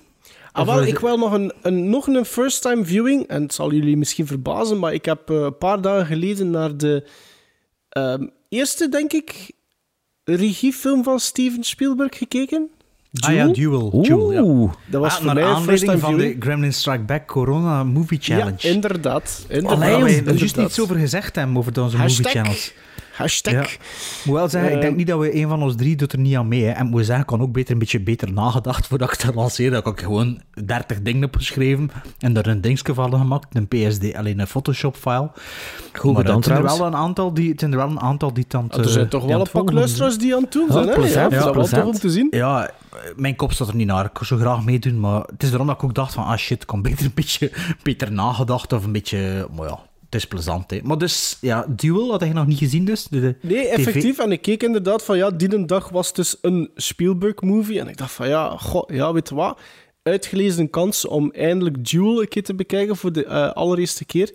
Ah, 0.52 0.66
wel, 0.66 0.82
ik 0.84 0.98
wil 0.98 1.18
nog 1.18 1.32
een, 1.32 1.52
een, 1.62 1.90
nog 1.90 2.06
een 2.06 2.24
first-time 2.24 2.84
viewing. 2.84 3.26
En 3.26 3.42
het 3.42 3.54
zal 3.54 3.72
jullie 3.72 3.96
misschien 3.96 4.26
verbazen, 4.26 4.78
maar 4.78 4.92
ik 4.94 5.04
heb 5.04 5.30
eh, 5.30 5.36
een 5.36 5.58
paar 5.58 5.80
dagen 5.80 6.06
geleden 6.06 6.50
naar 6.50 6.76
de 6.76 7.08
ehm, 7.88 8.26
eerste, 8.48 8.88
denk 8.88 9.12
ik, 9.12 9.50
regiefilm 10.24 11.02
van 11.02 11.20
Steven 11.20 11.62
Spielberg 11.64 12.18
gekeken. 12.18 12.70
Ah 13.20 13.34
ja, 13.34 13.46
Duel. 13.46 14.02
Duel, 14.02 14.32
ja. 14.32 14.42
Oeh. 14.42 14.72
Dat 14.86 15.00
was 15.00 15.10
Ah, 15.12 15.16
voor 15.22 15.34
mij 15.34 15.42
een 15.42 15.48
aanleiding 15.48 15.68
first-time 15.68 15.98
van 15.98 16.16
de. 16.18 16.36
Gremlin 16.40 16.72
Strike 16.72 17.02
Back 17.02 17.26
Corona 17.26 17.84
Movie 17.84 18.18
Challenge. 18.20 18.54
Ja, 18.58 18.68
inderdaad. 18.68 19.44
inderdaad, 19.48 19.78
Allee, 19.78 19.90
er 19.94 20.06
is 20.08 20.14
juist 20.24 20.26
inderdaad. 20.40 20.66
iets 20.68 20.80
over 20.80 20.96
gezegd 20.96 21.36
hebben 21.36 21.56
over 21.56 21.82
onze 21.82 21.96
movie 21.96 22.00
Hashtag. 22.00 22.32
channels. 22.32 22.72
Hashtag. 23.14 23.52
Ja. 23.52 23.78
Moet 24.24 24.34
wel 24.34 24.48
zeggen, 24.48 24.72
ik 24.72 24.80
denk 24.80 24.92
Eh, 24.92 24.98
niet 24.98 25.06
dat 25.06 25.20
we 25.20 25.36
een 25.36 25.48
van 25.48 25.62
ons 25.62 25.76
drie 25.76 25.96
doet 25.96 26.12
er 26.12 26.18
niet 26.18 26.36
aan 26.36 26.48
mee. 26.48 26.64
Hè. 26.64 26.70
En 26.70 26.86
moet 26.86 27.04
zeggen, 27.04 27.20
ik 27.20 27.26
kan 27.26 27.40
ook 27.40 27.52
beter 27.52 27.72
een 27.72 27.78
beetje 27.78 28.00
beter 28.00 28.32
nagedacht 28.32 28.86
voordat 28.86 29.12
ik 29.12 29.20
het 29.20 29.34
lanceer. 29.34 29.70
Dat 29.70 29.86
ik 29.86 30.00
gewoon 30.00 30.40
30 30.64 31.02
dingen 31.02 31.20
heb 31.20 31.36
geschreven 31.36 31.90
en 32.18 32.36
er 32.36 32.46
een 32.46 32.60
dingetje 32.60 32.94
van 32.94 33.12
gemaakt, 33.14 33.56
een 33.56 33.68
PSD, 33.68 34.14
alleen 34.14 34.38
een 34.38 34.46
Photoshop-file. 34.46 35.30
Goed 35.92 36.12
maar 36.12 36.20
gedaan 36.20 36.36
het 36.36 36.44
zijn 36.44 36.56
er 36.58 36.64
wel 36.64 36.86
een 36.86 36.96
aantal 36.96 37.34
die, 37.34 37.50
het 37.50 37.60
zijn 37.60 37.72
er 37.72 37.78
wel 37.78 37.88
een 37.88 38.00
aantal 38.00 38.32
die 38.32 38.46
Ah, 38.54 38.78
er 38.78 38.88
zijn 38.88 39.04
eh, 39.04 39.10
toch 39.10 39.24
wel 39.24 39.40
een 39.40 39.50
pak 39.52 39.72
luisteraars 39.72 40.18
die 40.18 40.34
aan 40.34 40.42
het 40.42 40.52
doen 40.52 40.66
Ja, 40.66 40.72
zijn, 40.72 40.86
hè? 40.88 40.92
ja, 40.94 41.20
ja, 41.20 41.28
dat 41.28 41.64
is 41.64 41.70
wel 41.70 41.82
tof 41.82 41.84
om 41.84 41.92
te 42.00 42.10
zien. 42.10 42.26
Ja, 42.30 42.70
mijn 43.16 43.36
kop 43.36 43.52
staat 43.52 43.68
er 43.68 43.74
niet 43.76 43.86
naar. 43.86 44.04
Ik 44.04 44.10
zou 44.20 44.40
zo 44.40 44.46
graag 44.46 44.64
meedoen, 44.64 45.00
maar 45.00 45.20
het 45.20 45.42
is 45.42 45.48
daarom 45.48 45.66
dat 45.66 45.76
ik 45.76 45.84
ook 45.84 45.94
dacht 45.94 46.14
van, 46.14 46.24
ah 46.24 46.36
shit, 46.36 46.60
ik 46.62 46.66
kan 46.66 46.82
beter 46.82 47.04
een 47.04 47.12
beetje 47.14 47.52
beter 47.82 48.12
nagedacht 48.12 48.72
of 48.72 48.84
een 48.84 48.92
beetje, 48.92 49.48
maar 49.56 49.68
ja, 49.68 49.78
het 50.14 50.22
is 50.22 50.28
plezant, 50.28 50.70
hè. 50.70 50.80
Maar 50.82 50.98
dus, 50.98 51.38
ja, 51.40 51.66
Duel 51.68 52.10
had 52.10 52.20
je 52.24 52.32
nog 52.32 52.46
niet 52.46 52.58
gezien, 52.58 52.84
dus? 52.84 53.04
De, 53.04 53.20
de 53.20 53.36
Nee, 53.40 53.64
TV 53.64 53.70
effectief. 53.70 54.18
En 54.18 54.32
ik 54.32 54.42
keek 54.42 54.62
inderdaad 54.62 55.04
van 55.04 55.16
ja, 55.16 55.30
die 55.30 55.54
een 55.54 55.66
dag 55.66 55.88
was 55.88 56.12
dus 56.12 56.36
een 56.40 56.70
Spielberg-movie. 56.74 57.80
En 57.80 57.88
ik 57.88 57.96
dacht 57.96 58.12
van 58.12 58.28
ja, 58.28 58.56
goh, 58.56 58.90
ja, 58.90 59.12
weet 59.12 59.28
je 59.28 59.34
wat? 59.34 59.58
Uitgelezen 60.02 60.70
kans 60.70 61.06
om 61.06 61.30
eindelijk 61.32 61.90
Duel 61.90 62.20
een 62.20 62.28
keer 62.28 62.42
te 62.42 62.54
bekijken 62.54 62.96
voor 62.96 63.12
de 63.12 63.24
eh, 63.24 63.52
allereerste 63.52 64.04
keer. 64.04 64.34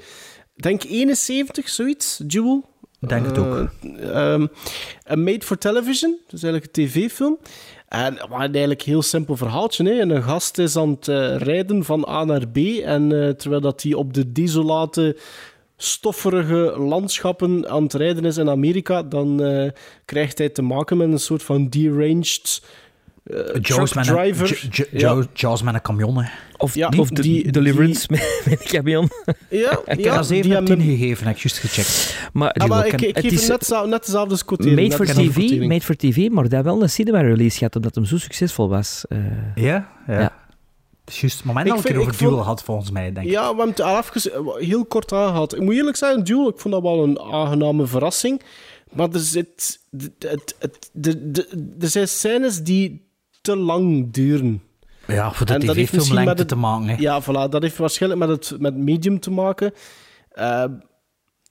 Denk 0.55 0.83
71, 0.83 1.69
zoiets, 1.69 2.17
Duel. 2.17 2.67
Denk 2.99 3.25
het 3.25 3.37
ook. 3.37 3.69
Een 5.03 5.23
Made 5.23 5.45
for 5.45 5.57
Television, 5.57 6.17
dus 6.27 6.43
eigenlijk 6.43 6.77
een 6.77 6.85
tv-film. 6.85 7.37
En 7.87 8.13
maar 8.29 8.39
eigenlijk 8.39 8.81
een 8.81 8.91
heel 8.91 9.01
simpel 9.01 9.35
verhaaltje. 9.35 9.83
Hè. 9.83 9.99
En 9.99 10.09
een 10.09 10.23
gast 10.23 10.57
is 10.57 10.75
aan 10.75 10.89
het 10.89 11.07
eh, 11.07 11.35
rijden 11.35 11.83
van 11.83 12.07
A 12.09 12.23
naar 12.23 12.47
B. 12.47 12.57
En 12.83 13.09
terwijl 13.37 13.61
dat 13.61 13.83
hij 13.83 13.93
op 13.93 14.13
de 14.13 14.31
desolate, 14.31 15.15
stofferige 15.83 16.73
landschappen 16.77 17.69
aan 17.69 17.83
het 17.83 17.93
rijden 17.93 18.25
is 18.25 18.37
in 18.37 18.49
Amerika, 18.49 19.03
dan 19.03 19.43
eh, 19.43 19.69
krijgt 20.05 20.37
hij 20.37 20.49
te 20.49 20.61
maken 20.61 20.97
met 20.97 21.11
een 21.11 21.19
soort 21.19 21.43
van 21.43 21.69
deranged 21.69 22.61
Jaws 23.61 23.91
truck 23.91 24.05
een- 24.07 24.13
driver. 24.13 24.67
Ja. 24.91 25.23
Jaws- 25.33 25.61
met 25.61 25.73
een 25.73 25.81
camion, 25.81 26.23
hè. 26.23 26.29
Of, 26.57 26.75
Ja, 26.75 26.91
of 26.97 27.09
de, 27.09 27.21
die- 27.21 27.51
Deliverance 27.51 28.07
met, 28.09 28.41
met 28.49 28.61
een 28.61 28.67
camion. 28.67 29.09
Ja, 29.49 29.71
Ik 29.79 29.79
heb 29.85 29.99
ja, 29.99 30.15
dat 30.15 30.25
7 30.25 30.49
die 30.49 30.59
op 30.59 30.65
10 30.65 30.77
hebben- 30.77 30.97
gegeven, 30.97 31.25
heb 31.27 31.35
ik 31.35 31.41
juist 31.41 31.57
gecheckt. 31.57 32.17
Maar, 32.33 32.51
Ah, 32.51 32.67
maar 32.67 32.85
ik, 32.85 32.91
ken- 32.97 33.07
ik 33.09 33.15
het 33.15 33.23
geef 33.25 33.33
is- 33.33 33.47
net, 33.47 33.65
zo- 33.65 33.85
net 33.87 34.05
dezelfde 34.05 34.45
quotering. 34.45 34.75
made 34.79 34.95
for 34.95 35.05
TV, 35.05 35.59
made 35.67 35.81
for 35.81 35.95
TV, 35.95 36.29
maar 36.29 36.49
dat 36.49 36.63
wel 36.63 36.81
een 36.81 36.89
cinema-release 36.89 37.57
gehad, 37.57 37.75
omdat 37.75 37.95
hem 37.95 38.05
zo 38.05 38.17
succesvol 38.17 38.69
was. 38.69 39.05
Eh, 39.09 39.17
Ja? 39.55 39.89
Ja. 40.07 40.19
Ja. 40.19 40.33
Juist 41.11 41.37
het 41.37 41.45
moment 41.45 41.65
Ik 41.67 41.71
dat 41.73 41.81
een 41.81 41.85
vind- 41.87 41.97
keer 41.97 42.07
ik 42.07 42.13
over 42.13 42.19
Duel 42.25 42.33
vond- 42.35 42.45
had, 42.45 42.63
volgens 42.63 42.91
mij, 42.91 43.11
denk 43.13 43.25
ik. 43.25 43.31
Ja, 43.31 43.41
we 43.41 43.47
hebben 43.47 43.67
het 43.67 43.81
al 43.81 43.97
even 43.97 44.33
eh, 44.33 44.67
heel 44.67 44.85
kort 44.85 45.13
aangehad. 45.13 45.55
Ik 45.55 45.61
moet 45.61 45.73
eerlijk 45.73 45.97
zijn, 45.97 46.23
Duel, 46.23 46.49
ik 46.49 46.59
vond 46.59 46.73
dat 46.73 46.83
wel 46.83 47.03
een 47.03 47.19
aangename 47.19 47.85
verrassing. 47.85 48.41
Maar 48.91 49.09
er, 49.11 49.19
zit, 49.19 49.79
het, 49.91 50.11
het, 50.19 50.55
het, 50.59 50.89
de, 50.93 51.31
de, 51.31 51.67
er 51.79 51.87
zijn 51.87 52.07
scènes 52.07 52.63
die 52.63 53.07
te 53.41 53.55
lang 53.55 54.11
duren. 54.13 54.63
Ja, 55.07 55.31
voor 55.31 55.45
de 55.45 55.53
En 55.53 55.65
dat 55.65 55.75
heeft 55.75 55.91
tv-film 55.93 56.13
lengte 56.13 56.33
het- 56.39 56.47
te 56.47 56.55
maken, 56.55 56.87
hè. 56.87 56.95
Ja, 56.99 57.21
voilà, 57.23 57.49
dat 57.49 57.61
heeft 57.61 57.77
waarschijnlijk 57.77 58.21
met 58.27 58.29
het 58.49 58.59
met 58.61 58.75
medium 58.77 59.19
te 59.19 59.31
maken. 59.31 59.73
Eh, 60.31 60.63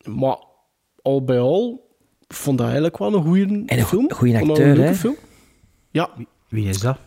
maar 0.05 0.37
al 1.03 1.25
bij 1.25 1.39
al 1.39 1.87
ik 2.29 2.35
vond 2.35 2.57
dat 2.59 2.67
eigenlijk 2.67 2.99
wel 2.99 3.15
een 3.15 3.23
goede 3.23 3.63
En 3.67 3.79
een 3.79 3.85
film. 3.87 4.11
go- 4.11 4.17
goeie 4.17 4.33
Ik 4.33 4.39
vond 4.39 4.49
dat 4.51 4.59
acteur, 4.59 4.73
een 4.73 4.79
leuke 4.79 4.93
hè? 4.93 4.99
film. 4.99 5.17
Ja, 5.91 6.11
Wie 6.49 6.69
is 6.69 6.79
dat? 6.81 6.99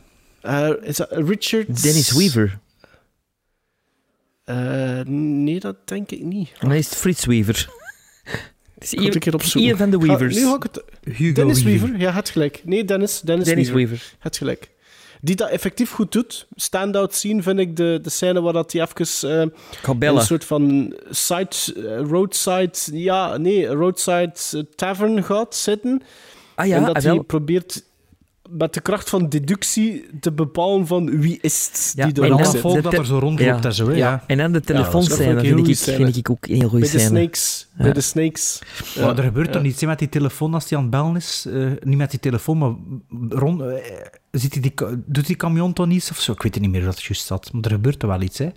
Eh, 0.41 0.69
is 0.81 0.95
dat 0.95 1.11
Richard... 1.11 1.83
Dennis 1.83 2.11
Weaver. 2.11 2.59
Eh, 4.43 5.01
nee, 5.05 5.59
dat 5.59 5.75
denk 5.87 6.11
ik 6.11 6.21
niet. 6.21 6.51
Dan 6.59 6.71
is 6.71 6.89
het 6.89 6.95
Frits 6.97 7.25
Weaver. 7.25 7.69
Het 8.73 8.93
is 8.93 9.33
opzoeken. 9.33 9.69
Ian 9.69 9.77
van 9.77 9.89
de 9.89 9.99
Ga- 9.99 10.05
Weavers. 10.05 10.35
nu 10.35 10.53
ik 10.53 10.63
het... 10.63 10.83
Hugo 11.03 11.33
Dennis. 11.33 11.63
Weaver, 11.63 11.99
ja, 11.99 12.11
het 12.11 12.29
gelijk. 12.29 12.61
Nee, 12.63 12.85
Dennis, 12.85 13.19
Dennis, 13.19 13.45
Dennis 13.45 13.69
Weaver. 13.69 13.89
Weaver. 13.89 14.15
Het 14.19 14.37
gelijk. 14.37 14.69
Die 15.21 15.35
dat 15.35 15.49
effectief 15.49 15.91
goed 15.91 16.11
doet. 16.11 16.47
Standout 16.55 17.15
scene 17.15 17.41
vind 17.41 17.59
ik 17.59 17.75
de, 17.75 17.99
de 18.01 18.09
scène 18.09 18.41
waar 18.41 18.53
dat 18.53 18.71
hij 18.71 18.81
even 18.81 19.53
bellen. 19.97 20.19
een 20.19 20.25
soort 20.25 20.45
van 20.45 20.95
side, 21.09 21.55
roadside, 22.07 22.77
ja, 22.91 23.37
nee, 23.37 23.67
roadside 23.67 24.65
tavern 24.75 25.23
gaat 25.23 25.55
zitten. 25.55 26.01
Ah 26.55 26.67
ja, 26.67 26.75
en 26.75 26.85
dat 26.85 26.95
ah, 26.95 27.03
hij 27.03 27.19
probeert 27.19 27.83
met 28.57 28.73
de 28.73 28.81
kracht 28.81 29.09
van 29.09 29.29
deductie 29.29 30.05
te 30.19 30.31
bepalen 30.31 30.87
van 30.87 31.19
wie 31.19 31.37
is 31.41 31.67
het 31.71 31.93
Ja, 31.95 32.05
die 32.07 32.23
er 32.23 32.29
dan 32.29 32.45
zit. 32.45 32.61
volk 32.61 32.75
de 32.75 32.81
dat 32.81 32.93
er 32.93 33.05
zo 33.05 33.17
rondloopt 33.17 33.63
ja. 33.63 33.69
en 33.69 33.73
zo. 33.73 33.89
Ja. 33.91 33.95
Ja. 33.97 34.23
En 34.27 34.37
dan 34.37 34.51
de 34.51 34.59
dat 34.59 34.69
ik 34.69 34.85
een 34.85 35.01
vind, 35.17 35.41
heel 35.41 35.57
ik, 35.67 35.75
scène. 35.75 35.97
vind 36.05 36.17
ik 36.17 36.29
ook 36.29 36.45
een 36.47 36.55
heel 36.55 36.69
goede 36.69 36.83
Bij 36.85 36.93
de 36.93 36.99
scène. 36.99 37.17
snakes. 37.19 37.67
Bij 37.77 37.93
de 37.93 38.01
snakes. 38.01 38.61
Ja. 38.95 39.05
Maar 39.05 39.17
er 39.17 39.23
gebeurt 39.23 39.47
Ja. 39.47 39.53
toch 39.53 39.63
iets 39.63 39.81
hè, 39.81 39.87
met 39.87 39.99
die 39.99 40.09
telefoon 40.09 40.53
als 40.53 40.69
hij 40.69 40.77
aan 40.77 40.83
het 40.83 40.93
bellen 40.93 41.15
is? 41.15 41.45
Eh, 41.49 41.65
niet 41.83 41.97
met 41.97 42.09
die 42.11 42.19
telefoon, 42.19 42.57
maar 42.57 42.73
rond, 43.39 43.61
eh, 43.61 43.67
hij 44.31 44.49
die, 44.61 44.73
doet 45.05 45.27
die 45.27 45.35
camion 45.35 45.73
toch 45.73 45.87
niet 45.87 46.07
of 46.11 46.19
zo? 46.19 46.31
Ik 46.31 46.41
weet 46.41 46.53
het 46.53 46.63
niet 46.63 46.71
meer 46.71 46.85
wat 46.85 46.95
het 46.95 47.03
juist 47.03 47.25
zat. 47.25 47.53
Maar 47.53 47.61
er 47.63 47.71
gebeurt 47.71 47.99
toch 47.99 48.09
wel 48.09 48.21
iets, 48.21 48.37
hè? 48.37 48.49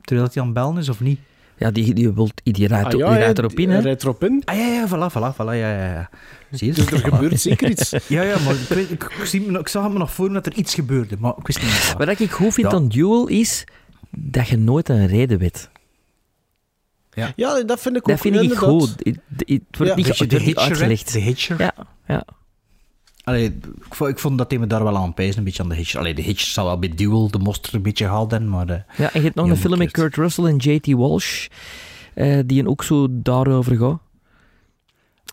Terwijl 0.00 0.28
hij 0.32 0.42
aan 0.42 0.48
het 0.48 0.54
bellen 0.58 0.76
is 0.76 0.88
of 0.88 1.00
niet? 1.00 1.18
Ja, 1.60 1.70
die, 1.70 1.94
die, 1.94 2.12
wilt, 2.12 2.32
die, 2.44 2.66
rijdt, 2.66 2.84
Ah, 2.84 2.90
die 2.90 3.00
ja, 3.00 3.12
rijdt 3.16 3.36
ja, 3.36 3.42
erop 3.44 3.58
in, 3.58 3.70
hè. 3.70 3.78
rijdt 3.80 4.02
erop 4.02 4.24
in. 4.24 4.42
Ah 4.44 4.56
ja, 4.56 4.66
ja, 4.66 4.86
voilà, 4.88 5.12
voilà, 5.12 5.34
voilà, 5.34 5.44
ja, 5.44 5.54
ja, 5.54 5.92
ja. 5.92 6.10
Zie 6.50 6.66
je? 6.66 6.72
Dus 6.74 6.86
er 6.86 6.98
gebeurt 6.98 7.40
zeker 7.40 7.70
iets. 7.70 7.90
Ja, 8.08 8.22
ja, 8.22 8.38
maar 8.38 8.54
ik, 8.54 8.68
weet, 8.68 8.90
ik, 8.90 9.04
ik, 9.04 9.24
zie, 9.24 9.40
me- 9.50 9.58
ik 9.58 9.68
zag 9.68 9.90
me 9.92 9.98
nog 9.98 10.12
voor 10.12 10.32
dat 10.32 10.46
er 10.46 10.52
iets 10.54 10.74
gebeurde, 10.74 11.16
maar 11.18 11.32
ik 11.38 11.46
wist 11.46 11.62
niet 11.62 11.92
wat. 11.96 12.06
Wat 12.06 12.20
ik 12.20 12.30
goed 12.30 12.54
vind 12.54 12.70
Ja. 12.70 12.76
aan 12.76 12.88
Duel 12.88 13.26
is 13.26 13.64
dat 14.10 14.48
je 14.48 14.56
nooit 14.58 14.88
een 14.88 15.06
reden 15.06 15.38
weet. 15.38 15.70
Ja, 17.36 17.62
dat 17.62 17.80
vind 17.80 17.96
ik 17.96 18.02
ook 18.02 18.08
Dat 18.08 18.20
vind 18.20 18.36
ik 18.36 18.52
goed. 18.52 18.94
Het, 18.98 19.18
wordt 19.76 19.90
Ja. 19.90 19.94
niet, 19.96 20.06
het 20.06 20.18
de 20.18 20.26
wordt 20.30 20.44
niet 20.46 20.56
uitgelegd. 20.56 21.12
De 21.12 21.18
hitcher. 21.20 21.60
Ja, 21.60 21.72
ja. 22.06 22.24
Allee, 23.30 23.44
ik, 23.84 23.94
vond, 23.94 24.10
ik 24.10 24.18
vond 24.18 24.38
dat 24.38 24.50
hij 24.50 24.60
me 24.60 24.66
daar 24.66 24.84
wel 24.84 24.96
aan 24.96 25.14
pijzen, 25.14 25.38
een 25.38 25.44
beetje 25.44 25.62
aan 25.62 25.68
de 25.68 25.74
hitcher. 25.74 25.98
Allee, 26.00 26.14
de 26.14 26.22
hitcher 26.22 26.48
zal 26.48 26.64
wel 26.64 26.78
bij 26.78 26.88
Duel 26.88 27.30
de 27.30 27.38
mosterd 27.38 27.74
een 27.74 27.82
beetje 27.82 28.04
gehaald 28.04 28.30
hebben, 28.30 28.48
maar... 28.50 28.68
eh, 28.68 28.76
ja, 28.96 29.12
en 29.12 29.18
je 29.20 29.24
hebt 29.24 29.34
nog 29.34 29.48
een 29.48 29.56
film 29.56 29.78
met. 29.78 29.90
Kurt 29.90 30.16
Russell 30.16 30.44
en 30.44 30.56
J.T. 30.56 30.86
Walsh, 30.92 31.46
eh, 32.14 32.38
die 32.46 32.60
een 32.60 32.68
ook 32.68 32.82
zo 32.84 33.06
daarover 33.10 33.76
gaat. 33.76 34.00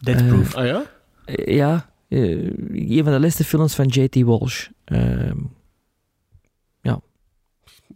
Deadproof. 0.01 0.55
Ah 0.55 0.65
ja? 0.65 0.83
Eh, 1.25 1.55
ja, 1.55 1.89
eh, 2.07 2.43
een 2.97 3.03
van 3.03 3.13
de 3.13 3.19
laatste 3.19 3.43
films 3.43 3.75
van 3.75 3.85
J.T. 3.87 4.21
Walsh. 4.21 4.67
Ehm, 4.85 5.37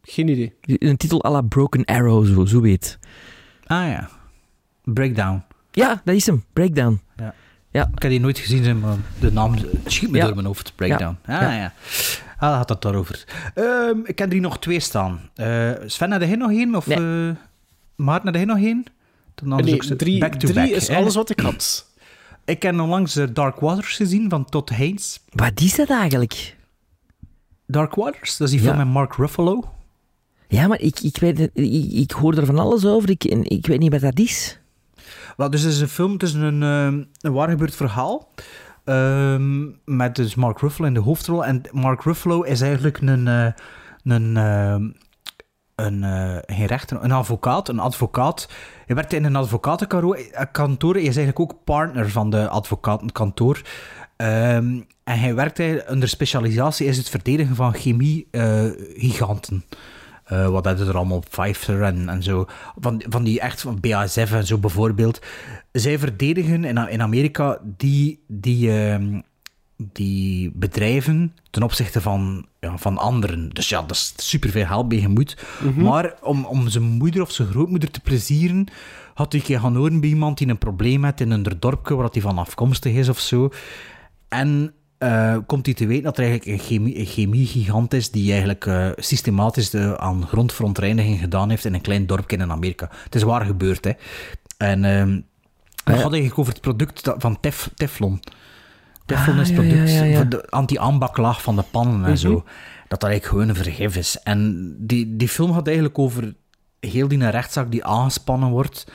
Geen 0.04 0.28
idee. 0.28 0.54
een 0.62 0.98
titel 0.98 1.26
à 1.26 1.32
la 1.32 1.42
Broken 1.42 1.86
Arrow, 1.86 2.26
zo, 2.26 2.46
zo 2.46 2.62
weet. 2.62 3.00
ah 3.66 3.88
ja. 3.88 4.10
Breakdown. 4.84 5.44
Ja, 5.72 6.02
dat 6.06 6.16
is 6.16 6.26
hem. 6.26 6.44
Breakdown. 6.54 7.02
Ik 7.72 8.02
heb 8.02 8.10
die 8.12 8.20
nooit 8.20 8.40
gezien, 8.40 8.80
maar 8.80 8.96
de 9.20 9.32
naam 9.32 9.56
schiet 9.86 10.12
me 10.12 10.18
Ja. 10.18 10.26
door 10.26 10.34
mijn 10.36 10.48
hoofd. 10.48 10.74
Breakdown. 10.76 11.18
Ah 11.26 11.42
Ja. 11.42 11.52
ja. 11.54 11.74
Ah, 12.38 12.50
dat 12.50 12.58
had 12.58 12.70
het 12.70 12.82
daarover. 12.82 13.24
Ehm, 13.56 13.98
ik 14.04 14.18
heb 14.20 14.28
er 14.28 14.34
hier 14.34 14.42
nog 14.42 14.60
twee 14.60 14.80
staan. 14.80 15.20
Eh, 15.36 15.72
Sven, 15.86 16.12
had 16.12 16.22
jij 16.22 16.36
nog 16.36 16.52
één? 16.52 16.76
Of 16.76 16.88
Nee. 16.88 16.98
eh, 17.30 17.36
Maarten, 17.96 18.28
had 18.28 18.36
jij 18.36 18.46
nog 18.46 18.58
één? 18.58 18.84
Dan 19.36 19.64
Nee, 19.64 19.74
ook 19.74 19.84
zo- 19.84 19.96
drie, 19.96 20.20
back 20.20 20.32
to 20.34 20.38
drie 20.48 20.54
back, 20.54 20.66
is 20.70 20.88
hè. 20.88 20.96
alles 20.96 21.16
wat 21.16 21.30
ik 21.30 21.40
had. 21.40 21.90
Ik 22.46 22.62
heb 22.62 22.80
onlangs 22.80 23.16
eh, 23.16 23.28
Dark 23.34 23.60
Waters 23.60 23.96
gezien 23.96 24.30
van 24.30 24.46
Todd 24.46 24.70
Haynes. 24.70 25.20
Wat 25.30 25.60
is 25.62 25.76
dat 25.76 25.90
eigenlijk? 25.90 26.56
Dark 27.68 27.96
Waters, 27.96 28.38
dat 28.38 28.48
is 28.48 28.54
die 28.54 28.64
film 28.64 28.78
Ja. 28.78 28.84
met 28.84 28.94
Mark 28.94 29.16
Ruffalo. 29.16 29.74
Ja, 30.48 30.68
maar 30.68 30.80
ik, 30.80 31.00
ik, 31.00 31.18
weet, 31.18 31.40
ik, 31.40 31.92
ik 31.92 32.12
hoor 32.12 32.38
er 32.38 32.46
van 32.46 32.60
alles 32.60 32.86
over. 32.86 33.10
Ik, 33.10 33.24
ik 33.26 33.68
weet 33.68 33.80
niet 33.80 33.92
wat 33.92 34.02
dat 34.02 34.20
is. 34.20 34.60
Dus 35.50 35.62
het 35.62 35.72
is 35.72 35.80
een 35.80 35.88
film, 35.88 36.12
het 36.12 36.24
is 36.24 36.34
een, 36.34 36.64
ehm, 36.64 37.04
een 37.22 37.34
waar 37.34 37.50
gebeurd 37.50 37.76
verhaal. 37.76 38.30
ehm, 38.86 39.64
met 39.86 40.16
dus 40.16 40.36
Mark 40.36 40.60
Ruffalo 40.60 40.88
in 40.88 40.94
de 40.94 41.00
hoofdrol. 41.00 41.46
En 41.46 41.62
Mark 41.72 42.04
Ruffalo 42.04 42.42
is 42.42 42.62
eigenlijk 42.62 43.02
een, 43.02 43.28
eh, 43.28 43.48
een, 44.04 44.38
ehm, 44.38 44.90
een, 45.76 46.04
eh, 46.04 46.38
geen 46.58 46.66
rechter, 46.66 47.04
een 47.04 47.12
advocaat. 47.12 47.70
Een 47.70 47.80
advocaat. 47.80 48.50
Hij 48.86 48.96
werkt 48.96 49.14
in 49.14 49.24
een 49.24 49.36
advocatenkantoor. 49.36 50.94
Hij 50.94 51.02
is 51.02 51.18
eigenlijk 51.18 51.40
ook 51.40 51.64
partner 51.64 52.10
van 52.10 52.30
de 52.30 52.48
advocatenkantoor. 52.48 53.62
En 54.16 54.88
hij 55.04 55.36
werkt 55.36 55.90
onder 55.90 56.10
specialisatie 56.10 56.88
is 56.88 56.98
het 56.98 57.10
verdedigen 57.10 57.56
van 57.56 57.74
chemie-giganten. 57.74 59.64
Eh, 60.32 60.48
wat 60.48 60.66
hadden 60.66 60.88
er 60.88 60.98
allemaal, 60.98 61.24
Pfizer 61.30 61.82
en, 61.82 62.10
en 62.10 62.24
zo. 62.24 62.46
Van, 62.80 63.04
van 63.10 63.24
die 63.24 63.40
echt 63.40 63.62
van 63.62 63.80
BASF 63.80 64.32
en 64.32 64.46
zo 64.46 64.58
bijvoorbeeld. 64.58 65.22
Zij 65.72 66.00
verdedigen 66.00 66.64
in, 66.64 66.78
in 66.78 67.02
Amerika 67.02 67.60
die, 67.78 68.24
die, 68.28 68.72
ehm, 68.72 69.20
die 69.76 70.52
bedrijven 70.54 71.36
ten 71.50 71.64
opzichte 71.64 72.02
van, 72.02 72.46
ja, 72.60 72.78
van 72.78 72.98
anderen. 72.98 73.50
Dus 73.50 73.70
ja, 73.70 73.82
dat 73.82 73.92
is 73.92 74.14
superveel 74.16 74.66
geld 74.66 74.88
bij 74.88 75.00
gemoeid. 75.00 75.46
Maar 75.76 76.14
om, 76.22 76.46
om 76.46 76.70
zijn 76.70 76.84
moeder 76.84 77.22
of 77.22 77.32
zijn 77.32 77.48
grootmoeder 77.48 77.92
te 77.92 78.00
plezieren, 78.00 78.68
had 79.14 79.36
keer 79.42 79.60
gaan 79.60 79.76
horen 79.76 80.00
bij 80.00 80.10
iemand 80.10 80.38
die 80.38 80.48
een 80.48 80.58
probleem 80.58 81.04
had 81.04 81.20
in 81.20 81.32
een 81.32 81.44
dorpje 81.60 81.96
waar 81.96 82.10
hij 82.12 82.22
van 82.22 82.38
afkomstig 82.38 82.94
is 82.94 83.10
of 83.10 83.20
zo. 83.20 83.50
En 84.28 84.74
eh, 85.02 85.38
komt 85.46 85.66
hij 85.66 85.76
te 85.76 85.86
weten 85.88 86.04
dat 86.04 86.18
er 86.18 86.24
eigenlijk 86.24 86.60
een 86.60 86.66
chemie, 86.66 87.00
een 87.00 87.06
chemiegigant 87.06 87.94
is 87.94 88.12
die 88.12 88.30
eigenlijk 88.32 88.66
eh, 88.66 88.90
systematisch 88.96 89.70
de, 89.70 89.98
aan 90.00 90.28
grondverontreiniging 90.28 91.20
gedaan 91.20 91.50
heeft 91.50 91.66
in 91.66 91.74
een 91.74 91.82
klein 91.82 92.06
dorpje 92.06 92.38
in 92.38 92.52
Amerika. 92.52 92.90
Het 93.04 93.16
is 93.16 93.24
waar 93.24 93.46
gebeurd, 93.46 93.84
hè. 93.86 93.92
En 94.58 94.82
we 94.82 95.92
hadden 95.92 96.12
eigenlijk 96.12 96.40
over 96.40 96.54
het 96.54 96.62
product 96.62 97.04
dat- 97.04 97.16
van 97.22 97.40
tef, 97.40 97.70
Teflon. 97.76 98.20
Teflon 99.06 99.36
Ah, 99.36 99.42
is 99.42 99.52
product 99.52 99.90
ja, 99.90 99.96
ja, 99.96 100.04
ja. 100.04 100.16
voor 100.16 100.30
de 100.30 100.50
anti-aanbaklaag 100.50 101.42
van 101.42 101.56
de 101.56 101.64
pannen 101.72 102.06
en 102.06 102.18
zo. 102.18 102.34
Dat 102.34 102.44
dat 103.00 103.04
eigenlijk 103.10 103.26
gewoon 103.26 103.50
een 103.50 103.64
vergif 103.64 103.96
is. 103.96 104.20
En 104.24 104.74
die, 104.80 105.16
die 105.16 105.30
film 105.30 105.54
gaat 105.54 105.66
eigenlijk 105.66 106.00
over 106.00 106.34
heel 106.80 107.08
die 107.08 107.30
rechtszaak 107.30 107.72
die 107.72 107.86
aangespannen 107.86 108.50
wordt. 108.50 108.92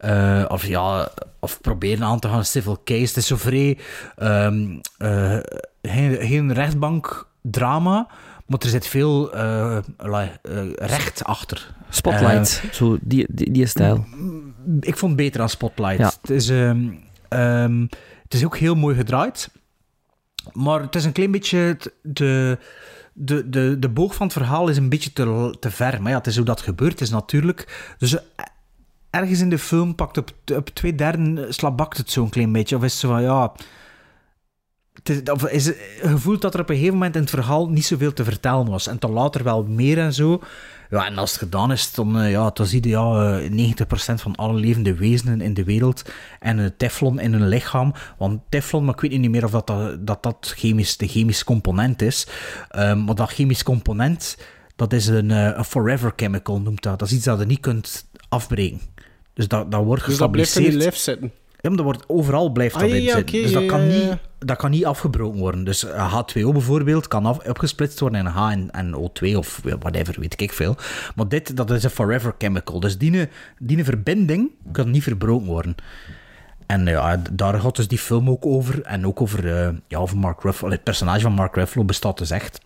Eh, 0.00 0.44
of 0.48 0.66
ja, 0.66 1.08
of 1.38 1.60
proberen 1.60 2.04
aan 2.04 2.20
te 2.20 2.28
gaan, 2.28 2.44
civil 2.44 2.80
case. 2.84 3.00
Het 3.06 3.16
is 3.16 3.26
zo 3.26 3.36
vrij... 3.36 3.78
eh, 4.16 5.38
geen, 5.82 6.16
geen 6.20 6.52
rechtbankdrama, 6.52 8.08
maar 8.46 8.58
er 8.58 8.68
zit 8.68 8.86
veel 8.86 9.32
eh, 9.34 9.78
recht 10.76 11.24
achter. 11.24 11.74
Spotlight, 11.88 12.62
zo 12.72 12.98
die, 13.00 13.26
die, 13.28 13.50
die 13.50 13.66
stijl. 13.66 14.04
ik 14.80 14.96
vond 14.96 15.12
het 15.12 15.20
beter 15.20 15.38
dan 15.38 15.48
Spotlight. 15.48 15.98
Ja. 15.98 16.12
Het, 16.20 16.30
is, 16.30 16.48
ehm, 16.48 16.88
ehm, 17.28 17.80
het 18.22 18.34
is 18.34 18.44
ook 18.44 18.56
heel 18.56 18.74
mooi 18.74 18.96
gedraaid. 18.96 19.50
Maar 20.52 20.80
het 20.80 20.94
is 20.94 21.04
een 21.04 21.12
klein 21.12 21.30
beetje... 21.30 21.58
het- 21.58 21.92
De, 22.02 22.58
de, 23.12 23.48
de, 23.48 23.76
de 23.78 23.88
boog 23.88 24.14
van 24.14 24.26
het 24.26 24.36
verhaal 24.36 24.68
is 24.68 24.76
een 24.76 24.88
beetje 24.88 25.12
te, 25.12 25.56
te 25.60 25.70
ver. 25.70 26.02
Maar 26.02 26.10
ja, 26.10 26.18
het 26.18 26.26
is 26.26 26.36
hoe 26.36 26.44
dat 26.44 26.60
gebeurd 26.60 27.00
is 27.00 27.10
natuurlijk. 27.10 27.92
Dus 27.98 28.16
ergens 29.10 29.40
in 29.40 29.50
de 29.50 29.58
film 29.58 29.94
pakt 29.94 30.18
op, 30.18 30.70
twee 30.72 30.94
derde 30.94 31.46
slabakt 31.48 31.96
het 31.96 32.10
zo'n 32.10 32.28
klein 32.28 32.52
beetje. 32.52 32.76
Of 32.76 32.82
is 32.82 32.92
het 32.92 33.00
zo 33.00 33.08
van, 33.08 33.22
ja... 33.22 33.52
Het 35.02 35.28
is, 35.28 35.42
is 35.50 35.66
het 35.66 35.76
gevoeld 36.02 36.40
dat 36.40 36.54
er 36.54 36.60
op 36.60 36.68
een 36.68 36.74
gegeven 36.74 36.94
moment 36.94 37.14
in 37.14 37.20
het 37.20 37.30
verhaal 37.30 37.68
niet 37.68 37.84
zoveel 37.84 38.12
te 38.12 38.24
vertellen 38.24 38.68
was. 38.68 38.86
En 38.86 38.96
dan 38.98 39.10
later 39.10 39.44
wel 39.44 39.64
meer 39.64 39.98
en 39.98 40.14
zo. 40.14 40.40
Ja, 40.90 41.06
en 41.06 41.18
als 41.18 41.30
het 41.30 41.38
gedaan 41.38 41.72
is, 41.72 41.92
dan, 41.92 42.18
eh, 42.18 42.30
ja, 42.30 42.50
dan 42.50 42.66
zie 42.66 42.82
je 42.82 42.88
ja, 42.88 43.38
eh, 43.38 43.50
90% 43.50 44.20
van 44.20 44.34
alle 44.36 44.58
levende 44.58 44.94
wezenen 44.94 45.40
in 45.40 45.54
de 45.54 45.64
wereld 45.64 46.02
en 46.40 46.58
een 46.58 46.76
teflon 46.76 47.20
in 47.20 47.32
hun 47.32 47.48
lichaam. 47.48 47.94
Want 48.18 48.40
teflon, 48.48 48.84
maar 48.84 48.94
ik 48.94 49.00
weet 49.00 49.20
niet 49.20 49.30
meer 49.30 49.44
of 49.44 49.50
dat, 49.50 49.66
dat, 50.00 50.22
dat, 50.22 50.52
chemisch, 50.56 50.96
de 50.96 51.08
chemische 51.08 51.44
component 51.44 52.02
is. 52.02 52.26
Ehm, 52.68 53.04
maar 53.04 53.14
dat 53.14 53.30
chemisch 53.30 53.62
component, 53.62 54.38
dat 54.76 54.92
is 54.92 55.06
een, 55.06 55.30
eh, 55.30 55.56
een 55.56 55.64
forever 55.64 56.12
chemical, 56.16 56.60
noemt 56.60 56.82
dat. 56.82 56.98
Dat 56.98 57.08
is 57.08 57.14
iets 57.14 57.24
dat 57.24 57.38
je 57.38 57.46
niet 57.46 57.60
kunt 57.60 58.08
afbreken. 58.28 58.80
Dus 59.40 59.48
dat, 59.48 59.70
dat 59.70 59.84
wordt 59.84 60.04
Dus 60.06 60.18
dat 60.18 60.30
blijft 60.30 60.56
in 60.56 60.76
lijf 60.76 60.96
zitten. 60.96 61.32
Ja, 61.60 61.68
maar 61.68 61.76
dat 61.76 61.84
wordt, 61.84 62.04
overal 62.06 62.50
blijft 62.50 62.74
Ah, 62.74 62.80
dat 62.80 62.90
ja, 62.90 62.96
in 62.96 63.02
ja, 63.02 63.16
zitten. 63.16 63.42
dus 63.42 63.52
dat, 63.52 63.66
kan 63.66 63.88
niet, 63.88 64.16
dat 64.38 64.56
kan 64.56 64.70
niet 64.70 64.84
afgebroken 64.84 65.38
worden. 65.38 65.64
Dus 65.64 65.84
eh, 65.84 66.22
H2O 66.22 66.52
bijvoorbeeld 66.52 67.08
kan 67.08 67.26
af, 67.26 67.48
opgesplitst 67.48 68.00
worden 68.00 68.20
in 68.20 68.26
H 68.26 68.50
en, 68.50 68.70
en 68.70 68.94
O2 68.94 69.36
of 69.36 69.60
whatever, 69.62 70.20
weet 70.20 70.40
ik 70.40 70.52
veel. 70.52 70.76
Maar 71.14 71.28
dit, 71.28 71.56
dat 71.56 71.70
is 71.70 71.82
een 71.82 71.90
forever 71.90 72.34
chemical. 72.38 72.80
Dus 72.80 72.98
die, 72.98 73.28
die 73.58 73.84
verbinding 73.84 74.50
kan 74.72 74.90
niet 74.90 75.02
verbroken 75.02 75.46
worden. 75.46 75.74
En 76.66 76.86
ja, 76.86 77.22
daar 77.32 77.60
gaat 77.60 77.76
dus 77.76 77.88
die 77.88 77.98
film 77.98 78.30
ook 78.30 78.46
over. 78.46 78.82
En 78.82 79.06
ook 79.06 79.20
over, 79.20 79.56
eh, 79.56 79.74
ja, 79.88 79.98
over 79.98 80.16
Mark 80.16 80.42
Ruffalo. 80.42 80.72
Het 80.72 80.82
personage 80.82 81.20
van 81.20 81.32
Mark 81.32 81.54
Ruffalo 81.54 81.84
bestaat 81.84 82.18
dus 82.18 82.30
echt. 82.30 82.60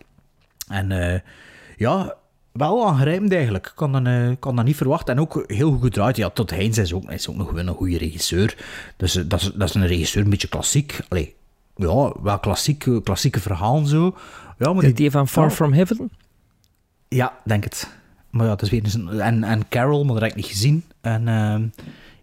En 0.67 0.91
eh, 0.91 1.19
ja, 1.77 2.15
wel 2.57 2.87
aangrijpend 2.87 3.33
eigenlijk. 3.33 3.65
Ik 3.67 3.71
kan 3.75 3.91
dat, 3.91 4.05
eh, 4.05 4.29
kan 4.39 4.55
dat 4.55 4.65
niet 4.65 4.75
verwachten. 4.75 5.15
En 5.15 5.21
ook 5.21 5.43
heel 5.47 5.71
goed 5.71 5.81
gedraaid. 5.83 6.17
Ja, 6.17 6.29
Todd 6.29 6.49
Haynes 6.51 6.77
is 6.77 6.93
ook, 6.93 7.11
is 7.11 7.27
ook 7.29 7.35
nog 7.35 7.51
wel 7.51 7.67
een 7.67 7.73
goede 7.75 7.97
regisseur. 7.97 8.57
Dus 8.97 9.15
eh, 9.15 9.23
dat, 9.27 9.41
is, 9.41 9.51
dat 9.55 9.69
is 9.69 9.75
een 9.75 9.87
regisseur, 9.87 10.23
een 10.23 10.29
beetje 10.29 10.47
klassiek. 10.47 10.99
Allee, 11.09 11.35
ja, 11.75 12.13
wel 12.21 12.39
klassiek, 12.41 12.85
eh, 12.85 12.97
klassieke 13.03 13.39
verhalen 13.39 13.87
zo. 13.87 14.15
Ja, 14.57 14.73
maar 14.73 14.83
Die, 14.83 14.93
die 14.93 15.11
van 15.11 15.27
Far 15.27 15.51
From 15.51 15.73
Heaven? 15.73 16.11
Ja, 17.07 17.33
denk 17.43 17.63
het. 17.63 17.89
Maar 18.29 18.45
ja, 18.45 18.51
het 18.51 18.61
is 18.61 18.69
weer 18.69 18.83
een, 18.93 19.19
en, 19.19 19.43
en 19.43 19.67
Carol, 19.69 20.03
maar 20.03 20.13
dat 20.13 20.21
heb 20.21 20.31
ik 20.31 20.37
niet 20.37 20.45
gezien. 20.45 20.83
En 21.01 21.27
ehm, 21.27 21.67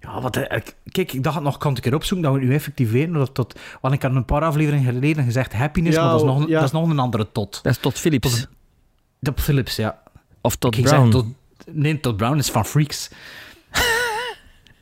ja, 0.01 0.21
wat, 0.21 0.37
ik- 0.37 0.77
kijk, 0.91 1.13
ik 1.13 1.23
dacht 1.23 1.41
nog, 1.41 1.59
kan 1.59 1.77
ik 1.77 1.87
erop 1.87 2.05
zoeken, 2.05 2.27
dat 2.31 2.41
we 2.41 2.45
nu 2.47 2.55
effectief 2.55 2.91
weten. 2.91 3.13
Dat, 3.13 3.37
dat, 3.37 3.59
want 3.81 3.95
ik 3.95 4.03
had 4.03 4.15
een 4.15 4.25
paar 4.25 4.43
afleveringen 4.43 4.93
geleden 4.93 5.25
gezegd 5.25 5.53
happiness, 5.53 5.97
Ja, 5.97 6.03
maar 6.03 6.11
dat 6.13 6.21
is, 6.21 6.27
nog, 6.27 6.41
een- 6.41 6.49
ja. 6.49 6.55
dat 6.59 6.65
is 6.65 6.71
nog 6.73 6.89
een 6.91 6.99
andere 6.99 7.33
tot. 7.33 7.61
Dat 7.63 7.73
is 7.73 7.79
Todd 7.79 7.99
Phillips. 7.99 8.47
Top 9.23 9.41
Phillips, 9.41 9.77
ja. 9.77 10.02
Of 10.43 10.57
Todd 10.57 10.77
Ik 10.77 10.85
Brown. 10.85 11.03
zeg 11.03 11.11
Todd, 11.13 11.27
nee, 11.71 12.01
Todd 12.01 12.17
Brown 12.17 12.39
is 12.39 12.51
van 12.51 12.67
Freaks. 12.67 13.11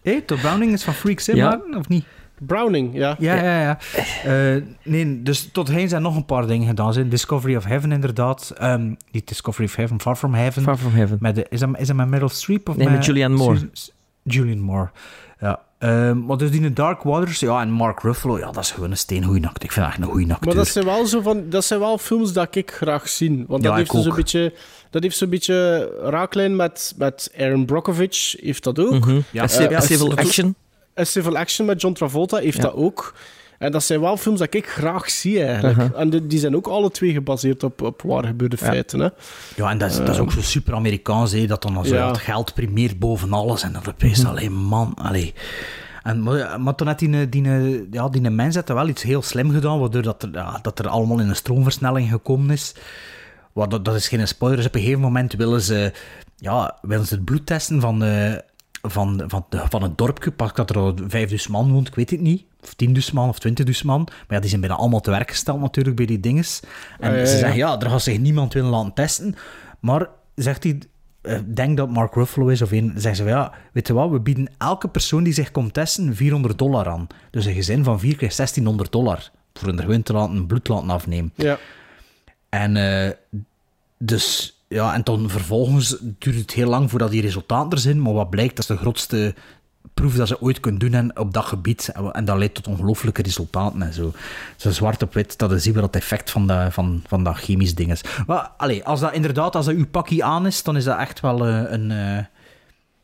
Hé, 0.02 0.20
Todd 0.26 0.40
Browning 0.40 0.72
is 0.72 0.82
van 0.84 0.94
Freaks, 0.94 1.26
hè, 1.26 1.32
Ja. 1.32 1.48
Maarten, 1.48 1.74
of 1.74 1.88
niet? 1.88 2.04
Browning, 2.38 2.94
ja. 2.94 3.16
Ja, 3.18 3.34
ja, 3.34 3.60
ja. 3.60 3.78
Eh, 4.24 4.62
nee, 4.82 5.22
dus 5.22 5.48
tot 5.52 5.68
heen 5.68 5.88
zijn 5.88 6.02
nog 6.02 6.16
een 6.16 6.24
paar 6.24 6.46
dingen 6.46 6.66
gedaan. 6.68 6.92
Zijn 6.92 7.08
Discovery 7.08 7.56
of 7.56 7.64
Heaven, 7.64 7.92
inderdaad. 7.92 8.52
Ehm 8.58 8.94
niet 9.10 9.28
Discovery 9.28 9.66
of 9.66 9.76
Heaven, 9.76 10.00
Far 10.00 10.16
From 10.16 10.34
Heaven. 10.34 10.62
Far 10.62 10.76
From 10.76 10.92
Heaven. 10.94 11.16
Met 11.20 11.34
de, 11.34 11.46
is, 11.48 11.60
dat, 11.60 11.68
is 11.78 11.86
dat 11.86 11.96
met 11.96 12.08
Meryl 12.08 12.28
Streep? 12.28 12.68
Of 12.68 12.76
Nee, 12.76 12.88
met 12.88 13.04
Julianne 13.04 13.36
Moore. 13.36 13.54
Susan- 13.58 13.94
Julianne 14.22 14.62
Moore, 14.62 14.90
ja. 15.40 15.60
Ehm, 15.78 16.24
maar 16.26 16.36
dus 16.36 16.50
die 16.50 16.60
in 16.62 16.74
Dark 16.74 17.02
Waters, 17.02 17.40
ja, 17.40 17.60
en 17.60 17.70
Mark 17.70 18.00
Ruffalo, 18.02 18.38
ja, 18.38 18.50
dat 18.50 18.64
is 18.64 18.70
gewoon 18.70 18.90
een 18.90 18.96
steengoeie 18.96 19.46
acteur. 19.46 19.64
Ik 19.64 19.72
vind 19.72 19.84
dat 19.86 19.94
echt 19.94 20.04
een 20.04 20.10
goede 20.12 20.32
acteur. 20.32 20.46
Maar 20.46 20.54
dat 20.64 20.68
zijn 20.72 20.84
wel 20.84 21.06
zo 21.06 21.20
van, 21.20 21.42
dat 21.48 21.64
zijn 21.64 21.80
wel 21.80 21.98
films 21.98 22.32
dat 22.32 22.54
ik 22.56 22.70
graag 22.70 23.08
zie. 23.08 23.44
Want 23.48 23.62
dat 23.62 23.72
Ja, 23.72 23.78
heeft 23.78 23.90
dus 23.92 24.04
een 24.04 24.14
beetje, 24.14 24.54
dat 24.90 25.02
heeft 25.02 25.16
zo'n 25.16 25.28
beetje 25.30 25.90
raaklijn 26.02 26.56
met, 26.56 26.94
met 26.96 27.32
Aaron 27.38 27.64
Brockovich, 27.66 28.36
heeft 28.40 28.64
dat 28.64 28.78
ook. 28.78 29.06
Mhm. 29.06 29.20
Ja, 29.30 29.48
eh, 29.48 29.76
a 29.76 29.80
Civil 29.80 30.16
Action. 30.16 30.54
A 30.98 31.04
Civil 31.04 31.36
Action 31.36 31.66
met 31.66 31.80
John 31.80 31.94
Travolta 31.94 32.36
heeft 32.36 32.56
Ja. 32.56 32.62
dat 32.62 32.74
ook. 32.74 33.14
En 33.58 33.72
dat 33.72 33.82
zijn 33.82 34.00
wel 34.00 34.16
films 34.16 34.38
dat 34.38 34.54
ik 34.54 34.66
graag 34.68 35.10
zie 35.10 35.42
eigenlijk. 35.44 35.78
Uh-huh. 35.78 36.00
En 36.00 36.10
die, 36.10 36.26
die 36.26 36.38
zijn 36.38 36.56
ook 36.56 36.66
alle 36.66 36.90
twee 36.90 37.12
gebaseerd 37.12 37.62
op, 37.62 37.82
op 37.82 38.02
waar 38.02 38.24
gebeurde 38.24 38.56
feiten. 38.56 39.00
Hè. 39.00 39.08
Ja, 39.56 39.70
en 39.70 39.78
dat 39.78 39.90
is, 39.90 39.96
dat 39.96 40.08
is 40.08 40.18
ook 40.18 40.32
zo 40.32 40.40
super 40.40 40.74
Amerikaans, 40.74 41.32
hè, 41.32 41.46
dat 41.46 41.62
dan 41.62 41.84
zo, 41.84 41.94
Ja. 41.94 42.00
ja, 42.00 42.08
het 42.08 42.18
geld 42.18 42.54
primeert 42.54 42.98
boven 42.98 43.32
alles. 43.32 43.62
En 43.62 43.72
dat 43.72 43.88
opeens, 43.88 44.24
alleen 44.24 44.52
man, 44.54 44.94
allee. 44.94 45.34
En, 46.02 46.22
maar, 46.22 46.60
maar 46.60 46.74
toen 46.74 46.86
had 46.86 46.98
die, 46.98 47.28
die, 47.28 47.42
ja, 47.90 48.08
die 48.08 48.30
mens 48.30 48.54
had 48.54 48.68
wel 48.68 48.88
iets 48.88 49.02
heel 49.02 49.22
slim 49.22 49.50
gedaan, 49.50 49.78
waardoor 49.78 50.02
dat 50.02 50.22
er, 50.22 50.28
ja, 50.32 50.58
dat 50.62 50.78
er 50.78 50.88
allemaal 50.88 51.18
in 51.20 51.28
een 51.28 51.36
stroomversnelling 51.36 52.10
gekomen 52.10 52.50
is. 52.50 52.74
Wat, 53.60 53.70
dat, 53.70 53.84
dat 53.84 53.94
is 53.94 54.08
geen 54.08 54.28
spoiler. 54.28 54.56
Dus 54.58 54.66
op 54.66 54.74
een 54.74 54.80
gegeven 54.80 55.00
moment 55.02 55.32
willen 55.32 55.60
ze, 55.62 55.92
ja, 56.36 56.78
willen 56.82 57.06
ze 57.06 57.14
het 57.14 57.24
bloed 57.24 57.46
testen 57.46 57.80
van, 57.80 58.02
eh, 58.04 58.34
van, 58.82 59.22
van, 59.26 59.46
de- 59.48 59.64
van 59.68 59.82
het 59.82 59.98
dorpje. 59.98 60.30
Pas 60.30 60.54
dat 60.54 60.70
er 60.70 60.76
al 60.78 60.94
5000 61.06 61.52
man 61.52 61.72
woont, 61.72 61.88
ik 61.88 61.94
weet 61.94 62.10
het 62.10 62.20
niet. 62.20 62.44
Of 62.62 62.74
10.000 62.74 63.12
man 63.14 63.28
of 63.28 63.38
20.000 63.38 63.84
man. 63.84 64.02
Maar 64.10 64.26
ja, 64.28 64.38
die 64.40 64.48
zijn 64.48 64.60
bijna 64.60 64.76
allemaal 64.76 65.00
te 65.00 65.10
werk 65.10 65.30
gesteld 65.30 65.60
natuurlijk 65.60 65.96
bij 65.96 66.06
die 66.06 66.20
dinges. 66.20 66.60
En 67.00 67.26
ze 67.26 67.38
zeggen, 67.38 67.56
ja, 67.56 67.80
er 67.80 67.90
gaat 67.90 68.02
zich 68.02 68.18
niemand 68.18 68.52
willen 68.52 68.70
laten 68.70 68.92
testen. 68.94 69.34
Maar 69.80 70.08
zegt 70.34 70.62
hij, 70.64 70.78
eh, 71.22 71.38
denk 71.46 71.76
dat 71.76 71.90
Mark 71.90 72.14
Ruffalo 72.14 72.46
is 72.48 72.62
of 72.62 72.70
een, 72.72 72.92
zeggen 72.96 73.16
ze, 73.16 73.22
van, 73.22 73.32
ja, 73.32 73.52
weet 73.72 73.86
je 73.86 73.92
wat, 73.92 74.10
we 74.10 74.20
bieden 74.20 74.48
elke 74.58 74.88
persoon 74.88 75.22
die 75.22 75.32
zich 75.32 75.50
komt 75.50 75.74
testen 75.74 76.16
400 76.16 76.58
dollar 76.58 76.88
aan. 76.88 77.06
Dus 77.30 77.44
een 77.44 77.54
gezin 77.54 77.84
van 77.84 78.00
vier 78.00 78.16
krijgt 78.16 78.36
1600 78.36 78.92
dollar. 78.92 79.30
Voor 79.52 79.68
er 79.74 79.78
gewoon 79.82 80.02
te 80.02 80.12
laten, 80.12 80.46
bloed 80.46 80.68
laten 80.68 80.90
afnemen. 80.90 81.32
Ja. 81.34 81.58
En 82.48 82.76
eh, 82.76 83.10
dus, 84.02 84.56
ja, 84.68 84.94
en 84.94 85.02
dan 85.04 85.30
vervolgens 85.30 85.96
duurt 86.00 86.36
het 86.36 86.52
heel 86.52 86.68
lang 86.68 86.90
voordat 86.90 87.10
die 87.10 87.20
resultaten 87.20 87.70
er 87.70 87.78
zijn, 87.78 88.02
maar 88.02 88.12
wat 88.12 88.30
blijkt, 88.30 88.56
dat 88.56 88.68
is 88.68 88.76
de 88.76 88.82
grootste 88.82 89.34
proef 89.94 90.14
dat 90.14 90.28
ze 90.28 90.40
ooit 90.40 90.60
kunnen 90.60 90.80
doen 90.80 90.92
en, 90.92 91.18
op 91.18 91.32
dat 91.32 91.44
gebied. 91.44 91.92
En, 92.12 92.24
dat 92.24 92.38
leidt 92.38 92.54
tot 92.54 92.66
ongelooflijke 92.66 93.22
resultaten 93.22 93.82
en 93.82 93.92
zo. 93.92 94.12
Zo 94.56 94.70
zwart 94.70 95.02
op 95.02 95.14
wit, 95.14 95.38
dat 95.38 95.52
is 95.52 95.62
zien 95.62 95.74
we 95.74 95.80
dat 95.80 95.96
effect 95.96 96.30
van, 96.30 96.46
dat 96.46 96.72
van, 96.72 97.02
van 97.06 97.24
dat 97.24 97.36
chemisch 97.36 97.74
ding 97.74 97.90
is. 97.90 98.00
Maar 98.26 98.50
allee, 98.56 98.84
als 98.84 99.00
dat 99.00 99.12
inderdaad, 99.12 99.56
als 99.56 99.66
dat 99.66 99.74
uw 99.74 99.86
pakje 99.86 100.24
aan 100.24 100.46
is, 100.46 100.62
dan 100.62 100.76
is 100.76 100.84
dat 100.84 100.98
echt 100.98 101.20
wel 101.20 101.46
eh, 101.46 101.62
een, 101.66 101.90
eh, 101.90 102.24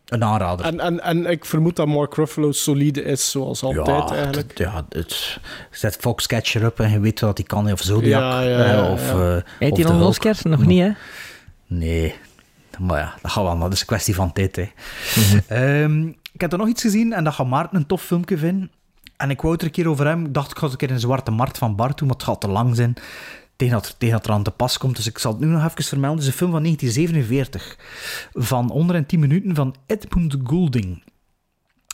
een 0.07 0.25
aanrader. 0.25 0.67
En, 0.67 0.81
en, 0.81 1.01
en 1.03 1.27
ik 1.27 1.45
vermoed 1.45 1.77
dat 1.77 1.87
Mark 1.87 2.15
Ruffalo 2.15 2.53
solide 2.53 3.03
is, 3.03 3.31
zoals 3.31 3.63
altijd 3.63 3.87
ja, 4.09 4.15
eigenlijk. 4.17 4.49
het- 4.49 4.59
ja, 4.59 4.87
het, 4.89 5.39
zet 5.71 5.97
Foxcatcher 6.01 6.67
op 6.67 6.81
en 6.81 6.91
je 6.91 7.01
weet 7.01 7.21
wat 7.21 7.37
hij 7.39 7.47
kan, 7.47 7.73
of 7.73 7.81
Zodiac. 7.81 8.21
Ja, 8.21 8.41
ja, 8.41 8.67
ja, 8.73 8.91
of, 8.93 9.03
ja. 9.13 9.37
eh, 9.37 9.43
Heet 9.59 9.77
hij 9.77 9.85
de 9.87 9.93
nog 9.93 10.01
een. 10.01 10.07
Oscar? 10.07 10.35
Nog 10.43 10.67
niet, 10.67 10.81
hè? 10.83 10.91
Nee, 11.67 12.15
maar 12.79 12.99
ja, 13.01 13.15
dat 13.23 13.31
gaat 13.31 13.45
wel, 13.45 13.59
dat 13.59 13.73
is 13.73 13.81
een 13.81 13.87
kwestie 13.87 14.15
van 14.15 14.33
tijd. 14.33 14.57
Hè. 14.57 14.69
Ehm, 15.47 16.07
ik 16.09 16.41
heb 16.41 16.53
er 16.53 16.59
nog 16.59 16.69
iets 16.69 16.83
gezien 16.83 17.13
en 17.13 17.25
dat 17.25 17.35
gaat 17.35 17.47
Maarten 17.47 17.77
een 17.77 17.87
tof 17.87 18.03
filmpje 18.03 18.39
vinden. 18.39 18.71
En 19.17 19.31
ik 19.31 19.41
wou 19.41 19.53
het 19.53 19.61
er 19.63 19.67
een 19.69 19.73
keer 19.75 19.89
over 19.89 20.07
hem. 20.07 20.25
Ik 20.25 20.35
dacht, 20.35 20.51
ik 20.51 20.57
ga 20.57 20.63
het 20.63 20.73
een 20.73 20.79
keer 20.79 20.89
in 20.89 20.95
de 20.95 21.01
Zwarte 21.01 21.31
Markt 21.31 21.59
van 21.59 21.77
Bart 21.77 21.99
doen, 21.99 22.09
maar 22.09 22.17
het 22.17 22.27
gaat 22.27 22.41
te 22.41 22.49
lang 22.49 22.77
zijn. 22.77 22.95
Tegen 23.57 23.75
dat, 23.75 23.95
tegen 23.99 24.17
dat 24.17 24.27
er 24.27 24.33
aan 24.33 24.43
te 24.43 24.51
pas 24.51 24.79
komt. 24.79 24.97
Dus 24.97 25.07
ik 25.07 25.19
zal 25.19 25.33
het 25.33 25.41
nu 25.41 25.47
nog 25.47 25.65
even 25.65 25.85
vermelden. 25.85 26.19
Het 26.19 26.27
is 26.27 26.33
een 26.33 26.39
film 26.39 26.51
van 26.51 26.63
1947. 26.63 27.79
Van 28.33 28.71
onder 28.71 28.97
en 28.97 29.07
10 29.07 29.21
minuten 29.21 29.55
van 29.55 29.75
Edmund 29.87 30.37
Goulding. 30.45 31.03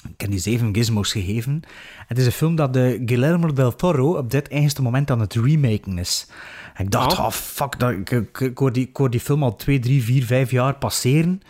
Ik 0.08 0.20
heb 0.20 0.30
die 0.30 0.38
zeven 0.38 0.74
gizmos 0.74 1.12
gegeven. 1.12 1.62
Het 2.06 2.18
is 2.18 2.26
een 2.26 2.32
film 2.32 2.56
dat 2.56 2.72
de 2.72 3.02
Guillermo 3.06 3.52
del 3.52 3.74
Toro 3.76 4.16
op 4.16 4.30
dit 4.30 4.48
eigenste 4.48 4.82
moment 4.82 5.10
aan 5.10 5.20
het 5.20 5.34
remaken 5.34 5.98
is. 5.98 6.26
En 6.74 6.84
ik 6.84 6.90
dacht, 6.90 7.18
Ah. 7.18 7.24
oh 7.24 7.30
fuck, 7.30 7.78
dat, 7.78 7.90
ik, 7.90 8.10
ik, 8.10 8.40
ik 8.40 8.58
hoor 8.58 8.72
die, 8.72 8.88
ik 8.88 8.96
hoor 8.96 9.10
die 9.10 9.20
film 9.20 9.42
al 9.42 9.56
2, 9.56 9.78
3, 9.78 10.02
4, 10.02 10.24
5 10.24 10.50
jaar 10.50 10.74
passeren. 10.74 11.40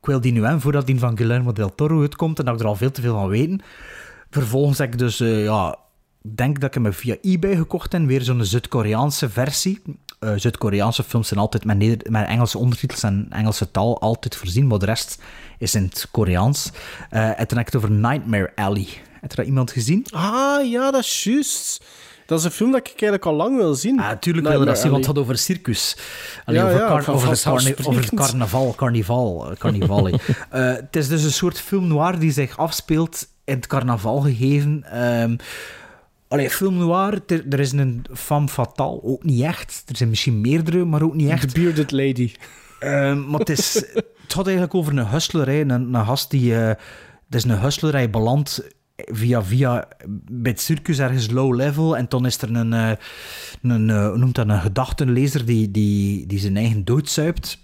Ik 0.00 0.06
wil 0.06 0.20
die 0.20 0.32
nu 0.32 0.42
hebben 0.42 0.60
voordat 0.60 0.86
die 0.86 0.98
van 0.98 1.16
Guillermo 1.16 1.52
del 1.52 1.74
Toro 1.74 2.00
uitkomt 2.00 2.38
en 2.38 2.44
dat 2.44 2.54
ik 2.54 2.60
er 2.60 2.66
al 2.66 2.74
veel 2.76 2.90
te 2.90 3.00
veel 3.00 3.14
van 3.14 3.28
weet. 3.28 3.62
Vervolgens 4.30 4.78
heb 4.78 4.92
ik 4.92 4.98
dus, 4.98 5.20
eh, 5.20 5.44
ja, 5.44 5.78
denk 6.34 6.60
dat 6.60 6.76
ik 6.76 6.82
hem 6.82 6.92
via 6.92 7.16
eBay 7.22 7.56
gekocht 7.56 7.92
heb, 7.92 8.06
weer 8.06 8.22
zo'n 8.22 8.44
Zuid-Koreaanse 8.44 9.28
versie. 9.30 9.82
Eh, 10.18 10.32
Zuid-Koreaanse 10.36 11.02
films 11.02 11.28
zijn 11.28 11.40
altijd 11.40 11.64
met, 11.64 11.78
Neder- 11.78 12.10
met 12.10 12.26
Engelse 12.26 12.58
ondertitels 12.58 13.02
en 13.02 13.26
Engelse 13.30 13.70
taal 13.70 14.00
altijd 14.00 14.36
voorzien, 14.36 14.66
maar 14.66 14.78
de 14.78 14.86
rest 14.86 15.22
is 15.58 15.74
in 15.74 15.82
het 15.82 16.08
Koreaans. 16.10 16.70
Eh 17.10 17.40
en 17.40 17.46
toen 17.46 17.58
heb 17.58 17.66
ik 17.66 17.72
het 17.72 17.76
over 17.76 17.90
Nightmare 17.90 18.52
Alley. 18.54 18.86
Heb 19.20 19.30
je 19.30 19.36
dat 19.36 19.46
iemand 19.46 19.70
gezien? 19.70 20.06
Ah, 20.10 20.70
ja, 20.70 20.90
dat 20.90 21.02
is 21.04 21.24
juist. 21.24 21.84
Dat 22.26 22.38
is 22.38 22.44
een 22.44 22.50
film 22.50 22.70
dat 22.70 22.80
ik 22.80 22.86
eigenlijk 22.86 23.24
al 23.24 23.34
lang 23.34 23.56
wil 23.56 23.74
zien. 23.74 24.00
Ah, 24.00 24.06
natuurlijk 24.06 24.46
dat 24.46 24.78
zien, 24.78 24.90
want 24.90 25.06
het 25.06 25.14
gaat 25.14 25.22
over 25.24 25.38
circus. 25.38 25.96
Allee, 26.44 26.60
Ja, 26.60 26.66
over, 26.66 26.78
ja, 26.80 26.86
car- 26.88 27.04
van- 27.04 27.14
over, 27.14 27.28
het 27.28 27.46
over 27.86 28.14
carnaval, 28.14 28.74
carnival, 28.76 29.50
eh, 29.50 29.56
carnival. 29.56 30.10
het 30.50 30.96
is 30.96 31.08
dus 31.08 31.22
een 31.22 31.32
soort 31.32 31.60
film 31.60 31.86
noir 31.86 32.18
die 32.18 32.32
zich 32.32 32.58
afspeelt 32.58 33.26
in 33.44 33.54
het 33.54 33.66
carnaval 33.66 34.20
gegeven. 34.20 34.84
Allee, 36.28 36.50
film 36.50 36.76
noir, 36.76 37.20
er, 37.26 37.44
er 37.48 37.60
is 37.60 37.72
een 37.72 38.04
femme 38.14 38.48
fatale, 38.48 39.02
ook 39.02 39.24
niet 39.24 39.42
echt. 39.42 39.82
Er 39.86 39.96
zijn 39.96 40.08
misschien 40.08 40.40
meerdere, 40.40 40.84
maar 40.84 41.02
ook 41.02 41.14
niet 41.14 41.28
echt. 41.28 41.48
The 41.48 41.60
Bearded 41.60 41.90
Lady. 41.90 42.32
Ehm, 42.80 43.30
maar 43.30 43.40
het, 43.40 43.48
is, 43.48 43.74
het 43.94 44.32
gaat 44.32 44.46
eigenlijk 44.46 44.74
over 44.74 44.96
een 44.96 45.06
hustler, 45.06 45.46
hè. 45.46 45.60
Een, 45.60 45.94
een 45.94 46.04
gast 46.04 46.30
die, 46.30 46.54
eh, 46.54 46.68
het 47.26 47.34
is 47.34 47.44
een 47.44 47.58
hustler, 47.58 47.92
hij 47.92 48.10
belandt 48.10 48.74
via, 48.96 49.42
via 49.42 49.88
bij 50.30 50.50
het 50.52 50.60
circus 50.60 50.98
ergens 50.98 51.30
low 51.30 51.54
level 51.54 51.96
en 51.96 52.06
dan 52.08 52.26
is 52.26 52.42
er 52.42 52.54
een, 52.54 52.72
eh, 52.72 52.92
een 53.62 53.90
eh, 53.90 54.08
hoe 54.08 54.18
noemt 54.18 54.34
dat, 54.34 54.48
een 54.48 54.60
gedachtenlezer 54.60 55.44
die, 55.44 55.70
die, 55.70 56.26
die 56.26 56.38
zijn 56.38 56.56
eigen 56.56 56.84
dood 56.84 57.10
zuipt, 57.10 57.58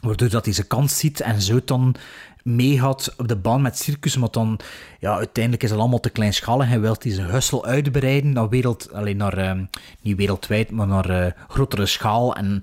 waardoor 0.00 0.28
dat 0.28 0.44
hij 0.44 0.54
zijn 0.54 0.66
kans 0.66 0.98
ziet 0.98 1.20
en 1.20 1.42
zo 1.42 1.60
dan 1.64 1.94
meegaat 2.42 3.14
op 3.16 3.28
de 3.28 3.36
baan 3.36 3.62
met 3.62 3.78
circus, 3.78 4.16
maar 4.16 4.30
dan, 4.30 4.60
ja, 4.98 5.16
uiteindelijk 5.16 5.62
is 5.62 5.70
het 5.70 5.78
allemaal 5.78 6.00
te 6.00 6.10
kleinschalig. 6.10 6.68
Hij 6.68 6.80
wil 6.80 6.96
die 6.98 7.12
zijn 7.12 7.30
hustle 7.30 7.64
uitbreiden 7.64 8.32
naar 8.32 8.48
wereld, 8.48 8.92
alleen 8.92 9.16
naar, 9.16 9.36
eh, 9.36 9.58
niet 10.00 10.16
wereldwijd, 10.16 10.70
maar 10.70 10.86
naar 10.86 11.10
eh, 11.10 11.32
grotere 11.48 11.86
schaal. 11.86 12.34
En, 12.34 12.62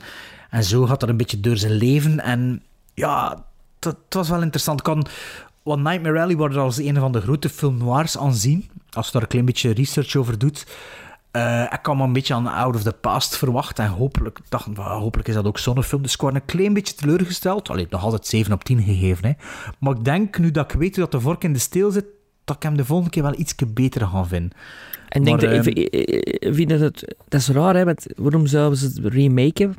en 0.50 0.64
zo 0.64 0.86
gaat 0.86 1.00
dat 1.00 1.10
een 1.10 1.18
beetje 1.18 1.40
door 1.40 1.58
zijn 1.58 1.72
leven. 1.72 2.20
En 2.20 2.64
ja, 2.94 3.46
dat, 3.80 3.98
was 4.10 4.30
wel 4.30 4.42
interessant. 4.42 4.82
Kan, 4.82 5.06
wat 5.64 5.80
Nightmare 5.80 6.22
Alley 6.22 6.36
wordt 6.36 6.56
als 6.56 6.78
een 6.78 6.96
van 6.96 7.12
de 7.12 7.22
grote 7.22 7.50
film 7.50 7.78
noirs 7.78 8.18
aanzien, 8.18 8.70
als 8.92 9.06
je 9.06 9.12
daar 9.12 9.22
een 9.22 9.28
klein 9.28 9.46
beetje 9.46 9.74
research 9.74 10.16
over 10.16 10.38
doet. 10.38 10.66
Eh, 11.38 11.62
ik 11.62 11.80
kan 11.82 11.98
me 11.98 12.04
een 12.04 12.14
beetje 12.14 12.34
aan 12.34 12.48
Out 12.48 12.76
of 12.76 12.84
the 12.84 12.94
Past 12.94 13.38
verwachten. 13.38 13.86
En 13.86 13.92
hopelijk, 13.92 14.40
dacht, 14.50 14.68
hopelijk 14.78 15.28
is 15.28 15.34
dat 15.34 15.46
ook 15.46 15.58
zo'n 15.58 15.84
film. 15.84 16.02
Dus 16.02 16.14
ik 16.14 16.22
word 16.22 16.36
een 16.36 16.46
klein 16.46 16.74
beetje 16.74 16.96
teleurgesteld. 16.96 17.70
Allee, 17.70 17.88
nog 17.90 18.04
altijd 18.04 18.28
7 18.28 18.54
op 18.54 18.64
10 18.64 18.82
gegeven. 18.82 19.26
Hè. 19.28 19.34
Maar 19.80 19.96
ik 19.96 20.04
denk, 20.04 20.38
nu 20.38 20.52
dat 20.52 20.72
ik 20.72 20.80
weet 20.80 20.96
hoe 20.96 21.04
dat 21.04 21.12
de 21.12 21.20
vork 21.20 21.44
in 21.44 21.54
de 21.54 21.60
steel 21.60 21.92
zit, 21.92 22.06
dat 22.44 22.56
ik 22.56 22.64
hem 22.64 22.78
de 22.78 22.86
volgende 22.86 23.12
keer 23.12 23.24
wel 23.24 23.40
iets 23.40 23.56
beter 23.68 24.08
gaan 24.08 24.28
vinden. 24.28 24.58
En 25.10 25.24
denk 25.24 25.42
dat, 25.42 25.50
ehm, 25.50 25.68
ik 25.68 26.54
vind 26.56 26.70
dat, 26.70 26.80
het, 26.80 27.16
dat 27.28 27.40
is 27.40 27.50
raar, 27.50 27.76
hè? 27.76 27.86
Want 27.86 28.06
waarom 28.16 28.48
zouden 28.48 28.78
ze 28.80 28.86
het 28.86 29.14
remaken? 29.14 29.76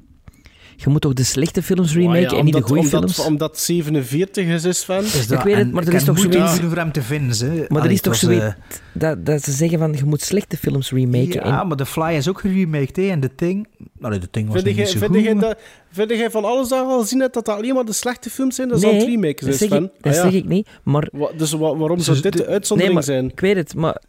Je 0.81 0.89
moet 0.91 1.01
toch 1.01 1.13
de 1.13 1.23
slechte 1.25 1.63
films 1.63 1.95
remaken 1.95 2.21
ja, 2.21 2.37
en 2.37 2.45
niet 2.45 2.55
de 2.55 2.61
goede 2.63 2.85
films? 2.89 3.19
Omdat 3.19 3.59
47 3.59 4.47
is, 4.47 4.65
is 4.65 4.83
fan. 4.83 5.03
Is 5.05 5.31
Ik 5.31 5.41
weet 5.41 5.57
het, 5.57 5.73
maar 5.73 5.87
er 5.87 5.95
is 5.95 6.05
toch 6.05 6.19
zoiets... 6.19 6.61
voor 6.61 6.77
hem 6.77 6.93
te 6.93 7.03
vinden, 7.03 7.35
ze. 7.37 7.65
Maar 7.69 7.85
er 7.85 7.91
is 7.91 8.01
toch 8.01 8.13
was, 8.13 8.21
zoiets 8.23 8.55
dat, 8.93 9.27
dat 9.27 9.43
ze 9.43 9.53
zeggen 9.53 9.79
van 9.79 9.93
je 9.93 10.05
moet 10.05 10.21
slechte 10.23 10.57
films 10.57 10.91
remaken. 10.91 11.29
Ja, 11.47 11.61
en, 11.61 11.67
maar 11.69 11.77
The 11.77 11.87
Fly 11.87 12.13
is 12.15 12.29
ook 12.29 12.41
geremaked, 12.41 12.97
hè. 12.97 13.03
En 13.03 13.21
The 13.21 13.35
Thing... 13.35 13.67
Allee, 14.01 14.19
The 14.19 14.31
Thing 14.31 14.47
was 14.47 14.55
Vind 14.55 14.67
niet 14.67 14.77
jij, 14.77 14.87
zo 14.87 14.99
vind, 14.99 15.27
goed, 15.29 15.41
dat, 15.41 15.59
vind 15.91 16.11
jij 16.11 16.31
van 16.31 16.45
alles 16.45 16.69
dat 16.69 16.79
je 16.79 16.85
al 16.85 17.03
zien 17.03 17.21
hebt 17.21 17.35
dat 17.35 17.45
dat 17.45 17.57
alleen 17.57 17.75
maar 17.75 17.85
de 17.85 17.93
slechte 17.93 18.31
films 18.31 18.55
zijn? 18.55 18.69
Dat 18.69 18.77
is 18.77 18.83
nee, 18.85 18.93
aan 18.93 18.99
het 18.99 19.09
remaken 19.09 19.47
dat, 19.47 19.57
zijn, 19.57 19.69
zeg 19.71 19.79
Sven. 19.79 19.85
ik, 19.85 20.03
dat 20.03 20.13
Ah, 20.13 20.19
ja. 20.19 20.31
zeg 20.31 20.41
ik 20.41 20.49
niet. 20.49 20.69
Maar, 20.83 21.09
Wa- 21.13 21.31
Dus 21.37 21.53
wa- 21.53 21.77
waarom 21.77 21.99
zou 21.99 22.13
Dus 22.21 22.23
dit 22.23 22.33
de 22.33 22.39
de- 22.43 22.47
uitzondering 22.49 22.95
nee, 22.95 23.05
maar 23.07 23.15
zijn? 23.17 23.31
ik 23.31 23.41
weet 23.41 23.57
het, 23.57 23.75
maar 23.75 24.03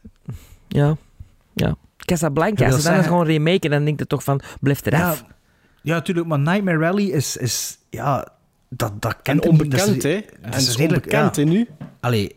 ja, 0.67 0.97
ja. 1.53 1.75
Casablanca, 1.97 2.65
als 2.65 2.75
ze 2.75 2.81
dan 2.81 2.91
zeggen- 2.93 3.03
gewoon 3.03 3.25
remaken, 3.25 3.69
dan 3.69 3.85
denk 3.85 3.99
je 3.99 4.07
toch 4.07 4.23
van, 4.23 4.41
blijf 4.61 4.85
eraf. 4.85 5.23
Ja, 5.27 5.37
ja, 5.89 5.95
natuurlijk, 5.95 6.27
maar 6.27 6.39
Nightmare 6.39 6.77
Rally 6.77 7.09
is... 7.09 7.37
is 7.37 7.77
ja, 7.89 8.27
dat, 8.69 9.01
dat 9.01 9.11
En 9.11 9.19
kent 9.23 9.43
is- 9.43 9.49
onbekend, 9.49 10.03
hè? 10.03 10.21
dat 10.41 10.53
En 10.53 10.59
is 10.59 10.77
onbekend, 10.77 11.35
hè, 11.35 11.43
nu? 11.43 11.67
Allee. 11.99 12.35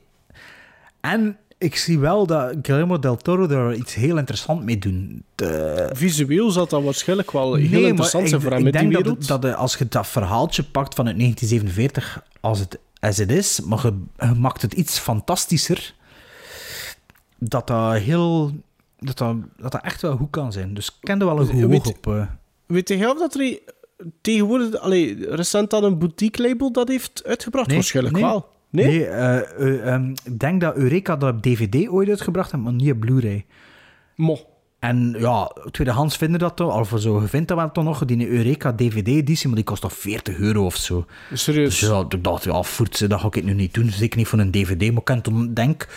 En 1.01 1.37
ik 1.59 1.77
zie 1.77 1.99
wel 1.99 2.27
dat 2.27 2.55
Guillermo 2.63 2.99
del 2.99 3.17
Toro 3.17 3.49
er 3.49 3.75
iets 3.75 3.95
heel 3.95 4.17
interessants 4.19 4.65
mee 4.65 4.79
doen. 4.79 5.25
De- 5.35 5.91
Visueel 5.93 6.51
zal 6.51 6.67
dat 6.67 6.83
waarschijnlijk 6.83 7.31
wel 7.33 7.55
heel 7.55 7.71
Nee, 7.71 7.83
interessant 7.85 8.23
ik- 8.23 8.29
zijn 8.29 8.41
voor 8.41 8.51
hem 8.51 8.59
ik 8.59 8.65
met 8.65 8.73
die 8.73 8.83
denk 8.83 8.95
wereld. 8.95 9.15
dat, 9.29 9.29
het- 9.29 9.43
dat 9.43 9.51
de- 9.51 9.57
als 9.59 9.77
je 9.77 9.89
dat 9.89 10.07
verhaaltje 10.07 10.63
pakt 10.63 10.95
van 10.95 11.07
het 11.07 11.17
1947 11.17 12.23
als 12.41 12.59
het, 12.59 12.79
as 13.01 13.17
het 13.17 13.31
is, 13.31 13.61
maar 13.61 13.81
je, 13.83 14.27
je 14.29 14.35
maakt 14.35 14.63
het 14.63 14.73
iets 14.73 14.99
fantastischer, 14.99 15.95
dat 17.39 17.67
dat 17.67 17.93
heel... 17.95 18.53
Dat 18.99 19.19
dat, 19.19 19.37
dat 19.57 19.73
dat 19.73 19.83
echt 19.85 20.03
wel 20.03 20.17
goed 20.17 20.31
kan 20.31 20.53
zijn. 20.53 20.75
Dus 20.75 20.87
ik 20.87 20.95
ken 21.01 21.21
er 21.21 21.27
wel 21.27 21.41
een 21.41 21.47
goed 21.47 21.61
Weet- 21.65 21.81
oog 21.87 21.87
op. 22.07 22.29
Weet 22.73 22.89
je 22.89 23.11
of 23.11 23.19
dat 23.19 23.35
er 23.35 23.59
tegenwoordig, 24.21 24.81
allee, 24.81 25.27
recent 25.29 25.71
dan 25.71 25.85
een 25.85 25.99
boutique 25.99 26.49
label 26.49 26.73
dat 26.73 26.89
heeft 26.89 27.23
uitgebracht? 27.27 27.67
Nee, 27.67 27.77
Waarschijnlijk 27.77 28.15
nee. 28.15 28.25
wel. 28.25 28.49
Nee? 28.71 28.87
Nee, 28.87 29.07
eh, 29.07 29.39
eh, 29.39 29.95
ehm, 29.95 30.11
ik 30.25 30.39
denk 30.39 30.61
dat 30.61 30.77
Eureka 30.77 31.17
dat 31.17 31.35
op 31.35 31.43
DVD 31.43 31.89
ooit 31.89 32.09
uitgebracht 32.09 32.53
heeft, 32.53 32.65
maar 32.65 32.73
niet 32.73 32.91
op 32.91 33.01
Blu-ray. 33.01 33.45
Mo. 34.17 34.39
En 34.79 35.15
ja, 35.19 35.53
tweedehands 35.71 36.17
vinden 36.17 36.41
dat 36.41 36.57
toch, 36.57 36.93
of 36.93 37.01
zo, 37.01 37.21
je 37.21 37.29
vindt 37.29 37.49
dat 37.49 37.57
wel 37.57 37.73
toch 37.73 37.85
nog, 37.85 38.05
die 38.05 38.29
Eureka 38.29 38.73
DVD-editie, 38.75 39.47
maar 39.47 39.57
die 39.57 39.65
kost 39.65 39.83
toch 39.83 39.93
40 39.93 40.39
euro 40.39 40.65
of 40.65 40.77
zo. 40.77 41.07
Serieus. 41.33 41.79
Dus 41.81 41.89
ja, 41.89 42.05
ik 42.09 42.25
dacht, 42.25 42.45
ja, 42.45 42.63
voert 42.63 42.97
ze, 42.97 43.07
dat 43.07 43.21
ga 43.21 43.27
ik 43.27 43.45
nu 43.45 43.53
niet 43.53 43.75
doen. 43.75 43.91
Zeker 43.91 44.19
niet 44.19 44.27
voor 44.27 44.39
een 44.39 44.51
DVD. 44.51 44.93
Maar 44.93 45.17
ik 45.17 45.23
toen 45.23 45.55
denk, 45.55 45.89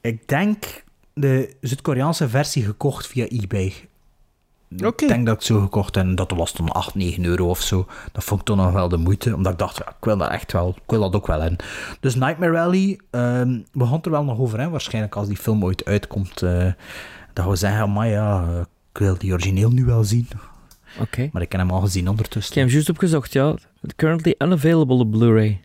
ik 0.00 0.28
denk 0.28 0.84
de 1.14 1.54
Zuid-Koreaanse 1.60 2.28
versie 2.28 2.64
gekocht 2.64 3.06
via 3.06 3.26
eBay. 3.26 3.74
Ik 4.68 4.98
denk 4.98 5.10
dat 5.26 5.34
ik 5.34 5.40
het 5.40 5.44
zo 5.44 5.60
gekocht 5.60 5.96
en 5.96 6.14
dat 6.14 6.30
was 6.30 6.52
dan 6.52 6.68
8, 6.72 6.94
9 6.94 7.24
euro 7.24 7.48
of 7.48 7.60
zo. 7.62 7.86
Dat 8.12 8.24
vond 8.24 8.40
ik 8.40 8.46
toch 8.46 8.56
nog 8.56 8.72
wel 8.72 8.88
de 8.88 8.96
moeite, 8.96 9.34
omdat 9.34 9.52
ik 9.52 9.58
dacht, 9.58 9.76
ja, 9.76 9.88
ik 9.88 10.04
wil 10.04 10.16
dat 10.16 10.30
echt 10.30 10.52
wel, 10.52 10.68
ik 10.68 10.82
wil 10.90 11.00
dat 11.00 11.14
ook 11.14 11.26
wel 11.26 11.42
in. 11.42 11.56
Dus 12.00 12.14
Nightmare 12.14 12.52
Rally, 12.52 13.00
ehm, 13.10 13.58
we 13.72 13.86
gaan 13.86 14.02
er 14.02 14.10
wel 14.10 14.24
nog 14.24 14.38
over, 14.38 14.60
hè, 14.60 14.68
waarschijnlijk 14.68 15.16
als 15.16 15.28
die 15.28 15.36
film 15.36 15.64
ooit 15.64 15.84
uitkomt. 15.84 16.42
eh, 16.42 16.72
dat 17.32 17.46
we 17.46 17.56
zeggen, 17.56 17.92
maar 17.92 18.08
ja, 18.08 18.44
ik 18.92 18.98
wil 18.98 19.18
die 19.18 19.32
origineel 19.32 19.70
nu 19.70 19.84
wel 19.84 20.04
zien. 20.04 20.28
Oké. 21.00 21.28
Maar 21.32 21.42
ik 21.42 21.52
heb 21.52 21.60
hem 21.60 21.70
al 21.70 21.80
gezien 21.80 22.02
Ik 22.04 22.08
ondertussen. 22.10 22.54
heb 22.54 22.62
hem 22.64 22.72
juist 22.72 22.88
opgezocht, 22.88 23.32
ja. 23.32 23.54
Currently 23.96 24.34
unavailable 24.38 24.96
op 24.96 25.10
Blu-ray. 25.10 25.60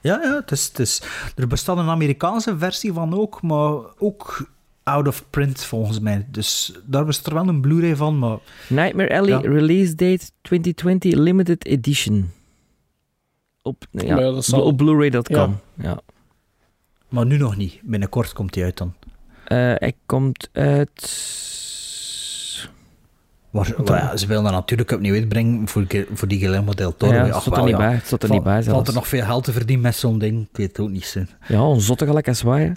Ja, 0.00 0.20
ja 0.22 0.34
het 0.34 0.50
is, 0.50 0.66
het 0.66 0.78
is, 0.78 1.02
er 1.36 1.46
bestaat 1.46 1.76
een 1.78 1.88
Amerikaanse 1.88 2.58
versie 2.58 2.92
van 2.92 3.14
ook, 3.18 3.42
maar 3.42 3.72
ook 3.98 4.48
out 4.90 5.08
of 5.08 5.24
print 5.30 5.64
volgens 5.64 6.00
mij. 6.00 6.26
Dus 6.30 6.72
daar 6.86 7.04
bestaat 7.04 7.26
er 7.26 7.34
wel 7.34 7.48
een 7.48 7.60
Blu-ray 7.60 7.96
van, 7.96 8.18
maar 8.18 8.38
Nightmare 8.68 9.18
Alley, 9.18 9.30
Ja. 9.30 9.38
release 9.40 9.94
date 9.94 10.24
2020, 10.42 11.14
limited 11.14 11.64
edition. 11.66 12.30
Op, 13.62 13.84
ja, 13.90 14.14
Maar 14.14 14.24
ja, 14.24 14.30
dat 14.30 14.44
zal- 14.44 14.62
op 14.62 14.76
Blu-ray.com. 14.76 15.58
Ja. 15.74 16.00
Maar 17.08 17.26
nu 17.26 17.36
nog 17.36 17.56
niet. 17.56 17.80
Binnenkort 17.82 18.32
komt 18.32 18.54
hij 18.54 18.64
uit 18.64 18.76
dan. 18.78 18.94
Eh, 19.44 19.56
hij 19.56 19.92
komt 20.06 20.48
uit... 20.52 21.18
Maar 23.50 23.74
maar 23.84 23.98
ja, 24.02 24.16
ze 24.16 24.26
willen 24.26 24.42
dat 24.42 24.52
natuurlijk 24.52 24.90
opnieuw 24.90 25.14
uitbrengen 25.14 25.68
voor, 25.68 25.86
voor 26.14 26.28
die 26.28 26.38
Guillermo 26.38 26.72
del 26.74 26.96
Toro. 26.96 27.12
Ja, 27.12 27.28
Ach, 27.30 27.44
het 27.44 27.56
er 27.56 27.60
niet 27.62 27.70
ja. 27.70 27.76
bij. 27.76 27.92
Het 27.92 28.10
er 28.10 28.18
Val- 28.28 28.36
niet 28.36 28.42
bij 28.44 28.62
Valt 28.62 28.88
er 28.88 28.94
nog 28.94 29.08
veel 29.08 29.24
geld 29.24 29.44
te 29.44 29.52
verdienen 29.52 29.84
met 29.84 29.96
zo'n 29.96 30.18
ding? 30.18 30.42
Ik 30.42 30.56
weet 30.56 30.68
het 30.68 30.78
ook 30.80 30.88
niet. 30.90 31.04
Zo. 31.04 31.22
Ja, 31.48 31.58
een 31.60 31.80
zotte 31.80 32.06
gelijk 32.06 32.28
als 32.28 32.42
wij. 32.42 32.72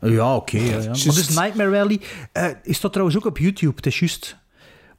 Ja, 0.00 0.36
oké. 0.36 0.56
ja, 0.56 0.64
ja. 0.64 0.74
Maar 0.76 0.84
Juist. 0.84 1.14
dus 1.14 1.28
Nightmare 1.28 1.70
Rally 1.70 2.00
eh 2.32 2.48
is 2.62 2.80
dat 2.80 2.92
trouwens 2.92 3.18
ook 3.18 3.26
op 3.26 3.38
YouTube, 3.38 3.72
het 3.76 3.86
is 3.86 3.98
juist. 3.98 4.36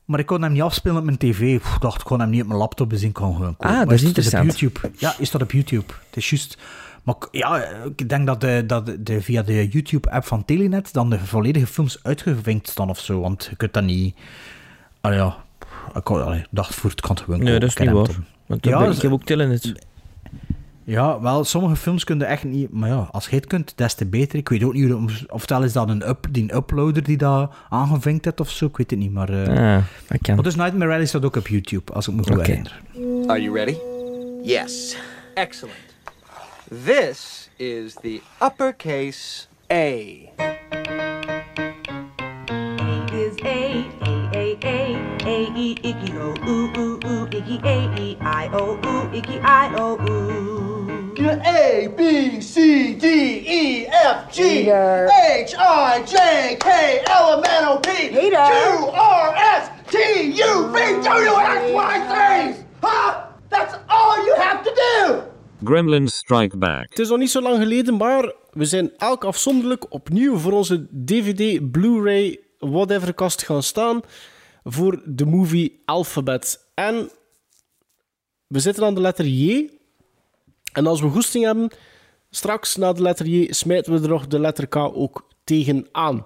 Maar 0.05 0.19
ik 0.19 0.25
kon 0.25 0.41
hem 0.41 0.51
niet 0.51 0.61
afspelen 0.61 0.97
op 0.97 1.03
mijn 1.03 1.17
tv. 1.17 1.41
Ik 1.41 1.63
dacht, 1.79 1.99
ik 1.99 2.05
kon 2.05 2.19
hem 2.19 2.29
niet 2.29 2.41
op 2.41 2.47
mijn 2.47 2.59
laptop 2.59 2.89
bezien. 2.89 3.07
Ik 3.07 3.13
kon 3.13 3.35
gewoon 3.35 3.57
kopen. 3.57 3.75
Ah, 3.75 3.79
dat 3.79 3.91
is 3.91 4.01
het 4.01 4.09
op 4.09 4.17
interessant. 4.17 4.59
YouTube. 4.59 4.91
Ja, 4.97 5.15
is 5.17 5.31
dat 5.31 5.41
op 5.41 5.51
YouTube? 5.51 5.93
Het 6.07 6.17
is 6.17 6.29
juist. 6.29 6.57
Maar 7.03 7.15
ja, 7.31 7.63
ik 7.97 8.09
denk 8.09 8.27
dat, 8.27 8.41
de, 8.41 8.63
dat 8.67 8.91
de, 8.99 9.21
via 9.21 9.41
de 9.41 9.67
YouTube-app 9.67 10.25
van 10.25 10.45
Telenet 10.45 10.93
dan 10.93 11.09
de 11.09 11.19
volledige 11.19 11.67
films 11.67 11.99
uitgevinkt 12.03 12.69
staan 12.69 12.89
of 12.89 12.99
zo. 12.99 13.19
Want 13.21 13.47
je 13.49 13.55
kunt 13.55 13.73
dat 13.73 13.83
niet... 13.83 14.15
Ah 15.01 15.13
ja, 15.13 15.37
ik 15.95 16.47
dacht 16.51 16.75
voor 16.75 16.89
het 16.89 17.01
kan 17.01 17.17
gewoon 17.17 17.43
Nee, 17.43 17.59
dat 17.59 17.69
is 17.69 17.75
niet 17.75 17.89
waar. 17.89 18.09
Want 18.45 18.65
Ja, 18.65 18.83
ja, 18.83 18.91
ik 18.91 19.01
heb 19.01 19.11
ook 19.11 19.23
Telenet. 19.23 19.73
Ja, 20.89 21.21
wel, 21.21 21.43
sommige 21.43 21.75
films 21.75 22.03
kun 22.03 22.19
je 22.19 22.25
echt 22.25 22.43
niet... 22.43 22.71
Maar 22.71 22.89
ja, 22.89 23.07
als 23.11 23.27
je 23.27 23.35
het 23.35 23.47
kunt, 23.47 23.73
des 23.77 23.93
te 23.93 24.05
beter. 24.05 24.39
Ik 24.39 24.49
weet 24.49 24.63
ook 24.63 24.73
niet, 24.73 24.89
hoe- 24.91 25.09
ofwel 25.29 25.63
is 25.63 25.73
dat 25.73 25.89
een 25.89 26.07
up, 26.09 26.25
die 26.31 26.55
uploader 26.55 27.03
die 27.03 27.17
dat 27.17 27.51
aangevinkt 27.69 28.25
heeft 28.25 28.39
of 28.39 28.49
zo. 28.49 28.65
Ik 28.65 28.77
weet 28.77 28.89
het 28.89 28.99
niet, 28.99 29.11
maar... 29.11 29.29
eh 29.29 29.75
Ah, 29.75 29.83
dat 30.07 30.17
kan. 30.21 30.35
Maar 30.35 30.43
dus 30.43 30.55
Nightmare 30.55 30.91
Rally 30.91 31.05
staat 31.05 31.25
ook 31.25 31.35
op 31.35 31.47
YouTube, 31.47 31.93
als 31.93 32.07
ik 32.07 32.13
me 32.13 32.23
goed 32.23 32.31
Oké. 32.31 32.41
herinner. 32.41 32.81
Are 33.27 33.41
you 33.41 33.55
ready? 33.55 33.77
Yes. 34.43 34.97
Excellent. 35.33 35.75
This 36.85 37.49
is 37.55 37.93
the 38.01 38.21
uppercase 38.43 39.45
A. 39.71 39.93
is 43.13 43.43
A, 43.43 43.85
A, 44.03 44.29
A, 44.35 44.57
A, 44.63 44.95
A, 45.25 45.57
E, 45.57 45.71
icky, 45.81 46.11
O, 46.17 46.33
ooh, 46.47 46.77
ooh, 46.77 46.99
ooh, 47.05 47.27
icky, 47.29 47.59
A, 47.63 47.93
E, 47.99 48.15
I, 48.21 48.49
O, 48.53 48.77
ooh, 48.85 49.13
icky, 49.17 49.37
I, 49.39 49.73
O, 49.75 49.97
ooh. 50.09 50.76
A, 51.29 51.89
B, 51.89 52.41
C, 52.41 52.95
D, 52.95 53.05
E, 53.05 53.85
F, 53.85 54.31
G, 54.31 54.39
H, 54.65 55.53
I, 55.53 56.03
J, 56.05 56.55
K, 56.57 56.67
L, 57.07 57.37
M, 57.37 57.43
N, 57.43 57.65
O, 57.67 57.79
P, 57.79 57.87
Q, 57.87 58.33
R, 58.93 59.35
S, 59.59 59.69
T, 59.91 59.95
U, 60.39 60.71
V, 60.71 60.77
W, 61.01 61.35
X, 61.57 61.71
Y, 61.71 61.95
Z. 62.11 62.65
Huh? 62.81 63.25
That's 63.49 63.75
all 63.87 64.25
you 64.25 64.35
have 64.37 64.63
to 64.63 64.71
do. 64.73 65.21
Gremlins 65.63 66.15
Strike 66.15 66.57
Back. 66.57 66.89
Het 66.89 66.99
is 66.99 67.09
nog 67.09 67.17
niet 67.17 67.31
zo 67.31 67.41
lang 67.41 67.57
geleden, 67.57 67.97
maar 67.97 68.33
we 68.51 68.65
zijn 68.65 68.91
elk 68.97 69.23
afzonderlijk 69.23 69.93
opnieuw 69.93 70.37
voor 70.37 70.51
onze 70.51 70.87
DVD, 71.05 71.71
Blu-ray, 71.71 72.39
whatever 72.59 73.13
kast 73.13 73.43
gaan 73.43 73.63
staan 73.63 74.01
voor 74.63 75.01
de 75.05 75.25
movie 75.25 75.81
Alphabet. 75.85 76.69
En 76.73 77.09
we 78.47 78.59
zitten 78.59 78.85
aan 78.85 78.95
de 78.95 79.01
letter 79.01 79.25
J. 79.25 79.69
En 80.73 80.87
als 80.87 81.01
we 81.01 81.09
goesting 81.09 81.45
hebben, 81.45 81.71
straks 82.29 82.75
na 82.75 82.93
de 82.93 83.01
letter 83.01 83.25
J 83.25 83.51
smijten 83.51 83.93
we 83.93 84.01
er 84.01 84.09
nog 84.09 84.27
de 84.27 84.39
letter 84.39 84.67
K 84.67 84.75
ook 84.75 85.27
tegenaan. 85.43 86.25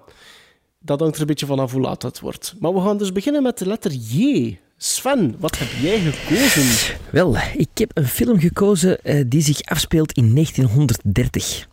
Dat 0.78 1.00
hangt 1.00 1.14
er 1.14 1.20
een 1.20 1.26
beetje 1.26 1.46
vanaf 1.46 1.72
hoe 1.72 1.80
laat 1.80 2.00
dat 2.00 2.20
wordt. 2.20 2.54
Maar 2.58 2.74
we 2.74 2.80
gaan 2.80 2.96
dus 2.96 3.12
beginnen 3.12 3.42
met 3.42 3.58
de 3.58 3.66
letter 3.66 3.90
J. 3.90 4.58
Sven, 4.76 5.36
wat 5.38 5.58
heb 5.58 5.68
jij 5.80 5.98
gekozen? 6.00 6.96
Wel, 7.10 7.36
ik 7.56 7.68
heb 7.74 7.90
een 7.94 8.06
film 8.06 8.40
gekozen 8.40 9.04
eh, 9.04 9.24
die 9.26 9.42
zich 9.42 9.62
afspeelt 9.62 10.12
in 10.12 10.34
1930. 10.34 11.70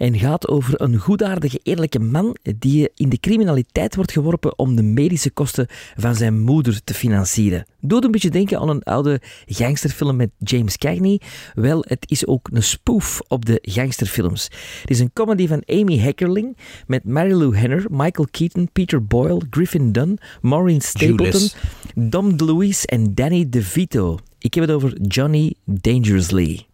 En 0.00 0.18
gaat 0.18 0.48
over 0.48 0.80
een 0.80 0.96
goedaardige, 0.96 1.60
eerlijke 1.62 1.98
man 1.98 2.36
die 2.58 2.90
in 2.94 3.08
de 3.08 3.20
criminaliteit 3.20 3.94
wordt 3.94 4.12
geworpen 4.12 4.58
om 4.58 4.76
de 4.76 4.82
medische 4.82 5.30
kosten 5.30 5.66
van 5.96 6.14
zijn 6.14 6.40
moeder 6.40 6.84
te 6.84 6.94
financieren. 6.94 7.66
Doet 7.80 8.04
een 8.04 8.10
beetje 8.10 8.30
denken 8.30 8.58
aan 8.58 8.68
een 8.68 8.82
oude 8.82 9.20
gangsterfilm 9.46 10.16
met 10.16 10.30
James 10.38 10.76
Cagney. 10.76 11.20
Wel, 11.54 11.84
het 11.88 12.10
is 12.10 12.26
ook 12.26 12.48
een 12.52 12.62
spoof 12.62 13.20
op 13.28 13.44
de 13.44 13.58
gangsterfilms. 13.62 14.44
Het 14.80 14.90
is 14.90 14.98
een 15.00 15.12
comedy 15.12 15.46
van 15.46 15.62
Amy 15.66 15.98
Heckerling 15.98 16.56
met 16.86 17.04
Mary 17.04 17.32
Lou 17.32 17.56
Henner, 17.56 17.84
Michael 17.90 18.28
Keaton, 18.30 18.68
Peter 18.72 19.04
Boyle, 19.04 19.42
Griffin 19.50 19.92
Dunn, 19.92 20.18
Maureen 20.40 20.80
Stapleton. 20.80 21.48
Dom 21.94 22.36
DeLuise 22.36 22.86
en 22.86 23.14
Danny 23.14 23.48
DeVito. 23.48 24.18
Ik 24.38 24.54
heb 24.54 24.64
het 24.66 24.72
over 24.72 25.00
Johnny 25.00 25.54
Dangerously. 25.64 26.69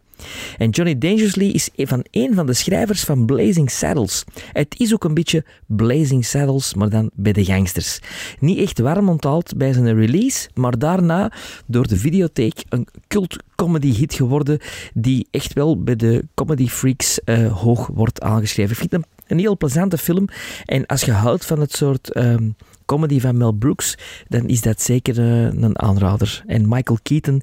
En 0.57 0.69
Johnny 0.69 0.97
Dangerously 0.97 1.49
is 1.49 1.69
een 1.75 1.87
van 1.87 2.05
een 2.11 2.33
van 2.33 2.45
de 2.45 2.53
schrijvers 2.53 3.03
van 3.03 3.25
Blazing 3.25 3.71
Saddles. 3.71 4.23
Het 4.51 4.75
is 4.77 4.93
ook 4.93 5.03
een 5.03 5.13
beetje 5.13 5.45
Blazing 5.65 6.25
Saddles, 6.25 6.73
maar 6.73 6.89
dan 6.89 7.09
bij 7.13 7.33
de 7.33 7.45
gangsters. 7.45 7.99
Niet 8.39 8.59
echt 8.59 8.79
warm 8.79 9.09
onthaald 9.09 9.57
bij 9.57 9.73
zijn 9.73 9.95
release, 9.95 10.49
maar 10.53 10.77
daarna 10.77 11.31
door 11.65 11.87
de 11.87 11.97
videotheek 11.97 12.63
een 12.69 12.87
cult 13.07 13.35
comedy 13.55 13.93
hit 13.93 14.13
geworden 14.13 14.59
die 14.93 15.27
echt 15.31 15.53
wel 15.53 15.83
bij 15.83 15.95
de 15.95 16.25
comedy 16.33 16.67
freaks 16.67 17.19
eh, 17.23 17.61
hoog 17.61 17.87
wordt 17.87 18.21
aangeschreven. 18.21 18.71
Ik 18.71 18.77
vind 18.77 18.91
het 18.91 19.05
een, 19.27 19.39
heel 19.39 19.57
plezante 19.57 19.97
film 19.97 20.27
en 20.65 20.85
als 20.85 21.01
je 21.01 21.11
houdt 21.11 21.45
van 21.45 21.59
het 21.59 21.75
soort 21.75 22.11
ehm, 22.11 22.49
comedy 22.85 23.19
van 23.19 23.37
Mel 23.37 23.51
Brooks, 23.51 23.97
dan 24.27 24.47
is 24.47 24.61
dat 24.61 24.81
zeker 24.81 25.19
eh, 25.19 25.43
een 25.43 25.79
aanrader. 25.79 26.43
En 26.47 26.67
Michael 26.67 26.99
Keaton 27.03 27.41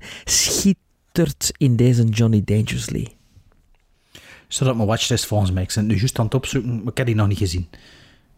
in 1.56 1.76
deze 1.76 2.04
Johnny 2.04 2.42
Dangerously. 2.44 3.08
Staat 4.48 4.68
op 4.68 4.76
mijn 4.76 4.88
watchlist 4.88 5.26
volgens 5.26 5.50
mij. 5.50 5.62
Ik 5.62 5.72
ben 5.74 5.84
het 5.84 5.92
nu 5.92 5.98
juist 5.98 6.18
aan 6.18 6.24
het 6.24 6.34
opzoeken, 6.34 6.76
maar 6.76 6.90
ik 6.90 6.96
heb 6.96 7.06
die 7.06 7.14
nog 7.14 7.28
niet 7.28 7.38
gezien. 7.38 7.68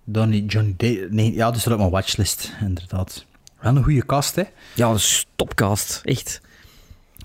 Donnie, 0.04 0.46
Johnny 0.46 0.74
Day. 0.76 1.06
Nee, 1.10 1.34
ja, 1.34 1.52
staat 1.52 1.72
op 1.72 1.78
mijn 1.78 1.90
watchlist, 1.90 2.52
inderdaad. 2.60 3.24
Wel 3.60 3.76
een 3.76 3.82
goede 3.82 4.06
cast, 4.06 4.34
hè? 4.34 4.42
Ja, 4.74 4.88
een 4.88 5.00
stopcast, 5.00 6.00
echt. 6.04 6.40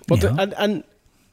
Ja. 0.06 0.36
en, 0.36 0.54
en 0.54 0.84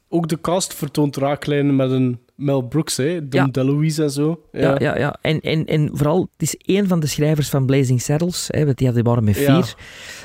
ook 0.09 0.27
de 0.27 0.41
cast 0.41 0.73
vertoont 0.73 1.15
raaklijnen 1.15 1.75
met 1.75 1.91
een 1.91 2.19
Mel 2.35 2.61
Brooks, 2.61 2.97
hè? 2.97 3.27
Dom 3.27 3.41
Ja. 3.41 3.47
DeLuise 3.47 4.03
en 4.03 4.09
zo. 4.11 4.43
Ja, 4.51 4.75
ja, 4.79 4.97
ja. 4.97 5.17
En, 5.21 5.39
en, 5.41 5.65
en 5.65 5.89
vooral, 5.93 6.19
het 6.37 6.41
is 6.41 6.55
één 6.55 6.87
van 6.87 6.99
de 6.99 7.07
schrijvers 7.07 7.49
van 7.49 7.65
Blazing 7.65 8.01
Saddles, 8.01 8.45
hè, 8.47 8.65
want 8.65 8.77
die 8.77 8.87
hadden 8.87 9.05
waren 9.05 9.23
met 9.23 9.37
Ja. 9.37 9.63
vier. 9.63 9.75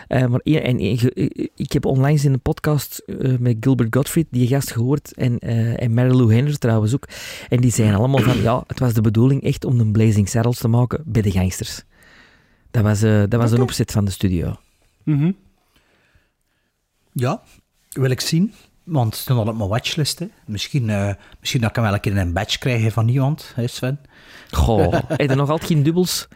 Eh, 0.08 0.26
maar 0.26 0.40
één- 0.42 0.62
en, 0.62 0.78
en 0.78 0.98
ge- 0.98 1.50
ik 1.54 1.72
heb 1.72 1.84
onlangs 1.84 2.24
in 2.24 2.32
een 2.32 2.40
podcast 2.40 2.98
eh, 2.98 3.38
met 3.38 3.56
Gilbert 3.60 3.94
Gottfried 3.94 4.26
die 4.30 4.46
gast 4.46 4.72
gehoord, 4.72 5.14
en, 5.14 5.38
eh 5.38 5.82
en 5.82 5.94
Mary 5.94 6.14
Lou 6.16 6.34
Henner 6.34 6.58
trouwens 6.58 6.94
ook. 6.94 7.08
En 7.48 7.60
die 7.60 7.72
zeiden 7.72 7.98
allemaal 7.98 8.20
van, 8.22 8.40
ja, 8.42 8.64
het 8.66 8.78
was 8.78 8.92
de 8.94 9.00
bedoeling 9.00 9.42
echt 9.42 9.64
om 9.64 9.80
een 9.80 9.92
Blazing 9.92 10.28
Saddles 10.28 10.58
te 10.58 10.68
maken 10.68 11.02
bij 11.06 11.22
de 11.22 11.30
gangsters. 11.30 11.82
Dat 12.70 12.82
was, 12.82 13.02
eh, 13.02 13.22
dat 13.28 13.40
was 13.40 13.52
een 13.52 13.62
opzet 13.62 13.92
van 13.92 14.04
de 14.04 14.10
studio. 14.10 14.56
Mhm. 15.04 15.32
Ja, 17.12 17.42
wil 17.92 18.10
ik 18.10 18.20
zien. 18.20 18.52
Want 18.84 19.12
het 19.12 19.22
staat 19.22 19.36
al 19.36 19.46
op 19.46 19.56
mijn 19.56 19.68
watchlist. 19.68 20.18
Hè. 20.18 20.26
Misschien, 20.46 20.90
eh, 20.90 21.10
misschien 21.40 21.60
dat 21.60 21.70
ik 21.70 21.76
hem 21.76 21.84
wel 21.84 21.94
een 21.94 22.00
keer 22.00 22.16
een 22.16 22.32
badge 22.32 22.58
krijgen 22.58 22.92
van 22.92 23.08
iemand, 23.08 23.52
hè 23.54 23.66
Sven. 23.66 23.98
Goh, 24.50 24.92
heb 25.08 25.30
je 25.30 25.34
nog 25.34 25.50
altijd 25.50 25.70
geen 25.70 25.82
dubbels? 25.82 26.28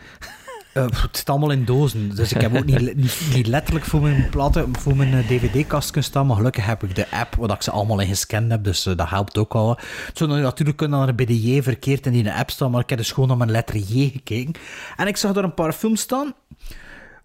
Eh, 0.73 0.85
het 1.03 1.17
zit 1.17 1.29
allemaal 1.29 1.51
in 1.51 1.65
dozen. 1.65 2.15
Dus 2.15 2.33
ik 2.33 2.41
heb 2.41 2.57
ook 2.57 2.65
niet, 2.65 2.97
niet, 2.97 3.21
niet 3.35 3.47
letterlijk 3.47 3.85
voor 3.85 4.01
mijn 4.01 4.29
platen, 4.31 4.77
voor 4.77 4.97
mijn 4.97 5.15
eh, 5.15 5.27
dvd-kast 5.29 5.91
kunnen 5.91 6.11
staan. 6.11 6.27
Maar 6.27 6.37
gelukkig 6.37 6.67
heb 6.67 6.83
ik 6.83 6.95
de 6.95 7.11
app 7.11 7.35
waar 7.35 7.51
ik 7.51 7.63
ze 7.63 7.71
allemaal 7.71 8.01
in 8.01 8.09
gescand 8.09 8.51
heb. 8.51 8.65
Dus 8.65 8.83
dat 8.83 9.09
helpt 9.09 9.39
ook 9.39 9.55
al. 9.55 9.71
Het 10.07 10.19
zou 10.19 10.41
natuurlijk 10.41 10.79
kunnen 10.79 10.99
dat 10.99 11.09
er 11.09 11.15
bij 11.15 11.27
de 11.27 11.43
J 11.43 11.63
verkeerd 11.63 12.07
in 12.07 12.13
die 12.13 12.33
app 12.33 12.51
staan. 12.51 12.71
Maar 12.71 12.81
ik 12.81 12.89
heb 12.89 12.99
dus 12.99 13.13
gewoon 13.13 13.29
naar 13.29 13.39
mijn 13.39 13.51
letter 13.51 13.77
J 13.77 14.11
gekeken. 14.11 14.53
En 14.97 15.07
ik 15.07 15.17
zag 15.17 15.33
daar 15.33 15.45
een 15.45 15.55
paar 15.55 15.73
films 15.73 16.01
staan. 16.01 16.35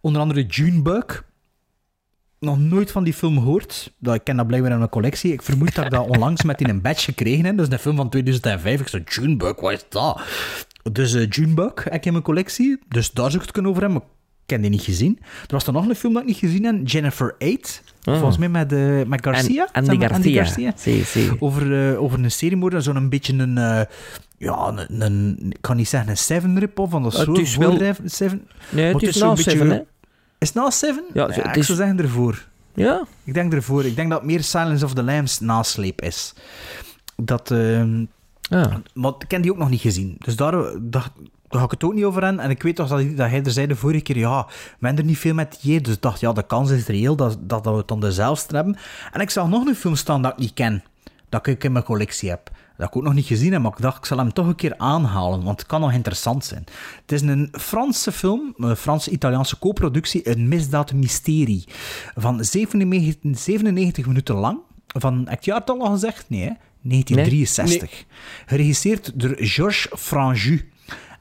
Onder 0.02 0.22
andere 0.22 0.46
Junebug. 0.46 1.24
Nog 2.44 2.60
nooit 2.60 2.92
van 2.92 3.04
die 3.04 3.14
film 3.14 3.38
gehoord. 3.38 3.92
Dat, 4.00 4.16
ik 4.16 4.24
ken 4.24 4.38
dat 4.38 4.48
blijkbaar 4.48 4.72
in 4.72 4.78
mijn 4.78 4.90
collectie. 4.90 5.34
Ik 5.34 5.42
vermoed 5.42 5.76
dat 5.76 5.86
ik 5.86 5.92
dat 5.92 6.08
onlangs 6.08 6.44
met 6.44 6.62
in 6.62 6.70
een 6.70 6.82
badge 6.82 7.04
gekregen 7.04 7.46
heb. 7.46 7.58
Dat 7.58 7.68
is 7.68 7.74
een 7.74 7.80
film 7.80 7.96
van 7.96 8.10
2005. 8.10 8.80
Ik 8.82 8.88
zei, 8.88 9.04
Junebug, 9.06 9.60
wat 9.62 9.72
is 9.72 9.86
dat? 9.90 10.22
Dus 10.92 11.14
eh 11.14 11.30
Junebug 11.30 11.84
heb 11.84 11.94
ik 11.94 12.06
in 12.06 12.12
mijn 12.12 12.24
collectie. 12.24 12.80
Dus 12.88 13.12
daar 13.12 13.26
zou 13.26 13.36
ik 13.38 13.42
het 13.42 13.52
kunnen 13.52 13.72
over 13.72 13.84
hebben. 13.84 14.02
Maar 14.02 14.10
ik 14.44 14.50
heb 14.50 14.62
die 14.62 14.70
niet 14.70 14.82
gezien. 14.82 15.18
Er 15.22 15.28
was 15.48 15.64
dan 15.64 15.74
nog 15.74 15.88
een 15.88 15.96
film 15.96 16.14
dat 16.14 16.22
ik 16.22 16.28
niet 16.28 16.38
gezien 16.38 16.64
heb. 16.66 16.88
Jennifer 16.88 17.36
8. 17.40 17.84
Ah. 18.04 18.14
Volgens 18.18 18.38
mij 18.38 18.50
met, 18.50 18.72
eh, 18.74 18.80
met 19.08 19.24
Garcia. 19.26 19.70
Andy 19.72 19.90
Zeg 19.90 20.00
maar, 20.00 20.10
Garcia. 20.10 20.74
Zie, 20.76 21.04
zie. 21.04 21.32
Over, 21.42 21.92
eh, 21.92 22.02
over 22.02 22.20
een 22.24 22.32
seriemoorder. 22.32 22.82
Zo'n 22.82 22.96
een 22.96 23.10
beetje 23.10 23.34
een... 23.34 23.56
ja, 24.38 24.68
een, 24.88 25.02
een- 25.02 25.38
ik 25.50 25.58
kan 25.62 25.76
niet 25.76 25.88
zeggen 25.88 26.10
een 26.10 26.18
Seven 26.18 26.60
rip-off, 26.60 26.92
van 26.92 27.04
dat 27.04 27.14
Het 27.14 27.22
soort 27.26 27.38
is 27.38 27.56
wel- 27.58 27.78
Seven. 28.06 28.48
Nee, 28.70 28.94
het 28.94 29.02
is 29.04 29.16
zo'n 29.18 29.28
na 29.28 29.34
beetje- 29.34 29.52
Seven, 29.52 29.70
hè? 29.70 29.80
Is 30.44 30.54
het 30.54 30.64
na 30.64 30.70
Seven? 30.70 31.04
Ja, 31.14 31.28
ik 31.28 31.56
is- 31.56 31.66
zou 31.66 31.78
zeggen 31.78 32.00
ervoor. 32.00 32.46
Ja? 32.74 33.04
Ik 33.24 33.34
denk 33.34 33.54
ervoor. 33.54 33.86
Ik 33.86 33.96
denk 33.96 34.10
dat 34.10 34.24
meer 34.24 34.44
Silence 34.44 34.86
of 34.86 34.94
the 34.94 35.04
Lambs 35.04 35.40
nasleep 35.40 36.02
is. 36.02 36.34
Dat... 37.16 37.52
ehm, 37.52 38.06
Ja. 38.42 38.82
maar 38.94 39.12
ik 39.20 39.28
ken 39.28 39.42
die 39.42 39.52
ook 39.52 39.58
nog 39.58 39.70
niet 39.70 39.82
gezien. 39.82 40.16
Dus 40.20 40.36
daar, 40.36 40.52
daar, 40.52 40.80
daar 40.82 41.60
ga 41.60 41.64
ik 41.64 41.72
het 41.72 41.84
ook 41.84 41.94
niet 41.94 42.04
over 42.04 42.24
aan. 42.24 42.40
En 42.40 42.50
ik 42.50 42.64
weet 42.64 42.76
toch 42.76 42.88
dat, 42.88 43.18
dat 43.18 43.30
hij 43.30 43.44
er 43.44 43.52
zei 43.52 43.68
de 43.68 43.76
vorige 43.76 44.04
keer, 44.04 44.18
ja, 44.18 44.46
we 44.80 44.86
hebben 44.86 44.98
er 45.04 45.10
niet 45.10 45.18
veel 45.18 45.34
met 45.34 45.58
je. 45.62 45.82
Dus 45.82 45.94
ik 45.94 46.02
dacht, 46.02 46.20
ja, 46.20 46.34
de 46.34 46.46
kans 46.46 46.70
is 46.70 46.88
reëel 46.88 47.16
dat, 47.16 47.38
dat, 47.40 47.64
dat 47.64 47.74
we 47.74 47.80
het 47.80 47.88
dan 47.88 48.00
dezelfde 48.00 48.56
hebben. 48.56 48.78
En 49.12 49.22
ik 49.22 49.30
zag 49.30 49.48
nog 49.48 49.66
een 49.66 49.76
film 49.76 49.96
staan 49.96 50.22
dat 50.22 50.32
ik 50.32 50.38
niet 50.38 50.54
ken. 50.54 50.84
Dat 51.30 51.48
ik 51.48 51.64
in 51.64 51.72
mijn 51.72 51.86
collectie 51.86 52.30
heb. 52.30 52.50
Dat 52.78 52.88
ik 52.88 52.96
ook 52.96 53.04
nog 53.04 53.14
niet 53.14 53.26
gezien 53.26 53.52
heb, 53.52 53.62
maar 53.62 53.72
ik 53.72 53.82
dacht, 53.82 53.98
ik 53.98 54.06
zal 54.06 54.18
hem 54.18 54.34
toch 54.34 54.48
een 54.48 54.56
keer 54.56 54.78
aanhalen. 54.78 55.44
Want 55.44 55.60
het 55.60 55.68
kan 55.68 55.82
nog 55.82 55.92
interessant 55.92 56.46
zijn. 56.46 56.64
Het 57.02 57.12
is 57.12 57.22
een 57.22 57.50
Franse 57.52 58.12
film, 58.12 58.54
een 58.58 58.76
Franse-Italiaanse 58.76 59.60
co-productie, 59.60 60.30
een 60.30 60.48
misdaad-mysterie. 60.48 61.64
Van 62.16 62.44
97, 62.44 63.40
97 63.40 64.06
minuten 64.06 64.36
lang. 64.36 64.60
Van, 64.88 65.26
heb 65.30 65.40
ik 65.40 65.54
het 65.54 65.70
al 65.70 65.92
gezegd? 65.92 66.30
Nee, 66.30 66.42
hè? 66.42 66.52
1963. 66.82 68.06
Geregisseerd 68.46 69.12
door 69.20 69.36
Georges 69.38 69.88
Franju. 69.98 70.72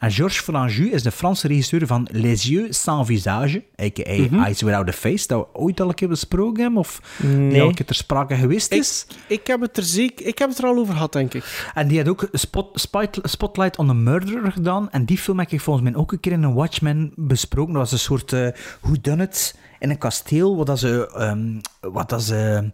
En 0.03 0.11
Georges 0.11 0.41
Franju 0.41 0.91
is 0.91 1.03
de 1.03 1.11
Franse 1.11 1.47
regisseur 1.47 1.87
van 1.87 2.09
Les 2.11 2.43
Yeux 2.43 2.77
Sans 2.83 3.07
Visage, 3.07 3.65
a.k.a. 3.83 4.17
Mhm. 4.23 4.43
Eyes 4.43 4.63
Without 4.63 4.89
a 4.89 4.93
Face, 4.93 5.27
dat 5.27 5.39
we 5.53 5.59
ooit 5.61 5.81
al 5.81 5.89
een 5.89 5.95
keer 5.95 6.09
besproken 6.09 6.63
hebben, 6.63 6.81
of 6.81 7.01
Nee. 7.23 7.51
die 7.51 7.61
al 7.63 7.69
een 7.69 7.75
keer 7.75 7.87
ter 7.87 7.95
sprake 7.95 8.35
geweest 8.35 8.73
is. 8.73 9.07
Ik 9.29 9.47
heb, 9.47 9.61
het 9.61 9.77
er 9.77 9.83
zeker, 9.83 10.27
ik 10.27 10.39
heb 10.39 10.49
het 10.49 10.59
er 10.59 10.65
al 10.65 10.77
over 10.79 10.93
gehad, 10.95 11.13
denk 11.13 11.35
ik. 11.35 11.71
En 11.75 11.89
die 11.89 11.99
had 11.99 12.09
ook 12.09 12.29
Spot, 12.33 12.81
Spot- 12.81 13.19
Spotlight 13.23 13.79
on 13.79 13.87
the 13.87 13.95
Murderer 13.95 14.53
gedaan. 14.53 14.91
En 14.91 15.05
die 15.05 15.19
film 15.19 15.39
heb 15.39 15.51
ik 15.51 15.61
volgens 15.61 15.91
mij 15.91 15.95
ook 16.01 16.13
een 16.13 16.21
keer 16.21 16.33
in 16.33 16.43
een 16.43 16.55
Watchmen 16.55 17.13
besproken. 17.17 17.73
Dat 17.73 17.83
was 17.83 17.93
een 17.93 17.99
soort 17.99 18.33
uh, 18.33 18.49
whodunit 18.81 19.59
in 19.79 19.91
een 19.91 19.99
kasteel, 19.99 20.57
wat 20.57 20.67
dat 20.67 20.79
ze, 20.79 21.11
ehm, 21.17 21.61
wat 21.93 22.09
dat 22.09 22.23
ze 22.23 22.71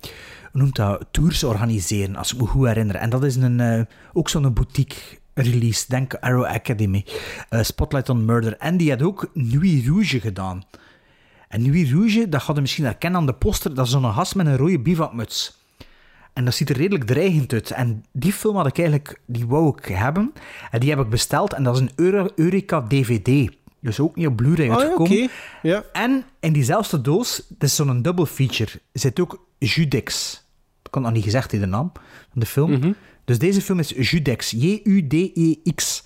hoe 0.52 0.60
noemt 0.60 0.76
dat, 0.76 1.04
tours 1.10 1.44
organiseren, 1.44 2.16
als 2.16 2.32
ik 2.32 2.40
me 2.40 2.46
goed 2.46 2.66
herinner. 2.66 2.96
En 2.96 3.10
dat 3.10 3.24
is 3.24 3.36
een, 3.36 3.60
eh, 3.60 3.80
ook 4.12 4.28
zo'n 4.28 4.52
boutique 4.52 4.96
release, 5.46 5.84
denk 5.88 6.14
Arrow 6.14 6.44
Academy. 6.44 7.04
Eh, 7.48 7.62
Spotlight 7.62 8.08
on 8.08 8.24
Murder. 8.24 8.56
En 8.56 8.76
die 8.76 8.90
had 8.90 9.02
ook 9.02 9.30
Nuit 9.34 9.86
Rouge 9.86 10.20
gedaan. 10.20 10.62
En 11.48 11.62
Nuit 11.72 11.90
Rouge, 11.90 12.28
dat 12.28 12.42
gaat 12.42 12.54
je 12.54 12.60
misschien 12.60 12.84
herkennen 12.84 13.20
aan 13.20 13.26
de 13.26 13.32
poster, 13.34 13.74
dat 13.74 13.86
is 13.86 13.92
zo'n 13.92 14.12
gast 14.12 14.34
met 14.34 14.46
een 14.46 14.56
rode 14.56 14.78
bivakmuts. 14.80 15.56
En 16.32 16.44
dat 16.44 16.54
ziet 16.54 16.70
er 16.70 16.76
redelijk 16.76 17.04
dreigend 17.04 17.52
uit. 17.52 17.70
En 17.70 18.04
die 18.12 18.32
film 18.32 18.56
had 18.56 18.66
ik 18.66 18.78
eigenlijk, 18.78 19.20
die 19.26 19.46
wou 19.46 19.74
ik 19.78 19.84
hebben. 19.84 20.32
En 20.70 20.80
die 20.80 20.90
heb 20.90 20.98
ik 20.98 21.08
besteld. 21.08 21.52
En 21.52 21.62
dat 21.62 21.74
is 21.74 21.80
een 21.80 21.90
Euro- 21.96 22.28
Eureka 22.36 22.82
DVD. 22.82 23.50
Dus 23.80 24.00
ook 24.00 24.16
niet 24.16 24.26
op 24.26 24.36
Blu-ray 24.36 24.70
Ah, 24.70 24.76
uitgekomen. 24.76 25.12
oké. 25.22 25.32
Ja. 25.62 25.82
En 25.92 26.24
in 26.40 26.52
diezelfde 26.52 27.00
doos, 27.00 27.42
dat 27.48 27.68
is 27.68 27.74
zo'n 27.76 28.02
double 28.02 28.26
feature, 28.26 28.70
zit 28.92 29.20
ook 29.20 29.46
Judex. 29.58 30.42
Ik 30.82 30.90
kan 30.90 31.02
nog 31.02 31.12
niet 31.12 31.24
gezegd 31.24 31.52
in 31.52 31.60
de 31.60 31.66
naam 31.66 31.92
van 32.30 32.40
de 32.40 32.46
film. 32.46 32.70
Mhm. 32.70 32.92
Dus 33.28 33.38
deze 33.38 33.62
film 33.62 33.78
is 33.78 34.10
Judex. 34.10 34.50
J-U-D-E-X. 34.50 36.04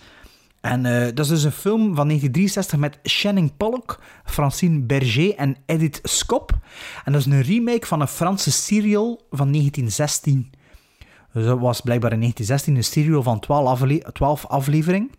En 0.60 0.86
eh, 0.86 1.04
dat 1.14 1.18
is 1.18 1.28
dus 1.28 1.44
een 1.44 1.52
film 1.52 1.94
van 1.94 2.06
1963 2.08 2.78
met 2.78 2.98
Channing 3.02 3.56
Pollock, 3.56 4.00
Francine 4.24 4.80
Berger 4.80 5.34
en 5.34 5.56
Edith 5.66 6.00
Scop. 6.02 6.58
En 7.04 7.12
dat 7.12 7.20
is 7.20 7.26
een 7.26 7.42
remake 7.42 7.86
van 7.86 8.00
een 8.00 8.08
Franse 8.08 8.50
serial 8.50 9.26
van 9.30 9.52
1916. 9.52 10.52
Dus 11.32 11.44
dat 11.44 11.58
was 11.58 11.80
blijkbaar 11.80 12.12
in 12.12 12.20
1916 12.20 12.76
een 12.76 13.04
serial 13.04 13.22
van 13.22 13.40
12, 13.40 13.68
afle 13.68 14.12
12 14.12 14.46
afleveringen. 14.46 15.10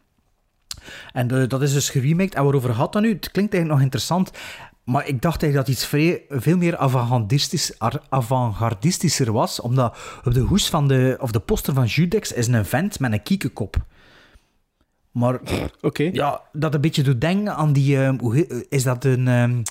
En 1.12 1.32
eh, 1.32 1.48
dat 1.48 1.62
is 1.62 1.74
dus 1.74 1.90
geremaked. 1.90 2.36
En 2.36 2.44
waarover 2.44 2.74
gaat 2.74 2.94
dat 2.94 3.02
nu? 3.02 3.10
Het 3.10 3.32
klinkt 3.32 3.54
eigenlijk 3.54 3.74
nog 3.74 3.82
interessant. 3.82 4.32
Maar 4.84 5.08
ik 5.08 5.22
dacht 5.22 5.42
eigenlijk 5.44 5.66
dat 5.68 5.76
iets 5.78 5.86
vrij, 5.88 6.24
veel 6.30 6.58
meer 6.58 6.78
avant-gardistisch, 6.78 7.80
ar- 7.80 8.02
avant-gardistischer 8.10 9.32
was. 9.32 9.60
Omdat 9.60 9.98
op 10.24 10.34
de 10.34 10.40
hoes 10.40 10.70
van 10.70 10.88
de, 10.88 11.18
of 11.20 11.32
de 11.32 11.40
poster 11.40 11.74
van 11.74 11.86
Judex 11.86 12.32
is 12.32 12.48
een 12.48 12.66
vent 12.66 13.00
met 13.00 13.12
een 13.12 13.24
kiekenkop. 13.24 13.76
Maar 15.12 15.40
ja, 16.14 16.42
dat 16.54 16.74
een 16.74 16.82
beetje 16.82 17.04
doet 17.04 17.22
denken 17.22 17.56
aan 17.56 17.74
die... 17.74 17.98
ehm, 17.98 18.20
hoe 18.20 18.66
is 18.70 18.84
dat 18.84 19.06
een... 19.06 19.28
ehm, 19.28 19.62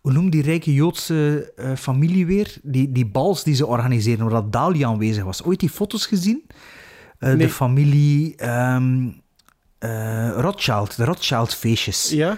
hoe 0.00 0.12
noemt 0.12 0.32
die 0.32 0.42
rijke 0.42 0.74
Joodse 0.74 1.52
eh, 1.56 1.74
familie 1.76 2.26
weer? 2.26 2.56
Die, 2.62 2.92
die 2.92 3.06
bals 3.06 3.42
die 3.44 3.54
ze 3.54 3.66
organiseren, 3.66 4.28
waar 4.30 4.50
Dali 4.50 4.82
aanwezig 4.82 5.24
was. 5.24 5.42
Ooit 5.44 5.60
die 5.60 5.70
foto's 5.70 6.06
gezien? 6.06 6.44
Eh, 7.18 7.28
Nee. 7.28 7.36
De 7.36 7.48
familie... 7.52 8.34
eh, 9.78 10.30
Rothschild, 10.36 10.96
de 10.96 11.04
Rothschild 11.04 11.54
feestjes. 11.54 12.10
Ja? 12.10 12.36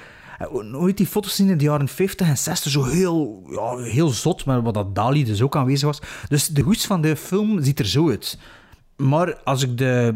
Ooit 0.73 0.97
die 0.97 1.07
foto's 1.07 1.35
zien 1.35 1.49
in 1.49 1.59
de 1.59 1.65
jaren 1.65 1.89
50 1.89 2.29
en 2.29 2.39
60, 2.39 2.73
zo 2.73 2.85
heel, 2.85 3.43
ja, 3.51 3.77
heel 3.77 4.09
zot, 4.09 4.45
maar 4.45 4.63
wat 4.63 4.75
dat 4.75 4.95
Dali 4.95 5.25
dus 5.25 5.43
ook 5.43 5.57
aanwezig 5.57 5.87
was. 5.87 6.01
Dus 6.29 6.47
de 6.47 6.63
hoes 6.63 6.87
van 6.87 7.01
de 7.01 7.17
film 7.17 7.63
ziet 7.63 7.79
er 7.79 7.87
zo 7.87 8.11
uit. 8.11 8.39
Maar 8.97 9.37
als 9.45 9.63
ik 9.63 9.79
de, 9.79 10.15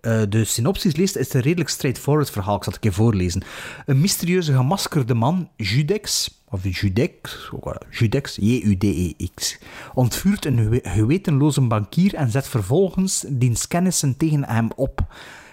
eh, 0.00 0.22
de 0.28 0.44
synopsis 0.44 0.96
lees, 0.96 1.16
is 1.16 1.26
het 1.26 1.34
een 1.34 1.40
redelijk 1.40 1.70
straightforward 1.70 2.30
verhaal. 2.30 2.56
Ik 2.56 2.64
zal 2.64 2.72
het 2.72 2.84
een 2.84 2.90
keer 2.90 2.98
voorlezen. 2.98 3.42
Een 3.86 4.00
mysterieuze 4.00 4.52
gemaskerde 4.52 5.14
man, 5.14 5.48
Judex, 5.56 6.40
of 6.48 6.80
Judex, 6.80 7.50
Judex, 7.90 8.36
J-U-D-E-X, 8.40 9.58
ontvuurt 9.94 10.44
een 10.44 10.58
gewe- 10.58 10.80
gewetenloze 10.82 11.60
bankier 11.60 12.14
en 12.14 12.30
zet 12.30 12.48
vervolgens 12.48 13.24
diens 13.28 13.68
kennissen 13.68 14.16
tegen 14.16 14.44
hem 14.44 14.70
op. 14.76 15.06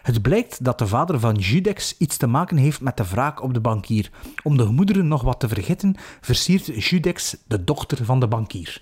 Het 0.10 0.22
blijkt 0.22 0.64
dat 0.64 0.80
de 0.80 0.88
vader 0.88 1.20
van 1.20 1.36
Judex 1.36 1.96
iets 1.98 2.18
te 2.18 2.28
maken 2.28 2.58
heeft 2.58 2.82
met 2.82 2.98
de 2.98 3.08
wraak 3.08 3.44
op 3.44 3.54
de 3.54 3.60
bankier. 3.60 4.10
Om 4.44 4.58
de 4.58 4.66
gemoederen 4.66 5.08
nog 5.08 5.22
wat 5.22 5.40
te 5.40 5.48
vergeten, 5.48 5.96
versiert 6.22 6.84
Judex 6.84 7.38
de 7.48 7.64
dochter 7.64 8.06
van 8.06 8.20
de 8.20 8.28
bankier. 8.28 8.82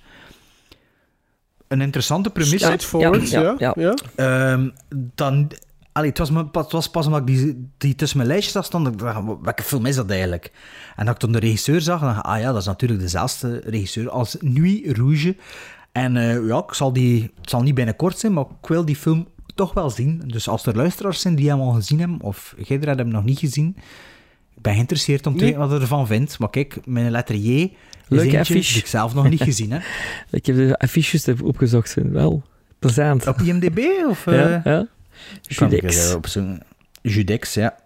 Een 1.67 1.81
interessante 1.81 2.29
premisse. 2.29 2.57
Straightforward, 2.57 3.29
ja. 3.29 3.55
ja, 3.57 3.73
ja. 3.75 3.93
Ehm, 4.15 4.69
dan, 4.89 5.51
allee, 5.91 6.09
het, 6.09 6.17
was 6.17 6.31
me, 6.31 6.45
het 6.51 6.71
was 6.71 6.89
pas 6.89 7.05
omdat 7.05 7.21
ik 7.21 7.27
die, 7.27 7.69
die 7.77 7.95
tussen 7.95 8.17
mijn 8.17 8.29
lijstjes 8.29 8.53
zag 8.53 8.65
staan, 8.65 8.83
dat 8.83 8.93
ik 8.93 8.99
dacht, 8.99 9.23
welke 9.41 9.63
film 9.63 9.85
is 9.85 9.95
dat 9.95 10.09
eigenlijk? 10.09 10.51
En 10.95 11.05
dat 11.05 11.13
ik 11.13 11.19
toen 11.19 11.31
de 11.31 11.39
regisseur 11.39 11.81
zag, 11.81 11.99
dan 11.99 12.13
dacht 12.13 12.25
ah 12.25 12.39
ja, 12.39 12.51
dat 12.51 12.61
is 12.61 12.67
natuurlijk 12.67 13.01
dezelfde 13.01 13.61
regisseur 13.65 14.09
als 14.09 14.37
Nuit 14.39 14.97
Rouge. 14.97 15.35
En 15.91 16.17
eh, 16.17 16.47
ja, 16.47 16.57
ik 16.57 16.73
zal 16.73 16.93
die, 16.93 17.31
het 17.41 17.49
zal 17.49 17.61
niet 17.61 17.75
binnenkort 17.75 18.17
zijn, 18.17 18.33
maar 18.33 18.45
ik 18.61 18.67
wil 18.67 18.85
die 18.85 18.95
film 18.95 19.27
toch 19.57 19.73
wel 19.73 19.89
zien. 19.89 20.23
Dus 20.25 20.47
als 20.49 20.65
er 20.65 20.75
luisteraars 20.75 21.21
zijn 21.21 21.35
die 21.35 21.49
hem 21.49 21.59
al 21.61 21.71
gezien 21.71 21.99
hebben, 21.99 22.21
of 22.21 22.55
jij 22.57 22.77
hebt 22.81 22.97
hem 22.99 23.07
nog 23.07 23.23
niet 23.23 23.39
gezien, 23.39 23.75
ik 24.55 24.61
ben 24.61 24.73
geïnteresseerd 24.73 25.25
om 25.27 25.34
te 25.34 25.38
Nee. 25.43 25.47
weten 25.53 25.67
wat 25.67 25.75
je 25.77 25.81
ervan 25.84 26.07
vindt. 26.07 26.39
Maar 26.39 26.49
kijk, 26.49 26.85
mijn 26.85 27.11
letter 27.11 27.35
J 27.35 27.49
is 27.61 27.69
Leuke 28.07 28.23
eentje 28.23 28.39
affiche. 28.39 28.73
die 28.73 28.81
ik 28.81 28.88
zelf 28.88 29.13
nog 29.13 29.29
niet 29.29 29.43
gezien 29.51 29.71
heb. 29.71 29.81
Ik 30.31 30.45
heb 30.45 30.55
de 30.55 30.77
affiches 30.77 31.27
even 31.27 31.45
opgezocht. 31.45 31.89
zijn 31.89 32.11
Wel 32.11 32.43
plezant. 32.79 33.27
Op 33.27 33.41
IMDb? 33.41 33.79
Of, 34.09 34.25
Ja, 34.25 34.31
eh, 34.55 34.63
ja. 34.63 34.88
Judex. 35.41 36.13
op 36.13 36.27
zo'n- 36.27 36.61
Judex, 37.01 37.53
ja. 37.53 37.77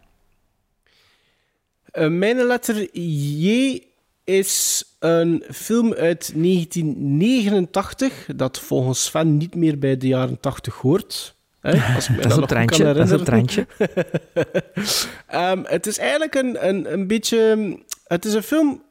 Eh, 1.85 2.07
mijn 2.09 2.37
letter 2.47 2.87
J 2.97 3.79
is 4.23 4.83
een 4.99 5.43
film 5.51 5.93
uit 5.93 6.31
1989 6.35 8.27
dat 8.35 8.59
volgens 8.59 9.03
Sven 9.03 9.37
niet 9.37 9.55
meer 9.55 9.79
bij 9.79 9.97
de 9.97 10.07
jaren 10.07 10.39
80 10.39 10.75
hoort. 10.75 11.35
Hè, 11.61 11.71
als 11.95 12.09
ik 12.09 12.21
Dat 12.21 12.31
is 12.31 12.37
een 12.37 12.45
treintje, 12.45 12.83
dat 12.93 12.97
is 12.97 13.11
een 13.11 13.19
herinneren. 13.19 13.25
treintje. 13.25 13.67
Ehm, 15.27 15.63
het 15.63 15.87
is 15.87 15.97
eigenlijk 15.97 16.35
een, 16.35 16.67
een, 16.67 16.93
een 16.93 17.07
beetje... 17.07 17.77
Het 18.07 18.25
is 18.25 18.33
een 18.33 18.43
film 18.43 18.81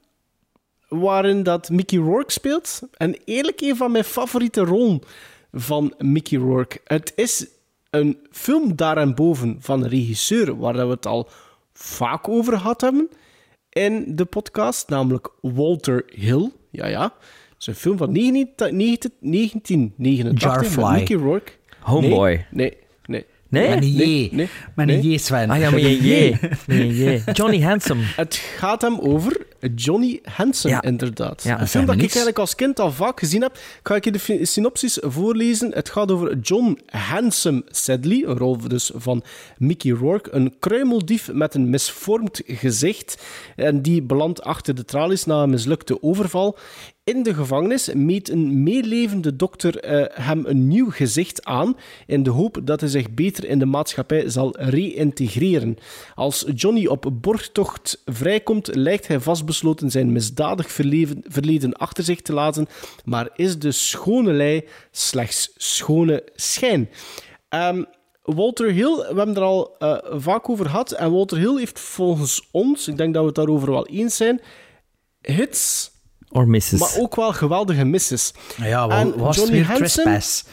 waarin 0.88 1.42
dat 1.42 1.70
Mickey 1.70 1.98
Rourke 1.98 2.32
speelt. 2.32 2.80
En 2.96 3.16
eerlijk 3.24 3.60
een 3.60 3.76
van 3.76 3.92
mijn 3.92 4.04
favoriete 4.04 4.60
rollen 4.60 5.00
van 5.52 5.94
Mickey 5.98 6.38
Rourke. 6.38 6.80
Het 6.84 7.12
is 7.16 7.46
een 7.90 8.18
film 8.30 8.76
daarboven 8.76 9.56
van 9.60 9.82
een 9.82 9.88
regisseur 9.88 10.56
waar 10.58 10.72
dat 10.72 10.86
we 10.86 10.92
het 10.92 11.06
al 11.06 11.28
vaak 11.72 12.28
over 12.28 12.52
gehad 12.58 12.80
hebben 12.80 13.08
in 13.68 14.16
de 14.16 14.24
podcast, 14.24 14.88
namelijk 14.88 15.28
Walter 15.40 16.04
Hill. 16.14 16.50
Ja, 16.70 16.86
ja. 16.86 17.02
Het 17.02 17.12
is 17.58 17.66
een 17.66 17.74
film 17.74 17.96
van 17.96 18.08
19- 18.08 18.12
1989 18.12 20.32
met 20.32 20.40
Jarfly. 20.40 20.92
Mickey 20.98 21.16
Rourke. 21.16 21.52
Homeboy. 21.80 22.46
Nee, 22.50 22.76
nee. 23.06 23.24
Nee? 23.48 23.68
Met 23.68 23.82
een 23.82 23.90
J. 23.92 24.28
nee, 24.32 24.48
Met 24.74 24.86
nee. 24.86 25.00
J, 25.00 25.16
Sven. 25.18 25.50
Ah 25.50 25.58
ja, 25.58 25.70
met 25.70 25.82
een 25.82 25.96
J. 26.02 26.30
Met 26.66 26.78
een 26.78 26.94
J. 26.94 27.20
Johnny 27.32 27.60
Handsome. 27.62 28.02
Het 28.16 28.34
gaat 28.34 28.82
hem 28.82 28.98
over 28.98 29.46
Johnny 29.74 30.20
Hansen, 30.22 30.70
Ja. 30.70 30.82
inderdaad. 30.82 31.42
Ja, 31.42 31.60
een 31.60 31.68
film 31.68 31.86
dat 31.86 31.94
ik 31.94 32.00
eigenlijk 32.00 32.38
als 32.38 32.54
kind 32.54 32.80
al 32.80 32.92
vaak 32.92 33.18
gezien 33.18 33.42
heb. 33.42 33.58
Ga 33.82 33.94
ik 33.94 34.04
je 34.04 34.12
de 34.12 34.44
synopsis 34.46 34.98
voorlezen. 35.02 35.70
Het 35.74 35.88
gaat 35.90 36.10
over 36.10 36.38
John 36.38 36.78
Handsome 36.86 37.64
Sedley, 37.68 38.22
een 38.26 38.38
rol 38.38 38.58
dus 38.68 38.90
van 38.94 39.22
Mickey 39.58 39.92
Rourke. 39.92 40.34
Een 40.34 40.54
kruimeldief 40.58 41.32
met 41.32 41.54
een 41.54 41.70
misvormd 41.70 42.42
gezicht. 42.46 43.22
En 43.56 43.82
die 43.82 44.02
belandt 44.02 44.42
achter 44.42 44.74
de 44.74 44.84
tralies 44.84 45.24
na 45.24 45.42
een 45.42 45.50
mislukte 45.50 46.02
overval. 46.02 46.58
In 47.04 47.22
de 47.22 47.34
gevangenis 47.34 47.92
meet 47.94 48.28
een 48.30 48.62
meelevende 48.62 49.36
dokter 49.36 49.78
eh, 49.78 50.24
hem 50.26 50.42
een 50.46 50.68
nieuw 50.68 50.90
gezicht 50.90 51.44
aan 51.44 51.76
in 52.06 52.22
de 52.22 52.30
hoop 52.30 52.60
dat 52.64 52.80
hij 52.80 52.88
zich 52.88 53.10
beter 53.10 53.44
in 53.48 53.58
de 53.58 53.66
maatschappij 53.66 54.28
zal 54.28 54.56
reïntegreren. 54.58 55.76
Als 56.14 56.44
Johnny 56.54 56.86
op 56.86 57.10
borgtocht 57.12 58.02
vrijkomt, 58.04 58.74
lijkt 58.74 59.06
hij 59.06 59.20
vastbesloten 59.50 59.90
zijn 59.90 60.12
misdadig 60.12 60.70
verleven- 60.72 61.24
verleden 61.28 61.72
achter 61.72 62.04
zich 62.04 62.20
te 62.22 62.32
laten, 62.32 62.68
maar 63.04 63.28
is 63.34 63.58
de 63.58 63.72
schone 63.72 64.32
lei 64.32 64.64
slechts 64.90 65.50
schone 65.56 66.22
schijn. 66.34 66.90
Ehm, 67.48 67.84
Walter 68.22 68.70
Hill, 68.72 68.96
we 68.96 69.04
hebben 69.16 69.36
er 69.36 69.42
al 69.42 69.76
eh, 69.78 69.96
vaak 70.20 70.48
over 70.48 70.64
gehad, 70.66 70.92
en 70.92 71.12
Walter 71.12 71.38
Hill 71.38 71.56
heeft 71.58 71.80
volgens 71.80 72.48
ons, 72.50 72.88
ik 72.88 72.96
denk 72.96 73.12
dat 73.12 73.20
we 73.22 73.26
het 73.28 73.36
daarover 73.36 73.70
wel 73.70 73.86
eens 73.86 74.16
zijn, 74.16 74.40
hits 75.20 75.90
Or 76.32 76.48
Mrs. 76.48 76.70
maar 76.70 76.96
ook 76.98 77.16
wel 77.16 77.32
geweldige 77.32 77.84
misses. 77.84 78.32
Ja, 78.56 78.86
wel, 78.88 78.96
En 78.96 79.18
was 79.18 79.36
Johnny 79.36 79.52
weer 79.54 79.66
Hansen- 79.66 80.02
Trespass. 80.04 80.44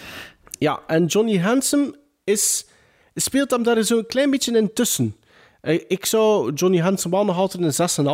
Ja, 0.59 0.79
en 0.87 1.05
Johnny 1.05 1.37
Handsome 1.39 1.95
is, 2.23 2.65
speelt 3.15 3.51
hem 3.51 3.63
daar 3.63 3.83
zo'n 3.83 4.05
klein 4.05 4.29
beetje 4.29 4.57
in 4.57 4.73
tussen. 4.73 5.15
Eh, 5.67 5.79
Ik 5.87 6.05
zou 6.05 6.53
Johnny 6.53 6.83
wel 7.09 7.25
nog 7.25 7.37
altijd 7.37 7.63
een 7.63 7.73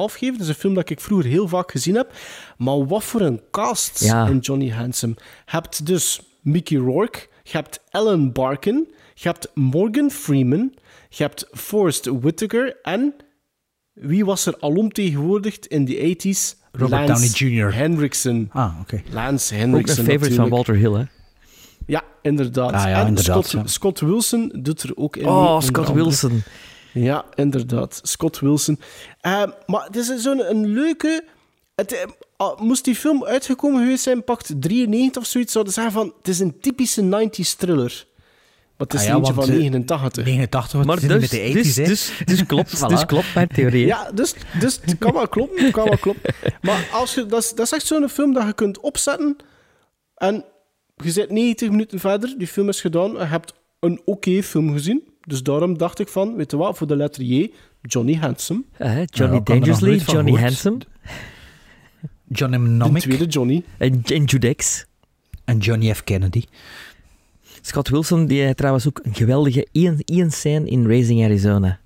6,5 0.10 0.16
geven. 0.18 0.34
Dat 0.34 0.42
is 0.42 0.48
een 0.48 0.54
film 0.60 0.74
dat 0.74 0.90
ik 0.90 1.00
vroeger 1.00 1.30
heel 1.30 1.48
vaak 1.48 1.72
gezien 1.72 1.96
heb. 1.96 2.14
Maar 2.58 2.86
wat 2.88 3.04
voor 3.04 3.22
een 3.22 3.42
cast 3.52 4.04
Ja. 4.04 4.28
in 4.28 4.38
Johnny 4.40 4.70
Handsome. 4.70 5.14
Je 5.18 5.22
hebt 5.46 5.86
dus 5.86 6.22
Mickey 6.42 6.78
Rourke, 6.78 7.20
je 7.44 7.52
hebt 7.58 7.80
Ellen 7.90 8.32
Barkin, 8.32 8.94
je 9.14 9.28
hebt 9.28 9.52
Morgan 9.54 10.12
Freeman, 10.12 10.74
je 11.10 11.24
hebt 11.24 11.48
Forrest 11.52 12.06
Whitaker 12.06 12.76
en 12.82 13.14
wie 13.94 14.26
was 14.26 14.46
er 14.46 14.56
alomtegenwoordigd 14.60 15.66
in 15.66 15.86
de 15.86 15.96
80s? 15.96 16.56
Robert 16.72 17.08
Lance 17.08 17.44
Downey 17.44 17.58
Jr. 17.68 17.76
Hendrickson. 17.76 18.50
Ah, 18.54 18.76
oké. 18.82 19.02
Lance 19.12 19.54
Ook 19.56 19.60
een 19.62 19.66
Hendrickson 19.70 20.06
favorite 20.06 20.36
van. 20.36 20.50
Walter 20.50 20.76
Hill, 20.76 20.94
hè? 20.94 21.04
Ja, 21.86 22.04
inderdaad. 22.22 22.72
Ah 22.74 22.84
ja, 22.84 23.02
en 23.02 23.08
inderdaad, 23.08 23.46
Scott, 23.48 23.66
ja. 23.66 23.72
Scott 23.72 24.00
Wilson 24.00 24.52
doet 24.56 24.84
er 24.84 24.92
ook 24.98 25.16
in. 25.16 25.26
Oh, 25.26 25.62
Scott 25.62 25.88
andere. 25.88 26.04
Wilson. 26.06 26.44
Ja, 26.94 27.26
inderdaad. 27.36 28.00
Scott 28.04 28.40
Wilson. 28.40 28.80
Eh, 29.20 29.44
maar 29.66 29.86
het 29.86 29.96
is 29.96 30.08
zo'n 30.08 30.50
een 30.50 30.66
leuke... 30.66 31.24
Het, 31.76 32.06
eh, 32.38 32.58
moest 32.58 32.84
die 32.84 32.96
film 32.96 33.26
uitgekomen 33.26 33.82
geweest 33.82 34.04
zijn, 34.04 34.24
pakt 34.24 34.54
93 34.60 35.22
of 35.22 35.28
zoiets, 35.28 35.52
zouden 35.52 35.74
ze 35.74 35.82
zeggen 35.82 36.00
van... 36.00 36.14
Het 36.18 36.28
is 36.28 36.40
een 36.40 36.60
typische 36.60 37.02
90s 37.02 37.58
thriller. 37.58 38.06
Maar 38.78 38.88
het 38.88 38.94
is 38.94 39.00
Ah 39.00 39.08
ja, 39.08 39.16
eentje 39.16 39.34
want, 39.34 39.46
van 39.46 39.56
eh, 39.56 39.62
89. 39.62 40.26
89, 40.26 40.78
wat 40.78 40.86
Maar 40.86 41.00
dus, 41.00 41.22
met 41.22 41.30
de 41.30 41.50
80s, 41.50 41.54
dus, 41.54 41.74
dus, 41.76 42.12
dus 42.26 42.46
klopt, 42.46 42.76
Voilà. 42.78 42.88
dus 42.88 43.06
klopt 43.06 43.34
mijn 43.34 43.48
theorie. 43.48 43.86
Ja, 43.86 44.12
dus, 44.12 44.34
dus 44.60 44.80
het 44.82 44.98
kan 44.98 45.14
wel 45.14 45.28
kloppen. 45.28 45.72
kan 45.72 45.84
wel 45.86 45.98
kloppen. 45.98 46.34
Maar 46.62 46.90
als 46.92 47.14
je, 47.14 47.26
dat, 47.26 47.44
is, 47.44 47.50
dat 47.50 47.66
is 47.66 47.72
echt 47.72 47.86
zo'n 47.86 48.10
film 48.10 48.34
dat 48.34 48.46
je 48.46 48.54
kunt 48.54 48.80
opzetten 48.80 49.36
en 50.16 50.46
je 50.96 51.12
zit 51.12 51.30
90 51.30 51.70
minuten 51.70 52.00
verder, 52.00 52.34
die 52.38 52.48
film 52.48 52.70
is 52.70 52.82
gedaan 52.82 53.18
en 53.18 53.24
je 53.24 53.32
hebt 53.32 53.54
een 53.80 54.02
oké 54.06 54.44
film 54.44 54.72
gezien. 54.72 55.13
Dus 55.26 55.44
daarom 55.44 55.78
dacht 55.78 56.00
ik 56.00 56.08
van, 56.08 56.36
weet 56.36 56.52
je 56.52 56.58
wat, 56.58 56.78
voor 56.78 56.88
de 56.88 56.96
letter 56.96 57.24
J, 57.24 57.52
Johnny 57.82 58.16
Handsome. 58.16 58.64
Eh, 58.78 59.04
Johnny 59.06 59.36
Ja, 59.36 59.40
er 59.40 59.44
Dangerously, 59.44 59.96
Johnny 59.98 60.24
gehoord. 60.32 60.42
Handsome 60.42 60.78
Johnny 62.28 62.58
De 62.58 62.64
Mnemonic 62.64 63.02
tweede 63.02 63.26
Johnny. 63.26 63.64
en, 63.78 64.02
en 64.06 64.24
Judex. 64.24 64.86
en 65.46 65.58
Johnny 65.58 65.94
F. 65.94 66.04
Kennedy. 66.04 66.44
Scott 67.62 67.90
Wilson, 67.90 68.26
die 68.26 68.42
heeft 68.42 68.58
trouwens 68.58 68.88
ook 68.88 69.00
een 69.04 69.16
geweldige 69.16 69.68
één, 69.72 69.98
één 70.06 70.32
scène 70.32 70.70
in 70.70 70.88
Raising 70.88 71.24
Arizona. 71.24 71.80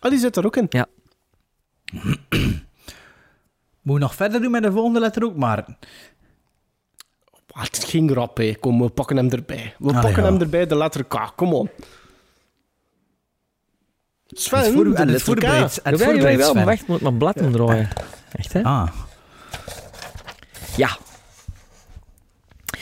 Ah, 0.00 0.10
die 0.10 0.20
zit 0.20 0.36
er 0.36 0.46
ook 0.46 0.56
in. 0.56 0.66
Ja. 0.70 0.86
Moet 3.82 3.96
je 3.96 4.02
nog 4.02 4.14
verder 4.14 4.40
doen 4.40 4.50
met 4.50 4.62
de 4.62 4.72
volgende 4.72 5.00
letter 5.00 5.24
ook, 5.24 5.36
maar... 5.36 5.76
Het 7.52 7.84
ging 7.84 8.12
rap, 8.12 8.36
hè. 8.36 8.54
Kom, 8.60 8.80
we 8.82 8.88
pakken 8.88 9.16
hem 9.16 9.28
erbij. 9.30 9.74
We 9.78 9.92
Ah, 9.92 10.00
pakken 10.00 10.22
ja. 10.22 10.30
hem 10.30 10.40
erbij, 10.40 10.66
de 10.66 10.76
letter 10.76 11.04
K. 11.04 11.32
Kom 11.36 11.52
on. 11.52 11.68
Sven, 14.28 14.58
Het 14.58 14.68
is 14.68 14.74
voor- 14.74 14.84
de 14.84 14.94
en 14.94 15.08
het 15.08 15.10
letter 15.10 15.34
K. 15.34 15.40
voorbereid. 15.40 15.74
Het 15.74 15.82
Jawel, 15.84 15.98
jawel, 15.98 16.14
voorbereid, 16.14 16.44
Sven. 16.50 16.64
wacht, 16.64 16.86
moet 16.86 17.00
mijn 17.00 17.18
blad 17.18 17.40
omdraaien. 17.40 17.88
Echt, 18.32 18.52
hè? 18.52 18.62
Ah, 18.62 18.88
Ja. 20.76 20.96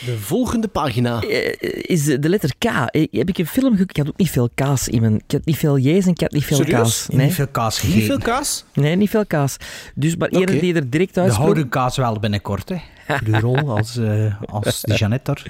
De 0.05 0.19
volgende 0.19 0.69
pagina. 0.69 1.21
Eh, 1.21 1.55
Is 1.83 2.05
de 2.05 2.29
letter 2.29 2.51
K. 2.59 2.65
Eh, 2.65 3.07
Heb 3.11 3.29
ik 3.29 3.39
een 3.39 3.47
film 3.47 3.77
gekeken? 3.77 3.89
Ik 3.91 3.97
had 3.97 4.09
ook 4.09 4.17
niet 4.19 4.31
veel 4.31 4.51
kaas 4.55 4.89
in 4.89 5.01
mijn... 5.01 5.15
Ik 5.15 5.33
had 5.33 5.45
niet 5.45 5.57
veel 5.57 5.79
J's 5.79 6.05
en 6.05 6.11
ik 6.11 6.21
had 6.21 6.31
niet 6.33 6.45
veel 6.45 6.57
Serieus? 6.57 6.79
kaas. 6.79 7.07
niet 7.09 7.17
Nee. 7.19 7.31
veel 7.33 7.47
kaas 7.47 7.83
Niet 7.83 8.05
veel 8.05 8.19
kaas? 8.19 8.65
nee, 8.75 8.97
niet 8.97 9.11
veel 9.11 9.27
kaas. 9.27 9.57
Dus 9.95 10.17
maar 10.17 10.29
eerder 10.29 10.61
die 10.61 10.75
er 10.75 10.91
direct 10.91 11.15
De 11.15 11.21
uit 11.21 11.33
houden 11.33 11.69
kaas 11.69 11.97
wel 11.97 12.19
binnenkort, 12.19 12.69
hè. 12.69 12.77
De 13.31 13.41
rol 13.41 13.77
als, 13.77 13.97
eh 13.97 14.35
als 14.47 14.81
de 14.81 14.95
Jeannette 14.95 15.33
daar. 15.35 15.45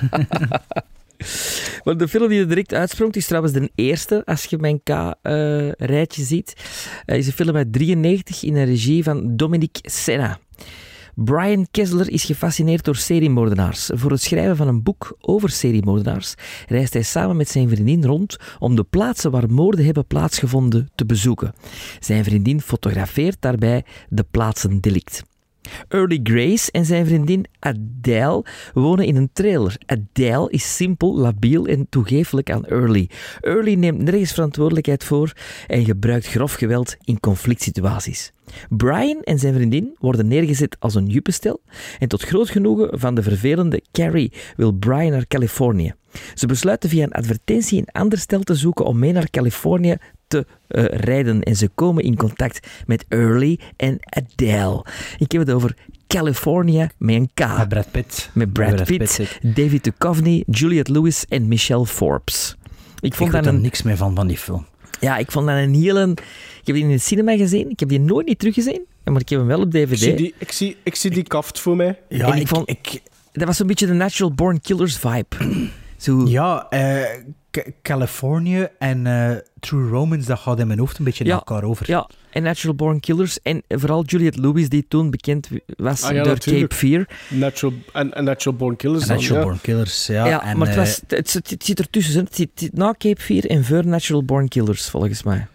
Maar 1.84 1.96
de 1.96 2.08
film 2.08 2.28
die 2.28 2.40
er 2.40 2.48
direct 2.48 2.74
uitsprongt 2.74 3.16
is 3.16 3.26
trouwens 3.26 3.54
de 3.54 3.70
eerste, 3.74 4.22
als 4.24 4.44
je 4.44 4.58
mijn 4.58 4.82
K-rijtje 4.82 6.22
ziet. 6.22 6.54
Uh, 7.06 7.16
is 7.16 7.26
een 7.26 7.32
film 7.32 7.56
uit 7.56 7.72
93 7.72 8.42
in 8.42 8.56
een 8.56 8.64
regie 8.64 9.02
van 9.02 9.36
Dominic 9.36 9.78
Senna. 9.82 10.38
Brian 11.14 11.66
Kessler 11.70 12.10
is 12.10 12.24
gefascineerd 12.24 12.84
door 12.84 12.96
seriemoordenaars. 12.96 13.90
Voor 13.94 14.10
het 14.10 14.22
schrijven 14.22 14.56
van 14.56 14.68
een 14.68 14.82
boek 14.82 15.16
over 15.20 15.50
seriemoordenaars 15.50 16.34
reist 16.68 16.92
hij 16.92 17.02
samen 17.02 17.36
met 17.36 17.48
zijn 17.48 17.68
vriendin 17.68 18.04
rond 18.04 18.36
om 18.58 18.76
de 18.76 18.84
plaatsen 18.84 19.30
waar 19.30 19.50
moorden 19.50 19.84
hebben 19.84 20.06
plaatsgevonden 20.06 20.90
te 20.94 21.06
bezoeken. 21.06 21.54
Zijn 22.00 22.24
vriendin 22.24 22.60
fotografeert 22.60 23.36
daarbij 23.40 23.84
de 24.08 24.24
plaatsen 24.30 24.80
delict. 24.80 25.22
Early 25.88 26.20
Grace 26.22 26.70
en 26.70 26.84
zijn 26.84 27.06
vriendin 27.06 27.46
Adele 27.58 28.44
wonen 28.74 29.06
in 29.06 29.16
een 29.16 29.30
trailer. 29.32 29.76
Adele 29.86 30.50
is 30.50 30.76
simpel, 30.76 31.16
labiel 31.16 31.66
en 31.66 31.86
toegeeflijk 31.88 32.50
aan 32.50 32.64
Early. 32.64 33.10
Early 33.40 33.74
neemt 33.74 34.02
nergens 34.02 34.32
verantwoordelijkheid 34.32 35.04
voor 35.04 35.32
en 35.66 35.84
gebruikt 35.84 36.26
grof 36.26 36.54
geweld 36.54 36.96
in 37.04 37.20
conflict 37.20 37.62
situaties. 37.62 38.32
Brian 38.68 39.22
en 39.22 39.38
zijn 39.38 39.54
vriendin 39.54 39.96
worden 39.98 40.28
neergezet 40.28 40.76
als 40.78 40.94
een 40.94 41.06
juppenstel 41.06 41.60
en 41.98 42.08
tot 42.08 42.22
groot 42.22 42.50
genoegen 42.50 42.98
van 42.98 43.14
de 43.14 43.22
vervelende 43.22 43.82
Carrie 43.92 44.32
wil 44.56 44.72
Brian 44.72 45.10
naar 45.10 45.26
Californië. 45.26 45.94
Ze 46.34 46.46
besluiten 46.46 46.88
via 46.88 47.02
een 47.02 47.12
advertentie 47.12 47.78
een 47.78 47.92
ander 47.92 48.18
stel 48.18 48.42
te 48.42 48.54
zoeken 48.54 48.84
om 48.84 48.98
mee 48.98 49.12
naar 49.12 49.30
Californië 49.30 49.96
te 50.34 50.46
uh, 50.68 50.84
rijden. 50.84 51.42
En 51.42 51.56
ze 51.56 51.68
komen 51.68 52.04
in 52.04 52.16
contact 52.16 52.66
met 52.86 53.04
Early 53.08 53.58
en 53.76 53.98
Adele. 54.00 54.84
Ik 55.18 55.32
heb 55.32 55.40
het 55.40 55.50
over 55.50 55.76
California 56.06 56.90
met 56.98 57.14
een 57.14 57.30
K. 57.34 57.56
Met 57.56 57.68
Brad 57.68 57.90
Pitt. 57.90 58.30
Met 58.32 58.52
Brad, 58.52 58.74
Brad 58.74 58.86
Pitt, 58.86 59.16
Pitt, 59.16 59.56
David 59.56 59.84
Duchovny, 59.84 60.42
Juliette 60.46 60.92
Lewis 60.92 61.24
en 61.28 61.48
Michelle 61.48 61.86
Forbes. 61.86 62.56
Ik 63.00 63.14
vond 63.14 63.34
ik 63.34 63.42
daar 63.42 63.54
een... 63.54 63.60
niks 63.60 63.82
meer 63.82 63.96
van, 63.96 64.14
van 64.14 64.26
die 64.26 64.38
film. 64.38 64.66
Ja, 65.00 65.16
ik 65.16 65.30
vond 65.30 65.46
dat 65.46 65.56
een 65.56 65.74
hele... 65.74 66.10
Ik 66.60 66.66
heb 66.66 66.74
die 66.74 66.84
in 66.84 66.90
het 66.90 67.02
cinema 67.02 67.36
gezien. 67.36 67.70
Ik 67.70 67.80
heb 67.80 67.88
die 67.88 68.00
nooit 68.00 68.26
niet 68.26 68.38
teruggezien. 68.38 68.86
Maar 69.04 69.20
ik 69.20 69.28
heb 69.28 69.38
hem 69.38 69.48
wel 69.48 69.60
op 69.60 69.70
DVD. 69.70 69.90
Ik 69.90 69.98
zie 69.98 70.14
die, 70.14 70.34
ik 70.38 70.52
zie, 70.52 70.76
ik 70.82 70.94
zie 70.94 71.10
die 71.10 71.22
kaft 71.22 71.60
voor 71.60 71.76
mij. 71.76 71.98
Ja, 72.08 72.34
ik, 72.34 72.40
ik, 72.40 72.48
vond... 72.48 72.68
Ik, 72.68 73.02
dat 73.32 73.46
was 73.46 73.58
een 73.58 73.66
beetje 73.66 73.86
de 73.86 73.92
Natural 73.92 74.32
Born 74.32 74.60
Killers 74.60 74.98
vibe. 74.98 75.36
Zo... 75.96 76.26
Ja, 76.26 76.66
uh, 76.70 77.02
Californië 77.82 78.68
en 78.78 79.04
uh, 79.04 79.30
True 79.60 79.88
Romance, 79.88 80.28
dat 80.28 80.38
gaat 80.38 80.58
in 80.58 80.66
mijn 80.66 80.78
hoofd 80.78 80.98
een 80.98 81.04
beetje 81.04 81.24
naar 81.24 81.34
elkaar 81.34 81.62
over. 81.62 81.90
Ja, 81.90 82.08
en 82.30 82.42
Natural 82.42 82.74
Born 82.74 83.00
Killers. 83.00 83.42
En 83.42 83.62
vooral 83.68 84.04
Juliette 84.04 84.40
Lewis, 84.40 84.68
die 84.68 84.84
toen 84.88 85.10
bekend 85.10 85.48
was 85.76 86.02
ah, 86.02 86.12
ja, 86.12 86.22
door 86.22 86.32
natuurlijk. 86.32 86.68
Cape 86.68 86.86
Fear. 86.86 87.06
Natural, 87.28 87.72
en, 87.92 88.14
en 88.14 88.24
Natural 88.24 88.58
Born 88.58 88.76
Killers. 88.76 89.06
En 89.06 89.16
Natural 89.16 89.42
Born 89.42 89.60
Killers, 89.60 90.06
ja. 90.06 90.26
Ja, 90.26 90.44
en, 90.44 90.58
maar 90.58 90.66
het, 90.66 90.76
was, 90.76 91.00
het, 91.06 91.32
het, 91.32 91.50
het 91.50 91.64
zit 91.64 91.78
ertussen. 91.78 92.24
Het 92.24 92.36
zit 92.36 92.70
na 92.72 92.94
Cape 92.98 93.20
Fear 93.20 93.44
en 93.44 93.64
voor 93.64 93.86
Natural 93.86 94.24
Born 94.24 94.48
Killers, 94.48 94.90
volgens 94.90 95.22
mij. 95.22 95.46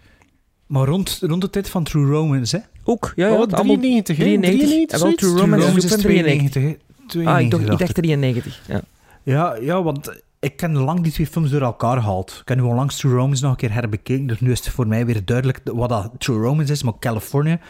Maar 0.66 0.86
rond, 0.86 1.18
rond 1.22 1.40
de 1.40 1.50
tijd 1.50 1.68
van 1.68 1.84
True 1.84 2.06
Romance, 2.06 2.56
hè? 2.56 2.62
Ook, 2.84 3.12
ja. 3.16 3.26
ja 3.26 3.34
oh, 3.34 3.42
93, 3.42 4.16
93. 4.16 4.68
93 4.68 5.02
wel, 5.02 5.14
True 5.14 5.40
Romance, 5.40 5.66
Romance 5.66 5.86
is 5.86 6.02
92. 6.02 6.76
92 7.06 7.26
ah, 7.26 7.40
ik, 7.40 7.50
dacht, 7.50 7.62
ik 7.62 7.78
dacht 7.78 7.94
93, 7.94 8.60
ja. 8.68 8.80
Ja, 9.22 9.56
ja, 9.60 9.82
want 9.82 10.22
ik 10.40 10.56
ken 10.56 10.76
lang 10.76 11.00
die 11.00 11.12
twee 11.12 11.26
films 11.26 11.50
door 11.50 11.60
elkaar 11.60 11.96
gehaald. 11.96 12.38
Ik 12.42 12.48
heb 12.48 12.58
nu 12.58 12.64
onlangs 12.64 12.96
True 12.96 13.14
Romance 13.14 13.42
nog 13.42 13.52
een 13.52 13.58
keer 13.58 13.72
herbekeken, 13.72 14.26
dus 14.26 14.40
nu 14.40 14.50
is 14.50 14.58
het 14.58 14.68
voor 14.68 14.86
mij 14.86 15.06
weer 15.06 15.24
duidelijk 15.24 15.60
wat 15.64 15.88
dat 15.88 16.10
True 16.18 16.38
Romance 16.42 16.72
is, 16.72 16.82
maar 16.82 16.98
California 16.98 17.60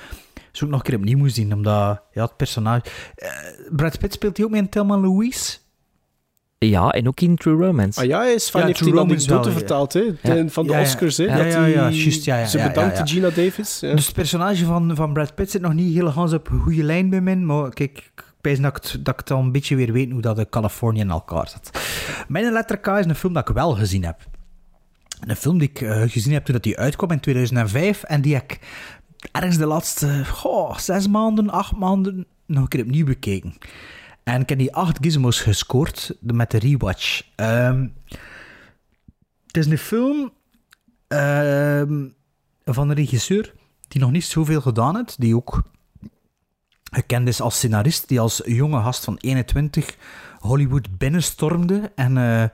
zou 0.53 0.71
ik 0.71 0.77
nog 0.77 0.81
een 0.81 0.91
keer 0.91 0.99
opnieuw 0.99 1.17
moeten 1.17 1.35
zien, 1.35 1.55
omdat 1.55 2.03
ja, 2.13 2.23
het 2.23 2.37
personage... 2.37 2.83
Uh, 3.17 3.29
Brad 3.77 3.99
Pitt 3.99 4.13
speelt 4.13 4.37
hij 4.37 4.47
ook 4.47 4.53
met 4.53 4.61
een 4.61 4.69
Thelma 4.69 4.99
Louise? 4.99 5.59
Ja, 6.59 6.91
en 6.91 7.09
ook 7.09 7.21
in 7.21 7.37
True 7.37 7.67
Romance. 7.67 8.01
Ah 8.01 8.07
ja, 8.07 8.19
hij 8.19 8.33
is 8.33 8.51
van, 8.51 8.61
ja, 8.61 8.67
heeft 8.67 8.79
True 8.79 8.93
Romance 8.93 9.29
wel, 9.29 9.45
vertaald, 9.45 9.93
hè? 9.93 10.03
Ja. 10.23 10.49
van 10.49 10.67
de 10.67 10.73
Oscars, 10.73 11.17
hè? 11.17 11.25
Ja, 11.25 11.45
ja, 11.45 11.65
ja, 11.65 11.91
just, 11.91 12.25
ja, 12.25 12.39
ja, 12.39 12.47
Ze 12.47 12.63
bedankte 12.63 13.07
Gina 13.07 13.29
Davis. 13.29 13.79
Dus 13.79 14.07
het 14.07 14.15
personage 14.15 14.65
van, 14.65 14.97
van 14.97 15.13
Brad 15.13 15.35
Pitt 15.35 15.51
zit 15.51 15.61
nog 15.61 15.73
niet 15.73 15.95
helemaal 15.95 16.33
op 16.33 16.49
goede 16.63 16.83
lijn 16.83 17.11
bij 17.11 17.21
mij, 17.21 17.37
maar 17.37 17.71
kijk, 17.71 18.11
ik 18.41 18.63
dat 18.63 18.95
ik, 18.95 19.05
dat 19.05 19.21
ik 19.21 19.31
al 19.31 19.41
een 19.41 19.53
beetje 19.53 19.77
weer 19.77 19.93
weet 19.93 20.11
hoe 20.11 20.21
dat 20.21 20.37
de 20.37 20.49
Californië 20.49 21.01
in 21.01 21.11
elkaar 21.11 21.49
zit. 21.49 21.71
Mijn 22.29 22.53
letter 22.53 22.79
K 22.79 22.87
is 22.87 23.05
een 23.05 23.15
film 23.15 23.33
dat 23.33 23.49
ik 23.49 23.55
wel 23.55 23.75
gezien 23.75 24.05
heb. 24.05 24.29
Een 25.21 25.37
film 25.37 25.59
die 25.59 25.69
ik 25.69 25.81
uh, 25.81 26.03
gezien 26.07 26.33
heb 26.33 26.45
toen 26.45 26.55
dat 26.55 26.63
die 26.63 26.79
uitkwam 26.79 27.11
in 27.11 27.21
2005 27.21 28.03
en 28.03 28.21
die 28.21 28.35
ik 28.35 28.59
ergens 29.33 29.57
de 29.57 29.67
laatste 29.67 30.25
zes 30.77 31.09
maanden, 31.09 31.51
acht 31.51 31.77
maanden 31.77 32.27
nog 32.47 32.63
een 32.63 32.69
keer 32.69 32.83
opnieuw 32.85 33.05
bekeken. 33.05 33.55
En 34.23 34.41
ik 34.41 34.49
heb 34.49 34.59
die 34.59 34.75
acht 34.75 34.99
gizmos 35.01 35.41
gescoord 35.41 36.17
met 36.21 36.51
de 36.51 36.59
rewatch. 36.59 37.23
Um, 37.37 37.95
het 39.47 39.57
is 39.57 39.67
een 39.67 39.79
film 39.79 40.33
um, 41.09 42.15
van 42.65 42.89
een 42.89 42.97
regisseur 42.97 43.55
die 43.89 44.01
nog 44.01 44.11
niet 44.11 44.25
zoveel 44.25 44.61
gedaan 44.61 44.97
heeft, 44.97 45.21
die 45.21 45.37
ook 45.37 45.63
gekend 46.91 47.29
is 47.29 47.41
als 47.41 47.57
scenarist, 47.57 48.09
die 48.09 48.21
als 48.21 48.43
jonge 48.45 48.83
gast 48.83 49.05
van 49.05 49.17
21 49.21 49.97
Hollywood 50.39 50.99
binnenstormde 50.99 51.93
en 51.95 52.17
uh, 52.17 52.45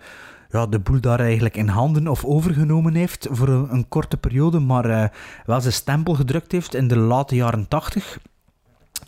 ja, 0.51 0.67
de 0.67 0.79
boel 0.79 1.01
daar 1.01 1.21
eigenlijk 1.21 1.57
in 1.57 1.69
handen 1.69 2.09
of 2.09 2.25
overgenomen 2.25 2.95
heeft 2.95 3.27
voor 3.31 3.49
een, 3.49 3.73
een 3.73 3.89
korte 3.89 4.17
periode, 4.17 4.59
maar 4.59 4.91
uh, 4.91 5.05
wel 5.47 5.61
zijn 5.61 5.73
stempel 5.73 6.15
gedrukt 6.15 6.53
heeft 6.53 6.75
in 6.75 6.89
de 6.89 6.97
late 6.97 7.35
jaren 7.35 7.69
80. 7.69 8.19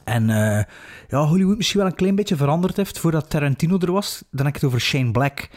En 0.04 0.28
uh, 0.28 0.62
ja, 1.08 1.26
Hollywood 1.26 1.56
misschien 1.56 1.80
wel 1.80 1.88
een 1.88 1.94
klein 1.94 2.14
beetje 2.14 2.36
veranderd 2.36 2.76
heeft 2.76 2.98
voordat 2.98 3.30
Tarantino 3.30 3.78
er 3.78 3.92
was. 3.92 4.22
Dan 4.30 4.46
heb 4.46 4.54
ik 4.54 4.60
het 4.60 4.70
over 4.70 4.80
Shane 4.80 5.10
Black. 5.10 5.48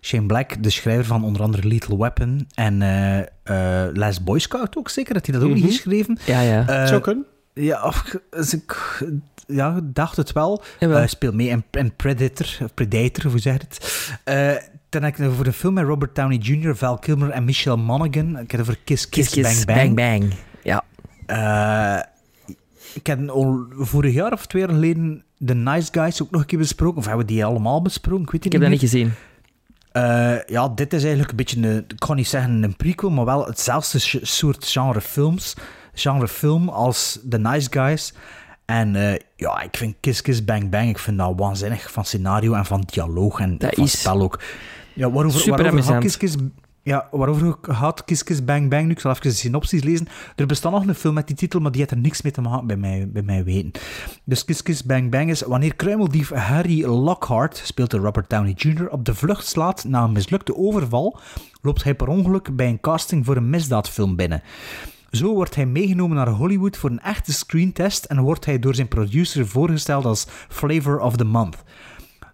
Shane 0.00 0.26
Black, 0.26 0.62
de 0.62 0.70
schrijver 0.70 1.04
van 1.04 1.24
onder 1.24 1.42
andere 1.42 1.68
Lethal 1.68 1.98
Weapon 1.98 2.46
en 2.54 2.80
uh, 2.80 3.86
Last 3.92 4.24
Boy 4.24 4.38
Scout 4.38 4.76
ook 4.76 4.88
zeker, 4.88 5.14
dat 5.14 5.26
hij 5.26 5.34
dat 5.34 5.44
ook 5.44 5.50
mm 5.50 5.56
-hmm. 5.56 5.64
niet 5.66 5.74
geschreven. 5.74 6.18
Ja, 6.26 6.40
ja. 6.40 6.86
Zou 6.86 7.00
kunnen. 7.00 7.26
Ja, 7.54 7.94
dus 8.30 8.54
ik 8.54 9.02
ja, 9.46 9.80
dacht 9.82 10.16
het 10.16 10.32
wel. 10.32 10.62
Hij 10.78 10.88
uh, 10.88 11.06
speelt 11.06 11.34
mee 11.34 11.48
in, 11.48 11.64
in, 11.70 11.96
Predator, 11.96 12.46
Predator, 12.74 13.30
hoe 13.30 13.40
zeg 13.40 13.54
je 13.54 13.60
het? 13.68 14.12
Uh, 14.24 14.62
dan 14.88 15.02
heb 15.02 15.16
ik 15.16 15.30
voor 15.34 15.44
de 15.44 15.52
film 15.52 15.74
met 15.74 15.84
Robert 15.84 16.14
Downey 16.14 16.36
Jr., 16.36 16.76
Val 16.76 16.98
Kilmer 16.98 17.30
en 17.30 17.44
Michelle 17.44 17.76
Monaghan. 17.76 18.38
Ik 18.38 18.50
heb 18.50 18.50
het 18.50 18.60
over 18.60 18.78
Kiss 18.84 19.08
Kiss, 19.08 19.30
Kiss, 19.30 19.64
Bang, 19.64 19.78
Bang 19.78 19.94
Bang. 19.94 20.32
Ja. 20.62 20.84
Uh, 21.26 22.02
ik 22.94 23.06
heb 23.06 23.28
al 23.28 23.66
vorig 23.70 24.14
jaar 24.14 24.32
of 24.32 24.46
twee 24.46 24.62
jaar 24.62 24.70
geleden 24.70 25.24
The 25.44 25.54
Nice 25.54 25.88
Guys 25.92 26.22
ook 26.22 26.30
nog 26.30 26.40
een 26.40 26.46
keer 26.46 26.58
besproken. 26.58 26.98
Of 26.98 27.06
hebben 27.06 27.26
we 27.26 27.32
die 27.32 27.44
allemaal 27.44 27.82
besproken? 27.82 28.24
Ik, 28.24 28.30
weet 28.30 28.44
ik 28.44 28.52
heb 28.52 28.60
dat 28.60 28.70
niet 28.70 28.80
gezien. 28.80 29.12
Uh, 29.92 30.44
ja, 30.46 30.68
dit 30.68 30.92
is 30.92 31.00
eigenlijk 31.00 31.30
een 31.30 31.36
beetje, 31.36 31.68
een, 31.68 31.84
ik 31.88 31.98
kan 31.98 32.16
niet 32.16 32.28
zeggen 32.28 32.62
een 32.62 32.76
prequel, 32.76 33.10
maar 33.10 33.24
wel 33.24 33.46
hetzelfde 33.46 33.98
soort 34.22 34.66
genre 34.66 35.00
films 35.00 35.54
genre 35.94 36.28
film 36.28 36.68
als 36.68 37.20
The 37.28 37.38
Nice 37.38 37.68
Guys. 37.70 38.14
En 38.64 38.94
uh, 38.94 39.14
ja, 39.36 39.60
ik 39.60 39.76
vind 39.76 39.94
Kiss 40.00 40.22
Kiss 40.22 40.44
Bang 40.44 40.70
Bang, 40.70 40.88
ik 40.88 40.98
vind 40.98 41.18
dat 41.18 41.32
waanzinnig 41.36 41.92
van 41.92 42.04
scenario 42.04 42.52
en 42.52 42.64
van 42.64 42.82
dialoog 42.86 43.40
en 43.40 43.58
dat 43.58 43.74
van 43.74 43.84
is 43.84 44.00
spel 44.00 44.20
ook. 44.20 44.40
Ja, 44.94 45.10
waarover, 45.10 45.40
super 45.40 45.62
waarover 45.62 45.92
gaat 45.92 46.00
Kiss 46.00 46.16
Kiss, 46.16 46.36
ja, 46.82 47.08
waarover 47.10 47.56
gaat 47.62 48.04
Kiss 48.04 48.24
Kiss 48.24 48.44
Bang 48.44 48.70
Bang 48.70 48.84
nu? 48.84 48.90
Ik 48.90 49.00
zal 49.00 49.10
even 49.10 49.22
de 49.22 49.32
synopsis 49.32 49.82
lezen. 49.82 50.08
Er 50.36 50.46
bestaat 50.46 50.72
nog 50.72 50.86
een 50.86 50.94
film 50.94 51.14
met 51.14 51.26
die 51.26 51.36
titel, 51.36 51.60
maar 51.60 51.70
die 51.70 51.80
heeft 51.80 51.92
er 51.92 51.98
niks 51.98 52.22
mee 52.22 52.32
te 52.32 52.40
maken 52.40 52.66
bij 52.66 52.76
mij, 52.76 53.08
bij 53.08 53.22
mij 53.22 53.44
weten. 53.44 53.70
Dus 54.24 54.44
Kiss 54.44 54.62
Kiss 54.62 54.84
Bang 54.84 55.10
Bang 55.10 55.30
is 55.30 55.42
wanneer 55.42 55.74
kruimeldief 55.74 56.30
Harry 56.30 56.84
Lockhart, 56.84 57.60
speelt 57.64 57.90
de 57.90 57.96
Robert 57.96 58.30
Downey 58.30 58.52
Jr., 58.56 58.88
op 58.88 59.04
de 59.04 59.14
vlucht 59.14 59.46
slaat 59.46 59.84
na 59.84 60.02
een 60.02 60.12
mislukte 60.12 60.56
overval, 60.56 61.18
loopt 61.62 61.84
hij 61.84 61.94
per 61.94 62.08
ongeluk 62.08 62.56
bij 62.56 62.68
een 62.68 62.80
casting 62.80 63.24
voor 63.24 63.36
een 63.36 63.50
misdaadfilm 63.50 64.16
binnen. 64.16 64.42
Zo 65.14 65.34
wordt 65.34 65.54
hij 65.54 65.66
meegenomen 65.66 66.16
naar 66.16 66.28
Hollywood 66.28 66.76
voor 66.76 66.90
een 66.90 67.00
echte 67.00 67.32
screentest 67.32 68.04
en 68.04 68.20
wordt 68.20 68.44
hij 68.44 68.58
door 68.58 68.74
zijn 68.74 68.88
producer 68.88 69.46
voorgesteld 69.46 70.04
als 70.04 70.26
Flavor 70.48 71.00
of 71.00 71.16
the 71.16 71.24
Month. 71.24 71.56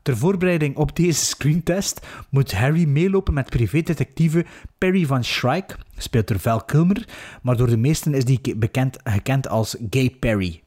Ter 0.02 0.16
voorbereiding 0.16 0.76
op 0.76 0.96
deze 0.96 1.24
screentest 1.24 2.06
moet 2.28 2.52
Harry 2.52 2.84
meelopen 2.84 3.34
met 3.34 3.50
privédetectieve 3.50 4.44
Perry 4.78 5.06
van 5.06 5.24
Shrike, 5.24 5.76
speelt 5.96 6.28
door 6.28 6.38
Val 6.38 6.64
Kilmer, 6.64 7.08
maar 7.42 7.56
door 7.56 7.66
de 7.66 7.76
meesten 7.76 8.14
is 8.14 8.24
die 8.24 8.56
bekend, 8.56 8.96
gekend 9.04 9.48
als 9.48 9.76
Gay 9.90 10.16
Perry. 10.20 10.62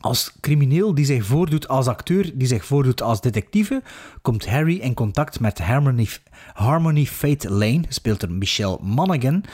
Als 0.00 0.32
crimineel 0.40 0.94
die 0.94 1.04
zich 1.04 1.24
voordoet 1.24 1.68
als 1.68 1.86
acteur, 1.86 2.30
die 2.34 2.46
zich 2.46 2.64
voordoet 2.64 3.02
als 3.02 3.20
detectieve, 3.20 3.82
komt 4.22 4.48
Harry 4.48 4.76
in 4.76 4.94
contact 4.94 5.40
met 5.40 5.58
Harmony, 5.58 6.08
Harmony 6.52 7.06
Fate 7.06 7.50
Lane, 7.50 7.82
speelt 7.88 8.20
door 8.20 8.30
Michelle 8.30 8.78
Monaghan, 8.80 9.44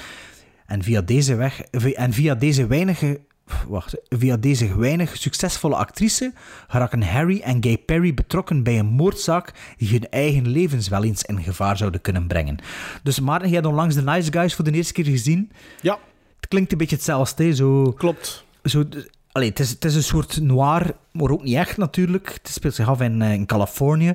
en 0.72 0.82
via 0.82 1.00
deze 1.00 1.34
weg, 1.34 1.60
en 1.94 2.12
via 2.12 2.34
deze 2.34 2.66
weinige, 2.66 3.20
wacht, 3.68 3.96
via 4.08 4.36
deze 4.36 4.78
weinig 4.78 5.16
succesvolle 5.16 5.74
actrice 5.74 6.32
geraken 6.68 7.02
Harry 7.02 7.40
en 7.40 7.64
Gay 7.64 7.78
Perry 7.78 8.14
betrokken 8.14 8.62
bij 8.62 8.78
een 8.78 8.86
moordzaak 8.86 9.52
die 9.76 9.88
hun 9.88 10.08
eigen 10.08 10.48
levens 10.48 10.88
wel 10.88 11.04
eens 11.04 11.22
in 11.22 11.42
gevaar 11.42 11.76
zouden 11.76 12.00
kunnen 12.00 12.26
brengen. 12.26 12.58
Dus 13.02 13.20
Maarten, 13.20 13.48
jij 13.48 13.56
hebt 13.56 13.68
onlangs 13.68 13.94
The 13.94 14.02
Nice 14.02 14.32
Guys 14.32 14.54
voor 14.54 14.64
de 14.64 14.72
eerste 14.72 14.92
keer 14.92 15.04
gezien. 15.04 15.50
Ja. 15.80 15.98
Het 16.36 16.48
klinkt 16.48 16.72
een 16.72 16.78
beetje 16.78 16.96
hetzelfde, 16.96 17.54
zo... 17.54 17.92
Klopt. 17.92 18.44
Zo, 18.64 18.84
allee, 19.32 19.48
het, 19.48 19.58
is, 19.58 19.70
het 19.70 19.84
is 19.84 19.94
een 19.94 20.02
soort 20.02 20.40
noir, 20.40 20.94
maar 21.12 21.30
ook 21.30 21.42
niet 21.42 21.56
echt 21.56 21.76
natuurlijk. 21.76 22.28
Het 22.42 22.48
speelt 22.48 22.74
zich 22.74 22.88
af 22.88 23.00
in, 23.00 23.22
eh, 23.22 23.32
in 23.32 23.46
Californië. 23.46 24.14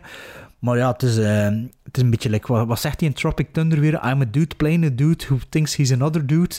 Maar 0.59 0.77
ja, 0.77 0.91
het 0.91 1.03
is, 1.03 1.17
eh, 1.17 1.43
het 1.83 1.97
is 1.97 2.01
een 2.01 2.09
beetje 2.09 2.29
like, 2.29 2.53
wat, 2.53 2.67
wat 2.67 2.79
zegt 2.79 2.99
hij 2.99 3.09
in 3.09 3.15
Tropic 3.15 3.47
Thunder 3.51 3.79
weer? 3.79 3.93
I'm 3.93 4.21
a 4.21 4.25
dude 4.31 4.55
playing 4.55 4.85
a 4.85 4.89
dude 4.89 5.25
who 5.25 5.37
thinks 5.49 5.75
he's 5.75 5.91
another 5.91 6.25
dude. 6.27 6.55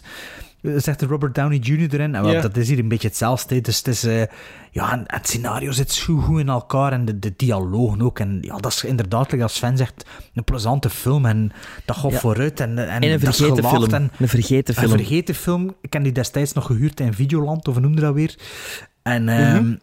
Zegt 0.63 1.01
de 1.01 1.07
Robert 1.07 1.35
Downey 1.35 1.59
Jr. 1.59 1.95
erin. 1.95 2.15
En 2.15 2.23
wel, 2.23 2.33
Ja. 2.33 2.41
dat 2.41 2.57
is 2.57 2.69
hier 2.69 2.79
een 2.79 2.89
beetje 2.89 3.09
hetzelfde. 3.09 3.61
Dus 3.61 3.77
het 3.79 3.87
is... 3.89 4.05
eh, 4.05 4.23
ja, 4.71 4.93
en 4.93 5.03
het 5.07 5.27
scenario 5.29 5.71
zit 5.71 5.93
zo 5.93 6.17
goed 6.17 6.41
in 6.41 6.49
elkaar. 6.49 6.93
En 6.93 7.05
de, 7.05 7.19
de 7.19 7.33
dialogen 7.37 8.03
ook. 8.03 8.19
En 8.19 8.39
ja, 8.41 8.57
dat 8.57 8.73
is 8.73 8.85
inderdaad, 8.85 9.31
like 9.31 9.43
als 9.43 9.55
Sven 9.55 9.77
zegt, 9.77 10.05
een 10.35 10.45
plezante 10.45 10.91
film. 10.91 11.27
En 11.27 11.53
dat 11.85 11.97
gaat 11.97 12.11
Ja. 12.11 12.19
vooruit. 12.19 12.61
En, 12.61 12.79
en, 12.79 12.89
En 13.03 13.11
een 13.13 13.21
vergeten 13.21 13.65
film. 13.65 13.91
En, 13.93 14.11
Een 14.19 14.29
vergeten 14.29 14.75
film. 14.75 14.93
Een 14.93 14.99
vergeten 14.99 15.35
film. 15.35 15.75
Ik 15.81 15.93
heb 15.93 16.03
die 16.03 16.13
destijds 16.13 16.53
nog 16.53 16.67
gehuurd 16.67 17.01
in 17.01 17.15
Videoland, 17.15 17.69
of 17.69 17.81
noemde 17.81 18.01
dat 18.01 18.15
weer? 18.15 18.35
En 19.03 19.29
ehm, 19.29 19.63
Mhm. 19.65 19.75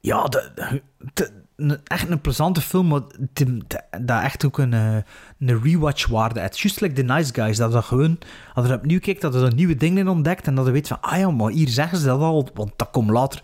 ja, 0.00 0.24
de, 0.24 0.50
de- 0.54 0.82
de- 1.14 1.30
een- 1.60 1.78
echt 1.84 2.08
een 2.10 2.20
plezante 2.20 2.60
film, 2.60 2.86
maar 2.88 3.00
dat 4.00 4.22
echt 4.22 4.44
ook 4.44 4.58
een, 4.58 4.72
eh, 4.74 4.96
een 5.38 5.62
rewatch-waarde 5.62 6.40
heeft. 6.40 6.58
Just 6.58 6.80
like 6.80 6.94
The 6.94 7.02
Nice 7.02 7.34
Guys, 7.34 7.56
dat 7.56 7.72
dat 7.72 7.84
gewoon, 7.84 8.18
als 8.54 8.66
je 8.66 8.72
opnieuw 8.74 8.98
kijkt, 8.98 9.20
dat 9.20 9.34
er 9.34 9.42
een 9.42 9.54
nieuwe 9.56 9.76
dingen 9.76 9.98
in 9.98 10.08
ontdekt 10.08 10.46
en 10.46 10.54
dat 10.54 10.66
je 10.66 10.72
weet 10.72 10.88
van, 10.88 11.00
ah 11.00 11.18
ja, 11.18 11.30
maar 11.30 11.50
hier 11.50 11.68
zeggen 11.68 11.98
ze 11.98 12.06
dat 12.06 12.20
al, 12.20 12.48
want 12.54 12.72
dat 12.76 12.90
komt 12.90 13.10
later. 13.10 13.40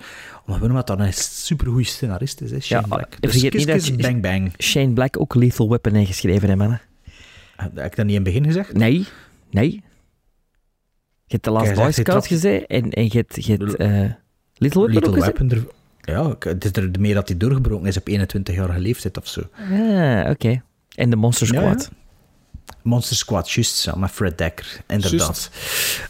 Omdat 0.47 0.71
we 0.71 0.83
dat 0.85 1.01
een 1.01 1.13
supergoeie 1.13 1.85
scenarist 1.85 2.41
is, 2.41 2.51
hè, 2.51 2.61
Shane 2.61 2.87
Ja, 2.89 2.97
Black. 2.97 3.21
Dus 3.21 3.31
vergeet 3.31 3.51
Kiss 3.51 3.65
niet 3.65 3.75
dat 3.75 3.85
Kiss 3.85 3.97
Bang 4.09 4.23
Bang. 4.23 4.53
Shane 4.59 4.93
Black 4.93 5.21
ook 5.21 5.35
Lethal 5.35 5.69
Weapon 5.69 5.95
heeft 5.95 6.09
geschreven, 6.09 6.49
hè, 6.49 6.57
mannen? 6.57 6.81
Heb 7.57 7.85
ik 7.85 7.97
dat 7.97 8.07
niet 8.07 8.15
in 8.15 8.15
het 8.15 8.23
begin 8.25 8.45
gezegd? 8.45 8.73
Nee, 8.73 9.07
nee. 9.51 9.71
Je 11.25 11.33
hebt 11.33 11.43
The 11.43 11.51
Last 11.51 11.75
Boy 11.75 11.93
Scout 11.93 12.27
gezegd 12.27 12.67
en, 12.67 12.91
en 12.91 13.05
je 13.05 13.11
hebt, 13.17 13.45
je 13.45 13.51
hebt 13.53 13.63
Little 14.59 14.81
Weapon 14.81 14.93
Little 14.93 15.09
ook? 15.11 15.17
Weapon, 15.19 15.51
er, 15.51 15.67
ja, 16.07 16.35
het 16.39 16.65
is 16.65 16.73
er 16.73 16.91
meer 16.99 17.15
dat 17.15 17.29
hij 17.29 17.37
doorgebroken 17.37 17.87
is 17.87 17.97
op 17.97 18.09
21-jarige 18.09 18.79
leeftijd 18.79 19.19
of 19.19 19.27
zo. 19.27 19.43
Ah, 19.71 20.31
oké. 20.31 20.63
En 20.95 21.11
de 21.11 21.17
Monster 21.17 21.55
Ja, 21.55 21.61
Squad. 21.61 21.91
Monster 22.83 23.17
Squad, 23.17 23.51
juist, 23.51 23.85
ja, 23.85 23.95
met 23.95 24.11
Fred 24.11 24.39
Dekker, 24.39 24.81
inderdaad. 24.87 25.51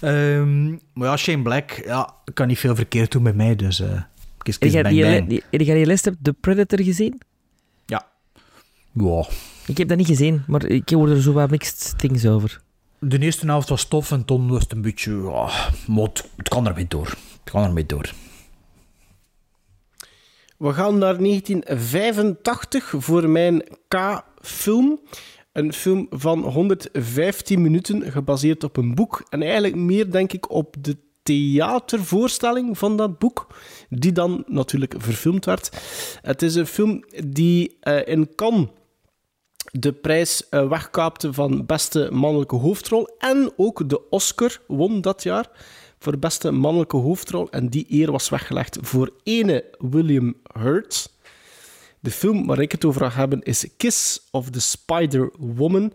Ehm, 0.00 0.70
maar 0.70 1.08
ja, 1.08 1.16
Shane 1.16 1.42
Black, 1.42 1.82
ja, 1.84 2.14
kan 2.34 2.46
niet 2.46 2.58
veel 2.58 2.74
verkeerd 2.74 3.12
doen 3.12 3.22
met 3.22 3.36
mij, 3.36 3.56
dus... 3.56 3.78
Heb 3.78 4.60
bang, 4.72 4.88
die, 4.88 5.02
bang. 5.02 5.28
die, 5.28 5.42
heb 5.50 5.60
jij 5.60 5.74
die 5.74 5.86
lijst 5.86 6.04
hebt, 6.04 6.16
The 6.22 6.32
Predator 6.32 6.82
gezien? 6.82 7.20
Ja. 7.86 8.06
Ja. 8.92 9.26
Ik 9.66 9.78
heb 9.78 9.88
dat 9.88 9.96
niet 9.96 10.06
gezien, 10.06 10.42
maar 10.46 10.64
ik 10.64 10.88
hoor 10.88 11.10
er 11.10 11.22
zo 11.22 11.32
wat 11.32 11.50
mixed 11.50 11.94
things 11.98 12.26
over. 12.26 12.60
De 12.98 13.18
eerste 13.18 13.46
helft 13.46 13.68
was 13.68 13.84
tof 13.84 14.10
en 14.10 14.24
toen 14.24 14.48
was 14.48 14.62
het 14.62 14.72
een 14.72 14.82
beetje... 14.82 15.12
Ja, 15.12 15.50
maar 15.86 16.04
het, 16.04 16.28
het 16.36 16.48
kan 16.48 16.66
ermee 16.66 16.86
door. 16.88 17.06
Het 17.06 17.52
kan 17.52 17.64
ermee 17.64 17.86
door. 17.86 18.12
We 20.58 20.72
gaan 20.72 20.98
naar 20.98 21.18
1985 21.18 22.94
voor 22.96 23.28
mijn 23.28 23.62
K-film. 23.88 25.00
Een 25.52 25.72
film 25.72 26.06
van 26.10 26.40
115 26.40 27.62
minuten, 27.62 28.12
gebaseerd 28.12 28.64
op 28.64 28.76
een 28.76 28.94
boek. 28.94 29.26
En 29.28 29.42
eigenlijk 29.42 29.74
meer, 29.74 30.10
denk 30.10 30.32
ik, 30.32 30.50
op 30.50 30.76
de 30.80 30.96
theatervoorstelling 31.22 32.78
van 32.78 32.96
dat 32.96 33.18
boek, 33.18 33.46
die 33.88 34.12
dan 34.12 34.44
natuurlijk 34.46 34.94
verfilmd 34.98 35.44
werd. 35.44 35.70
Het 36.22 36.42
is 36.42 36.54
een 36.54 36.66
film 36.66 37.04
die 37.24 37.76
eh, 37.80 38.06
in 38.06 38.34
Cannes 38.34 38.68
de 39.70 39.92
prijs 39.92 40.48
eh, 40.48 40.68
wegkaapte 40.68 41.32
van 41.32 41.66
beste 41.66 42.08
mannelijke 42.12 42.56
hoofdrol 42.56 43.08
en 43.18 43.52
ook 43.56 43.88
de 43.88 44.08
Oscar 44.10 44.60
won 44.66 45.00
dat 45.00 45.22
jaar 45.22 45.50
voor 46.06 46.18
beste 46.18 46.50
mannelijke 46.50 46.96
hoofdrol. 46.96 47.50
En 47.50 47.68
die 47.68 47.86
eer 47.88 48.10
was 48.12 48.28
weggelegd 48.28 48.78
voor 48.80 49.10
ene 49.22 49.64
William 49.78 50.34
Hurt. 50.58 51.10
De 52.00 52.10
film 52.10 52.46
waar 52.46 52.58
ik 52.58 52.72
het 52.72 52.84
over 52.84 53.10
ga 53.10 53.18
hebben 53.18 53.42
is 53.42 53.66
Kiss 53.76 54.20
of 54.30 54.50
the 54.50 54.60
Spider 54.60 55.30
Woman. 55.38 55.92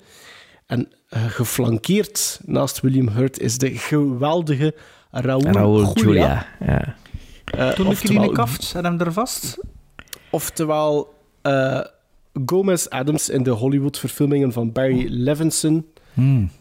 En 0.66 0.90
eh, 1.10 1.26
geflankeerd 1.26 2.40
naast 2.46 2.80
William 2.82 3.08
Hurt 3.08 3.40
is 3.40 3.58
de 3.58 3.78
geweldige 3.78 4.76
Raoul, 5.12 5.44
Raoul 5.44 5.94
Julia. 5.94 6.48
Ja. 6.60 6.96
Eh, 7.46 7.70
Toen 7.70 7.70
ik 7.70 7.76
jullie 7.76 7.88
oftewel- 7.88 8.22
niet 8.22 8.32
kaft, 8.34 8.64
zet 8.64 8.84
hem 8.84 9.00
er 9.00 9.14
vast. 9.14 9.58
Oftewel 10.30 11.14
eh, 11.42 11.82
Gomez 12.46 12.86
Adams 12.88 13.30
in 13.30 13.44
de 13.44 13.50
Hollywood-verfilmingen 13.50 14.52
van 14.52 14.72
Barry 14.72 15.06
Levinson. 15.10 15.86
Hmm. 16.14 16.52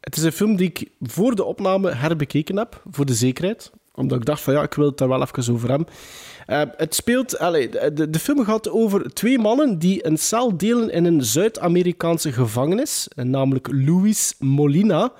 Het 0.00 0.16
is 0.16 0.22
een 0.22 0.32
film 0.32 0.56
die 0.56 0.68
ik 0.68 0.90
voor 1.00 1.34
de 1.34 1.44
opname 1.44 1.90
herbekeken 1.94 2.56
heb, 2.56 2.82
voor 2.90 3.06
de 3.06 3.14
zekerheid. 3.14 3.70
Omdat 3.94 4.18
ik 4.18 4.24
dacht 4.24 4.42
van 4.42 4.54
ja, 4.54 4.62
ik 4.62 4.74
wil 4.74 4.86
het 4.86 4.98
daar 4.98 5.08
wel 5.08 5.22
even 5.22 5.54
over 5.54 5.68
hebben. 5.68 5.88
Eh, 6.46 6.62
het 6.76 6.94
speelt, 6.94 7.38
allee, 7.38 7.68
de, 7.68 8.10
de 8.10 8.18
film 8.18 8.44
gaat 8.44 8.70
over 8.70 9.14
twee 9.14 9.38
mannen 9.38 9.78
die 9.78 10.06
een 10.06 10.18
cel 10.18 10.56
delen 10.56 10.90
in 10.90 11.04
een 11.04 11.24
Zuid-Amerikaanse 11.24 12.32
gevangenis, 12.32 13.08
namelijk 13.14 13.68
Luis 13.72 14.34
Molina, 14.38 15.12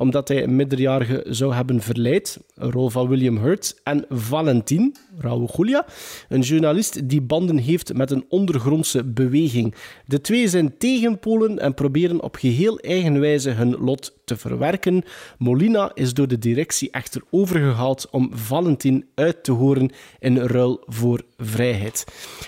omdat 0.00 0.28
hij 0.28 0.42
een 0.42 0.56
minderjarige 0.56 1.24
zou 1.28 1.54
hebben 1.54 1.80
verleid, 1.80 2.38
een 2.54 2.70
rol 2.70 2.90
van 2.90 3.08
William 3.08 3.36
Hurt, 3.36 3.80
en 3.82 4.04
Valentin, 4.08 4.96
Raúl 5.18 5.50
Julia, 5.56 5.86
een 6.28 6.40
journalist 6.40 7.08
die 7.08 7.20
banden 7.20 7.58
heeft 7.58 7.94
met 7.94 8.10
een 8.10 8.24
ondergrondse 8.28 9.04
beweging. 9.04 9.74
De 10.06 10.20
twee 10.20 10.48
zijn 10.48 10.78
tegenpolen 10.78 11.58
en 11.58 11.74
proberen 11.74 12.22
op 12.22 12.36
geheel 12.36 12.78
eigen 12.78 13.20
wijze 13.20 13.50
hun 13.50 13.76
lot 13.78 14.18
te 14.24 14.36
verwerken. 14.36 15.02
Molina 15.38 15.90
is 15.94 16.14
door 16.14 16.28
de 16.28 16.38
directie 16.38 16.90
echter 16.90 17.22
overgehaald 17.30 18.08
om 18.10 18.30
Valentin 18.32 19.04
uit 19.14 19.44
te 19.44 19.52
horen 19.52 19.90
in 20.18 20.38
ruil 20.38 20.82
voor 20.86 21.22
vrijheid. 21.36 22.04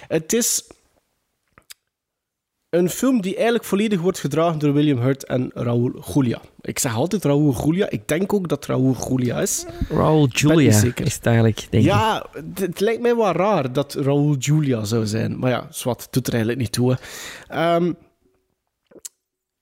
Het 0.09 0.33
is 0.33 0.65
een 2.73 2.91
film 2.91 3.21
die 3.21 3.35
eigenlijk 3.35 3.65
volledig 3.65 4.01
wordt 4.01 4.19
gedragen 4.19 4.59
door 4.59 4.73
William 4.73 4.99
Hurt 4.99 5.25
en 5.25 5.51
Raúl 5.55 6.03
Julia. 6.15 6.41
Ik 6.61 6.79
zeg 6.79 6.95
altijd 6.95 7.25
Raúl 7.25 7.55
Julia. 7.65 7.91
Ik 7.91 8.09
denk 8.09 8.33
ook 8.33 8.49
dat 8.49 8.67
Raúl 8.67 8.97
Julia 9.09 9.41
is. 9.41 9.65
Raoul 9.89 10.23
niet 10.23 10.39
Julia 10.39 10.73
zeker. 10.73 11.07
is 11.07 11.15
het 11.15 11.27
eigenlijk, 11.27 11.67
denk 11.71 11.85
ik. 11.85 11.91
ja, 11.91 12.27
het, 12.55 12.81
lijkt 12.81 13.01
mij 13.01 13.17
wel 13.17 13.33
raar 13.33 13.73
dat 13.73 13.95
Raúl 13.95 14.37
Julia 14.37 14.85
zou 14.85 15.07
zijn. 15.07 15.39
Maar 15.39 15.51
ja, 15.51 15.67
zwart, 15.71 16.09
doet 16.11 16.27
er 16.27 16.33
eigenlijk 16.33 16.63
niet 16.63 16.73
toe. 16.73 16.99
Ehm, 17.49 17.93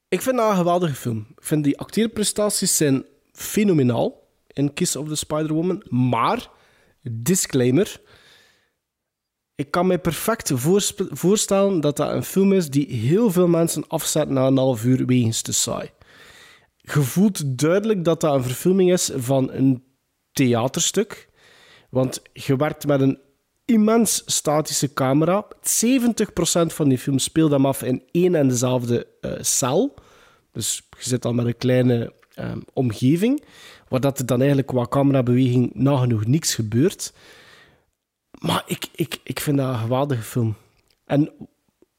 ik 0.09 0.23
vind 0.23 0.37
dat 0.37 0.51
een 0.51 0.57
geweldige 0.57 0.95
film. 0.95 1.27
Ik 1.31 1.45
vind 1.45 1.65
die 1.65 1.79
acteerprestaties 1.79 2.77
zijn 2.77 3.05
fenomenaal 3.33 4.29
in 4.47 4.75
Kiss 4.75 4.97
of 4.97 5.09
the 5.09 5.17
Spider-Woman. 5.17 5.83
Maar, 5.89 6.49
disclaimer... 7.03 8.01
Ik 9.61 9.71
kan 9.71 9.87
mij 9.87 9.99
perfect 9.99 10.53
voorstellen 11.11 11.81
dat 11.81 11.97
dat 11.97 12.11
een 12.11 12.25
film 12.25 12.53
is 12.53 12.71
die 12.71 12.87
heel 12.87 13.31
veel 13.31 13.49
mensen 13.49 13.85
afzet 13.89 14.29
na 14.29 14.47
een 14.47 14.57
half 14.57 14.85
uur 14.85 15.07
wegens 15.07 15.43
te 15.43 15.53
saai. 15.53 15.91
Je 16.77 17.01
voelt 17.01 17.59
duidelijk 17.59 18.05
dat 18.05 18.21
dat 18.21 18.35
een 18.35 18.43
verfilming 18.43 18.93
is 18.93 19.11
van 19.17 19.51
een 19.53 19.85
theaterstuk. 20.33 21.29
Want 21.91 22.23
je 22.33 22.57
werkt 22.57 22.87
met 22.87 23.01
een 23.01 23.19
immens 23.65 24.23
statische 24.27 24.93
camera. 24.93 25.47
70% 25.49 25.51
van 26.67 26.89
die 26.89 26.99
film 26.99 27.19
speelt 27.19 27.51
hem 27.51 27.67
af 27.67 27.83
in 27.83 28.03
één 28.11 28.35
en 28.35 28.49
dezelfde 28.49 29.07
eh, 29.21 29.33
cel. 29.41 29.95
Dus 30.53 30.89
je 30.99 31.09
zit 31.09 31.25
al 31.25 31.33
met 31.33 31.47
een 31.47 31.57
kleine 31.57 32.13
eh, 32.35 32.53
omgeving, 32.73 33.45
waar 33.89 34.01
dat 34.01 34.19
er 34.19 34.27
dan 34.27 34.39
eigenlijk 34.39 34.69
qua 34.69 34.87
camerabeweging 34.87 35.71
nagenoeg 35.75 36.27
niks 36.27 36.55
gebeurt. 36.55 37.13
Maar 38.41 38.63
ik, 38.67 38.89
ik, 38.95 39.21
ik 39.23 39.41
vind 39.41 39.57
dat 39.57 39.69
een 39.69 39.79
geweldige 39.79 40.23
film. 40.23 40.57
En 41.05 41.31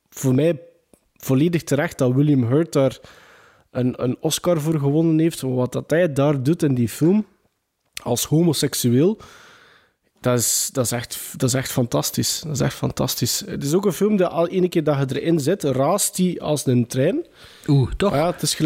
voor 0.09 0.35
mij 0.35 0.61
volledig 1.15 1.63
terecht 1.63 1.97
dat 1.97 2.13
William 2.13 2.43
Hurt 2.43 2.73
daar 2.73 2.99
een, 3.71 4.03
een 4.03 4.17
Oscar 4.19 4.61
voor 4.61 4.79
gewonnen 4.79 5.19
heeft. 5.19 5.41
Wat 5.41 5.71
dat 5.71 5.89
hij 5.89 6.13
daar 6.13 6.43
doet 6.43 6.63
in 6.63 6.73
die 6.73 6.89
film, 6.89 7.25
als 8.03 8.25
homoseksueel, 8.25 9.17
dat 10.19 10.39
is, 10.39 10.69
dat 10.73 10.85
is, 10.85 10.91
echt, 10.91 11.33
dat 11.37 11.49
is 11.49 11.55
echt 11.55 11.71
fantastisch. 11.71 12.41
Dat 12.41 12.53
is 12.53 12.59
echt 12.59 12.75
fantastisch. 12.75 13.43
Het 13.45 13.63
is 13.63 13.73
ook 13.73 13.85
een 13.85 13.93
film 13.93 14.17
dat 14.17 14.31
al 14.31 14.47
ene 14.47 14.69
keer 14.69 14.83
dat 14.83 15.09
je 15.09 15.19
erin 15.19 15.39
zit, 15.39 15.63
raast 15.63 16.15
die 16.15 16.41
als 16.41 16.65
een 16.65 16.87
trein. 16.87 17.25
Oeh, 17.67 17.91
toch? 17.97 18.13
Ja, 18.13 18.31
het 18.31 18.41
is 18.41 18.57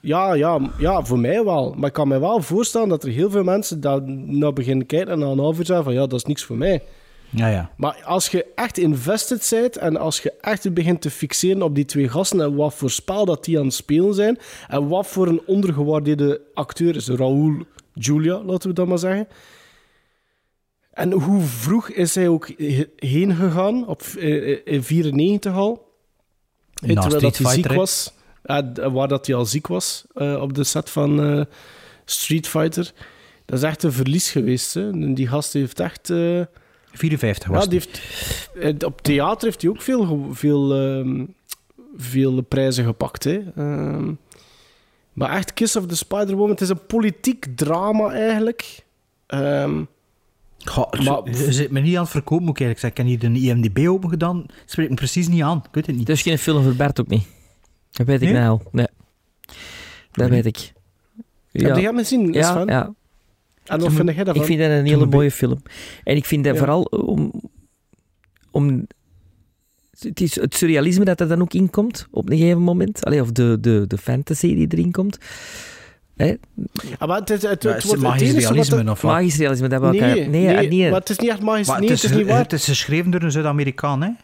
ja, 0.00 0.32
ja, 0.32 0.60
ja, 0.78 1.04
voor 1.04 1.18
mij 1.18 1.44
wel. 1.44 1.74
Maar 1.76 1.88
ik 1.88 1.94
kan 1.94 2.08
me 2.08 2.20
wel 2.20 2.42
voorstellen 2.42 2.88
dat 2.88 3.04
er 3.04 3.10
heel 3.10 3.30
veel 3.30 3.42
mensen 3.42 3.80
dat 3.80 4.06
nou 4.06 4.52
beginnen 4.52 4.86
kijken 4.86 5.22
en 5.22 5.38
half 5.38 5.58
uur 5.58 5.66
zeggen 5.66 5.84
van 5.84 5.94
ja, 5.94 6.00
dat 6.00 6.12
is 6.18 6.24
niks 6.24 6.44
voor 6.44 6.56
mij. 6.56 6.82
Ja, 7.34 7.46
ja. 7.48 7.70
Maar 7.76 8.02
als 8.04 8.28
je 8.28 8.46
echt 8.54 8.78
invested 8.78 9.46
bent 9.50 9.76
en 9.76 9.96
als 9.96 10.20
je 10.20 10.32
echt 10.40 10.74
begint 10.74 11.00
te 11.00 11.10
fixeren 11.10 11.62
op 11.62 11.74
die 11.74 11.84
twee 11.84 12.08
gasten 12.08 12.40
en 12.40 12.54
wat 12.54 12.74
voor 12.74 12.90
spel 12.90 13.24
dat 13.24 13.44
die 13.44 13.58
aan 13.58 13.64
het 13.64 13.74
spelen 13.74 14.14
zijn 14.14 14.38
en 14.68 14.88
wat 14.88 15.06
voor 15.06 15.26
een 15.28 15.42
ondergewaardeerde 15.46 16.40
acteur 16.54 16.96
is 16.96 17.08
Raoul 17.08 17.66
Julia, 17.94 18.42
laten 18.42 18.68
we 18.68 18.74
dat 18.74 18.86
maar 18.86 18.98
zeggen. 18.98 19.28
En 20.92 21.12
hoe 21.12 21.40
vroeg 21.42 21.88
is 21.90 22.14
hij 22.14 22.28
ook 22.28 22.48
he- 22.56 22.86
heen 22.96 23.34
gegaan, 23.34 23.86
op 23.86 24.02
eh, 24.18 24.58
in 24.66 24.82
94 24.82 25.54
al, 25.54 25.90
Eh, 26.74 26.88
Na 26.88 27.00
terwijl 27.00 27.22
dat 27.22 27.38
hij 27.38 27.52
ziek 27.54 27.72
was, 27.72 28.12
eh, 28.42 28.92
waar 28.92 29.08
dat 29.08 29.26
hij 29.26 29.36
al 29.36 29.44
ziek 29.46 29.66
was 29.66 30.04
eh, 30.14 30.40
op 30.42 30.54
de 30.54 30.64
set 30.64 30.90
van 30.90 31.22
eh, 31.22 31.44
Street 32.04 32.48
Fighter. 32.48 32.92
Dat 33.44 33.58
is 33.58 33.64
echt 33.64 33.82
een 33.82 33.92
verlies 33.92 34.30
geweest. 34.30 34.74
Hè. 34.74 35.12
Die 35.14 35.28
gast 35.28 35.52
heeft 35.52 35.80
echt... 35.80 36.10
eh, 36.10 36.40
54 36.92 37.48
Ja, 37.48 37.54
was 37.54 37.68
die 37.68 37.80
die. 37.80 37.88
heeft, 38.60 38.80
eh, 38.80 38.86
op 38.86 39.02
theater 39.02 39.44
heeft 39.48 39.62
hij 39.62 39.70
ook 39.70 39.82
veel, 39.82 40.28
veel, 40.32 40.74
ehm, 40.74 41.24
veel 41.96 42.40
prijzen 42.42 42.84
gepakt. 42.84 43.24
Hè. 43.24 43.40
Ehm, 43.56 44.12
maar 45.12 45.30
echt, 45.36 45.54
Kiss 45.54 45.76
of 45.76 45.86
the 45.86 45.96
Spider-Woman, 45.96 46.50
het 46.50 46.60
is 46.60 46.68
een 46.68 46.86
politiek 46.86 47.46
drama 47.56 48.10
eigenlijk. 48.12 48.84
Ehm, 49.26 49.82
Goh, 50.64 50.92
Maar- 50.92 51.30
je 51.30 51.52
zit 51.52 51.70
me 51.70 51.80
niet 51.80 51.96
aan 51.96 52.02
het 52.02 52.10
verkopen, 52.10 52.44
moet 52.44 52.60
ik 52.60 52.66
eigenlijk 52.66 52.96
zeggen. 52.96 53.12
Ik 53.14 53.22
heb 53.22 53.32
hier 53.32 53.52
de 53.52 53.60
IMDb 53.60 53.88
open 53.88 54.10
gedaan. 54.10 54.46
Spreekt 54.66 54.90
me 54.90 54.96
precies 54.96 55.28
niet 55.28 55.42
aan. 55.42 55.58
Ik 55.58 55.68
weet 55.74 55.86
het 55.86 55.96
niet. 55.96 56.08
Het 56.08 56.16
is 56.16 56.22
geen 56.22 56.38
film 56.38 56.62
voor 56.62 56.74
Bert 56.74 57.00
ook 57.00 57.08
niet. 57.08 57.26
Dat 57.90 58.06
weet 58.06 58.22
ik 58.22 58.28
Nee? 58.28 58.40
nou. 58.40 58.60
Nee. 58.72 58.86
Dat 60.12 60.28
weet 60.28 60.46
ik. 60.46 60.72
Heb 61.52 61.76
je 61.76 61.82
hem 61.82 61.96
gezien, 61.96 62.32
Ja, 62.32 62.50
Sven? 62.52 62.66
ja. 62.66 62.94
En 63.64 63.80
wat 63.80 63.92
vind 63.92 64.08
jij 64.14 64.24
daarvan? 64.24 64.34
Ik 64.42 64.44
vind 64.48 64.58
dat 64.60 64.70
een 64.70 64.86
hele 64.86 65.06
mooie 65.06 65.30
film. 65.30 65.62
En 66.04 66.16
ik 66.16 66.24
vind 66.24 66.44
dat 66.44 66.52
Ja. 66.52 66.58
vooral 66.58 66.82
om, 66.82 67.32
om 68.50 68.86
het, 70.00 70.20
is 70.20 70.34
het 70.40 70.54
surrealisme 70.54 71.04
dat 71.04 71.20
er 71.20 71.28
dan 71.28 71.40
ook 71.42 71.54
in 71.54 71.70
komt 71.70 72.06
op 72.10 72.30
een 72.30 72.36
gegeven 72.36 72.60
moment. 72.62 73.04
Allee, 73.04 73.20
of 73.20 73.32
de, 73.32 73.58
de, 73.60 73.84
de 73.88 73.98
fantasy 73.98 74.54
die 74.54 74.66
erin 74.68 74.90
komt. 74.90 75.18
Hè? 76.16 76.34
Ah, 76.98 77.08
maar 77.08 77.18
het, 77.18 77.28
het, 77.28 77.42
het, 77.42 77.62
Ja, 77.62 77.68
het 77.68 77.84
is 77.84 77.90
het 77.90 78.00
wordt 78.00 78.00
het 78.00 78.00
magisch 78.00 78.32
realisme 78.46 78.90
of 78.90 79.00
wat? 79.02 79.12
Magisch 79.12 79.36
realisme, 79.36 79.68
dat 79.68 79.80
wil 79.80 79.92
ik... 79.92 80.00
Nee, 80.00 80.14
Nee, 80.14 80.28
nee, 80.28 80.54
nee, 80.56 80.68
nee. 80.68 80.90
maar 80.90 81.00
het 81.00 81.10
is 81.10 81.18
niet 81.18 81.30
echt 81.30 81.40
magisch. 81.42 81.66
Maar 81.66 81.80
nee, 81.80 81.88
het, 81.88 81.96
is, 81.96 82.02
het 82.02 82.10
is 82.12 82.16
niet 82.18 82.26
waar. 82.26 82.38
het 82.38 82.52
is 82.52 82.64
geschreven 82.64 83.10
door 83.10 83.22
een 83.22 83.30
Zuid-Amerikaan, 83.30 84.02
hè? 84.02 84.06
Ja, 84.06 84.14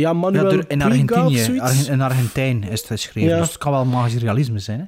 Ja, 0.00 0.12
Manuel 0.12 0.50
door, 0.50 0.64
in 0.68 0.82
Argentinië. 0.82 1.38
zoiets. 1.38 1.62
Argen- 1.62 1.92
in 1.92 2.00
Argentijn 2.00 2.62
is 2.64 2.78
het 2.80 2.86
geschreven. 2.88 3.30
Ja. 3.30 3.38
Dus 3.38 3.48
het 3.48 3.58
kan 3.58 3.72
wel 3.72 3.84
magisch 3.84 4.20
realisme 4.22 4.58
zijn, 4.58 4.78
hè? 4.78 4.84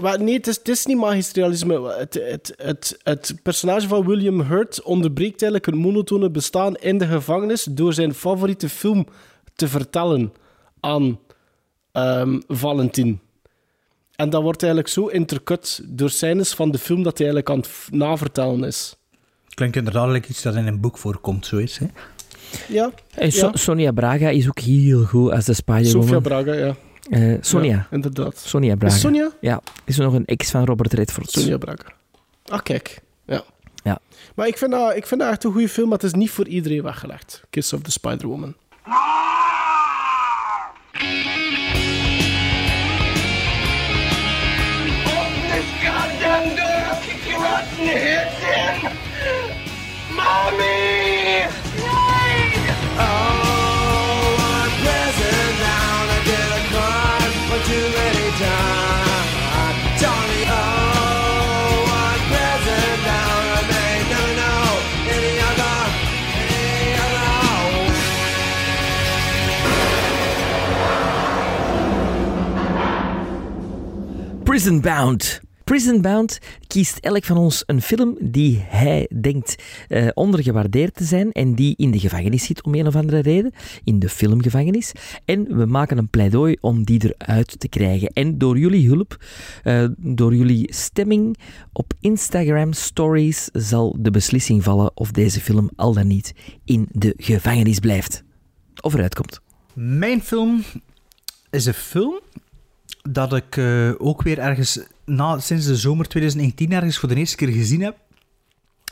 Maar 0.00 0.22
nee, 0.22 0.34
het 0.34 0.46
is, 0.46 0.56
het 0.56 0.68
is 0.68 0.86
niet 0.86 0.96
magisch 0.96 1.32
realisme. 1.32 1.88
Het, 1.98 2.14
het, 2.14 2.54
het, 2.56 2.98
het 3.02 3.34
personage 3.42 3.88
van 3.88 4.06
William 4.06 4.40
Hurt 4.40 4.82
onderbreekt 4.82 5.42
eigenlijk 5.42 5.66
het 5.66 5.74
monotone 5.74 6.30
bestaan 6.30 6.74
in 6.74 6.98
de 6.98 7.06
gevangenis 7.06 7.64
door 7.70 7.92
zijn 7.92 8.14
favoriete 8.14 8.68
film 8.68 9.06
te 9.54 9.68
vertellen 9.68 10.32
aan 10.80 11.18
ehm 11.92 12.40
Valentin. 12.48 13.20
En 14.16 14.30
dat 14.30 14.42
wordt 14.42 14.62
eigenlijk 14.62 14.92
zo 14.92 15.06
intercut 15.06 15.80
door 15.84 16.10
scènes 16.10 16.52
van 16.54 16.70
de 16.70 16.78
film 16.78 17.02
dat 17.02 17.18
hij 17.18 17.26
eigenlijk 17.26 17.50
aan 17.56 17.70
het 17.70 17.98
navertellen 17.98 18.64
is. 18.64 18.96
Klinkt 19.48 19.76
inderdaad 19.76 20.26
iets 20.28 20.42
dat 20.42 20.54
in 20.54 20.66
een 20.66 20.80
boek 20.80 20.98
voorkomt, 20.98 21.46
zoiets, 21.46 21.78
hè? 21.78 21.86
Ja, 22.68 22.90
So- 23.30 23.46
ja. 23.46 23.50
Sonia 23.56 23.92
Braga 23.92 24.28
is 24.28 24.48
ook 24.48 24.58
heel 24.58 25.02
goed 25.04 25.30
als 25.30 25.44
de 25.44 25.54
Spider-Woman. 25.54 26.02
Sofia 26.08 26.20
Braga, 26.20 26.52
ja. 26.52 26.76
Eh, 27.10 27.36
Sonia. 27.40 27.74
Ja, 27.74 27.86
inderdaad. 27.90 28.38
Sonia 28.38 28.76
Braga. 28.76 28.94
Is 28.94 29.00
Sonia? 29.00 29.30
Ja, 29.40 29.60
is 29.84 29.96
nog 29.96 30.12
een 30.12 30.24
ex 30.24 30.50
van 30.50 30.64
Robert 30.64 30.92
Redford. 30.92 31.30
Sonia 31.30 31.58
Braga. 31.58 31.92
Ah, 32.44 32.62
kijk. 32.62 33.00
Ja. 33.24 33.42
Ja. 33.82 33.98
Maar 34.34 34.46
ik 34.46 34.58
vind, 34.58 34.70
dat, 34.70 34.96
ik 34.96 35.06
vind 35.06 35.20
dat 35.20 35.30
echt 35.30 35.44
een 35.44 35.52
goede 35.52 35.68
film, 35.68 35.88
maar 35.88 35.98
het 35.98 36.06
is 36.06 36.14
niet 36.14 36.30
voor 36.30 36.46
iedereen 36.46 36.82
weggelegd. 36.82 37.42
Kiss 37.50 37.72
of 37.72 37.80
the 37.80 37.90
Spider-Woman. 37.90 38.54
This 47.86 48.54
Prison 74.64 74.80
Bound. 74.80 75.40
Prison 75.64 76.00
Bound 76.00 76.38
kiest 76.66 76.98
elk 76.98 77.24
van 77.24 77.36
ons 77.36 77.62
een 77.66 77.82
film 77.82 78.16
die 78.20 78.64
hij 78.66 79.10
denkt 79.20 79.62
eh, 79.88 80.08
ondergewaardeerd 80.14 80.94
te 80.94 81.04
zijn 81.04 81.32
en 81.32 81.54
die 81.54 81.74
in 81.76 81.90
de 81.90 81.98
gevangenis 81.98 82.44
zit 82.44 82.62
om 82.62 82.74
een 82.74 82.86
of 82.86 82.96
andere 82.96 83.18
reden, 83.18 83.52
in 83.84 83.98
de 83.98 84.08
filmgevangenis. 84.08 84.92
En 85.24 85.56
we 85.56 85.66
maken 85.66 85.98
een 85.98 86.08
pleidooi 86.08 86.56
om 86.60 86.84
die 86.84 87.14
eruit 87.16 87.60
te 87.60 87.68
krijgen. 87.68 88.08
En 88.08 88.38
door 88.38 88.58
jullie 88.58 88.88
hulp, 88.88 89.24
eh, 89.62 89.84
door 89.98 90.34
jullie 90.34 90.74
stemming 90.74 91.36
op 91.72 91.92
Instagram 92.00 92.72
Stories 92.72 93.48
zal 93.52 93.96
de 93.98 94.10
beslissing 94.10 94.62
vallen 94.62 94.90
of 94.94 95.10
deze 95.10 95.40
film 95.40 95.70
al 95.76 95.92
dan 95.92 96.06
niet 96.06 96.34
in 96.64 96.88
de 96.90 97.14
gevangenis 97.16 97.78
blijft. 97.78 98.22
Of 98.80 98.94
eruit 98.94 99.14
komt. 99.14 99.40
Mijn 99.72 100.22
film 100.22 100.62
is 101.50 101.66
een 101.66 101.74
film 101.74 102.20
dat 103.10 103.34
ik 103.34 103.56
eh, 103.56 103.90
ook 103.98 104.22
weer 104.22 104.38
ergens 104.38 104.80
na, 105.04 105.38
sinds 105.38 105.66
de 105.66 105.76
zomer 105.76 106.08
2019 106.08 106.72
ergens 106.72 106.98
voor 106.98 107.08
de 107.08 107.14
eerste 107.14 107.36
keer 107.36 107.48
gezien 107.48 107.80
heb. 107.80 107.96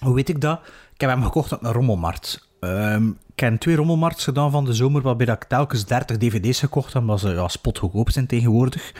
Hoe 0.01 0.15
weet 0.15 0.29
ik 0.29 0.41
dat? 0.41 0.61
Ik 0.95 1.01
heb 1.01 1.11
hem 1.11 1.23
gekocht 1.23 1.53
op 1.53 1.65
een 1.65 1.73
rommelmarkt. 1.73 2.49
Ehm, 2.61 3.09
ik 3.09 3.41
heb 3.41 3.61
twee 3.61 3.77
rommelmarkts 3.77 4.25
gedaan 4.25 4.51
van 4.51 4.65
de 4.65 4.73
zomer, 4.73 5.03
waarbij 5.03 5.27
ik 5.27 5.45
telkens 5.45 5.85
30 5.85 6.17
dvd's 6.17 6.59
gekocht 6.59 6.93
heb, 6.93 7.03
omdat 7.03 7.21
ze 7.21 7.29
ja, 7.29 7.49
spotgoedkoop 7.49 8.11
zijn 8.11 8.27
tegenwoordig. 8.27 8.93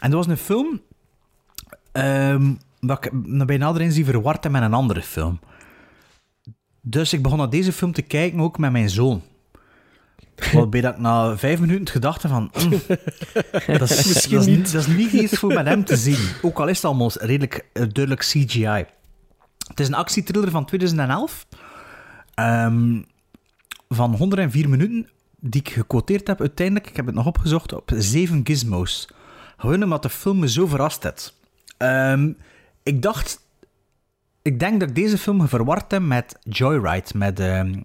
En 0.00 0.10
dat 0.10 0.24
was 0.24 0.26
een 0.26 0.36
film 0.36 0.80
ehm, 1.92 2.54
dat 2.80 3.04
ik 3.04 3.10
bij 3.46 3.56
nader 3.56 3.82
inzien 3.82 4.04
verward 4.04 4.50
met 4.50 4.62
een 4.62 4.74
andere 4.74 5.02
film. 5.02 5.40
Dus 6.80 7.12
ik 7.12 7.22
begon 7.22 7.38
naar 7.38 7.50
deze 7.50 7.72
film 7.72 7.92
te 7.92 8.02
kijken, 8.02 8.40
ook 8.40 8.58
met 8.58 8.72
mijn 8.72 8.90
zoon. 8.90 9.22
Waarbij 10.52 10.80
dat 10.80 10.94
ik 10.94 11.00
na 11.00 11.36
vijf 11.36 11.60
minuten 11.60 12.02
heb 12.02 12.20
van... 12.20 12.50
mm, 12.64 12.70
dat, 13.78 13.90
is, 13.90 14.06
Misschien 14.06 14.36
dat, 14.36 14.46
is, 14.46 14.56
niet. 14.56 14.72
dat 14.72 14.80
is 14.80 14.86
niet 14.96 15.12
iets 15.12 15.38
voor 15.38 15.52
met 15.52 15.66
hem 15.66 15.84
te 15.84 15.96
zien. 15.96 16.28
Ook 16.42 16.58
al 16.58 16.68
is 16.68 16.76
het 16.76 16.84
allemaal 16.84 17.10
redelijk 17.14 17.54
eh, 17.72 17.82
duidelijk 17.82 18.20
CGI. 18.20 18.84
Het 19.68 19.80
is 19.80 19.86
een 19.86 19.94
actietriller 19.94 20.50
van 20.50 20.64
2011. 20.64 21.46
ehm, 22.34 23.02
van 23.88 24.14
104 24.14 24.68
minuten, 24.68 25.08
die 25.40 25.60
ik 25.60 25.68
gequoteerd 25.68 26.26
heb 26.26 26.40
uiteindelijk. 26.40 26.88
Ik 26.88 26.96
heb 26.96 27.06
het 27.06 27.14
nog 27.14 27.26
opgezocht 27.26 27.72
op 27.72 27.90
7 27.96 28.40
gizmos. 28.44 29.08
Gewoon 29.56 29.82
omdat 29.82 30.02
de 30.02 30.08
film 30.10 30.38
me 30.38 30.48
zo 30.48 30.66
verrast 30.66 31.02
heeft. 31.02 31.38
Ehm, 31.76 32.32
ik 32.82 33.02
dacht... 33.02 33.40
Ik 34.42 34.60
denk 34.60 34.80
dat 34.80 34.88
ik 34.88 34.94
deze 34.94 35.18
film 35.18 35.48
verward 35.48 35.90
heb 35.90 36.02
met 36.02 36.36
Joyride, 36.42 37.10
met 37.14 37.40
ehm, 37.40 37.80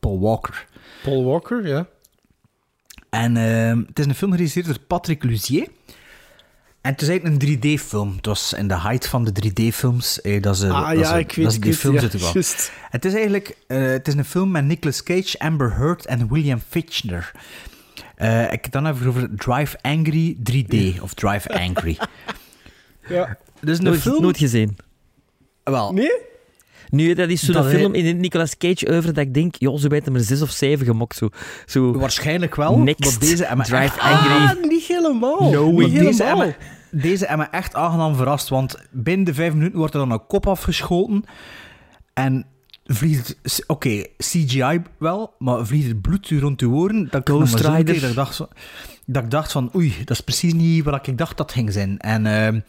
Paul 0.00 0.20
Walker. 0.20 0.66
Paul 1.02 1.24
Walker, 1.24 1.66
ja. 1.68 1.86
En 3.10 3.36
ehm, 3.36 3.78
het 3.86 3.98
is 3.98 4.06
een 4.06 4.14
film 4.14 4.30
geregisseerd 4.30 4.66
door 4.66 4.78
Patrick 4.86 5.22
Luzier. 5.22 5.68
En 6.80 6.92
het 6.92 7.02
is 7.02 7.08
eigenlijk 7.08 7.42
een 7.42 7.48
3D-film. 7.58 8.16
Het 8.16 8.26
was 8.26 8.52
in 8.52 8.68
de 8.68 8.80
height 8.80 9.06
van 9.06 9.24
de 9.24 9.32
3D-films. 9.32 10.20
Eh, 10.20 10.42
dat 10.42 10.54
is, 10.56 10.62
Ah, 10.62 10.88
dat 10.90 10.98
ja, 10.98 11.16
ik 11.16 11.32
weet- 11.32 11.36
dat 11.44 11.46
is 11.52 11.54
ik 11.58 11.62
die 11.62 11.74
film 11.74 11.98
zit 11.98 12.12
wel. 12.20 12.32
Het 12.90 13.04
is 13.04 13.14
eigenlijk 13.14 13.56
eh, 13.66 13.82
het 13.82 14.08
is 14.08 14.14
een 14.14 14.24
film 14.24 14.50
met 14.50 14.64
Nicolas 14.64 15.02
Cage, 15.02 15.38
Amber 15.38 15.74
Heard 15.76 16.06
en 16.06 16.28
William 16.32 16.60
Fichtner. 16.68 17.32
Eh, 18.16 18.52
ik 18.52 18.72
dan 18.72 18.86
even 18.86 19.06
over 19.06 19.28
Drive 19.36 19.76
Angry 19.82 20.36
3D 20.50 21.00
of 21.00 21.14
Drive 21.14 21.48
Angry. 21.60 21.98
Ja. 23.08 23.36
Dus 23.60 23.78
een 23.78 23.84
Nooit, 23.84 24.00
film. 24.00 24.22
nooit 24.22 24.38
gezien. 24.38 24.76
Wel, 25.64 25.92
Nee? 25.92 26.10
Nu, 26.92 27.14
dat 27.14 27.28
is 27.28 27.44
zo'n 27.44 27.54
Dat 27.54 27.66
film 27.66 27.94
in 27.94 28.06
het 28.06 28.18
Nicolas 28.18 28.56
Cage 28.56 28.88
over 28.88 29.14
dat 29.14 29.24
ik 29.24 29.34
denk, 29.34 29.54
joh, 29.58 29.78
ze 29.78 29.88
weten 29.88 30.12
maar 30.12 30.20
zes 30.20 30.42
of 30.42 30.50
zeven 30.50 30.86
gemokt. 30.86 31.16
Zo, 31.16 31.28
zo 31.66 31.92
waarschijnlijk 31.92 32.54
wel. 32.54 32.78
Next, 32.78 33.04
want 33.04 33.20
deze 33.20 33.48
me 33.56 33.62
Drive 33.62 34.00
Angry. 34.00 34.30
Ah, 34.30 34.62
niet 34.68 34.84
helemaal. 34.84 35.50
No 35.50 35.70
niet 35.70 35.90
deze 35.90 36.22
helemaal. 36.22 36.26
hebben, 36.26 36.56
deze 36.90 37.26
hebben 37.26 37.48
me 37.50 37.56
echt 37.56 37.74
aangenaam 37.74 38.14
verrast, 38.14 38.48
want 38.48 38.76
binnen 38.90 39.24
de 39.24 39.34
vijf 39.34 39.54
minuten 39.54 39.78
wordt 39.78 39.94
er 39.94 40.00
dan 40.00 40.10
een 40.10 40.26
kop 40.26 40.46
afgeschoten 40.46 41.24
en 42.14 42.46
vliegt... 42.84 43.36
Oké, 43.66 44.04
CGI 44.16 44.82
wel, 44.98 45.34
maar 45.38 45.66
vliegt 45.66 45.88
het 45.88 46.02
bloed 46.02 46.30
rond 46.30 46.60
uw 46.60 46.74
oren. 46.74 47.08
Dat 47.10 47.28
ik 47.28 47.48
zo 47.48 47.72
dat 48.00 48.14
dacht, 48.14 48.38
dat 49.06 49.22
ik 49.22 49.30
dacht 49.30 49.52
van, 49.52 49.70
oei, 49.74 49.94
dat 49.98 50.16
is 50.16 50.20
precies 50.20 50.52
niet 50.52 50.84
wat 50.84 51.06
ik 51.06 51.18
dacht 51.18 51.36
dat 51.36 51.52
ging 51.52 51.72
zijn. 51.72 51.98
En... 51.98 52.26
ehm, 52.26 52.60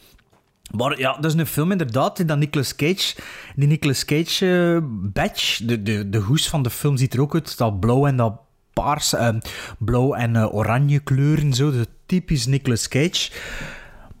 maar 0.76 0.98
ja, 0.98 1.12
dat 1.20 1.34
is 1.34 1.40
een 1.40 1.46
film 1.46 1.70
inderdaad, 1.70 2.16
die 2.16 2.24
dat 2.26 2.38
Nicolas 2.38 2.76
Cage, 2.76 3.14
die 3.56 3.68
Nicolas 3.68 4.04
Cage 4.04 4.72
eh, 4.74 4.78
badge, 4.90 5.66
de, 5.66 5.82
de, 5.82 6.08
de 6.08 6.18
hoes 6.18 6.48
van 6.48 6.62
de 6.62 6.70
film 6.70 6.96
ziet 6.96 7.14
er 7.14 7.20
ook 7.20 7.34
uit, 7.34 7.58
dat 7.58 7.80
blauw 7.80 8.06
en 8.06 8.16
dat 8.16 8.34
paars, 8.72 9.14
eh, 9.14 9.28
blauw 9.78 10.14
en 10.14 10.36
eh, 10.36 10.54
oranje 10.54 10.98
kleuren, 10.98 11.52
zo, 11.52 11.70
de 11.70 11.86
typisch 12.06 12.46
Nicolas 12.46 12.88
Cage. 12.88 13.30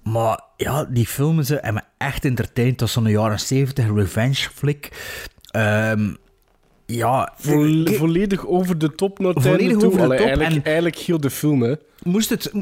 Maar 0.02 0.40
ja, 0.56 0.84
die 0.84 1.06
filmen 1.06 1.44
ze 1.46 1.54
hebben 1.54 1.74
me 1.74 1.80
echt 2.06 2.24
entertained. 2.24 2.78
Dat 2.78 2.88
is 2.88 2.94
zo'n 2.94 3.08
jaren 3.08 3.40
70 3.40 3.86
revenge 3.94 4.34
flick. 4.54 4.88
Ehm, 5.50 6.14
ja, 6.86 7.32
Vo- 7.36 7.84
volledig 7.84 8.46
over 8.46 8.78
de 8.78 8.94
top 8.94 9.18
naar 9.18 9.32
Volledig 9.36 9.76
toe. 9.78 9.86
over 9.86 9.98
de 9.98 10.04
Allee, 10.04 10.18
top 10.18 10.26
Eigenlijk, 10.26 10.56
en- 10.56 10.64
eigenlijk 10.64 10.96
heel 10.96 11.20
de 11.20 11.30
film, 11.30 11.62
hè. 11.62 11.74
moest 12.02 12.28
het... 12.30 12.52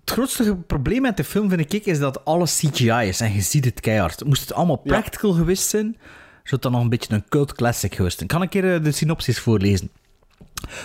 Het 0.00 0.10
grootste 0.10 0.56
probleem 0.66 1.02
met 1.02 1.16
de 1.16 1.24
film, 1.24 1.48
vind 1.48 1.72
ik, 1.72 1.86
is 1.86 1.98
dat 1.98 2.24
alles 2.24 2.56
CGI 2.58 2.90
is. 3.08 3.20
En 3.20 3.32
je 3.34 3.40
ziet 3.40 3.64
het 3.64 3.80
keihard. 3.80 4.24
Moest 4.24 4.40
het 4.40 4.52
allemaal 4.52 4.80
Ja. 4.84 4.90
practical 4.92 5.32
geweest 5.32 5.68
zijn, 5.68 5.96
Zou 6.44 6.60
dan 6.60 6.72
nog 6.72 6.80
een 6.80 6.88
beetje 6.88 7.14
een 7.14 7.24
cult 7.28 7.52
classic 7.52 7.94
geweest 7.94 8.16
zijn. 8.16 8.28
Kan 8.28 8.42
ik 8.42 8.52
hier 8.52 8.74
eh, 8.74 8.82
de 8.84 8.92
synopsis 8.92 9.38
voorlezen? 9.38 9.90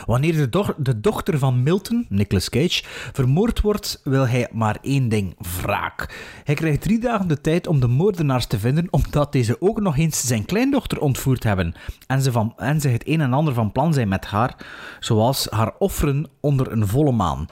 Wanneer 0.05 0.33
de, 0.33 0.49
doch- 0.49 0.75
de 0.77 0.99
dochter 0.99 1.37
van 1.39 1.63
Milton, 1.63 2.05
Nicolas 2.09 2.49
Cage, 2.49 2.83
vermoord 3.13 3.61
wordt, 3.61 4.01
wil 4.03 4.27
hij 4.27 4.47
maar 4.51 4.77
één 4.81 5.09
ding: 5.09 5.35
wraak. 5.61 6.15
Hij 6.43 6.55
krijgt 6.55 6.81
drie 6.81 6.99
dagen 6.99 7.27
de 7.27 7.41
tijd 7.41 7.67
om 7.67 7.79
de 7.79 7.87
moordenaars 7.87 8.45
te 8.45 8.59
vinden, 8.59 8.87
omdat 8.89 9.31
deze 9.31 9.61
ook 9.61 9.81
nog 9.81 9.97
eens 9.97 10.21
zijn 10.27 10.45
kleindochter 10.45 10.99
ontvoerd 10.99 11.43
hebben 11.43 11.73
en 12.07 12.21
ze, 12.21 12.31
van, 12.31 12.53
en 12.57 12.81
ze 12.81 12.87
het 12.87 13.07
een 13.07 13.21
en 13.21 13.33
ander 13.33 13.53
van 13.53 13.71
plan 13.71 13.93
zijn 13.93 14.07
met 14.07 14.25
haar, 14.25 14.55
zoals 14.99 15.47
haar 15.49 15.73
offeren 15.79 16.29
onder 16.39 16.71
een 16.71 16.87
volle 16.87 17.11
maan. 17.11 17.47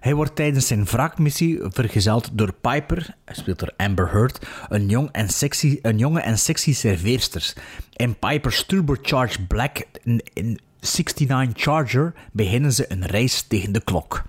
Hij 0.00 0.14
wordt 0.14 0.36
tijdens 0.36 0.66
zijn 0.66 0.84
wraakmissie 0.84 1.58
vergezeld 1.62 2.30
door 2.32 2.52
Piper, 2.52 3.14
speelt 3.26 3.58
door 3.58 3.72
Amber 3.76 4.10
Heard, 4.10 4.46
een, 4.68 4.88
jong 4.88 5.08
en 5.12 5.28
sexy, 5.28 5.78
een 5.82 5.98
jonge 5.98 6.20
en 6.20 6.38
sexy 6.38 6.74
serveerster. 6.74 7.54
In 7.96 8.18
Piper's 8.18 8.64
turbocharged 8.66 9.48
black 9.48 9.86
in 10.32 10.60
69 10.80 11.62
Charger 11.62 12.14
beginnen 12.32 12.72
ze 12.72 12.92
een 12.92 13.06
race 13.06 13.46
tegen 13.46 13.72
de 13.72 13.80
klok. 13.80 14.22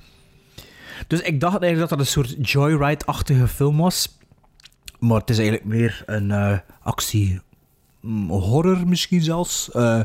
Dus 1.08 1.22
ik 1.22 1.40
dacht 1.40 1.62
eigenlijk 1.62 1.90
dat 1.90 1.90
dat 1.90 2.00
een 2.00 2.14
soort 2.14 2.52
Joyride-achtige 2.52 3.48
film 3.48 3.78
was. 3.78 4.18
Maar 5.00 5.20
het 5.20 5.30
is 5.30 5.38
eigenlijk 5.38 5.68
meer 5.68 6.04
een 6.06 6.32
eh, 6.32 6.58
actie... 6.82 7.42
mm, 8.00 8.30
horror 8.30 8.88
misschien 8.88 9.22
zelfs. 9.22 9.72
Eh, 9.72 10.02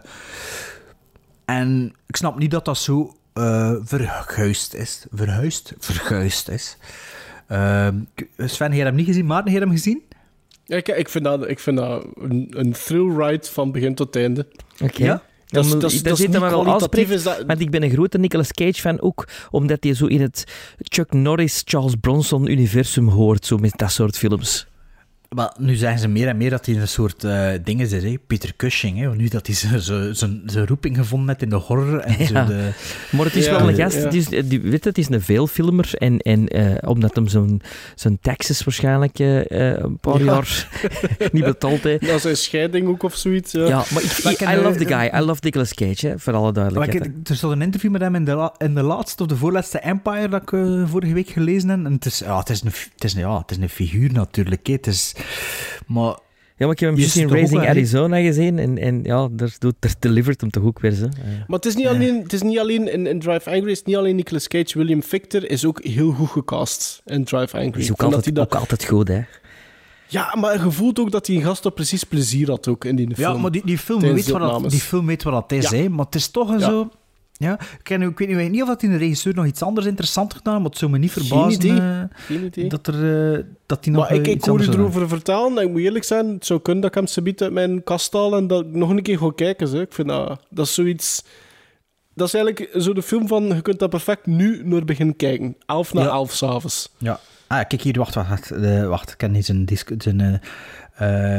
en 1.45 1.95
ik 2.07 2.17
snap 2.17 2.39
niet 2.39 2.51
dat 2.51 2.65
dat 2.65 2.79
zo 2.79 3.17
eh 3.37 3.73
verguisd 3.85 4.75
is. 4.75 5.07
Verhuisd? 5.13 5.73
Verguisd 5.79 6.49
is. 6.49 6.77
Eh, 7.47 7.89
Sven, 8.37 8.67
heb 8.67 8.73
je 8.79 8.83
hem 8.85 8.95
niet 8.95 9.07
gezien? 9.07 9.27
Maarten, 9.27 9.53
heb 9.53 9.61
je 9.61 9.67
hem 9.69 9.77
gezien? 9.77 10.03
Ja, 10.65 10.77
ik, 10.77 10.89
ik 10.89 11.09
vind 11.09 11.25
dat, 11.25 11.49
ik 11.49 11.59
vind 11.59 11.77
dat 11.77 12.07
een, 12.15 12.47
een 12.51 12.73
thrill 12.73 13.17
ride 13.17 13.47
van 13.47 13.73
begin 13.73 13.95
tot 13.95 14.17
einde. 14.17 14.47
Oké. 14.83 15.05
Ja? 15.05 15.23
Dat 15.47 15.65
is- 15.65 15.71
dat 15.81 15.91
is- 15.91 16.03
is 16.13 16.19
niet 16.19 16.33
dat- 16.33 16.51
Want 17.47 17.61
ik 17.61 17.71
ben 17.71 17.83
een 17.83 17.91
grote 17.91 18.19
Nicolas 18.19 18.53
Cage-fan 18.53 19.01
ook, 19.01 19.29
omdat 19.51 19.85
hij 19.85 19.95
zo 19.95 20.07
in 20.07 20.21
het 20.21 20.45
Chuck 20.79 21.13
Norris, 21.13 21.63
Charles 21.65 21.95
Bronson-universum 22.01 23.09
hoort, 23.09 23.47
zo 23.47 23.57
met 23.57 23.73
dat 23.77 23.91
soort 23.93 24.19
films. 24.19 24.67
Maar 25.35 25.55
nu 25.59 25.75
zeggen 25.75 25.99
ze 26.01 26.09
meer 26.09 26.29
en 26.29 26.37
meer 26.37 26.51
dat 26.51 26.67
hij 26.67 26.75
een 26.77 26.89
soort 26.89 27.25
eh 27.25 27.49
dingen 27.65 27.91
is, 27.91 28.03
hè? 28.03 28.15
Peter 28.27 28.53
Cushing. 28.57 28.99
Hè? 28.99 29.07
Want 29.07 29.19
Nu 29.19 29.29
dat 29.29 29.47
hij 29.47 29.57
zo- 29.57 29.79
zo- 29.79 30.13
zijn 30.13 30.43
zijn 30.47 30.67
roeping 30.67 30.97
gevonden 30.97 31.29
heeft 31.29 31.43
in 31.43 31.49
de 31.49 31.57
horror. 31.57 31.99
En 31.99 32.27
zo 32.27 32.33
Ja. 32.35 32.45
de, 32.45 32.71
Maar 33.11 33.25
het 33.25 33.35
is 33.37 33.45
Ja, 33.47 33.59
wel 33.59 33.69
een 33.69 33.75
gast, 33.75 33.97
ja. 33.97 34.11
is, 34.11 34.27
die, 34.29 34.61
weet 34.61 34.83
je, 34.83 34.89
het 34.89 34.99
is 34.99 35.09
een 35.09 35.23
veelfilmer 35.23 35.91
en, 35.95 36.19
en 36.19 36.49
eh, 36.49 36.89
omdat 36.89 37.15
hem 37.17 37.29
zo'n 37.29 37.63
zijn 37.95 38.19
taxes 38.21 38.65
waarschijnlijk 38.65 39.19
eh, 39.19 39.51
eh, 39.71 39.79
een 39.83 39.99
paar 39.99 40.19
Ja. 40.19 40.25
jaar 40.25 40.69
niet 41.33 41.45
betaald 41.45 41.83
heeft. 41.83 42.05
Ja, 42.05 42.19
zijn 42.19 42.37
scheiding 42.37 42.89
ook 42.89 43.03
of 43.03 43.15
zoiets. 43.17 43.53
Ja. 43.53 43.65
Ja, 43.67 43.85
maar 43.93 44.03
ik, 44.03 44.21
Maar 44.25 44.33
ik- 44.33 44.41
ik 44.41 44.49
I 44.49 44.57
love 44.57 44.79
the 44.79 44.87
guy. 44.87 45.11
I 45.15 45.21
love 45.25 45.41
Nicolas 45.45 45.75
Cage, 45.75 46.07
hè, 46.07 46.19
voor 46.19 46.33
alle 46.33 46.43
Maar 46.45 46.53
duidelijkheid. 46.53 47.05
ik, 47.05 47.29
er 47.29 47.37
stond 47.37 47.53
een 47.53 47.63
interview 47.63 47.91
met 47.91 48.01
hem 48.01 48.15
in 48.15 48.25
de, 48.25 48.51
in 48.59 48.75
de 48.75 48.83
laatste 48.83 49.23
of 49.23 49.29
de 49.29 49.37
voorlaatste 49.37 49.79
Empire 49.79 50.29
dat 50.29 50.43
ik 50.43 50.49
vorige 50.87 51.13
week 51.13 51.29
gelezen 51.29 51.69
heb. 51.69 51.85
En 51.85 51.93
het 51.93 52.07
is, 52.07 52.19
ja, 52.19 52.39
het 52.39 52.51
is, 52.51 52.61
een, 52.63 52.73
het 52.95 53.05
is, 53.05 53.15
een, 53.15 53.21
ja, 53.21 53.39
het 53.39 53.51
is 53.51 53.57
een 53.57 53.69
figuur 53.69 54.13
natuurlijk. 54.13 54.67
Hè. 54.67 54.73
Het 54.73 54.87
is, 54.87 55.15
maar 55.87 56.19
Ja, 56.59 56.65
maar 56.67 56.75
ik 56.75 56.81
heb 56.81 56.89
hem 56.89 56.99
Je 56.99 57.05
juist 57.05 57.17
in 57.17 57.29
Raising? 57.29 57.69
Arizona 57.69 58.21
gezien 58.21 58.59
en, 58.59 58.79
en 58.79 59.01
ja, 59.03 59.29
daar, 59.31 59.55
doet, 59.59 59.75
daar 59.79 59.95
delivert 59.99 60.41
hem 60.41 60.51
toch 60.51 60.65
ook 60.65 60.81
weer, 60.81 60.91
zo. 60.93 61.05
Ja. 61.05 61.11
Maar 61.47 61.57
het 61.59 61.67
is 61.67 61.75
niet 61.75 61.87
alleen, 61.87 62.23
het 62.23 62.33
is 62.33 62.43
niet 62.43 62.59
alleen 62.59 62.93
in, 62.93 63.07
in 63.07 63.21
Drive 63.21 63.51
Angry, 63.51 63.69
het 63.69 63.77
is 63.79 63.83
niet 63.83 63.97
alleen 63.97 64.17
Nicolas 64.17 64.49
Cage. 64.49 64.79
William 64.79 65.03
Victor 65.03 65.51
is 65.51 65.65
ook 65.65 65.83
heel 65.85 66.13
goed 66.13 66.29
gecast 66.29 67.03
in 67.05 67.25
Drive 67.25 67.59
Angry. 67.59 67.81
Is 67.81 67.91
ook 67.91 67.99
dat 67.99 68.15
altijd, 68.15 68.35
dat- 68.35 68.45
ook 68.45 68.55
altijd 68.61 68.85
goed, 68.85 69.09
hè. 69.09 69.21
Ja, 70.09 70.35
maar 70.41 70.65
je 70.65 70.71
voelt 70.71 70.99
ook 71.01 71.11
dat 71.11 71.27
die 71.27 71.43
gast 71.43 71.63
toch 71.63 71.75
precies 71.75 72.05
plezier 72.05 72.49
had 72.49 72.69
ook 72.69 72.85
in 72.85 72.97
die 72.97 73.15
film. 73.15 73.35
Ja, 73.35 73.41
maar 73.41 73.51
die, 73.51 73.63
die, 73.65 73.79
film 73.79 74.01
weet 74.01 74.29
wat 74.29 74.41
dat, 74.63 74.71
die 74.71 74.81
film 74.81 75.07
weet 75.07 75.23
wat 75.23 75.33
dat 75.49 75.59
is, 75.59 75.71
Ja. 75.71 75.77
hè, 75.77 75.89
maar 75.89 76.05
het 76.05 76.15
is 76.15 76.29
toch 76.29 76.49
een 76.49 76.59
Ja. 76.59 76.65
zo... 76.67 76.89
Ja, 77.39 77.53
ik, 77.61 77.79
ken, 77.83 78.03
ik 78.03 78.19
weet 78.19 78.51
niet- 78.51 78.63
of 78.63 78.69
dat 78.69 78.81
die 78.81 78.91
de 78.91 78.97
regisseur 78.97 79.35
nog 79.35 79.47
iets 79.47 79.63
anders 79.63 79.87
interessant 79.87 80.35
gedaan, 80.35 80.57
maar 80.63 80.71
het 80.71 80.79
zou 80.79 80.91
me 80.91 80.99
niet 80.99 81.13
verbazen 81.13 81.53
idee. 81.65 81.79
eh, 81.81 82.01
Geen 82.15 82.45
idee. 82.45 82.69
dat, 82.69 82.87
er, 82.87 83.33
eh, 83.35 83.45
dat 83.67 83.85
die 83.85 83.93
nog 83.93 84.03
Maar 84.09 84.19
ik, 84.19 84.27
eh, 84.27 84.33
ik 84.33 84.45
hoor 84.45 84.63
zou 84.63 84.77
erover 84.77 85.09
vertellen 85.09 85.59
en 85.59 85.65
ik 85.65 85.71
moet 85.71 85.81
eerlijk 85.81 86.05
zijn, 86.05 86.27
het 86.29 86.47
zou 86.47 86.61
kunnen 86.61 86.83
dat 86.83 86.91
ik 86.91 86.97
hem 86.97 87.07
subiet 87.07 87.43
uit 87.43 87.53
mijn 87.53 87.85
kast 87.85 88.13
haal 88.13 88.37
en 88.37 88.47
dat 88.47 88.61
ik 88.65 88.75
nog 88.75 88.91
een 88.91 89.03
keer 89.03 89.19
ga 89.19 89.33
kijken. 89.35 89.69
Zo. 89.69 89.77
Ik 89.81 89.93
vind 89.93 90.09
dat, 90.09 90.41
dat 90.51 90.67
is 90.67 90.75
zoiets... 90.75 91.25
Dat 92.15 92.27
is 92.27 92.35
eigenlijk 92.35 92.83
zo 92.83 92.93
de 92.93 93.03
film 93.03 93.29
van, 93.29 93.45
je 93.45 93.61
kunt 93.63 93.79
dat 93.79 93.91
perfect 93.91 94.27
nu 94.27 94.63
naar 94.65 94.85
beginnen 94.85 95.17
kijken. 95.17 95.57
Elf 95.67 95.95
na 95.95 96.03
Ja. 96.03 96.09
elf 96.09 96.33
s'avonds. 96.33 96.93
Ja. 96.99 97.21
Ah, 97.47 97.65
kijk 97.69 97.83
hier, 97.83 97.99
wacht, 97.99 98.15
wacht. 98.15 98.29
wacht, 98.29 98.51
wacht 98.87 99.11
ik 99.11 99.19
ken 99.19 99.31
niet 99.31 99.45
zijn... 99.47 99.65
disc- 99.65 99.91
zijn 99.99 100.41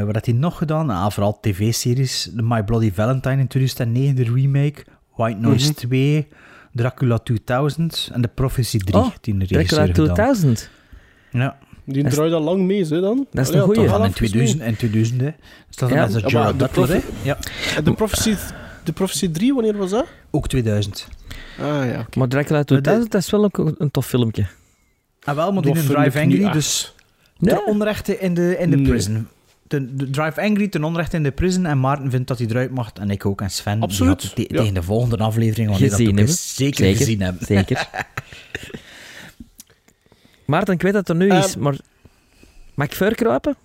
wat 0.06 0.14
had 0.16 0.26
hij 0.26 0.34
nog 0.36 0.58
gedaan? 0.58 0.90
Ah, 0.90 1.10
vooral 1.12 1.40
tv-series. 1.42 2.30
My 2.36 2.64
Bloody 2.64 2.92
Valentine 2.94 3.38
in 3.38 3.48
2009, 3.48 4.16
de 4.16 4.24
remake. 4.34 4.86
White 5.18 5.40
Noise 5.40 5.66
Mhm. 5.70 5.76
2. 5.78 6.28
Dracula 6.74 7.18
2000. 7.18 8.10
En 8.14 8.22
The 8.22 8.28
Prophecy 8.28 8.78
3, 8.78 9.02
Oh, 9.04 9.10
die 9.22 9.38
de 9.38 9.46
Dracula 9.46 9.82
gedaan. 9.86 9.94
2000. 9.94 10.70
Ja. 11.32 11.58
Die 11.86 12.04
Dat 12.04 12.12
is- 12.12 12.18
draait 12.18 12.34
al 12.34 12.42
lang 12.42 12.62
mee, 12.62 12.86
hè, 12.86 13.02
dan. 13.02 13.28
Dat 13.32 13.44
is 13.44 13.48
Allee, 13.50 13.62
een 13.62 13.68
goeie. 13.68 13.90
Van 13.90 14.00
in 14.00 14.06
even 14.06 14.16
2000, 14.16 14.62
in 14.62 14.76
2000 14.76 15.22
hè. 15.22 15.30
Staat 15.70 15.90
er 15.90 15.96
Ja. 15.96 16.08
zijn 16.10 16.24
Ja, 16.28 16.48
de 16.52 16.58
Butler, 16.58 16.88
hè. 16.90 17.00
profe- 17.00 17.12
Ja. 17.24 17.38
de 17.84 17.94
Prophecy, 17.94 18.36
de 18.84 18.92
Prophecy 18.92 19.30
3, 19.32 19.54
wanneer 19.54 19.78
was 19.78 19.90
dat? 19.90 20.06
Ook 20.32 20.48
2000. 20.48 21.08
Ah 21.60 21.66
ja, 21.66 22.00
oké. 22.00 22.20
Maar 22.20 22.28
Dracula 22.28 22.64
2000, 22.64 23.12
dat 23.12 23.22
is 23.22 23.30
wel 23.30 23.44
ook 23.44 23.58
een 23.78 23.92
tof 23.92 24.06
filmpje. 24.06 24.46
Ah, 25.24 25.36
wel, 25.36 25.54
maar 25.54 25.62
die 25.62 25.72
in 25.72 25.78
ik 25.82 25.86
Drive 25.86 26.20
Angry, 26.20 26.52
dus 26.52 26.96
Nee. 27.38 27.54
ten 27.56 27.66
onrechte 27.66 28.20
in 28.20 28.34
de, 28.34 28.58
in 28.60 28.70
de 28.70 28.76
Nee. 28.78 28.88
prison. 28.88 29.28
De, 29.68 29.96
de 29.96 30.10
Drive 30.10 30.42
Angry 30.42 30.68
ten 30.68 30.84
onrechte 30.84 31.16
in 31.16 31.24
de 31.24 31.32
prison 31.32 31.66
en 31.66 31.80
Maarten 31.80 32.12
vindt 32.12 32.28
dat 32.28 32.38
hij 32.38 32.48
eruit 32.48 32.72
mag 32.72 32.92
en 32.94 33.10
ik 33.10 33.26
ook 33.26 33.42
en 33.42 33.50
Sven. 33.50 33.82
Absoluut, 33.82 34.36
te- 34.36 34.42
ja. 34.42 34.48
tegen 34.58 34.74
de 34.74 34.84
volgende 34.84 35.18
aflevering, 35.18 35.70
dat 35.70 35.78
Gezien 35.78 36.18
is, 36.18 36.56
zeker, 36.56 36.76
Zeker. 36.78 36.98
gezien 36.98 37.22
hebben. 37.22 37.46
Zeker. 37.46 37.88
Maarten, 40.46 40.74
ik 40.74 40.82
weet 40.82 40.94
dat 40.94 41.08
het 41.08 41.18
er 41.18 41.26
nu 41.28 41.32
is, 41.32 41.54
Ehm. 41.54 41.64
maar... 41.64 41.76
Mag 42.74 42.88
ik 42.88 42.94
verkruipen? 42.96 43.56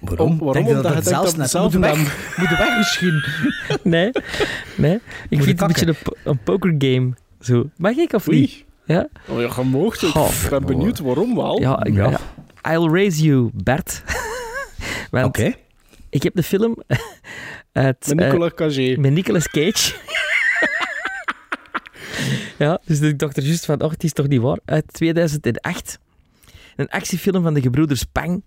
Waarom? 0.00 0.30
Om- 0.30 0.38
waarom? 0.38 0.64
Denk 0.64 0.82
dat 0.82 0.88
je 0.92 0.94
het 0.94 1.06
zelfs 1.06 1.34
dat 1.34 1.36
net... 1.36 1.62
Moet 1.62 1.72
zelf 1.72 1.96
weg, 1.96 2.20
moet 2.38 2.58
weg 2.58 2.76
misschien. 2.76 3.24
Nee. 3.82 4.10
Nee. 4.76 4.94
Ik 4.94 5.00
Moet 5.38 5.44
vind 5.44 5.46
het 5.46 5.60
een 5.60 5.66
beetje 5.66 5.86
een, 5.86 5.96
po- 6.02 6.30
een 6.30 6.38
pokergame. 6.42 7.12
Zo. 7.40 7.70
Mag 7.76 7.96
ik 7.96 8.12
of 8.12 8.26
niet? 8.28 8.64
Ja? 8.84 9.08
Oh, 9.28 9.36
ja, 9.40 9.42
je. 9.42 9.48
Goh. 10.06 10.30
ik 10.44 10.50
ben 10.50 10.64
benieuwd 10.66 10.98
waarom 10.98 11.34
wel. 11.34 11.60
Ja, 11.60 11.84
ik, 11.84 11.94
Ja. 11.94 12.10
ja. 12.10 12.20
I'll 12.72 12.88
raise 12.90 13.22
you, 13.22 13.50
Bert. 13.54 14.02
Oké. 15.10 15.54
ik 16.10 16.22
heb 16.22 16.34
de 16.34 16.42
film 16.42 16.76
uit, 17.72 18.06
Met 18.06 18.20
eh, 18.20 18.26
Nicolas 18.30 18.52
Cage. 18.54 18.96
met 19.00 19.12
Nicolas 19.12 19.48
Cage. 19.48 19.94
ja, 22.64 22.80
dus 22.84 23.00
ik 23.00 23.18
dacht 23.18 23.36
er 23.36 23.42
juist 23.42 23.64
van, 23.64 23.82
oh, 23.82 23.90
het 23.90 24.04
is 24.04 24.12
toch 24.12 24.28
niet 24.28 24.40
waar. 24.40 24.58
Uit 24.64 24.92
2008. 24.92 25.98
Een 26.76 26.88
actiefilm 26.88 27.42
van 27.42 27.54
de 27.54 27.60
gebroeders 27.60 28.02
Pang. 28.02 28.42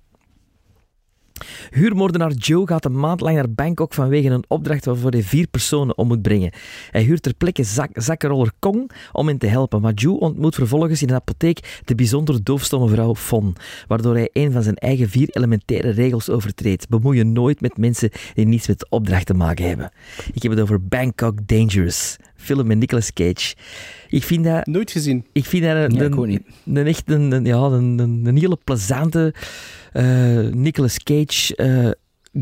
Huurmoordenaar 1.69 2.31
Joe 2.31 2.68
gaat 2.68 2.85
een 2.85 2.99
maand 2.99 3.22
lang 3.22 3.35
naar 3.35 3.51
Bangkok 3.51 3.93
vanwege 3.93 4.30
een 4.30 4.43
opdracht 4.47 4.85
waarvoor 4.85 5.11
hij 5.11 5.23
vier 5.23 5.47
personen 5.47 5.97
om 5.97 6.07
moet 6.07 6.22
brengen. 6.22 6.51
Hij 6.91 7.03
huurt 7.03 7.22
ter 7.22 7.34
plekke 7.34 7.63
zak 7.63 7.89
zakkenroller 7.93 8.51
Kong 8.59 8.91
om 9.11 9.27
hen 9.27 9.38
te 9.38 9.47
helpen, 9.47 9.81
maar 9.81 9.93
Joe 9.93 10.19
ontmoet 10.19 10.55
vervolgens 10.55 11.01
in 11.01 11.09
een 11.09 11.15
apotheek 11.15 11.81
de 11.85 11.95
bijzonder 11.95 12.43
doofstomme 12.43 12.89
vrouw 12.89 13.15
Fon, 13.15 13.55
waardoor 13.88 14.13
hij 14.13 14.30
een 14.34 14.51
van 14.51 14.63
zijn 14.63 14.76
eigen 14.76 15.09
vier 15.09 15.30
elementaire 15.30 15.89
regels 15.89 16.30
overtreedt. 16.30 16.88
Je 17.11 17.23
nooit 17.23 17.61
met 17.61 17.77
mensen 17.77 18.09
die 18.34 18.45
niets 18.45 18.68
met 18.68 18.89
opdracht 18.89 19.26
te 19.26 19.34
maken 19.34 19.68
hebben. 19.68 19.91
Ik 20.34 20.41
heb 20.41 20.51
het 20.51 20.61
over 20.61 20.88
Bangkok 20.88 21.47
Dangerous, 21.47 22.18
film 22.41 22.68
met 22.68 22.77
Nicolas 22.77 23.13
Cage. 23.13 23.55
Ik 24.09 24.23
vind 24.23 24.43
dat, 24.43 24.65
Nooit 24.65 24.91
gezien. 24.91 25.26
ik 25.31 25.45
vind 25.45 25.63
dat 25.63 25.76
een, 25.76 25.91
Ja, 25.95 26.03
ik 26.05 26.11
een- 26.11 26.18
ook 26.18 26.27
niet. 26.27 26.41
een 26.65 26.88
echt 26.88 27.09
een, 27.11 27.31
een- 27.31 27.45
ja, 27.45 27.55
een, 27.57 27.99
een, 27.99 28.22
een 28.26 28.38
hele 28.38 28.57
plezante 28.63 29.34
eh, 29.93 30.03
Nicolas 30.51 30.97
Cage 31.03 31.55
eh, 31.55 31.89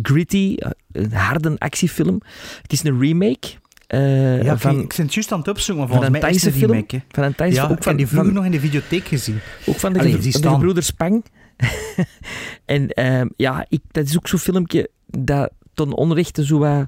gritty, 0.01 0.55
eh, 0.57 0.69
een 0.91 1.11
harde 1.13 1.55
actiefilm. 1.57 2.21
Het 2.61 2.71
is 2.71 2.83
een 2.83 2.99
remake 2.99 3.47
eh, 3.87 4.43
Ja, 4.43 4.57
van, 4.57 4.79
ik, 4.79 4.93
ben 4.95 5.05
het 5.05 5.13
juist 5.13 5.31
aan 5.31 5.39
het 5.39 5.47
opzoeken, 5.47 5.83
maar 5.87 5.93
van 5.93 6.01
volgens 6.03 6.05
een 6.05 6.21
mij 6.21 6.35
is 6.35 6.41
Thaise 6.41 6.45
het 6.45 6.53
een 6.53 6.59
film. 6.61 6.71
remake. 6.71 6.95
hè. 6.95 7.01
Van 7.21 7.23
een 7.23 7.35
Thaise 7.35 7.55
Ja, 7.57 7.63
ook 7.63 7.69
ik 7.69 7.75
heb 7.75 7.83
van, 7.83 7.95
die 7.95 8.07
vroeger 8.07 8.25
van- 8.33 8.35
nog 8.37 8.45
in 8.45 8.51
de 8.51 8.59
videotheek 8.59 9.07
gezien. 9.07 9.39
ook 9.65 9.75
van 9.79 9.93
de, 9.93 9.99
Allee, 9.99 10.17
de 10.17 10.31
gebroeders 10.31 10.91
Pang. 10.91 11.25
en 12.65 12.89
ehm, 12.89 13.27
ja, 13.35 13.65
ik, 13.69 13.81
dat 13.91 14.05
is 14.05 14.17
ook 14.17 14.27
zo'n 14.27 14.39
filmpje 14.39 14.89
dat 15.05 15.51
ten 15.73 15.93
onrechte 15.93 16.45
zo 16.45 16.57
wat... 16.57 16.87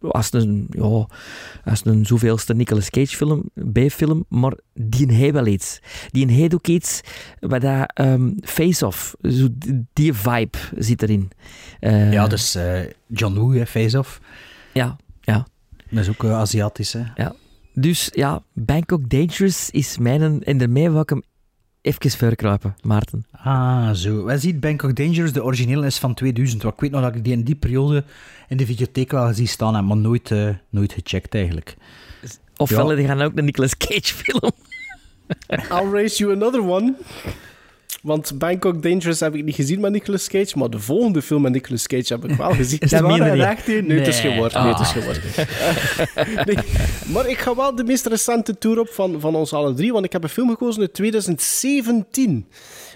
Als 0.00 0.32
een, 0.32 0.66
ja, 0.70 1.06
als 1.64 1.84
een 1.84 2.06
zoveelste 2.06 2.54
Nicolas 2.54 2.90
Cage 2.90 3.16
film, 3.16 3.50
B-film, 3.72 4.24
maar 4.28 4.52
die 4.74 5.12
heeft 5.12 5.32
wel 5.32 5.46
iets. 5.46 5.80
Die 6.08 6.30
heeft 6.30 6.54
ook 6.54 6.66
iets 6.66 7.00
wat 7.40 7.60
dat 7.60 7.90
ehm, 7.94 8.30
face-off, 8.42 9.14
die- 9.92 10.12
vibe 10.14 10.58
zit 10.76 11.02
erin. 11.02 11.30
Eh, 11.80 12.12
Ja, 12.12 12.26
dus 12.26 12.54
eh, 12.54 12.80
John 13.06 13.34
Woo, 13.34 13.52
hè, 13.52 13.66
Face 13.66 13.98
Off. 13.98 14.20
Ja, 14.72 14.96
ja. 15.20 15.46
Dat 15.90 15.98
is 15.98 16.08
ook 16.08 16.24
eh, 16.24 16.32
Aziatisch, 16.38 16.92
hè. 16.92 17.02
Dus 17.74 18.08
ja, 18.12 18.42
Bangkok 18.52 19.10
Dangerous 19.10 19.70
is 19.70 19.98
mijn... 19.98 20.42
En 20.42 20.58
daarmee 20.58 20.90
wil 20.90 21.00
ik 21.00 21.08
hem 21.08 21.22
Even 21.82 22.10
verkruipen, 22.10 22.76
Maarten. 22.82 23.26
Ah, 23.32 23.90
zo. 23.90 24.24
Wij 24.24 24.38
zien 24.38 24.60
Bangkok 24.60 24.96
Dangerous, 24.96 25.32
de 25.32 25.44
originele 25.44 25.86
is 25.86 25.98
van 25.98 26.14
2000. 26.14 26.62
Want 26.62 26.74
ik 26.74 26.80
weet 26.80 26.90
nog 26.90 27.00
dat 27.02 27.14
ik 27.14 27.24
die 27.24 27.32
in 27.32 27.42
die 27.42 27.54
periode 27.54 28.04
in 28.48 28.56
de 28.56 28.66
videotheek 28.66 29.10
wel 29.10 29.26
gezien 29.26 29.48
staan 29.48 29.74
heb, 29.74 29.84
maar 29.84 29.96
nooit, 29.96 30.30
eh, 30.30 30.48
nooit 30.70 30.92
gecheckt 30.92 31.34
eigenlijk. 31.34 31.76
Ofwel, 32.56 32.90
Ja. 32.90 32.96
die 32.96 33.06
gaan 33.06 33.20
ook 33.22 33.38
een 33.38 33.44
Nicolas 33.44 33.76
Cage 33.76 34.14
film. 34.14 34.50
I'll 35.48 35.90
raise 35.92 36.18
you 36.18 36.32
another 36.34 36.62
one. 36.68 36.94
Want 38.02 38.38
Bangkok 38.38 38.82
Dangerous 38.82 39.20
heb 39.20 39.34
ik 39.34 39.44
niet 39.44 39.54
gezien 39.54 39.80
met 39.80 39.92
Nicolas 39.92 40.28
Cage, 40.28 40.58
maar 40.58 40.70
de 40.70 40.78
volgende 40.78 41.22
film 41.22 41.42
met 41.42 41.52
Nicolas 41.52 41.86
Cage 41.86 42.12
heb 42.12 42.24
ik 42.24 42.36
wel 42.36 42.50
gezien. 42.50 42.78
Is 42.84 42.90
je 42.90 42.96
hè? 42.96 43.34
niet? 43.34 43.42
Echt? 43.44 43.66
Nee, 43.66 43.98
het 43.98 44.06
is 44.06 44.20
geen 44.20 44.36
woord. 44.36 44.54
Nee, 44.54 44.72
het 44.74 44.80
is 44.80 44.92
Ah. 46.16 46.46
Nee, 46.46 46.56
maar 47.12 47.28
ik 47.28 47.38
ga 47.38 47.54
wel 47.56 47.74
de 47.74 47.84
meest 47.84 48.06
recente 48.06 48.58
tour 48.58 48.78
op 48.80 48.88
van, 48.88 49.20
van 49.20 49.34
ons 49.34 49.52
alle 49.52 49.74
drie, 49.74 49.92
want 49.92 50.04
ik 50.04 50.12
heb 50.12 50.22
een 50.22 50.28
film 50.28 50.48
gekozen 50.48 50.80
uit 50.80 50.94
2017. 50.94 52.46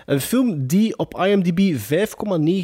Een 0.07 0.21
film 0.21 0.67
die 0.67 0.99
op 0.99 1.21
IMDb 1.25 1.77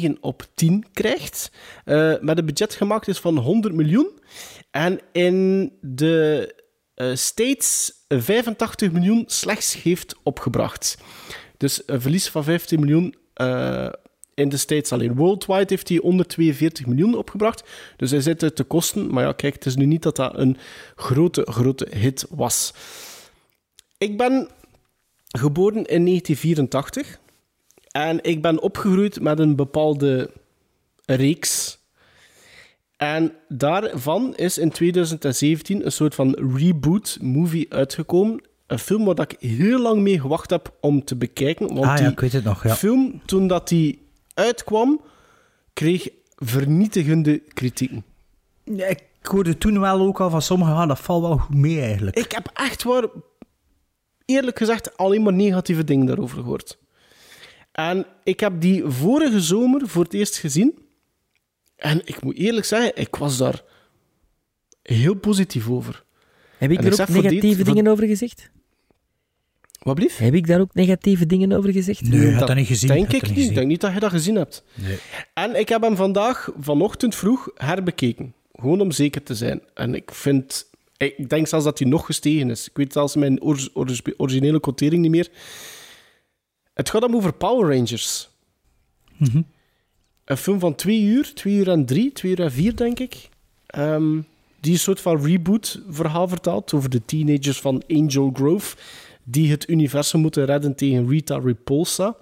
5,9 0.05 0.19
op 0.19 0.43
10 0.55 0.85
krijgt. 0.93 1.51
eh, 1.85 2.13
met 2.21 2.37
een 2.37 2.45
budget 2.45 2.73
gemaakt 2.73 3.07
is 3.07 3.19
van 3.19 3.37
100 3.37 3.73
miljoen. 3.73 4.09
En 4.71 4.99
in 5.11 5.71
de 5.81 6.55
eh, 6.95 7.07
States 7.13 7.93
85 8.07 8.91
miljoen 8.91 9.23
slechts 9.27 9.81
heeft 9.81 10.15
opgebracht. 10.23 10.97
Dus 11.61 11.81
een 11.85 12.01
verlies 12.01 12.29
van 12.29 12.43
15 12.43 12.79
miljoen 12.79 13.15
eh, 13.33 13.89
in 14.33 14.49
de 14.49 14.57
States 14.57 14.91
alleen. 14.91 15.15
Worldwide 15.15 15.65
heeft 15.67 15.89
hij 15.89 15.97
142 15.97 16.85
miljoen 16.85 17.17
opgebracht. 17.17 17.69
Dus 17.97 18.11
hij 18.11 18.21
zit 18.21 18.43
uit 18.43 18.57
de 18.57 18.63
kosten. 18.63 19.13
Maar 19.13 19.23
ja, 19.23 19.31
kijk, 19.31 19.53
het 19.53 19.65
is 19.65 19.75
nu 19.75 19.85
niet 19.85 20.03
dat 20.03 20.15
dat 20.15 20.37
een 20.37 20.57
grote, 20.95 21.47
grote 21.49 21.87
hit 21.91 22.25
was. 22.29 22.73
Ik 23.97 24.17
ben 24.17 24.49
geboren 25.27 25.85
in 25.85 26.05
1984. 26.05 27.19
En 27.91 28.23
ik 28.23 28.41
ben 28.41 28.61
opgegroeid 28.61 29.21
met 29.21 29.39
een 29.39 29.55
bepaalde 29.55 30.31
reeks. 31.05 31.79
En 32.97 33.33
daarvan 33.47 34.35
is 34.35 34.57
in 34.57 34.71
2017 34.71 35.85
een 35.85 35.91
soort 35.91 36.15
van 36.15 36.55
reboot-movie 36.55 37.73
uitgekomen. 37.73 38.49
Een 38.71 38.79
film 38.79 39.05
waar 39.05 39.19
ik 39.19 39.35
heel 39.39 39.79
lang 39.79 40.01
mee 40.01 40.19
gewacht 40.19 40.49
heb 40.49 40.73
om 40.79 41.03
te 41.03 41.15
bekijken. 41.15 41.67
Want 41.67 41.79
ah 41.79 41.85
ja, 41.85 41.95
die 41.95 42.11
ik 42.11 42.19
weet 42.19 42.31
het 42.31 42.43
nog, 42.43 42.63
ja. 42.63 42.75
film, 42.75 43.21
toen 43.25 43.47
dat 43.47 43.67
die 43.67 44.01
uitkwam, 44.33 45.01
kreeg 45.73 46.09
vernietigende 46.35 47.39
kritieken. 47.39 48.03
Ja, 48.63 48.85
ik 48.87 49.03
hoorde 49.21 49.57
toen 49.57 49.79
wel 49.79 49.99
ook 49.99 50.19
al 50.19 50.29
van 50.29 50.41
sommigen, 50.41 50.73
ah, 50.73 50.87
dat 50.87 50.99
valt 50.99 51.21
wel 51.21 51.37
goed 51.37 51.55
mee 51.55 51.81
eigenlijk. 51.81 52.17
Ik 52.17 52.31
heb 52.31 52.49
echt 52.53 52.83
waar, 52.83 53.07
eerlijk 54.25 54.57
gezegd, 54.57 54.97
alleen 54.97 55.23
maar 55.23 55.33
negatieve 55.33 55.83
dingen 55.83 56.05
daarover 56.05 56.37
gehoord. 56.37 56.77
En 57.71 58.05
ik 58.23 58.39
heb 58.39 58.61
die 58.61 58.83
vorige 58.85 59.41
zomer 59.41 59.87
voor 59.87 60.03
het 60.03 60.13
eerst 60.13 60.37
gezien. 60.37 60.79
En 61.75 62.01
ik 62.05 62.21
moet 62.21 62.35
eerlijk 62.35 62.65
zeggen, 62.65 62.95
ik 62.95 63.15
was 63.15 63.37
daar 63.37 63.63
heel 64.83 65.15
positief 65.15 65.69
over. 65.69 66.03
Heb 66.57 66.71
ik 66.71 66.77
En 66.77 66.85
er 66.85 67.01
ook 67.01 67.07
negatieve 67.07 67.55
dit- 67.55 67.65
dingen 67.65 67.87
over 67.87 68.07
gezegd? 68.07 68.49
Wat 69.81 69.95
blieft? 69.95 70.17
Heb 70.17 70.33
ik 70.33 70.47
daar 70.47 70.59
ook 70.59 70.73
negatieve 70.73 71.25
dingen 71.25 71.51
over 71.51 71.71
gezegd? 71.71 72.01
Nee, 72.01 72.19
je 72.19 72.25
hebt 72.27 72.47
dat 72.47 72.55
niet 72.55 72.67
gezien. 72.67 72.89
je 72.89 72.95
Denk 72.95 73.11
ik 73.23 73.35
niet. 73.35 73.49
Ik 73.49 73.55
denk 73.55 73.67
niet 73.67 73.81
dat 73.81 73.93
je 73.93 73.99
dat 73.99 74.11
gezien 74.11 74.35
hebt. 74.35 74.63
Nee. 74.73 74.97
En 75.33 75.59
ik 75.59 75.69
heb 75.69 75.81
hem 75.81 75.95
vandaag, 75.95 76.49
vanochtend 76.59 77.15
vroeg, 77.15 77.49
herbekeken. 77.55 78.33
Gewoon 78.53 78.81
om 78.81 78.91
zeker 78.91 79.23
te 79.23 79.35
zijn. 79.35 79.61
En 79.73 79.95
ik 79.95 80.11
vind... 80.11 80.69
Ik 80.97 81.29
denk 81.29 81.47
zelfs 81.47 81.65
dat 81.65 81.79
hij 81.79 81.87
nog 81.87 82.05
gestegen 82.05 82.49
is. 82.49 82.67
Ik 82.67 82.77
weet 82.77 82.93
zelfs 82.93 83.15
mijn 83.15 83.41
or- 83.41 83.69
or- 83.73 84.01
originele 84.17 84.59
quotering 84.59 85.01
niet 85.01 85.11
meer. 85.11 85.29
Het 86.73 86.89
gaat 86.89 87.01
hem 87.01 87.15
over 87.15 87.33
Power 87.33 87.75
Rangers. 87.75 88.29
Mhm. 89.17 89.41
Een 90.25 90.37
film 90.37 90.59
van 90.59 90.75
twee 90.75 91.01
uur, 91.01 91.33
twee 91.33 91.53
uur 91.55 91.69
en 91.69 91.85
drie, 91.85 92.11
twee 92.11 92.31
uur 92.31 92.41
en 92.41 92.51
vier, 92.51 92.75
denk 92.75 92.99
ik. 92.99 93.29
Ehm, 93.65 94.19
die 94.59 94.71
een 94.73 94.79
soort 94.79 94.99
van 95.01 95.25
reboot-verhaal 95.25 96.27
vertelt 96.27 96.73
over 96.73 96.89
de 96.89 97.05
teenagers 97.05 97.59
van 97.59 97.83
Angel 97.87 98.31
Grove, 98.33 98.75
die 99.23 99.51
het 99.51 99.69
universum 99.69 100.19
moeten 100.19 100.45
redden 100.45 100.75
tegen 100.75 101.09
Rita 101.09 101.39
Repulsa. 101.39 102.15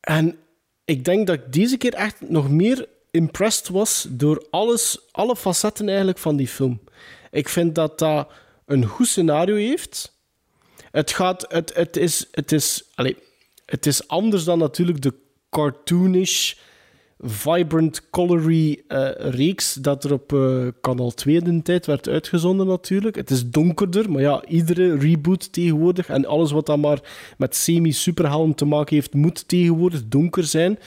En 0.00 0.38
ik 0.84 1.04
denk 1.04 1.26
dat 1.26 1.36
ik 1.36 1.52
deze 1.52 1.76
keer 1.76 1.94
echt 1.94 2.20
nog 2.20 2.50
meer 2.50 2.88
impressed 3.10 3.68
was 3.68 4.06
door 4.10 4.46
alles, 4.50 4.98
alle 5.10 5.36
facetten 5.36 5.88
eigenlijk 5.88 6.18
van 6.18 6.36
die 6.36 6.48
film. 6.48 6.80
Ik 7.30 7.48
vind 7.48 7.74
dat 7.74 7.98
dat 7.98 8.32
een 8.66 8.84
goed 8.84 9.06
scenario 9.06 9.54
heeft. 9.54 10.18
Het, 10.90 11.12
gaat, 11.12 11.44
het, 11.48 11.74
het 11.74 11.96
is, 11.96 12.26
het, 12.30 12.52
is, 12.52 12.84
allez, 12.94 13.14
het 13.64 13.86
is 13.86 14.08
anders 14.08 14.44
dan 14.44 14.58
natuurlijk 14.58 15.02
de 15.02 15.14
cartoonish, 15.50 16.54
vibrant, 17.22 18.10
colory 18.10 18.82
eh, 18.88 19.08
reeks 19.16 19.74
dat 19.74 20.04
er 20.04 20.12
op 20.12 20.32
eh, 20.32 20.66
kanaal 20.80 21.10
2 21.10 21.36
in 21.36 21.56
de 21.56 21.62
tijd 21.62 21.86
werd 21.86 22.08
uitgezonden 22.08 22.66
natuurlijk. 22.66 23.16
Het 23.16 23.30
is 23.30 23.50
donkerder, 23.50 24.10
maar 24.10 24.20
ja, 24.22 24.44
iedere 24.44 24.98
reboot 24.98 25.52
tegenwoordig 25.52 26.08
en 26.08 26.26
alles 26.26 26.50
wat 26.50 26.66
dan 26.66 26.80
maar 26.80 27.00
met 27.38 27.56
semi-superhelden 27.56 28.54
te 28.54 28.64
maken 28.64 28.94
heeft, 28.94 29.14
moet 29.14 29.48
tegenwoordig 29.48 30.08
donker 30.08 30.44
zijn. 30.44 30.78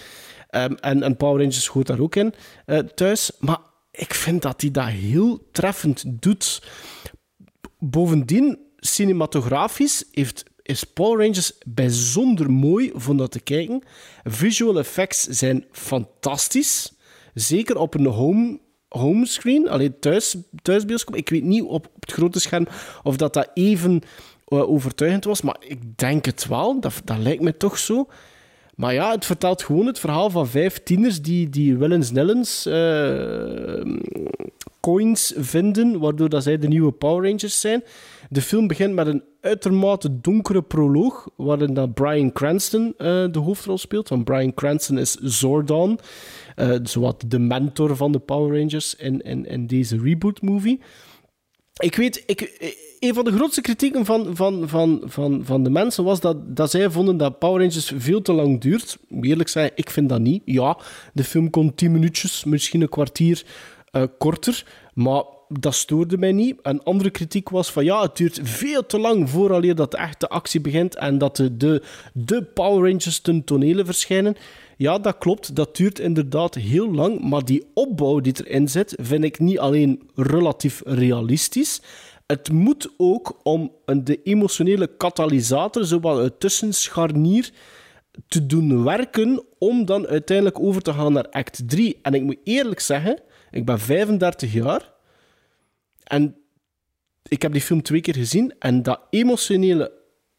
Ehm, 0.50 0.74
en, 0.74 1.04
en 1.04 1.18
Power 1.18 1.42
Rangers 1.42 1.68
hoort 1.68 1.88
daar 1.88 2.00
ook 2.00 2.16
in 2.16 2.34
eh, 2.66 2.78
thuis. 2.78 3.32
Maar 3.40 3.60
ik 3.92 4.14
vind 4.14 4.42
dat 4.42 4.62
hij 4.62 4.72
dat 4.72 4.88
heel 4.88 5.48
treffend 5.52 6.04
doet. 6.08 6.64
Bovendien, 7.80 8.60
cinematografisch 8.78 10.06
heeft, 10.12 10.44
is 10.64 10.84
Power 10.84 11.26
Rangers 11.26 11.52
bijzonder 11.66 12.52
mooi 12.52 12.92
om 13.08 13.18
dat 13.18 13.32
te 13.32 13.40
kijken. 13.40 13.84
Visual 14.24 14.78
effects 14.78 15.24
zijn 15.24 15.66
fantastisch. 15.72 16.94
Zeker 17.34 17.78
op 17.78 17.94
een 17.94 18.06
home, 18.06 18.60
homescreen, 18.88 19.70
alleen 19.70 20.00
thuis, 20.00 20.36
thuisbioscoop. 20.62 21.16
Ik 21.16 21.30
weet 21.30 21.44
niet 21.44 21.64
op, 21.64 21.86
op 21.96 22.02
het 22.02 22.12
grote 22.12 22.40
scherm 22.40 22.68
of 23.04 23.18
dat, 23.18 23.34
dat 23.34 23.50
even 23.54 24.02
eh, 24.46 24.70
overtuigend 24.70 25.24
was, 25.24 25.42
maar 25.42 25.58
ik 25.60 25.98
denk 25.98 26.26
het 26.26 26.48
wel. 26.48 26.80
Dat, 26.80 27.02
dat 27.04 27.18
lijkt 27.18 27.42
me 27.42 27.58
toch 27.58 27.78
zo. 27.78 28.08
Maar 28.76 28.94
ja, 28.94 29.12
het 29.12 29.26
vertelt 29.26 29.64
gewoon 29.64 29.86
het 29.86 30.00
verhaal 30.00 30.30
van 30.30 30.48
vijf 30.48 30.84
tieners 30.84 31.22
die, 31.22 31.50
die 31.50 31.78
willens 31.78 32.12
nellens 32.12 32.66
eh, 32.66 33.82
coins 34.80 35.34
vinden, 35.38 36.00
waardoor 36.00 36.30
dat 36.30 36.44
zij 36.44 36.58
de 36.58 36.68
nieuwe 36.68 36.92
Power 36.92 37.30
Rangers 37.30 37.60
zijn. 37.60 37.84
De 38.30 38.42
film 38.42 38.68
begint 38.68 38.94
met 38.94 39.08
een 39.08 39.24
uitermate 39.42 40.22
donkere 40.22 40.62
proloog, 40.62 41.30
waarin 41.36 41.74
dat 41.74 41.94
Bryan 41.94 42.32
Cranston 42.32 42.94
eh, 42.98 43.26
de 43.32 43.40
hoofdrol 43.40 43.78
speelt. 43.78 44.10
Want 44.10 44.24
Bryan 44.24 44.54
Cranston 44.54 44.98
is 44.98 45.14
Zordon, 45.14 46.00
zowat 46.84 47.24
de 47.28 47.40
mentor 47.40 47.96
van 47.96 48.12
de 48.12 48.20
Power 48.20 48.60
Rangers 48.60 48.96
in, 48.96 49.22
in, 49.22 49.46
in 49.46 49.68
deze 49.68 49.98
reboot-movie. 49.98 50.80
Ik 51.74 51.96
weet, 51.96 52.24
ik, 52.26 52.42
een 53.04 53.14
van 53.14 53.24
de 53.24 53.32
grootste 53.32 53.62
kritieken 53.62 54.06
van, 54.06 54.36
van, 54.36 54.70
van, 54.70 55.02
van, 55.06 55.42
van 55.46 55.64
de 55.64 55.70
mensen 55.70 56.04
was 56.04 56.20
dat, 56.20 56.56
dat 56.56 56.72
zij 56.72 56.90
vonden 56.90 57.18
dat 57.18 57.40
Power 57.40 57.62
Rangers 57.62 57.92
veel 57.96 58.22
te 58.22 58.34
lang 58.34 58.62
duurt. 58.62 58.98
Eerlijk 59.22 59.50
zijn, 59.50 59.72
ik 59.76 59.90
vind 59.90 60.10
dat 60.10 60.20
niet. 60.20 60.42
Ja, 60.46 60.78
de 61.14 61.24
film 61.24 61.50
kon 61.50 61.76
10 61.76 61.92
minuutjes, 61.92 62.44
misschien 62.44 62.82
een 62.82 62.90
kwartier 62.90 63.44
eh, 63.92 64.04
korter, 64.18 64.66
maar 64.94 65.24
dat 65.48 65.74
stoorde 65.74 66.18
mij 66.18 66.32
niet. 66.32 66.56
Een 66.62 66.84
andere 66.84 67.10
kritiek 67.10 67.50
was 67.50 67.72
van 67.72 67.86
ja, 67.86 68.02
het 68.02 68.18
duurt 68.18 68.40
veel 68.44 68.86
te 68.86 69.00
lang 69.00 69.30
vooraleer 69.30 69.76
dat 69.76 69.92
de 69.92 69.98
echte 69.98 70.30
actie 70.30 70.62
begint 70.62 70.96
en 70.96 71.18
dat 71.18 71.36
de, 71.36 71.58
de, 71.58 71.84
de 72.14 72.44
Power 72.44 72.90
Rangers 72.90 73.20
ten 73.20 73.44
tonele 73.44 73.86
verschijnen. 73.86 74.36
Ja, 74.78 75.00
dat 75.00 75.18
klopt. 75.18 75.56
Dat 75.56 75.76
duurt 75.76 76.00
inderdaad 76.00 76.56
heel 76.56 76.92
lang. 76.92 77.30
Maar 77.30 77.46
die 77.46 77.66
opbouw 77.74 78.20
die 78.20 78.34
erin 78.46 78.68
zit, 78.68 78.96
vind 79.02 79.24
ik 79.24 79.40
niet 79.40 79.60
alleen 79.60 80.02
relatief 80.16 80.82
realistisch. 80.86 81.82
Het 82.34 82.52
moet 82.52 82.90
ook 82.98 83.40
om 83.44 83.72
een, 83.86 84.04
de 84.04 84.22
emotionele 84.24 84.88
katalysator, 84.98 85.86
zowel 85.86 86.18
het 86.18 86.40
tussenscharnier, 86.40 87.52
te 88.28 88.46
doen 88.46 88.84
werken 88.84 89.44
om 89.58 89.86
dan 89.86 90.08
uiteindelijk 90.08 90.60
over 90.60 90.82
te 90.82 90.94
gaan 90.94 91.14
naar 91.14 91.30
act 91.30 91.70
3. 91.70 92.00
En 92.02 92.14
ik 92.14 92.22
moet 92.22 92.38
eerlijk 92.44 92.80
zeggen, 92.80 93.22
ik 93.52 93.66
ben 93.66 93.80
35 93.80 94.54
jaar 94.54 94.92
en 96.04 96.36
ik 97.24 97.42
heb 97.42 97.52
die 97.52 97.62
film 97.62 97.82
twee 97.82 98.02
keer 98.02 98.16
gezien 98.16 98.54
en 98.60 98.84
dat 98.84 99.00
emotionele 99.10 99.92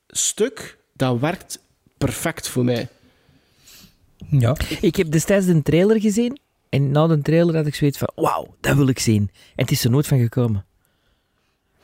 stuk, 0.06 0.78
dat 0.92 1.18
werkt 1.18 1.58
perfect 1.98 2.48
voor 2.48 2.64
mij. 2.64 2.88
Ja. 4.30 4.56
Ik 4.80 4.96
heb 4.96 5.10
destijds 5.10 5.46
de 5.46 5.62
trailer 5.62 6.00
gezien 6.00 6.38
en 6.68 6.90
na 6.90 7.06
de 7.06 7.22
trailer 7.22 7.56
had 7.56 7.66
ik 7.66 7.74
zoiets 7.74 7.98
van 7.98 8.10
wauw, 8.14 8.54
dat 8.60 8.76
wil 8.76 8.88
ik 8.88 8.98
zien. 8.98 9.30
En 9.30 9.62
het 9.62 9.70
is 9.70 9.84
er 9.84 9.90
nooit 9.90 10.06
van 10.06 10.18
gekomen. 10.18 10.64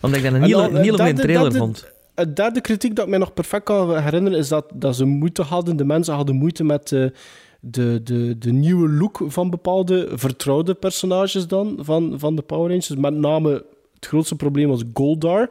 Omdat 0.00 0.18
ik 0.18 0.24
dat 0.24 0.34
een 0.34 0.42
En 0.42 0.48
heel, 0.48 0.98
een 0.98 0.98
eh, 0.98 1.14
trailer 1.14 1.52
vond. 1.52 1.86
Het 2.14 2.36
derde 2.36 2.60
kritiek 2.60 2.94
dat 2.94 3.04
ik 3.04 3.10
mij 3.10 3.18
nog 3.18 3.34
perfect 3.34 3.64
kan 3.64 3.98
herinneren 3.98 4.38
is 4.38 4.48
dat, 4.48 4.64
dat 4.74 4.96
ze 4.96 5.04
moeite 5.04 5.42
hadden, 5.42 5.76
de 5.76 5.84
mensen 5.84 6.14
hadden 6.14 6.36
moeite 6.36 6.64
met 6.64 6.92
eh, 6.92 7.04
de, 7.60 8.00
de, 8.02 8.38
de 8.38 8.52
nieuwe 8.52 8.88
look 8.88 9.20
van 9.26 9.50
bepaalde 9.50 10.08
vertrouwde 10.12 10.74
personages 10.74 11.46
dan, 11.46 11.78
van, 11.80 12.14
van 12.16 12.36
de 12.36 12.42
Power 12.42 12.68
Rangers. 12.68 12.96
Met 12.96 13.14
name 13.14 13.64
het 13.94 14.06
grootste 14.06 14.36
probleem 14.36 14.68
was 14.68 14.82
Goldar. 14.94 15.50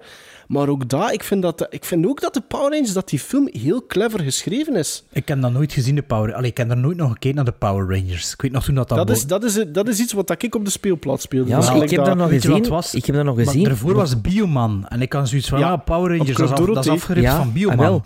Maar 0.50 0.68
ook 0.70 0.90
daar, 0.90 1.14
ik 1.14 1.24
vind, 1.24 1.42
dat, 1.42 1.68
ik 1.70 1.86
vind 1.86 2.06
ook 2.08 2.22
dat 2.22 2.34
de 2.34 2.42
Power 2.48 2.70
Rangers, 2.72 2.94
dat 2.94 3.10
die 3.10 3.20
film 3.20 3.50
heel 3.52 3.86
clever 3.88 4.20
geschreven 4.20 4.76
is. 4.76 5.04
Ik 5.12 5.28
heb 5.28 5.42
dat 5.42 5.52
nooit 5.52 5.74
gezien, 5.74 5.96
de 5.96 6.02
Power 6.02 6.34
Allee, 6.34 6.50
ik 6.50 6.58
heb 6.58 6.70
er 6.70 6.78
nooit 6.78 6.98
nog 6.98 7.12
gekeken 7.12 7.36
naar 7.36 7.46
de 7.46 7.52
Power 7.52 7.96
Rangers. 7.98 8.34
Ik 8.34 8.42
weet 8.42 8.52
nog 8.52 8.64
toen 8.64 8.76
dat 8.76 8.90
dat... 8.90 8.98
Dat 8.98 9.10
is, 9.10 9.26
dat, 9.28 9.44
is, 9.44 9.64
dat 9.68 9.88
is 9.88 10.00
iets 10.00 10.14
wat 10.14 10.44
ik 10.44 10.56
op 10.56 10.66
de 10.66 10.72
speelplaats 10.72 11.24
speelde. 11.24 11.50
Ja, 11.50 11.58
Dus 11.58 11.68
maar 11.68 11.84
ik 11.84 11.90
heb 11.90 12.06
dat 12.06 12.18
nog 12.18 12.30
je 12.32 12.42
gezien. 12.42 12.68
was? 12.68 12.94
Ik 12.96 13.06
heb 13.06 13.16
dat 13.16 13.26
nog 13.26 13.36
Maar 13.36 13.46
gezien. 13.46 13.64
daarvoor 13.64 13.94
was 13.94 14.22
Bioman. 14.22 14.86
En 14.88 15.02
ik 15.02 15.14
had 15.14 15.30
zoiets 15.30 15.48
van, 15.50 15.60
Ja, 15.60 15.68
ja, 15.68 15.78
Power 15.78 16.10
Rangers, 16.18 16.38
dat 16.38 16.46
is, 16.52 16.60
af- 16.60 16.66
dat 16.74 16.86
is 16.86 16.92
afgericht 16.92 17.26
Ja, 17.26 17.36
van 17.38 17.48
ah, 17.48 17.54
Bioman. 17.54 17.78
wel. 17.78 18.02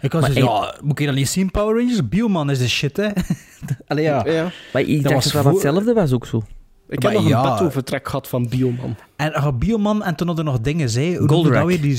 Ik 0.00 0.12
was 0.12 0.20
Maar 0.20 0.30
dus, 0.30 0.38
ik- 0.42 0.44
ja, 0.48 0.74
moet 0.82 1.00
ik 1.00 1.06
dat 1.06 1.14
niet 1.14 1.28
zien, 1.28 1.50
Power 1.50 1.76
Rangers? 1.78 2.08
Bioman 2.08 2.50
is 2.50 2.58
de 2.58 2.68
shit, 2.68 2.96
hè. 2.96 3.08
Allee, 3.88 4.04
ja. 4.04 4.26
Ja. 4.26 4.50
Maar 4.72 4.82
ik 4.82 5.02
Dat 5.02 5.12
dacht 5.12 5.14
was 5.14 5.24
dat 5.24 5.32
dat 5.32 5.42
voor- 5.42 5.52
hetzelfde 5.52 5.92
was 5.92 6.12
ook 6.12 6.26
zo. 6.26 6.42
Ik 6.88 7.02
Maar 7.02 7.12
heb 7.12 7.20
nog 7.20 7.30
ja. 7.30 7.44
een 7.44 7.52
betovertrek 7.52 8.08
gehad 8.08 8.28
van 8.28 8.48
Bioman. 8.48 8.96
En 9.16 9.32
uh, 9.32 9.48
Bioman, 9.58 10.02
en 10.02 10.14
toen 10.14 10.26
hadden 10.26 10.46
er 10.46 10.52
nog 10.52 10.60
dingen, 10.60 10.90
zei. 10.90 11.18
Weer? 11.66 11.80
Die 11.80 11.96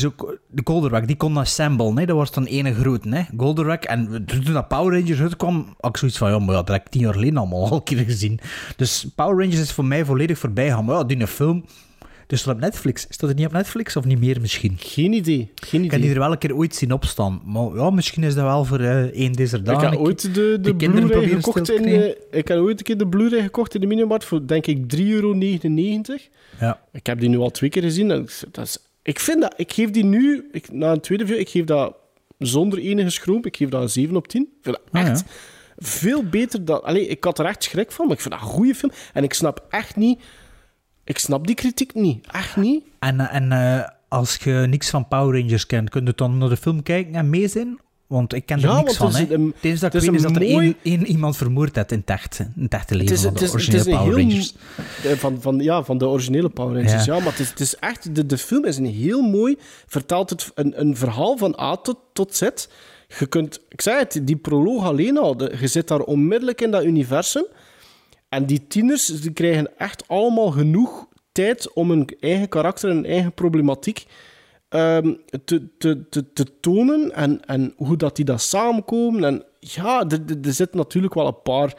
de 0.48 0.62
Goldorak, 0.64 1.08
die 1.08 1.16
kon 1.16 1.38
assemblen, 1.38 1.98
hè. 1.98 2.06
Dat 2.06 2.16
was 2.16 2.32
dan 2.32 2.46
ene 2.46 2.74
grote, 2.74 3.10
hè. 3.10 3.24
Goldorak. 3.38 3.84
En 3.84 4.26
toen 4.26 4.54
dat 4.54 4.68
Power 4.68 5.00
Rangers 5.00 5.22
uitkwam, 5.22 5.76
had 5.80 5.90
ik 5.90 5.98
zoiets 5.98 6.18
van, 6.18 6.32
ja, 6.32 6.40
maar 6.40 6.56
ja, 6.56 6.62
dat 6.62 6.68
heb 6.68 6.86
ik 6.86 6.92
tien 6.92 7.02
jaar 7.02 7.14
geleden 7.14 7.38
allemaal 7.38 7.70
al 7.70 7.76
een 7.76 7.84
keer 7.84 8.04
gezien. 8.04 8.40
Dus 8.76 9.08
Power 9.16 9.38
Rangers 9.38 9.60
is 9.62 9.72
voor 9.72 9.86
mij 9.86 10.06
volledig 10.06 10.38
voorbij 10.38 10.70
gaan. 10.70 10.86
Maar 10.86 10.96
ja, 10.96 11.04
die 11.04 11.20
een 11.20 11.28
film... 11.28 11.66
Dus 12.30 12.44
dat 12.44 12.54
op 12.56 12.60
Netflix. 12.62 13.08
Is 13.08 13.18
dat 13.18 13.30
er 13.30 13.36
niet 13.36 13.46
op 13.46 13.52
Netflix 13.52 13.96
of 13.96 14.06
niet 14.06 14.20
meer 14.20 14.42
misschien? 14.42 14.76
Geen 14.80 15.14
idee. 15.14 15.52
Geen 15.56 15.84
Ik 15.84 15.92
heb 15.92 16.00
die 16.02 16.10
idee. 16.10 16.10
er 16.14 16.20
wel 16.20 16.32
een 16.32 16.38
keer 16.38 16.56
ooit 16.56 16.76
zien 16.76 16.92
opstaan. 16.92 17.42
Maar 17.46 17.76
ja, 17.76 17.90
misschien 17.90 18.24
is 18.24 18.36
dat 18.36 18.44
wel 18.44 18.66
voor 18.66 18.80
eh 18.80 19.00
één 19.04 19.32
deze 19.34 19.58
Ik 19.58 19.66
dagen. 19.66 19.90
heb 19.90 20.00
ooit 20.00 20.34
de, 20.36 20.58
de 20.62 20.76
Blu-ray 20.76 21.28
gekocht 21.28 21.72
in... 21.72 21.86
eh, 21.86 22.08
ik 22.32 22.48
heb 22.48 22.58
ooit 22.58 22.78
een 22.80 22.84
keer 22.86 22.98
de 22.98 23.08
Blu-ray 23.08 23.42
gekocht 23.42 23.76
in 23.76 23.82
de 23.82 23.88
minimarkt 23.88 24.26
voor, 24.26 24.48
denk 24.48 24.68
ik, 24.68 24.96
3,99 24.96 25.02
euro. 25.02 25.36
Ja. 26.60 26.82
Ik 26.92 27.06
heb 27.06 27.20
die 27.20 27.30
nu 27.30 27.38
al 27.38 27.50
twee 27.50 27.70
keer 27.70 27.82
gezien. 27.82 28.12
en 28.12 28.22
ik- 28.22 28.42
Dat 28.52 28.66
is, 28.66 28.78
ik 29.04 29.20
vind 29.20 29.42
dat... 29.42 29.54
Ik 29.58 29.74
geef 29.74 29.92
die 29.92 30.04
nu... 30.06 30.50
Ik, 30.52 30.72
na 30.72 30.92
een 30.92 31.00
tweede 31.02 31.26
video, 31.26 31.40
ik 31.40 31.50
geef 31.50 31.66
dat 31.66 31.96
zonder 32.38 32.80
enige 32.80 33.10
schroom. 33.10 33.46
Ik 33.46 33.58
geef 33.58 33.70
dat 33.70 33.82
een 33.82 33.90
7 33.90 34.16
op 34.16 34.28
10. 34.28 34.42
Ik 34.42 34.48
vind 34.62 34.76
dat 34.76 34.86
Ah, 35.02 35.02
ja. 35.08 35.10
echt 35.12 35.24
veel 35.78 36.24
beter 36.24 36.66
dan... 36.66 36.84
Allee, 36.84 37.08
ik 37.08 37.24
had 37.24 37.40
er 37.40 37.46
echt 37.46 37.64
schrik 37.64 37.92
van, 37.92 38.06
maar 38.08 38.16
ik 38.16 38.22
vind 38.22 38.34
dat 38.34 38.44
een 38.44 38.50
goede 38.50 38.76
film. 38.76 38.92
En 39.14 39.24
ik 39.24 39.34
snap 39.34 39.66
echt 39.70 39.96
niet... 39.96 40.20
Ik 41.10 41.18
snap 41.20 41.48
die 41.48 41.56
kritiek 41.56 41.94
niet. 41.94 42.28
Echt 42.32 42.56
niet. 42.58 42.84
En, 43.00 43.20
eh, 43.20 43.36
en 43.36 43.94
als 44.08 44.36
je 44.36 44.52
niks 44.52 44.90
van 44.90 45.08
Power 45.08 45.40
Rangers 45.42 45.66
kent, 45.66 45.90
kun 45.90 46.06
je 46.06 46.14
dan 46.16 46.38
naar 46.38 46.50
de 46.50 46.58
film 46.58 46.84
kijken 46.84 47.16
en 47.16 47.30
mee 47.30 47.48
zijn? 47.48 47.80
Want 48.08 48.34
ik 48.34 48.46
ken 48.46 48.58
er 48.58 48.64
Ja, 48.70 48.78
niks 48.78 48.98
van. 48.98 49.08
het 49.08 49.16
is 49.16 49.28
hè. 49.28 49.34
een- 49.34 49.54
Het 49.56 49.64
enige 49.66 49.80
dat 49.82 49.94
ik 49.94 50.02
is 50.02 50.08
weet 50.08 50.16
is 50.18 50.24
een 50.24 50.34
dat 50.34 50.42
er 50.42 50.50
mooi- 50.50 50.66
één, 50.66 50.76
één 51.00 51.06
iemand 51.06 51.38
vermoord 51.38 51.76
heeft 51.76 51.92
in 51.92 51.98
het 52.00 52.10
echt, 52.10 52.40
in 52.40 52.64
het 52.64 52.74
echte 52.74 52.96
leven 52.96 53.10
Het 53.10 53.18
is, 53.18 53.24
van 53.26 53.34
de 53.34 53.44
is, 53.44 53.52
originele 53.52 53.80
is 53.84 53.86
een 53.92 53.98
Power. 53.98 54.18
Rangers. 54.18 54.54
eh, 55.04 55.12
Van, 55.12 55.42
van, 55.42 55.60
ja, 55.60 55.84
van 55.84 55.98
de 55.98 56.08
originele 56.08 56.50
Power 56.50 56.76
Rangers, 56.84 57.06
ja. 57.06 57.14
Ja. 57.16 57.20
maar 57.24 57.32
het 57.32 57.40
is, 57.40 57.50
het 57.50 57.60
is 57.60 57.76
echt... 57.76 58.16
De, 58.16 58.26
de 58.26 58.38
film 58.38 58.66
is 58.66 58.78
een 58.78 58.86
heel 58.86 59.22
mooi... 59.22 59.56
Vertelt 59.88 60.30
het 60.30 60.52
een, 60.56 60.80
een 60.80 60.96
verhaal 60.98 61.38
van 61.38 61.60
A 61.60 61.76
tot, 61.76 61.98
tot 62.14 62.36
Z. 62.36 62.42
Je 63.20 63.26
kunt... 63.26 63.62
Ik 63.70 63.82
zei 63.82 63.98
het, 64.00 64.20
die 64.24 64.36
proloog 64.38 64.84
alleen 64.86 65.18
al. 65.18 65.44
je 65.60 65.68
zit 65.68 65.88
daar 65.88 66.00
onmiddellijk 66.02 66.62
in 66.62 66.72
dat 66.72 66.84
universum. 66.84 67.46
En 68.30 68.46
die 68.46 68.68
tieners 68.68 69.06
die 69.06 69.32
krijgen 69.32 69.78
echt 69.78 70.08
allemaal 70.08 70.52
genoeg 70.52 71.08
tijd 71.32 71.74
om 71.74 71.90
hun 71.90 72.10
eigen 72.20 72.50
karakter 72.50 72.90
en 72.90 72.96
hun 72.96 73.06
eigen 73.06 73.34
problematiek 73.34 74.06
ehm, 74.70 75.14
te, 75.46 75.78
te, 75.78 76.10
te, 76.10 76.34
te 76.34 76.60
tonen 76.60 77.16
en, 77.16 77.46
en 77.46 77.74
hoe 77.78 77.98
dat 77.98 78.16
die 78.16 78.26
dat 78.26 78.42
samenkomen. 78.42 79.24
En 79.24 79.44
ja, 79.60 80.06
er, 80.08 80.20
er, 80.42 80.54
zitten 80.54 80.78
natuurlijk 80.78 81.14
wel 81.14 81.28
een 81.28 81.42
paar 81.42 81.74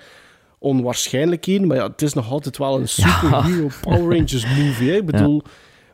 onwaarschijnlijkheden, 0.59 1.67
maar 1.67 1.77
ja, 1.77 1.87
het 1.87 2.03
is 2.03 2.13
nog 2.13 2.31
altijd 2.31 2.59
wel 2.59 2.81
een 2.81 2.89
superhero 2.89 3.69
Power 3.81 4.17
Rangers 4.17 4.47
movie. 4.47 4.91
Hè. 4.91 4.97
Ik 4.97 5.07
bedoel, 5.07 5.43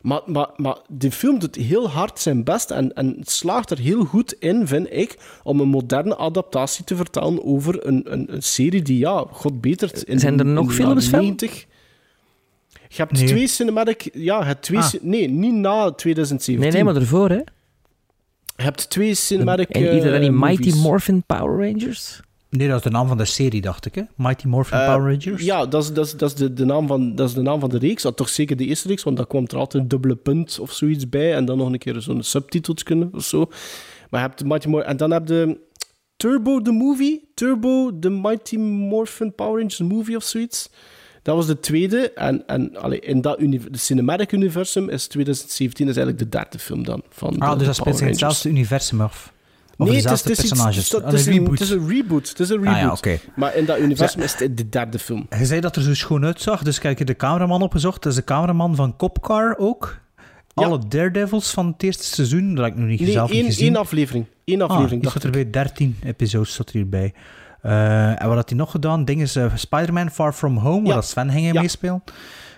maar, 0.07 0.21
maar, 0.25 0.49
maar 0.55 0.77
die 0.87 1.11
film 1.11 1.39
doet 1.39 1.55
heel 1.55 1.89
hard 1.89 2.19
zijn 2.19 2.43
best 2.43 2.71
en, 2.71 2.93
en 2.93 3.15
het 3.19 3.29
slaagt 3.29 3.69
er 3.71 3.77
heel 3.77 4.05
goed 4.05 4.33
in, 4.33 4.67
vind 4.67 4.87
ik, 4.91 5.17
om 5.43 5.59
een 5.59 5.67
moderne 5.67 6.17
adaptatie 6.17 6.83
te 6.83 6.95
vertellen 6.95 7.45
over 7.45 7.87
een, 7.87 8.13
een, 8.13 8.33
een 8.33 8.43
serie 8.43 8.81
die, 8.81 8.97
ja, 8.97 9.25
god 9.31 9.61
betert. 9.61 10.03
In, 10.03 10.19
Zijn 10.19 10.39
er 10.39 10.45
nog 10.45 10.73
films 10.73 11.09
van? 11.09 11.19
90. 11.19 11.65
Je 12.87 12.95
hebt 12.95 13.11
Nee. 13.11 13.27
twee 13.27 13.47
cinematic... 13.47 14.09
Ja, 14.13 14.39
je 14.39 14.45
hebt 14.45 14.61
twee... 14.61 14.79
Ah. 14.79 14.93
Nee, 15.01 15.29
niet 15.29 15.53
na 15.53 15.91
2017. 15.91 16.59
Nee, 16.59 16.71
nee, 16.71 16.93
maar 16.93 17.01
ervoor, 17.01 17.29
hè. 17.29 17.41
Je 18.55 18.63
hebt 18.63 18.89
twee 18.89 19.13
cinematic 19.13 19.69
En 19.69 19.95
ieder 19.95 20.13
eh, 20.13 20.19
die 20.19 20.31
Mighty. 20.31 20.71
Morphin 20.75 21.23
Power 21.25 21.67
Rangers? 21.67 22.19
Nee, 22.57 22.67
dat 22.67 22.77
is 22.77 22.83
de 22.83 22.89
naam 22.89 23.07
van 23.07 23.17
de 23.17 23.25
serie, 23.25 23.61
dacht 23.61 23.85
ik. 23.85 23.95
Hè? 23.95 24.01
Mighty 24.15 24.47
Morphin 24.47 24.77
Eh, 24.77 24.93
Power 24.93 25.11
Rangers. 25.11 25.43
Ja, 25.43 25.65
dat 25.65 25.83
is, 25.83 25.93
dat 25.93 26.05
is, 26.05 26.15
dat 26.15 26.29
is, 26.29 26.35
de, 26.35 26.53
de 26.53 26.65
naam 26.65 26.87
van, 26.87 27.15
dat 27.15 27.27
is 27.29 27.33
de 27.35 27.41
naam 27.41 27.59
van 27.59 27.69
de 27.69 27.77
reeks. 27.77 28.01
Dat 28.01 28.17
toch 28.17 28.29
zeker 28.29 28.55
de 28.57 28.65
eerste 28.65 28.87
reeks, 28.87 29.03
want 29.03 29.17
daar 29.17 29.27
kwam 29.27 29.43
er 29.47 29.57
altijd 29.57 29.83
een 29.83 29.89
dubbele 29.89 30.15
punt 30.15 30.59
of 30.59 30.71
zoiets 30.71 31.09
bij. 31.09 31.33
En 31.35 31.45
dan 31.45 31.57
nog 31.57 31.71
een 31.71 31.77
keer 31.77 32.01
zo'n 32.01 32.23
subtitels 32.23 32.83
kunnen 32.83 33.09
of 33.13 33.23
zo. 33.23 33.39
Maar 34.09 34.21
je 34.21 34.27
hebt 34.27 34.39
de 34.39 34.45
Mighty 34.45 34.67
Morphin... 34.67 34.89
En 34.89 34.97
dan 34.97 35.11
heb 35.11 35.27
je 35.27 35.59
Turbo 36.15 36.61
the 36.61 36.71
Movie. 36.71 37.29
Turbo 37.33 37.99
the 37.99 38.09
Mighty 38.09 38.57
Morphin 38.57 39.35
Power 39.35 39.53
Rangers 39.55 39.79
Movie 39.79 40.15
of 40.15 40.23
zoiets. 40.23 40.69
Dat 41.21 41.35
was 41.35 41.45
de 41.47 41.59
tweede. 41.59 42.11
En, 42.11 42.47
en 42.47 42.77
allee, 42.77 42.99
in 42.99 43.21
dat 43.21 43.39
de 43.39 43.59
cinematic 43.71 44.31
universum 44.31 44.89
is 44.89 45.07
2017 45.07 45.87
is 45.87 45.95
eigenlijk 45.97 46.31
de 46.31 46.37
derde 46.37 46.59
film 46.59 46.83
dan. 46.83 47.03
Van 47.09 47.33
de- 47.33 47.39
ah, 47.39 47.51
de 47.51 47.57
dus 47.57 47.65
dat 47.67 47.75
speelt 47.75 47.97
zich 47.97 48.07
hetzelfde 48.07 48.49
universum 48.49 49.01
af. 49.01 49.33
Of 49.77 49.87
Nee, 49.87 49.95
het 49.95 50.05
is, 50.05 50.09
dezelfde 50.11 50.29
het 50.29 50.37
is 50.37 50.43
iets- 50.43 50.53
personages. 50.53 50.91
het 50.91 51.03
Ah, 51.03 51.13
is 51.13 51.25
een 51.25 51.31
een- 51.33 51.37
reboot. 51.39 51.59
Het 51.59 51.61
is 51.61 51.69
een 51.69 51.87
reboot. 51.89 52.29
Het 52.29 52.39
is 52.39 52.49
een 52.49 52.67
Ah, 52.67 52.81
reboot. 52.81 53.03
ja. 53.05 53.15
Maar 53.35 53.55
in 53.55 53.65
dat 53.65 53.79
universum 53.79 54.21
is 54.21 54.35
het 54.35 54.57
de 54.57 54.69
derde 54.69 54.99
film. 54.99 55.27
Je 55.37 55.45
zei 55.45 55.61
dat 55.61 55.75
er 55.75 55.81
zo 55.81 55.93
schoon 55.95 56.25
uitzag, 56.25 56.63
dus 56.63 56.79
kijk, 56.79 56.97
je 56.97 57.05
de 57.05 57.15
cameraman 57.15 57.61
opgezocht. 57.61 58.03
Dat 58.03 58.11
is 58.11 58.17
de 58.17 58.23
cameraman 58.23 58.75
van 58.75 58.95
Copcar 58.95 59.55
ook. 59.57 59.99
Alle 60.53 60.79
Daredevils 60.87 61.51
van 61.51 61.67
het 61.67 61.83
eerste 61.83 62.03
seizoen, 62.03 62.55
dat 62.55 62.63
heb 62.65 62.73
ik 62.73 62.79
nog 62.79 62.89
niet 62.89 62.99
Nee, 62.99 63.11
zelf 63.11 63.29
niet 63.29 63.37
één, 63.39 63.45
gezien. 63.47 63.67
één 63.67 63.75
aflevering. 63.75 64.25
Eén 64.45 64.61
Ah, 64.61 64.69
aflevering, 64.69 65.01
die 65.01 65.11
dacht 65.11 65.13
zat 65.13 65.23
erbij, 65.23 65.49
13 65.49 65.97
episodes 66.03 66.53
zat 66.53 66.67
er 66.69 66.73
hierbij. 66.75 67.13
Eh, 67.61 68.21
en 68.21 68.27
wat 68.27 68.35
had 68.35 68.49
hij 68.49 68.57
nog 68.57 68.71
gedaan? 68.71 69.05
Ding 69.05 69.21
is 69.21 69.35
eh, 69.35 69.45
Spider-Man 69.55 70.09
Far 70.11 70.33
From 70.33 70.57
Home, 70.57 70.77
waar 70.79 70.87
Ja. 70.87 70.93
dat 70.93 71.05
Sven 71.07 71.31
ging 71.31 71.53
Ja. 71.53 71.61
meespelen. 71.61 72.03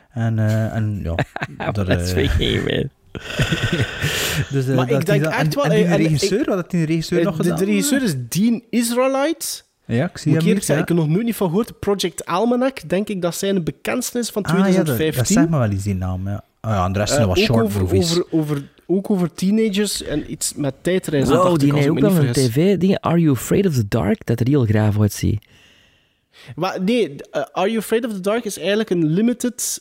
En, 0.10 0.40
eh, 0.40 0.76
en 0.76 1.00
ja, 1.04 1.72
dat, 1.72 1.88
is 1.90 2.14
man. 2.14 2.90
dus, 4.52 4.68
eh, 4.68 4.76
Maar 4.76 4.88
dat 4.88 4.99
ik 4.99 5.06
denk 5.06 5.23
dat- 5.23 5.34
echt 5.34 5.41
en, 5.41 5.56
wel- 5.56 5.64
En 5.64 5.69
die 5.69 5.84
en- 5.86 5.91
en 5.91 5.98
regisseur, 5.98 6.40
ik- 6.40 6.45
wat 6.45 6.56
had 6.56 6.72
die 6.72 6.86
regisseur 6.86 7.19
Eh, 7.19 7.26
nog 7.26 7.36
de, 7.38 7.44
gedaan? 7.44 7.57
de 7.57 7.65
regisseur 7.65 8.03
is 8.03 8.14
Dean 8.30 8.64
Israelite. 8.69 9.45
Ja, 9.86 10.06
ik 10.06 10.18
zie 10.18 10.31
Moet 10.31 10.41
ik 10.41 10.48
hem 10.48 10.56
zeggen, 10.56 10.76
ja. 10.76 10.81
ik 10.81 10.88
heb 10.88 10.98
er 10.98 11.03
nog 11.03 11.07
nooit 11.14 11.26
niet 11.26 11.36
van 11.36 11.48
gehoord. 11.48 11.80
Project 11.80 12.26
Almanac, 12.26 12.90
denk 12.90 13.10
ik 13.10 13.22
dat 13.22 13.36
zijn 13.36 13.64
bekendste 13.64 14.19
is 14.19 14.30
van 14.30 14.44
Ah, 14.44 14.49
ja, 14.52 14.57
dat, 14.57 14.65
2015. 14.72 15.18
dat 15.18 15.27
zegt 15.27 15.49
me 15.49 15.57
wel 15.57 15.72
iets, 15.72 15.84
die 15.84 15.95
naam. 15.95 16.27
Ja. 16.27 16.44
Ah, 16.60 16.72
ja, 16.72 16.86
en 16.86 16.91
de 16.94 16.99
rest 16.99 17.10
zijn 17.14 17.22
Eh, 17.22 17.27
wat 17.27 17.38
ook, 17.38 17.44
short 17.44 17.64
over, 17.64 17.81
movies. 17.81 18.11
over, 18.11 18.26
over, 18.31 18.64
ook 18.86 19.10
over 19.10 19.34
teenagers 19.34 20.03
en 20.03 20.31
iets 20.31 20.53
met 20.56 20.73
tijdreizen. 20.81 21.36
Wow, 21.38 21.53
ik, 21.53 21.60
die 21.60 21.73
heeft 21.73 21.86
ik 21.86 21.91
ook 21.91 21.99
wel 21.99 22.15
een 22.15 22.31
tv-ding. 22.31 22.99
Are 22.99 23.19
You 23.19 23.31
Afraid 23.36 23.65
of 23.65 23.73
the 23.73 23.88
Dark? 23.88 24.26
Dat 24.26 24.40
er 24.40 24.48
heel 24.48 24.65
graaf 24.65 24.99
uitziet. 24.99 25.45
Maar 26.56 26.81
nee, 26.84 27.15
eh, 27.31 27.41
Are 27.52 27.68
You 27.68 27.77
Afraid 27.77 28.06
of 28.06 28.14
the 28.14 28.22
Dark 28.22 28.45
is 28.45 28.57
eigenlijk 28.57 28.90
een 28.90 29.06
limited, 29.06 29.80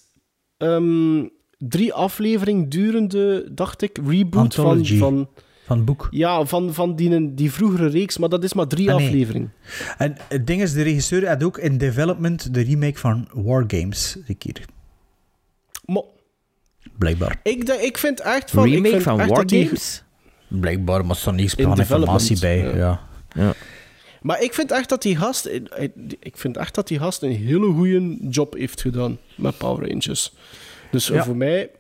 ehm, 0.56 1.18
drie 1.58 1.92
aflevering 1.92 2.70
durende, 2.70 3.48
dacht 3.54 3.82
ik, 3.82 3.98
reboot 4.06 4.54
van, 4.54 4.64
Anthology. 4.64 4.98
van, 4.98 5.28
Van 5.66 5.76
het 5.76 5.86
boek. 5.86 6.08
ja, 6.10 6.44
van, 6.44 6.74
van 6.74 6.96
die, 6.96 7.34
die 7.34 7.52
vroegere 7.52 7.86
reeks, 7.88 8.18
maar 8.18 8.28
dat 8.28 8.44
is 8.44 8.52
maar 8.52 8.66
drie 8.66 8.90
Ah, 8.90 8.96
nee. 8.96 9.06
afleveringen. 9.06 9.52
En 9.98 10.16
het 10.28 10.46
ding 10.46 10.62
is, 10.62 10.72
de 10.72 10.82
regisseur 10.82 11.28
had 11.28 11.42
ook 11.44 11.58
in 11.58 11.78
development 11.78 12.54
de 12.54 12.60
remake 12.60 12.98
van 12.98 13.28
Wargames. 13.32 14.18
Ik 14.26 14.42
hier. 14.42 14.64
Maar 15.84 16.02
Blijkbaar. 16.98 17.40
ik, 17.42 17.66
denk- 17.66 17.80
ik 17.80 17.98
vind 17.98 18.20
echt 18.20 18.50
van... 18.50 18.66
ik 18.66 18.72
Remake 18.72 18.90
vind 18.90 19.02
van 19.02 19.20
echt 19.20 19.34
dat 19.34 19.48
die- 19.48 19.58
Wargames? 19.58 20.02
Blijkbaar, 20.48 21.00
maar 21.00 21.10
er 21.10 21.16
staat 21.16 21.34
niets 21.34 21.54
In 21.54 21.64
van 21.64 21.78
informatie 21.78 22.40
bij. 22.40 22.62
development, 22.62 23.00
Ja. 23.34 23.54
Maar 24.22 24.42
ik 24.42 24.54
vind 24.54 24.70
echt 24.72 24.88
dat 24.88 25.02
die 25.02 25.16
gast... 25.16 25.44
eh, 25.46 25.88
Ik 26.20 26.36
vind 26.36 26.56
echt 26.56 26.74
dat 26.74 26.88
die 26.88 26.98
gast 26.98 27.22
een 27.22 27.30
hele 27.36 27.72
goede 27.72 28.16
job 28.30 28.54
heeft 28.54 28.80
gedaan 28.80 29.18
met 29.34 29.58
Power 29.58 29.88
Rangers. 29.88 30.32
Dus 30.90 31.10
eh, 31.10 31.16
Ja. 31.16 31.24
voor 31.24 31.36
mij... 31.36 31.70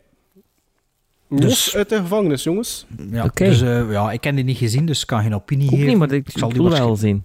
Los 1.30 1.40
Dus- 1.40 1.76
uit 1.76 1.88
de 1.88 1.96
gevangenis, 1.96 2.42
jongens. 2.42 2.86
Ja, 3.10 3.30
dus 3.34 3.60
eh, 3.60 3.90
ja, 3.90 4.10
ik 4.12 4.24
heb 4.24 4.34
die 4.34 4.44
niet 4.44 4.56
gezien, 4.56 4.86
dus 4.86 5.00
ik 5.00 5.06
kan 5.06 5.22
geen 5.22 5.34
opinie 5.34 5.68
geven. 5.68 5.86
niet, 5.86 5.96
maar 5.96 6.12
ik, 6.12 6.26
zal 6.34 6.48
die 6.48 6.62
wel 6.62 6.96
zien. 6.96 7.24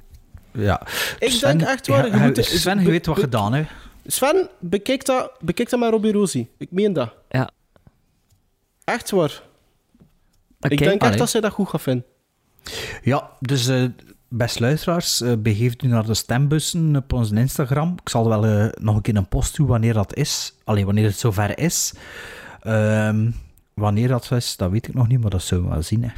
Ja. 0.51 0.81
Ik 1.19 1.39
denk 1.39 1.61
echt 1.61 1.87
waar, 1.87 2.05
je 2.07 2.17
moet- 2.17 2.45
Sven, 2.45 2.79
je 2.81 2.89
weet 2.89 3.05
wat 3.05 3.19
gedaan, 3.19 3.53
hè? 3.53 3.63
Sven, 4.05 4.49
bekijk 4.59 5.05
dat, 5.05 5.31
bekijk 5.39 5.69
dat 5.69 5.79
met 5.79 5.89
Robbie 5.89 6.11
Rosie. 6.11 6.49
Ik 6.57 6.71
meen 6.71 6.93
dat. 6.93 7.13
Ja. 7.29 7.49
Echt 8.83 9.11
waar. 9.11 9.41
Ik 10.59 10.77
denk 10.77 11.01
echt 11.01 11.17
dat 11.17 11.29
zij 11.29 11.41
dat 11.41 11.51
goed 11.51 11.69
gaat 11.69 11.81
vinden. 11.81 12.05
Ja, 13.03 13.29
dus 13.39 13.67
eh 13.67 13.83
best 14.35 14.59
luisteraars, 14.59 15.21
eh, 15.21 15.33
begeeft 15.39 15.83
u 15.83 15.87
naar 15.87 16.05
de 16.05 16.13
stembussen 16.13 16.95
op 16.95 17.13
onze 17.13 17.35
Instagram. 17.35 17.95
Ik 18.01 18.09
zal 18.09 18.29
wel 18.29 18.45
eh, 18.45 18.67
nog 18.81 18.95
een 18.95 19.01
keer 19.01 19.15
een 19.15 19.27
post 19.27 19.55
doen 19.55 19.67
wanneer 19.67 19.93
dat 19.93 20.15
is. 20.15 20.53
Alleen 20.63 20.85
wanneer 20.85 21.05
het 21.05 21.17
zover 21.17 21.59
is. 21.59 21.93
Ehm, 22.61 23.31
wanneer 23.73 24.07
dat 24.07 24.31
is, 24.31 24.57
dat 24.57 24.71
weet 24.71 24.87
ik 24.87 24.93
nog 24.93 25.07
niet, 25.07 25.21
maar 25.21 25.29
dat 25.29 25.41
zullen 25.41 25.63
we 25.63 25.69
wel 25.69 25.81
zien. 25.81 26.03
Hè. 26.03 26.09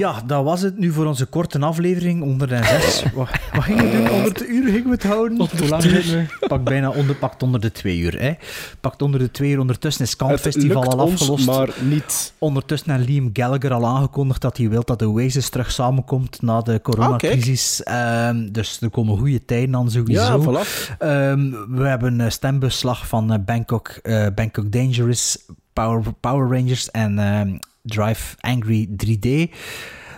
Ja, 0.00 0.22
dat 0.26 0.44
was 0.44 0.60
het 0.60 0.78
nu 0.78 0.92
voor 0.92 1.06
onze 1.06 1.26
korte 1.26 1.58
aflevering, 1.58 2.22
106. 2.22 3.02
wat, 3.14 3.28
wat 3.52 3.62
gingen 3.62 3.90
we 3.90 3.96
doen? 3.96 4.06
100 4.06 4.48
uur 4.48 4.64
gingen 4.64 4.84
we 4.84 4.90
het 4.90 5.02
houden? 5.02 5.38
Hoe 5.38 5.68
lang 5.68 5.82
we? 5.82 6.24
Pak 6.48 6.64
bijna 6.64 6.90
onder, 6.90 7.16
pakt 7.16 7.42
onder 7.42 7.60
de 7.60 7.72
twee 7.72 7.98
uur. 7.98 8.20
Hè. 8.20 8.32
Pakt 8.80 9.02
onder 9.02 9.20
de 9.20 9.30
twee 9.30 9.50
uur. 9.50 9.58
Ondertussen 9.60 10.04
is 10.04 10.16
Camp 10.16 10.30
Het 10.30 10.40
Festival 10.40 10.84
al 10.84 11.04
ons, 11.04 11.12
afgelost. 11.12 11.46
maar 11.46 11.68
niet. 11.80 12.32
Ondertussen 12.38 12.94
heeft 12.94 13.08
Liam 13.08 13.30
Gallagher 13.32 13.72
al 13.72 13.86
aangekondigd 13.86 14.40
dat 14.40 14.56
hij 14.56 14.68
wil 14.68 14.82
dat 14.84 14.98
de 14.98 15.08
Oasis 15.08 15.48
terug 15.48 15.72
samenkomt 15.72 16.42
na 16.42 16.60
de 16.60 16.80
coronacrisis. 16.82 17.82
Ehm, 17.82 18.48
dus 18.52 18.80
er 18.80 18.90
komen 18.90 19.18
goede 19.18 19.44
tijden 19.44 19.76
aan 19.76 19.90
sowieso. 19.90 20.22
Ja, 20.22 20.38
voilà. 20.38 20.96
Ehm, 20.98 21.50
we 21.68 21.86
hebben 21.86 22.20
een 22.20 22.32
stembeslag 22.32 23.06
van 23.06 23.32
eh, 23.32 23.38
Bangkok, 23.44 23.88
eh, 23.88 24.26
Bangkok 24.34 24.72
Dangerous, 24.72 25.38
Power, 25.72 26.12
Power 26.20 26.58
Rangers 26.58 26.90
en 26.90 27.18
ehm, 27.18 27.56
Drive 27.82 28.36
Angry 28.40 28.88
3D. 29.04 29.54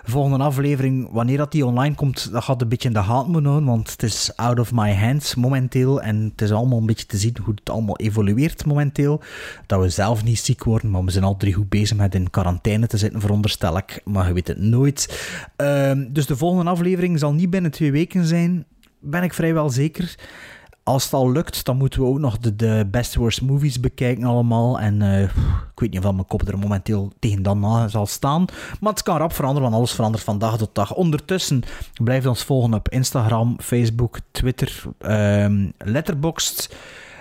Volgende 0.05 0.45
aflevering, 0.45 1.09
wanneer 1.11 1.37
dat 1.37 1.53
die 1.53 1.67
online 1.67 1.95
komt, 1.95 2.33
dat 2.33 2.45
gaat 2.45 2.63
een 2.63 2.69
beetje 2.69 2.89
in 2.89 2.95
de 2.95 3.01
hand 3.01 3.29
moeten 3.29 3.51
houden, 3.51 3.69
want 3.69 3.91
het 3.91 4.03
is 4.03 4.37
out 4.37 4.59
of 4.59 4.73
my 4.73 4.95
hands 4.95 5.35
momenteel. 5.35 6.03
En 6.03 6.31
het 6.31 6.43
is 6.43 6.53
allemaal 6.53 6.79
een 6.79 6.87
beetje 6.87 7.07
te 7.07 7.17
zien 7.17 7.37
hoe 7.43 7.55
het 7.55 7.71
allemaal 7.71 7.97
evolueert 7.97 8.67
momenteel. 8.67 9.21
Dat 9.67 9.81
we 9.81 9.89
zelf 9.89 10.25
niet 10.25 10.39
ziek 10.39 10.65
worden, 10.65 10.91
maar 10.91 11.05
we 11.05 11.11
zijn 11.11 11.25
al 11.25 11.37
drie 11.37 11.53
goed 11.53 11.69
bezig 11.69 11.97
met 11.97 12.15
in 12.15 12.31
quarantaine 12.31 12.87
te 12.87 12.97
zitten, 12.97 13.21
veronderstel 13.21 13.77
ik. 13.77 14.01
Maar 14.05 14.27
je 14.27 14.33
weet 14.33 14.49
het 14.49 14.59
nooit. 14.59 15.29
Ehm, 15.57 16.13
dus 16.13 16.27
de 16.27 16.37
volgende 16.37 16.71
aflevering 16.71 17.19
zal 17.19 17.33
niet 17.33 17.51
binnen 17.51 17.71
twee 17.71 17.93
weken 17.93 18.27
zijn, 18.27 18.65
ben 19.01 19.23
ik 19.23 19.35
vrijwel 19.35 19.71
zeker. 19.71 20.15
Als 20.85 21.05
het 21.05 21.13
al 21.13 21.33
lukt, 21.33 21.65
dan 21.65 21.77
moeten 21.77 22.01
we 22.01 22.07
ook 22.07 22.19
nog 22.19 22.39
de, 22.39 22.57
de 22.57 22.87
best 22.91 23.15
worst 23.15 23.43
movies 23.43 23.81
bekijken 23.81 24.25
allemaal. 24.25 24.81
En 24.81 25.03
eh, 25.03 25.23
ik 25.23 25.31
weet 25.81 25.91
niet 25.91 26.05
of 26.05 26.13
mijn 26.13 26.27
kop 26.27 26.49
er 26.49 26.59
momenteel 26.59 27.13
tegen 27.19 27.43
dan 27.43 27.61
na 27.61 27.89
zal 27.89 28.07
staan. 28.07 28.45
Maar 28.81 28.93
het 28.93 29.03
kan 29.03 29.17
rap 29.17 29.33
veranderen, 29.33 29.63
want 29.63 29.75
alles 29.81 29.93
verandert 29.93 30.25
van 30.25 30.39
dag 30.39 30.59
tot 30.59 30.75
dag. 30.75 30.95
Ondertussen 30.95 31.63
blijf 32.03 32.27
ons 32.27 32.43
volgen 32.45 32.75
op 32.75 32.89
Instagram, 32.89 33.57
Facebook, 33.61 34.19
Twitter, 34.31 34.83
ehm 34.99 35.71
Letterboxd. 35.79 36.75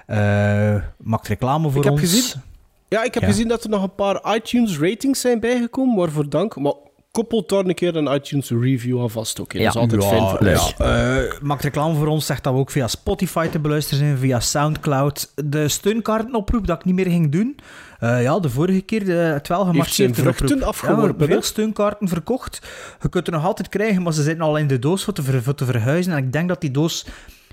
Eh 0.05 0.75
maakt 0.97 1.27
reclame 1.27 1.69
voor 1.69 1.77
Ik 1.77 1.83
heb 1.83 1.91
ons. 1.93 2.01
gezien- 2.01 2.41
Ja, 2.87 3.03
ik 3.03 3.13
heb 3.13 3.23
Ja. 3.23 3.29
gezien 3.29 3.47
dat 3.47 3.63
er 3.63 3.69
nog 3.69 3.83
een 3.83 3.95
paar 3.95 4.35
iTunes 4.35 4.79
ratings 4.79 5.21
zijn 5.21 5.39
bijgekomen, 5.39 5.95
waarvoor 5.95 6.29
dank. 6.29 6.55
Maar 6.55 6.73
koppelt 7.11 7.49
daar 7.49 7.65
een 7.65 7.73
keer 7.75 7.95
een 7.95 8.13
iTunes 8.13 8.49
review 8.49 9.01
aan 9.01 9.09
vast 9.09 9.39
ook. 9.41 9.53
hè. 9.53 9.59
Dat 9.59 9.67
is 9.67 9.81
altijd 9.81 10.03
fijn 10.05 10.29
voor 10.29 10.39
ons. 10.47 10.73
ja. 10.77 11.17
Eh, 11.17 11.41
maakt 11.41 11.63
reclame 11.63 11.95
voor 11.95 12.07
ons, 12.07 12.25
zegt 12.25 12.43
dat 12.43 12.53
we 12.53 12.59
ook 12.59 12.71
via 12.71 12.87
Spotify 12.87 13.47
te 13.47 13.59
beluisteren 13.59 13.99
zijn, 13.99 14.17
via 14.17 14.39
Soundcloud. 14.39 15.31
De 15.45 15.67
steunkaartenoproep 15.67 16.67
dat 16.67 16.79
ik 16.79 16.85
niet 16.85 16.95
meer 16.95 17.05
ging 17.09 17.31
doen. 17.31 17.55
Eh, 17.99 18.21
ja, 18.23 18.39
de 18.39 18.49
vorige 18.49 18.81
keer, 18.81 19.05
de 19.05 19.39
12 19.41 19.61
zijn 19.63 19.73
gemarcheerde 19.75 20.13
vruchten 20.13 20.45
oproep. 20.55 20.61
afgeworpen, 20.69 21.25
Ja, 21.27 21.31
veel 21.33 21.41
steunkaarten 21.41 22.07
verkocht. 22.07 22.61
Je 23.01 23.09
kunt 23.09 23.27
er 23.27 23.33
nog 23.33 23.45
altijd 23.45 23.69
krijgen, 23.69 24.01
maar 24.01 24.13
ze 24.13 24.23
zitten 24.23 24.45
al 24.45 24.57
in 24.57 24.67
de 24.67 24.79
doos 24.79 25.03
voor 25.03 25.13
te, 25.13 25.23
ver- 25.23 25.43
voor 25.43 25.55
te 25.55 25.65
verhuizen. 25.65 26.11
En 26.13 26.17
ik 26.17 26.31
denk 26.33 26.47
dat 26.47 26.61
die 26.61 26.71
doos 26.71 27.05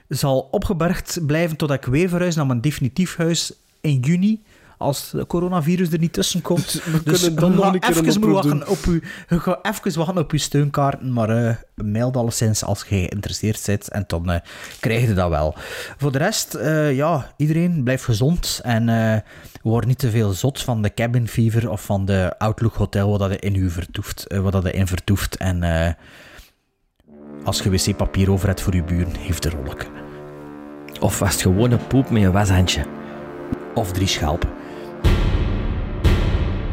zal 0.08 0.48
opgebergd 0.50 1.18
blijven 1.26 1.56
totdat 1.56 1.76
ik 1.76 1.84
weer 1.84 2.08
verhuis 2.08 2.34
naar 2.36 2.46
mijn 2.46 2.60
definitief 2.60 3.16
huis 3.16 3.52
in 3.80 3.98
juni. 4.00 4.42
Als 4.78 5.12
het 5.12 5.26
coronavirus 5.26 5.92
er 5.92 5.98
niet 5.98 6.12
tussen 6.12 6.42
komt. 6.42 6.72
We 6.84 7.02
dus 7.04 7.20
kunnen 7.20 7.40
dan 7.40 7.50
je 7.50 7.56
nog 7.56 7.74
een 7.74 7.80
keer 7.80 8.04
even 8.06 8.30
wachten 8.30 8.50
doen. 8.50 8.68
op 8.68 8.84
uw, 8.86 9.00
je 9.28 9.40
gaat 9.40 9.66
even 9.66 9.98
wachten 9.98 10.18
op 10.18 10.32
uw 10.32 10.38
steunkaarten, 10.38 11.12
maar 11.12 11.30
eh 11.30 11.54
mail 11.74 12.10
dat 12.12 12.22
alleszins 12.22 12.64
als 12.64 12.80
je 12.80 12.86
geïnteresseerd 12.86 13.62
bent 13.66 13.88
en 13.88 14.04
dan 14.06 14.30
eh, 14.30 14.40
krijg 14.80 15.06
je 15.06 15.14
dat 15.14 15.28
wel. 15.28 15.54
Voor 15.96 16.12
de 16.12 16.18
rest, 16.18 16.54
eh, 16.54 16.96
ja, 16.96 17.32
iedereen 17.36 17.82
blijft 17.82 18.04
gezond 18.04 18.60
en 18.62 18.88
eh 18.88 19.20
word 19.62 19.86
niet 19.86 19.98
te 19.98 20.10
veel 20.10 20.30
zot 20.30 20.62
van 20.62 20.82
de 20.82 20.94
cabin 20.94 21.28
fever 21.28 21.70
of 21.70 21.84
van 21.84 22.04
de 22.04 22.34
Outlook 22.38 22.74
Hotel 22.74 23.08
waar 23.10 23.18
dat 23.18 23.30
je 23.30 23.38
in 23.38 23.54
u 23.54 23.70
vertoeft, 23.70 24.24
waar 24.28 24.52
dat 24.52 24.62
je 24.62 24.70
in 24.70 24.86
vertoeft. 24.86 25.36
En 25.36 25.62
eh, 25.62 25.92
als 27.44 27.62
je 27.62 27.70
wc-papier 27.70 28.30
over 28.30 28.48
hebt 28.48 28.60
voor 28.60 28.74
je 28.74 28.82
buren, 28.82 29.16
heeft 29.16 29.42
de 29.42 29.50
rolleke. 29.50 29.86
Of 31.00 31.18
was 31.18 31.32
het 31.32 31.42
gewoon 31.42 31.70
een 31.70 31.86
poep 31.86 32.10
met 32.10 32.22
een 32.22 32.32
washandje? 32.32 32.84
Of 33.74 33.92
drie 33.92 34.06
schelpen. 34.06 34.50